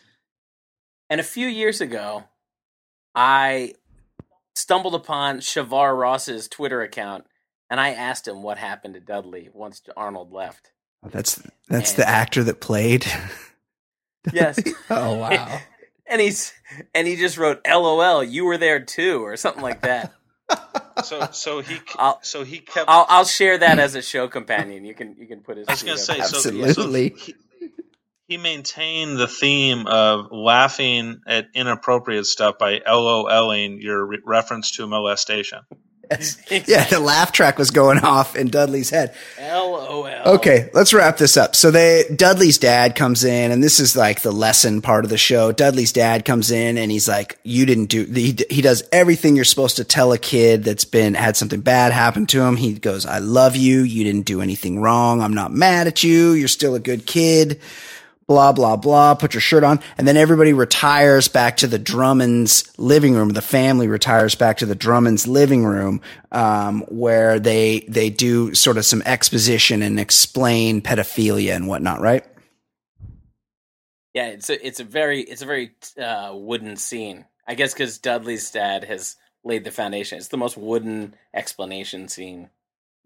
And 1.09 1.19
a 1.19 1.23
few 1.23 1.47
years 1.47 1.81
ago, 1.81 2.25
I 3.15 3.73
stumbled 4.55 4.93
upon 4.93 5.39
Shavar 5.39 5.97
Ross's 5.99 6.47
Twitter 6.47 6.81
account, 6.81 7.25
and 7.69 7.79
I 7.79 7.89
asked 7.89 8.27
him 8.27 8.43
what 8.43 8.57
happened 8.57 8.93
to 8.93 8.99
Dudley 8.99 9.49
once 9.53 9.81
Arnold 9.97 10.31
left. 10.31 10.71
That's, 11.03 11.41
that's 11.67 11.93
the 11.93 12.07
actor 12.07 12.43
that 12.43 12.61
played. 12.61 13.05
Yes. 14.33 14.59
oh, 14.89 15.15
wow. 15.15 15.61
And 16.09 16.19
he's 16.21 16.53
and 16.93 17.07
he 17.07 17.15
just 17.15 17.37
wrote 17.37 17.61
"LOL, 17.67 18.23
you 18.23 18.45
were 18.45 18.57
there 18.57 18.79
too" 18.79 19.23
or 19.23 19.37
something 19.37 19.63
like 19.63 19.81
that. 19.81 20.13
So 21.05 21.29
so 21.31 21.61
he 21.61 21.77
I'll- 21.95 22.19
so 22.23 22.43
he 22.43 22.59
kept. 22.59 22.89
I'll 22.89 23.05
I'll 23.07 23.23
share 23.23 23.57
that 23.57 23.79
as 23.79 23.95
a 23.95 24.01
show 24.01 24.27
companion. 24.27 24.83
You 24.83 24.93
can 24.93 25.15
you 25.17 25.27
can 25.27 25.39
put 25.39 25.55
his. 25.57 25.65
I 25.69 25.71
was 25.71 25.83
gonna 25.83 25.97
say 25.97 26.19
up. 26.19 26.25
so. 26.25 26.37
Absolutely. 26.37 27.09
So 27.11 27.15
he, 27.25 27.35
he 28.27 28.37
maintained 28.37 29.17
the 29.17 29.27
theme 29.27 29.87
of 29.87 30.25
laughing 30.31 31.21
at 31.25 31.45
inappropriate 31.53 32.25
stuff 32.25 32.57
by 32.59 32.79
LOLing 32.79 33.81
your 33.81 34.05
re- 34.07 34.19
reference 34.25 34.71
to 34.71 34.87
molestation. 34.87 35.59
yeah, 36.65 36.85
the 36.85 36.99
laugh 36.99 37.31
track 37.31 37.59
was 37.59 37.69
going 37.69 37.99
off 37.99 38.35
in 38.35 38.49
Dudley's 38.49 38.89
head. 38.89 39.13
LOL. 39.39 40.07
Okay, 40.25 40.69
let's 40.73 40.91
wrap 40.91 41.17
this 41.17 41.37
up. 41.37 41.55
So 41.55 41.69
they 41.69 42.05
Dudley's 42.15 42.57
dad 42.57 42.95
comes 42.95 43.23
in, 43.23 43.51
and 43.51 43.63
this 43.63 43.79
is 43.79 43.95
like 43.95 44.21
the 44.21 44.31
lesson 44.31 44.81
part 44.81 45.03
of 45.03 45.11
the 45.11 45.17
show. 45.17 45.51
Dudley's 45.51 45.91
dad 45.91 46.25
comes 46.25 46.49
in, 46.49 46.79
and 46.79 46.91
he's 46.91 47.07
like, 47.07 47.37
"You 47.43 47.65
didn't 47.67 47.87
do." 47.87 48.05
He 48.05 48.35
he 48.49 48.61
does 48.61 48.83
everything 48.91 49.35
you're 49.35 49.45
supposed 49.45 49.75
to 49.75 49.83
tell 49.83 50.11
a 50.11 50.17
kid 50.17 50.63
that's 50.63 50.85
been 50.85 51.13
had 51.13 51.37
something 51.37 51.61
bad 51.61 51.91
happen 51.91 52.25
to 52.27 52.41
him. 52.41 52.55
He 52.55 52.73
goes, 52.73 53.05
"I 53.05 53.19
love 53.19 53.55
you. 53.55 53.81
You 53.81 54.03
didn't 54.03 54.25
do 54.25 54.41
anything 54.41 54.81
wrong. 54.81 55.21
I'm 55.21 55.35
not 55.35 55.53
mad 55.53 55.85
at 55.85 56.03
you. 56.03 56.31
You're 56.31 56.47
still 56.47 56.73
a 56.73 56.79
good 56.79 57.05
kid." 57.05 57.59
Blah, 58.29 58.51
blah, 58.51 58.75
blah, 58.75 59.15
put 59.15 59.33
your 59.33 59.41
shirt 59.41 59.63
on. 59.63 59.79
And 59.97 60.07
then 60.07 60.15
everybody 60.15 60.53
retires 60.53 61.27
back 61.27 61.57
to 61.57 61.67
the 61.67 61.79
Drummonds 61.79 62.71
living 62.77 63.15
room. 63.15 63.29
The 63.29 63.41
family 63.41 63.87
retires 63.87 64.35
back 64.35 64.57
to 64.57 64.67
the 64.67 64.75
Drummonds 64.75 65.27
living 65.27 65.65
room, 65.65 65.99
um, 66.31 66.81
where 66.89 67.39
they, 67.39 67.79
they 67.89 68.11
do 68.11 68.53
sort 68.53 68.77
of 68.77 68.85
some 68.85 69.01
exposition 69.01 69.81
and 69.81 69.99
explain 69.99 70.79
pedophilia 70.83 71.55
and 71.55 71.67
whatnot, 71.67 72.01
right? 72.01 72.23
Yeah, 74.13 74.27
it's 74.27 74.51
a, 74.51 74.65
it's 74.65 74.79
a 74.79 74.83
very, 74.83 75.21
it's 75.21 75.41
a 75.41 75.47
very, 75.47 75.71
uh, 75.99 76.31
wooden 76.35 76.77
scene. 76.77 77.25
I 77.47 77.55
guess 77.55 77.73
because 77.73 77.97
Dudley's 77.97 78.51
dad 78.51 78.83
has 78.83 79.15
laid 79.43 79.63
the 79.63 79.71
foundation. 79.71 80.19
It's 80.19 80.27
the 80.27 80.37
most 80.37 80.55
wooden 80.55 81.15
explanation 81.33 82.07
scene. 82.07 82.51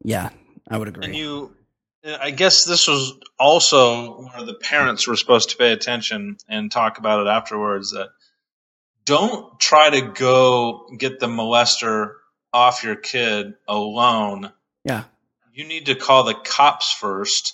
Yeah, 0.03 0.31
I 0.69 0.77
would 0.77 0.89
agree. 0.89 1.05
And 1.05 1.15
you, 1.15 1.55
I 2.05 2.31
guess 2.31 2.65
this 2.65 2.87
was 2.87 3.13
also 3.39 4.23
where 4.23 4.43
the 4.43 4.55
parents 4.55 5.07
were 5.07 5.15
supposed 5.15 5.51
to 5.51 5.57
pay 5.57 5.71
attention 5.71 6.37
and 6.49 6.71
talk 6.71 6.97
about 6.97 7.25
it 7.25 7.29
afterwards. 7.29 7.91
That 7.91 8.09
don't 9.05 9.59
try 9.59 9.89
to 9.89 10.01
go 10.01 10.87
get 10.97 11.19
the 11.19 11.27
molester 11.27 12.15
off 12.51 12.83
your 12.83 12.95
kid 12.95 13.53
alone. 13.67 14.51
Yeah. 14.83 15.05
You 15.53 15.65
need 15.65 15.85
to 15.85 15.95
call 15.95 16.23
the 16.23 16.33
cops 16.33 16.91
first 16.91 17.53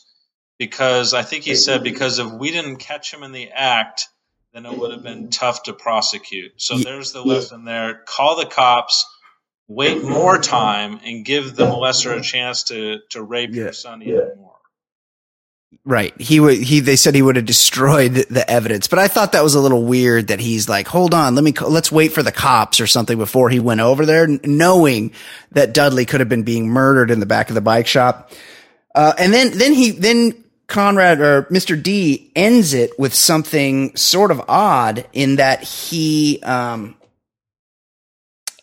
because 0.57 1.13
I 1.13 1.21
think 1.21 1.43
he 1.43 1.55
said 1.55 1.83
because 1.83 2.19
if 2.19 2.31
we 2.31 2.51
didn't 2.51 2.77
catch 2.77 3.13
him 3.13 3.23
in 3.23 3.31
the 3.31 3.49
act, 3.51 4.07
then 4.53 4.65
it 4.65 4.77
would 4.77 4.91
have 4.91 5.03
been 5.03 5.29
tough 5.29 5.63
to 5.63 5.73
prosecute. 5.73 6.53
So 6.61 6.77
there's 6.77 7.11
the 7.11 7.21
lesson 7.21 7.65
there. 7.65 8.01
Call 8.05 8.35
the 8.37 8.45
cops 8.45 9.05
wait 9.69 10.03
more 10.03 10.37
time 10.37 10.99
and 11.05 11.23
give 11.23 11.55
the 11.55 11.65
molester 11.65 12.17
a 12.17 12.21
chance 12.21 12.63
to 12.63 12.99
to 13.11 13.23
rape 13.23 13.53
your 13.53 13.71
son 13.71 14.01
even 14.01 14.33
more. 14.35 14.49
Right. 15.85 16.19
He 16.19 16.39
would, 16.39 16.57
he, 16.57 16.81
they 16.81 16.95
said 16.95 17.15
he 17.15 17.21
would 17.21 17.35
have 17.35 17.45
destroyed 17.45 18.13
the 18.13 18.47
evidence, 18.49 18.87
but 18.87 18.99
I 18.99 19.07
thought 19.07 19.31
that 19.31 19.43
was 19.43 19.55
a 19.55 19.59
little 19.59 19.83
weird 19.83 20.27
that 20.27 20.39
he's 20.39 20.67
like, 20.67 20.87
hold 20.87 21.13
on, 21.13 21.35
let 21.35 21.43
me, 21.43 21.53
let's 21.53 21.91
wait 21.91 22.11
for 22.11 22.21
the 22.21 22.31
cops 22.31 22.79
or 22.79 22.87
something 22.87 23.17
before 23.17 23.49
he 23.49 23.59
went 23.59 23.79
over 23.79 24.05
there, 24.05 24.27
knowing 24.43 25.13
that 25.51 25.73
Dudley 25.73 26.05
could 26.05 26.19
have 26.19 26.29
been 26.29 26.43
being 26.43 26.67
murdered 26.67 27.11
in 27.11 27.19
the 27.19 27.25
back 27.25 27.49
of 27.49 27.55
the 27.55 27.61
bike 27.61 27.87
shop. 27.87 28.31
Uh, 28.93 29.13
and 29.17 29.33
then, 29.33 29.57
then 29.57 29.73
he, 29.73 29.91
then 29.91 30.43
Conrad 30.67 31.21
or 31.21 31.43
Mr. 31.43 31.81
D 31.81 32.31
ends 32.35 32.73
it 32.73 32.91
with 32.99 33.13
something 33.13 33.95
sort 33.95 34.31
of 34.31 34.41
odd 34.47 35.07
in 35.13 35.37
that 35.37 35.63
he, 35.63 36.39
um, 36.43 36.95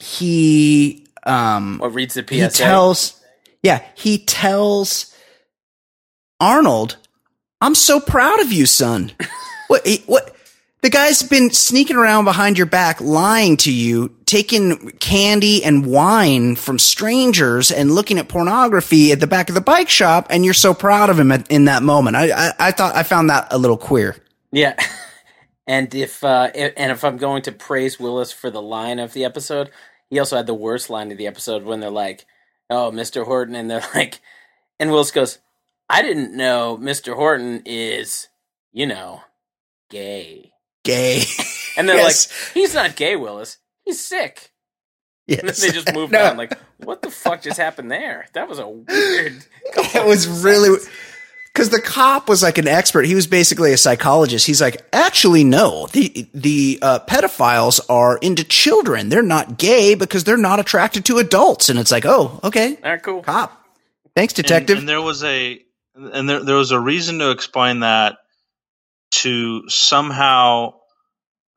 he, 0.00 1.06
um, 1.24 1.80
Or 1.82 1.88
reads 1.88 2.14
the 2.14 2.24
he 2.28 2.46
tells, 2.48 3.20
yeah, 3.62 3.82
he 3.94 4.18
tells 4.18 5.14
Arnold, 6.40 6.96
I'm 7.60 7.74
so 7.74 8.00
proud 8.00 8.40
of 8.40 8.52
you, 8.52 8.66
son. 8.66 9.12
what, 9.68 9.86
he- 9.86 10.02
what, 10.06 10.34
the 10.82 10.90
guy's 10.90 11.22
been 11.22 11.50
sneaking 11.50 11.96
around 11.96 12.26
behind 12.26 12.58
your 12.58 12.66
back, 12.66 13.00
lying 13.00 13.56
to 13.58 13.72
you, 13.72 14.14
taking 14.26 14.90
candy 15.00 15.64
and 15.64 15.84
wine 15.84 16.54
from 16.54 16.78
strangers 16.78 17.72
and 17.72 17.90
looking 17.90 18.18
at 18.18 18.28
pornography 18.28 19.10
at 19.10 19.18
the 19.18 19.26
back 19.26 19.48
of 19.48 19.56
the 19.56 19.60
bike 19.60 19.88
shop. 19.88 20.28
And 20.30 20.44
you're 20.44 20.54
so 20.54 20.74
proud 20.74 21.10
of 21.10 21.18
him 21.18 21.32
at, 21.32 21.50
in 21.50 21.64
that 21.64 21.82
moment. 21.82 22.14
I, 22.14 22.30
I, 22.30 22.52
I 22.60 22.70
thought, 22.72 22.94
I 22.94 23.02
found 23.02 23.30
that 23.30 23.48
a 23.50 23.58
little 23.58 23.78
queer. 23.78 24.16
Yeah. 24.52 24.74
And 25.66 25.92
if 25.94 26.22
uh 26.22 26.50
and 26.54 26.92
if 26.92 27.04
I'm 27.04 27.16
going 27.16 27.42
to 27.42 27.52
praise 27.52 27.98
Willis 27.98 28.32
for 28.32 28.50
the 28.50 28.62
line 28.62 28.98
of 28.98 29.12
the 29.12 29.24
episode, 29.24 29.70
he 30.08 30.18
also 30.18 30.36
had 30.36 30.46
the 30.46 30.54
worst 30.54 30.90
line 30.90 31.10
of 31.10 31.18
the 31.18 31.26
episode 31.26 31.64
when 31.64 31.80
they're 31.80 31.90
like, 31.90 32.24
"Oh, 32.70 32.90
Mr. 32.92 33.24
Horton," 33.24 33.54
and 33.56 33.70
they're 33.70 33.82
like, 33.94 34.20
and 34.78 34.90
Willis 34.90 35.10
goes, 35.10 35.38
"I 35.88 36.02
didn't 36.02 36.36
know 36.36 36.78
Mr. 36.80 37.14
Horton 37.14 37.62
is, 37.66 38.28
you 38.72 38.86
know, 38.86 39.22
gay." 39.90 40.52
Gay. 40.84 41.22
And 41.76 41.88
they're 41.88 41.96
Yes. 42.06 42.30
like, 42.30 42.54
"He's 42.54 42.74
not 42.74 42.94
gay, 42.94 43.16
Willis. 43.16 43.58
He's 43.84 44.02
sick." 44.04 44.52
And 45.28 45.38
then 45.38 45.46
Yes. 45.46 45.60
they 45.62 45.70
just 45.72 45.92
moved 45.92 46.12
No. 46.12 46.24
on. 46.30 46.36
Like, 46.36 46.56
what 46.78 47.02
the 47.02 47.10
fuck 47.10 47.42
just 47.42 47.58
happened 47.58 47.90
there? 47.90 48.28
That 48.34 48.48
was 48.48 48.60
a 48.60 48.68
weird. 48.68 49.44
it 49.64 50.06
was 50.06 50.28
really 50.44 50.78
because 51.56 51.70
the 51.70 51.80
cop 51.80 52.28
was 52.28 52.42
like 52.42 52.58
an 52.58 52.68
expert. 52.68 53.06
He 53.06 53.14
was 53.14 53.26
basically 53.26 53.72
a 53.72 53.78
psychologist. 53.78 54.46
He's 54.46 54.60
like, 54.60 54.84
actually, 54.92 55.42
no, 55.42 55.86
the 55.86 56.28
the 56.34 56.78
uh, 56.82 56.98
pedophiles 56.98 57.80
are 57.88 58.18
into 58.18 58.44
children. 58.44 59.08
They're 59.08 59.22
not 59.22 59.56
gay 59.56 59.94
because 59.94 60.24
they're 60.24 60.36
not 60.36 60.60
attracted 60.60 61.06
to 61.06 61.16
adults. 61.16 61.70
And 61.70 61.78
it's 61.78 61.90
like, 61.90 62.04
oh, 62.04 62.40
okay, 62.44 62.76
All 62.84 62.90
right, 62.90 63.02
cool. 63.02 63.22
cop. 63.22 63.58
Thanks, 64.14 64.34
And- 64.34 64.44
detective. 64.44 64.78
And, 64.80 64.88
there 64.88 65.00
was 65.00 65.24
a 65.24 65.58
and 65.94 66.28
there 66.28 66.44
there 66.44 66.56
was 66.56 66.72
a 66.72 66.78
reason 66.80 67.20
to 67.20 67.30
explain 67.30 67.80
that 67.80 68.18
to 69.22 69.66
somehow 69.70 70.74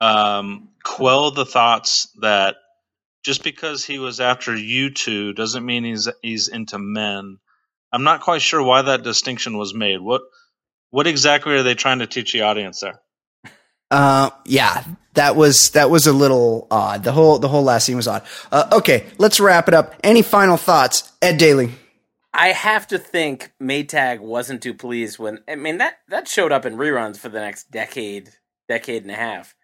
um, 0.00 0.70
quell 0.82 1.30
the 1.30 1.44
thoughts 1.44 2.08
that 2.22 2.56
just 3.22 3.44
because 3.44 3.84
he 3.84 3.98
was 3.98 4.18
after 4.18 4.56
you 4.56 4.94
two 4.94 5.34
doesn't 5.34 5.66
mean 5.66 5.84
he's 5.84 6.08
he's 6.22 6.48
into 6.48 6.78
men. 6.78 7.36
I'm 7.92 8.04
not 8.04 8.20
quite 8.20 8.42
sure 8.42 8.62
why 8.62 8.82
that 8.82 9.02
distinction 9.02 9.56
was 9.56 9.74
made. 9.74 10.00
What 10.00 10.22
what 10.90 11.06
exactly 11.06 11.54
are 11.54 11.62
they 11.62 11.74
trying 11.74 12.00
to 12.00 12.06
teach 12.06 12.32
the 12.32 12.42
audience 12.42 12.80
there? 12.80 13.00
Uh, 13.90 14.30
yeah, 14.44 14.84
that 15.14 15.34
was 15.34 15.70
that 15.70 15.90
was 15.90 16.06
a 16.06 16.12
little 16.12 16.66
odd. 16.70 17.02
The 17.02 17.12
whole 17.12 17.38
the 17.38 17.48
whole 17.48 17.64
last 17.64 17.86
scene 17.86 17.96
was 17.96 18.06
odd. 18.06 18.22
Uh, 18.52 18.68
okay, 18.72 19.06
let's 19.18 19.40
wrap 19.40 19.68
it 19.68 19.74
up. 19.74 19.94
Any 20.04 20.22
final 20.22 20.56
thoughts, 20.56 21.12
Ed 21.20 21.38
Daly? 21.38 21.72
I 22.32 22.48
have 22.48 22.86
to 22.88 22.98
think 22.98 23.52
Maytag 23.60 24.20
wasn't 24.20 24.62
too 24.62 24.74
pleased 24.74 25.18
when 25.18 25.40
I 25.48 25.56
mean 25.56 25.78
that 25.78 25.98
that 26.08 26.28
showed 26.28 26.52
up 26.52 26.64
in 26.64 26.76
reruns 26.76 27.18
for 27.18 27.28
the 27.28 27.40
next 27.40 27.70
decade, 27.70 28.30
decade 28.68 29.02
and 29.02 29.10
a 29.10 29.16
half, 29.16 29.56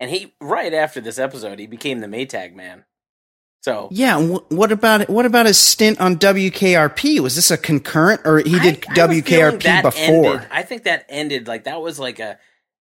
and 0.00 0.10
he 0.10 0.34
right 0.40 0.72
after 0.72 1.00
this 1.00 1.18
episode 1.18 1.58
he 1.58 1.66
became 1.66 2.00
the 2.00 2.06
Maytag 2.06 2.54
man. 2.54 2.84
So 3.66 3.88
Yeah, 3.90 4.16
what 4.48 4.70
about 4.70 5.10
what 5.10 5.26
about 5.26 5.46
his 5.46 5.58
stint 5.58 6.00
on 6.00 6.18
WKRP? 6.18 7.18
Was 7.18 7.34
this 7.34 7.50
a 7.50 7.58
concurrent, 7.58 8.20
or 8.24 8.38
he 8.38 8.60
did 8.60 8.86
I 8.88 8.94
feeling 8.94 9.20
WKRP 9.22 9.82
before? 9.82 10.34
ended- 10.34 10.48
I 10.52 10.62
think 10.62 10.84
that 10.84 11.04
ended 11.08 11.48
like 11.48 11.64
that 11.64 11.82
was 11.82 11.98
like 11.98 12.20
a 12.20 12.38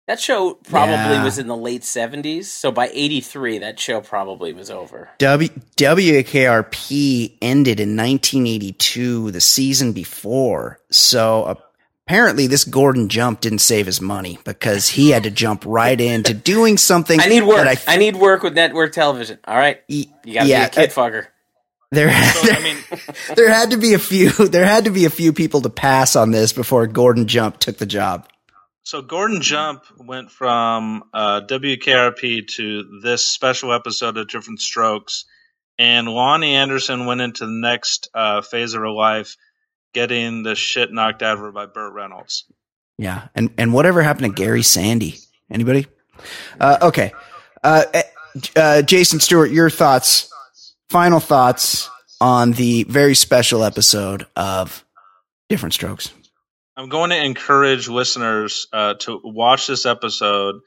that 0.06 0.20
show 0.20 0.54
probably 0.54 0.94
Yeah. 0.94 1.24
was 1.24 1.36
in 1.36 1.48
the 1.48 1.56
late 1.56 1.82
seventies. 1.82 2.48
So 2.52 2.70
by 2.70 2.90
eighty 2.94 3.20
three, 3.20 3.58
that 3.58 3.80
show 3.80 4.00
probably 4.00 4.52
was 4.52 4.70
over. 4.70 5.08
W 5.18 5.48
WKRP 5.76 7.38
ended 7.42 7.80
in 7.80 7.96
1982, 7.96 9.32
the 9.32 9.40
season 9.40 9.90
before. 9.92 10.78
So 10.92 11.58
apparently, 12.08 12.46
this 12.46 12.64
Gordon 12.64 13.10
Jump 13.10 13.42
didn't 13.42 13.58
save 13.58 13.84
his 13.84 14.00
money 14.00 14.38
because 14.44 14.88
he 14.88 15.10
had 15.10 15.24
to 15.24 15.30
jump 15.30 15.64
right 15.66 16.00
into 16.00 16.32
doing 16.32 16.78
something. 16.78 17.20
I 17.20 17.26
need 17.26 17.42
work. 17.42 17.64
that 17.64 17.84
I, 17.86 17.98
need 17.98 18.16
work 18.16 18.42
with 18.42 18.54
network 18.54 18.92
television. 18.92 19.38
All 19.46 19.56
right, 19.56 19.82
you 19.88 20.06
gotta 20.24 20.48
yeah, 20.48 20.68
be 20.68 20.80
a 20.80 20.86
kid 20.86 20.90
uh, 20.90 20.92
fucker. 20.94 21.26
there, 21.92 22.08
I 22.10 22.60
mean, 22.62 22.78
there 23.36 23.50
had 23.50 23.72
to 23.72 23.76
be 23.76 23.92
a 23.92 23.98
few. 23.98 24.30
There 24.30 24.64
had 24.64 24.86
to 24.86 24.90
be 24.90 25.04
a 25.04 25.10
few 25.10 25.34
people 25.34 25.60
to 25.60 25.70
pass 25.70 26.16
on 26.16 26.30
this 26.30 26.54
before 26.54 26.86
Gordon 26.86 27.26
Jump 27.26 27.58
took 27.58 27.76
the 27.76 27.86
job. 27.86 28.26
So 28.84 29.02
Gordon 29.02 29.42
Jump 29.42 29.84
went 29.98 30.30
from 30.30 31.04
uh, 31.12 31.42
WKRP 31.42 32.48
to 32.56 33.00
this 33.02 33.28
special 33.28 33.74
episode 33.74 34.16
of 34.16 34.28
Diff'rent 34.28 34.62
Strokes, 34.62 35.26
and 35.78 36.08
Loni 36.08 36.52
Anderson 36.52 37.04
went 37.04 37.20
into 37.20 37.44
the 37.44 37.52
next 37.52 38.08
uh, 38.14 38.40
phase 38.40 38.72
of 38.72 38.80
her 38.80 38.90
life, 38.90 39.36
getting 39.92 40.42
the 40.42 40.54
shit 40.54 40.92
knocked 40.92 41.22
out 41.22 41.34
of 41.34 41.40
her 41.40 41.52
by 41.52 41.66
Burt 41.66 41.92
Reynolds. 41.92 42.44
Yeah, 42.98 43.28
and 43.34 43.50
and 43.58 43.72
whatever 43.72 44.02
happened 44.02 44.34
to 44.34 44.42
Gary 44.42 44.62
Sandy? 44.62 45.16
Anybody? 45.50 45.86
Uh, 46.60 46.78
okay, 46.82 47.12
uh, 47.62 47.84
eh, 47.94 48.02
uh, 48.56 48.82
Jason 48.82 49.20
Stewart, 49.20 49.50
your 49.50 49.70
thoughts, 49.70 50.32
final 50.88 51.20
thoughts 51.20 51.88
on 52.20 52.52
the 52.52 52.84
very 52.84 53.14
special 53.14 53.62
episode 53.62 54.26
of 54.34 54.84
Diff'rent 55.48 55.74
Strokes. 55.74 56.12
I'm 56.76 56.88
going 56.88 57.10
to 57.10 57.24
encourage 57.24 57.88
listeners 57.88 58.68
uh, 58.72 58.94
to 59.00 59.20
watch 59.24 59.66
this 59.66 59.86
episode 59.86 60.60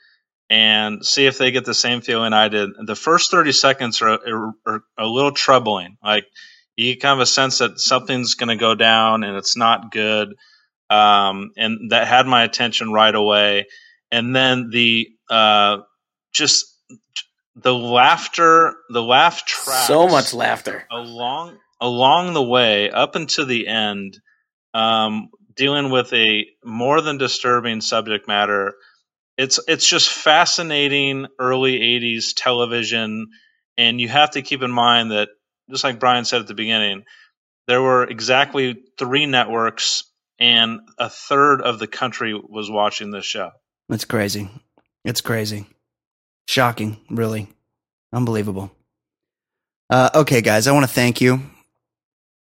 and 0.50 1.06
see 1.06 1.26
if 1.26 1.38
they 1.38 1.52
get 1.52 1.64
the 1.64 1.74
same 1.74 2.02
feeling 2.02 2.34
I 2.34 2.50
did. 2.50 2.72
The 2.86 2.96
first 2.96 3.32
30 3.32 3.54
seconds 3.54 4.02
are, 4.02 4.10
are, 4.10 4.54
are 4.66 4.84
a 4.98 5.08
little 5.08 5.32
troubling. 5.32 5.98
Like 6.04 6.26
you 6.82 6.94
get 6.94 7.02
kind 7.02 7.14
of 7.14 7.22
a 7.22 7.26
sense 7.26 7.60
that 7.60 7.80
something's 7.80 8.36
going 8.36 8.50
to 8.50 8.56
go 8.56 8.76
down 8.76 9.24
and 9.24 9.38
it's 9.38 9.56
not 9.58 9.92
good. 9.92 10.34
um, 10.90 11.52
and 11.58 11.92
that 11.92 12.08
had 12.08 12.28
my 12.28 12.44
attention 12.44 12.92
right 12.92 13.14
away. 13.16 13.68
And 14.12 14.36
then 14.36 14.70
the 14.72 15.08
uh, 15.30 15.78
just 16.34 16.66
the 17.56 17.74
laughter, 17.74 18.76
the 18.90 19.02
laugh 19.04 19.46
track, 19.46 19.88
So 19.88 20.08
much 20.08 20.34
laughter. 20.34 20.86
along 20.92 21.58
along 21.80 22.34
the 22.34 22.44
way 22.44 22.90
up 22.92 23.16
until 23.16 23.46
the 23.46 23.68
end, 23.68 24.20
um, 24.74 25.30
dealing 25.56 25.90
with 25.92 26.12
a 26.14 26.46
more 26.64 27.02
than 27.02 27.18
disturbing 27.18 27.82
subject 27.82 28.28
matter. 28.28 28.74
It's 29.38 29.60
it's 29.68 29.88
just 29.88 30.10
fascinating 30.10 31.28
early 31.40 31.80
'80s 31.80 32.34
television, 32.36 33.28
and 33.78 34.00
you 34.02 34.10
have 34.10 34.32
to 34.32 34.42
keep 34.42 34.62
in 34.62 34.72
mind 34.72 35.12
that 35.12 35.30
just 35.72 35.84
like 35.84 36.00
Brian 36.00 36.26
said 36.26 36.42
at 36.42 36.48
the 36.48 36.54
beginning, 36.54 37.06
there 37.68 37.82
were 37.82 38.04
exactly 38.04 38.84
three 38.98 39.26
networks, 39.26 40.04
and 40.40 40.82
a 40.98 41.10
third 41.10 41.62
of 41.62 41.80
the 41.80 41.88
country 41.88 42.34
was 42.34 42.70
watching 42.70 43.12
this 43.12 43.26
show. 43.26 43.52
It's 43.90 44.06
crazy. 44.06 44.50
It's 45.04 45.22
crazy. 45.22 45.66
Shocking, 46.48 46.98
really. 47.10 47.48
Unbelievable. 48.14 48.72
Uh, 49.90 50.10
okay, 50.16 50.42
guys, 50.42 50.68
I 50.68 50.72
want 50.72 50.86
to 50.86 50.94
thank 50.94 51.22
you. 51.22 51.42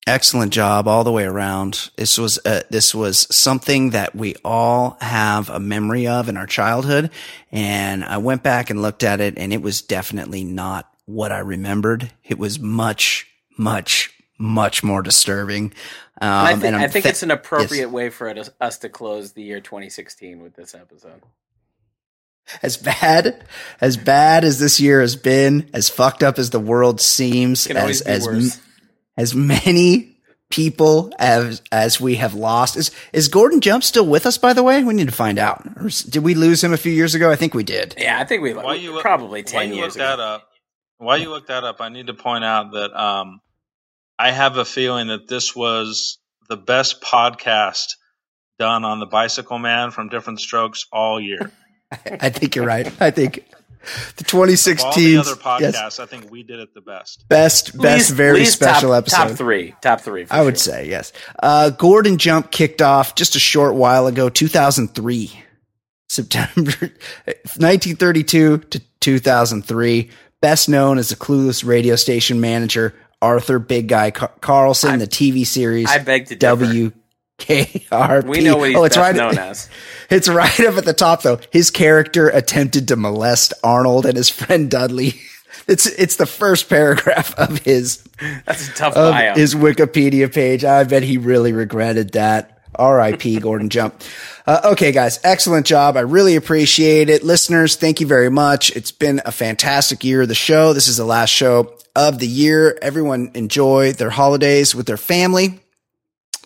Excellent 0.07 0.51
job 0.51 0.87
all 0.87 1.03
the 1.03 1.11
way 1.11 1.25
around. 1.25 1.91
This 1.95 2.17
was 2.17 2.39
uh, 2.43 2.61
this 2.69 2.95
was 2.95 3.27
something 3.33 3.91
that 3.91 4.15
we 4.15 4.35
all 4.43 4.97
have 4.99 5.49
a 5.49 5.59
memory 5.59 6.07
of 6.07 6.27
in 6.27 6.37
our 6.37 6.47
childhood, 6.47 7.11
and 7.51 8.03
I 8.03 8.17
went 8.17 8.41
back 8.41 8.69
and 8.71 8.81
looked 8.81 9.03
at 9.03 9.21
it, 9.21 9.37
and 9.37 9.53
it 9.53 9.61
was 9.61 9.81
definitely 9.81 10.43
not 10.43 10.90
what 11.11 11.31
I 11.31 11.39
remembered. 11.39 12.11
It 12.23 12.37
was 12.39 12.59
much, 12.59 13.27
much, 13.57 14.13
much 14.37 14.83
more 14.83 15.01
disturbing. 15.01 15.73
Um, 16.21 16.29
I 16.29 16.51
think, 16.53 16.63
and 16.65 16.75
I'm 16.75 16.89
think 16.89 17.03
tha- 17.03 17.09
it's 17.09 17.23
an 17.23 17.31
appropriate 17.31 17.89
way 17.89 18.09
for 18.09 18.27
it, 18.27 18.49
us 18.59 18.77
to 18.79 18.89
close 18.89 19.31
the 19.33 19.41
year 19.43 19.59
2016 19.59 20.41
with 20.41 20.55
this 20.55 20.75
episode. 20.75 21.21
as 22.63 22.77
bad 22.77 23.43
as 23.79 23.97
bad 23.97 24.43
as 24.43 24.59
this 24.59 24.79
year 24.79 25.01
has 25.01 25.15
been, 25.15 25.69
as 25.73 25.89
fucked 25.89 26.23
up 26.23 26.37
as 26.39 26.49
the 26.49 26.59
world 26.59 27.01
seems, 27.01 27.67
as 27.67 28.01
as 28.01 28.25
worse. 28.25 28.59
as 29.17 29.33
many 29.35 30.17
people 30.49 31.11
as 31.17 31.61
as 31.71 32.01
we 32.01 32.15
have 32.15 32.33
lost. 32.33 32.75
Is 32.77 32.91
is 33.13 33.27
Gordon 33.29 33.61
Jump 33.61 33.83
still 33.83 34.05
with 34.05 34.25
us? 34.25 34.37
By 34.37 34.53
the 34.53 34.63
way, 34.63 34.83
we 34.83 34.93
need 34.93 35.07
to 35.07 35.13
find 35.13 35.39
out. 35.39 35.65
Or 35.77 35.89
did 35.89 36.23
we 36.23 36.35
lose 36.35 36.63
him 36.63 36.73
a 36.73 36.77
few 36.77 36.91
years 36.91 37.15
ago? 37.15 37.31
I 37.31 37.35
think 37.35 37.53
we 37.53 37.63
did. 37.63 37.95
Yeah, 37.97 38.19
I 38.19 38.25
think 38.25 38.43
we 38.43 38.53
While 38.53 38.75
you 38.75 38.91
look- 38.93 39.01
probably 39.01 39.41
while 39.43 39.51
10 39.63 39.69
you 39.69 39.75
years 39.75 39.95
look 39.95 40.05
that 40.05 40.13
ago. 40.15 40.41
Up, 41.01 41.05
while 41.05 41.17
you 41.17 41.29
look 41.29 41.47
that 41.47 41.63
up, 41.63 41.81
I 41.81 41.89
need 41.89 42.07
to 42.07 42.13
point 42.13 42.43
out 42.43 42.71
that 42.73 42.93
um, 42.99 43.41
I 44.19 44.31
have 44.31 44.57
a 44.57 44.65
feeling 44.65 45.07
that 45.07 45.27
this 45.27 45.55
was 45.55 46.19
the 46.47 46.57
best 46.57 47.01
podcast 47.01 47.95
done 48.59 48.85
on 48.85 48.99
the 48.99 49.05
Bicycle 49.07 49.57
Man 49.57 49.91
from 49.91 50.09
Diff'rent 50.09 50.39
Strokes 50.39 50.85
all 50.91 51.19
year. 51.19 51.51
I 52.05 52.29
think 52.29 52.55
you're 52.55 52.65
right. 52.65 52.87
I 53.01 53.11
think 53.11 53.43
the 54.15 54.23
Of 54.25 54.35
all 54.35 54.45
the 54.45 54.53
2016 54.55 55.17
other 55.17 55.33
podcasts, 55.35 55.73
yes, 55.73 55.99
I 55.99 56.05
think 56.05 56.29
we 56.31 56.43
did 56.43 56.59
it 56.59 56.73
the 56.73 56.81
best. 56.81 57.25
best 57.27 57.75
best 57.77 58.09
Least- 58.09 58.13
very 58.13 58.39
least 58.39 58.53
special 58.53 58.89
top, 58.91 58.97
episode. 58.99 59.17
Top 59.17 59.31
three. 59.37 59.75
Top 59.81 60.01
three. 60.01 60.25
for 60.25 60.33
I 60.33 60.41
would 60.43 60.59
say 60.59 60.87
yes. 60.87 61.11
Uh, 61.41 61.71
Gordon 61.71 62.17
Jump 62.17 62.51
kicked 62.51 62.81
off 62.81 63.15
just 63.15 63.35
a 63.35 63.39
short 63.39 63.73
while 63.75 64.05
ago, 64.07 64.29
2003, 64.29 65.31
September 66.07 66.71
1932 67.25 68.57
to 68.59 68.79
2003. 68.99 70.11
Best 70.41 70.67
known 70.69 70.97
as 70.97 71.09
the 71.09 71.15
clueless 71.15 71.65
radio 71.65 71.95
station 71.95 72.41
manager 72.41 72.95
Arthur 73.21 73.59
Big 73.59 73.87
Guy 73.87 74.11
Car- 74.11 74.31
Carlson, 74.41 74.99
the 74.99 75.07
TV 75.07 75.45
series 75.45 75.89
I 75.89 75.99
beg 75.99 76.25
to 76.27 76.35
differ. 76.35 76.65
WKRP. 76.65 78.23
We 78.25 78.41
know 78.43 78.57
what 78.57 78.69
he's 78.69 78.77
oh, 78.77 78.83
it's 78.83 78.97
right. 78.97 79.15
known 79.15 79.37
as. 79.37 79.69
It's 80.09 80.27
right 80.27 80.59
up 80.61 80.77
at 80.77 80.85
the 80.85 80.93
top 80.93 81.21
though. 81.21 81.39
His 81.51 81.69
character 81.69 82.29
attempted 82.29 82.87
to 82.89 82.95
molest 82.95 83.53
Arnold 83.63 84.05
and 84.05 84.17
his 84.17 84.29
friend 84.29 84.69
Dudley. 84.69 85.13
It's 85.67 85.85
it's 85.85 86.15
the 86.15 86.25
first 86.25 86.69
paragraph 86.69 87.35
of 87.37 87.59
his 87.59 88.03
That's 88.45 88.69
a 88.69 88.73
tough 88.73 88.95
of 88.95 89.11
bio. 89.11 89.35
his 89.35 89.53
Wikipedia 89.53 90.33
page. 90.33 90.63
I 90.65 90.83
bet 90.85 91.03
he 91.03 91.17
really 91.17 91.53
regretted 91.53 92.13
that. 92.13 92.60
R.I.P. 92.81 93.39
Gordon 93.39 93.69
Jump. 93.69 94.01
Uh, 94.47 94.71
okay, 94.71 94.91
guys, 94.91 95.19
excellent 95.23 95.65
job. 95.65 95.95
I 95.95 96.01
really 96.01 96.35
appreciate 96.35 97.09
it. 97.09 97.23
Listeners, 97.23 97.75
thank 97.75 98.01
you 98.01 98.07
very 98.07 98.29
much. 98.29 98.75
It's 98.75 98.91
been 98.91 99.21
a 99.23 99.31
fantastic 99.31 100.03
year 100.03 100.23
of 100.23 100.27
the 100.27 100.35
show. 100.35 100.73
This 100.73 100.87
is 100.87 100.97
the 100.97 101.05
last 101.05 101.29
show 101.29 101.77
of 101.95 102.19
the 102.19 102.27
year. 102.27 102.77
Everyone 102.81 103.31
enjoy 103.35 103.93
their 103.93 104.09
holidays 104.09 104.73
with 104.73 104.87
their 104.87 104.97
family. 104.97 105.59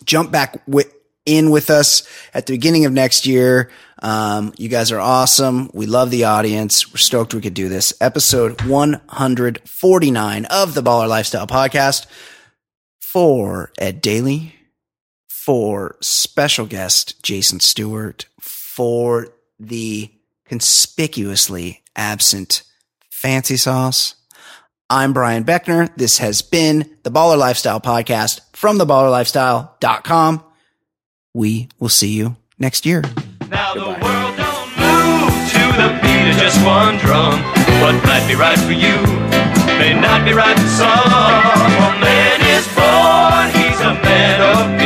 Jump 0.04 0.30
back 0.30 0.60
with, 0.66 0.92
in 1.24 1.50
with 1.50 1.70
us 1.70 2.06
at 2.34 2.46
the 2.46 2.52
beginning 2.52 2.84
of 2.84 2.92
next 2.92 3.26
year. 3.26 3.70
Um, 4.02 4.52
you 4.58 4.68
guys 4.68 4.92
are 4.92 5.00
awesome. 5.00 5.70
We 5.72 5.86
love 5.86 6.10
the 6.10 6.24
audience. 6.24 6.92
We're 6.92 6.98
stoked 6.98 7.32
we 7.32 7.40
could 7.40 7.54
do 7.54 7.70
this. 7.70 7.94
Episode 8.00 8.60
149 8.62 10.44
of 10.44 10.74
the 10.74 10.82
Baller 10.82 11.08
Lifestyle 11.08 11.46
Podcast 11.46 12.06
for 13.00 13.72
Ed 13.78 14.02
Daly, 14.02 14.55
for 15.46 15.96
special 16.00 16.66
guest 16.66 17.22
Jason 17.22 17.60
Stewart, 17.60 18.26
for 18.40 19.28
the 19.60 20.10
conspicuously 20.44 21.84
absent 21.94 22.64
Fancy 23.10 23.56
Sauce. 23.56 24.16
I'm 24.90 25.12
Brian 25.12 25.44
Beckner. 25.44 25.94
This 25.96 26.18
has 26.18 26.42
been 26.42 26.90
the 27.04 27.12
Baller 27.12 27.38
Lifestyle 27.38 27.80
Podcast 27.80 28.40
from 28.54 28.76
theballerlifestyle.com. 28.76 30.42
We 31.32 31.68
will 31.78 31.90
see 31.90 32.12
you 32.12 32.34
next 32.58 32.84
year. 32.84 33.02
Now 33.48 33.74
the 33.74 33.86
world 33.86 34.36
don't 34.36 34.70
move 34.74 35.30
to 35.30 35.62
the 35.78 35.98
beat 36.02 36.30
of 36.32 36.36
just 36.40 36.58
one 36.66 36.96
drum. 36.98 37.40
What 37.80 37.94
might 38.04 38.26
be 38.26 38.34
right 38.34 38.58
for 38.58 38.72
you 38.72 38.96
may 39.78 39.94
not 39.94 40.24
be 40.24 40.32
right 40.32 40.58
for 40.58 40.66
some. 40.66 40.90
A 40.90 42.00
man 42.00 42.40
is 42.50 42.66
born, 42.74 43.62
he's 43.62 43.80
a 43.80 43.94
man 44.02 44.80
of. 44.80 44.85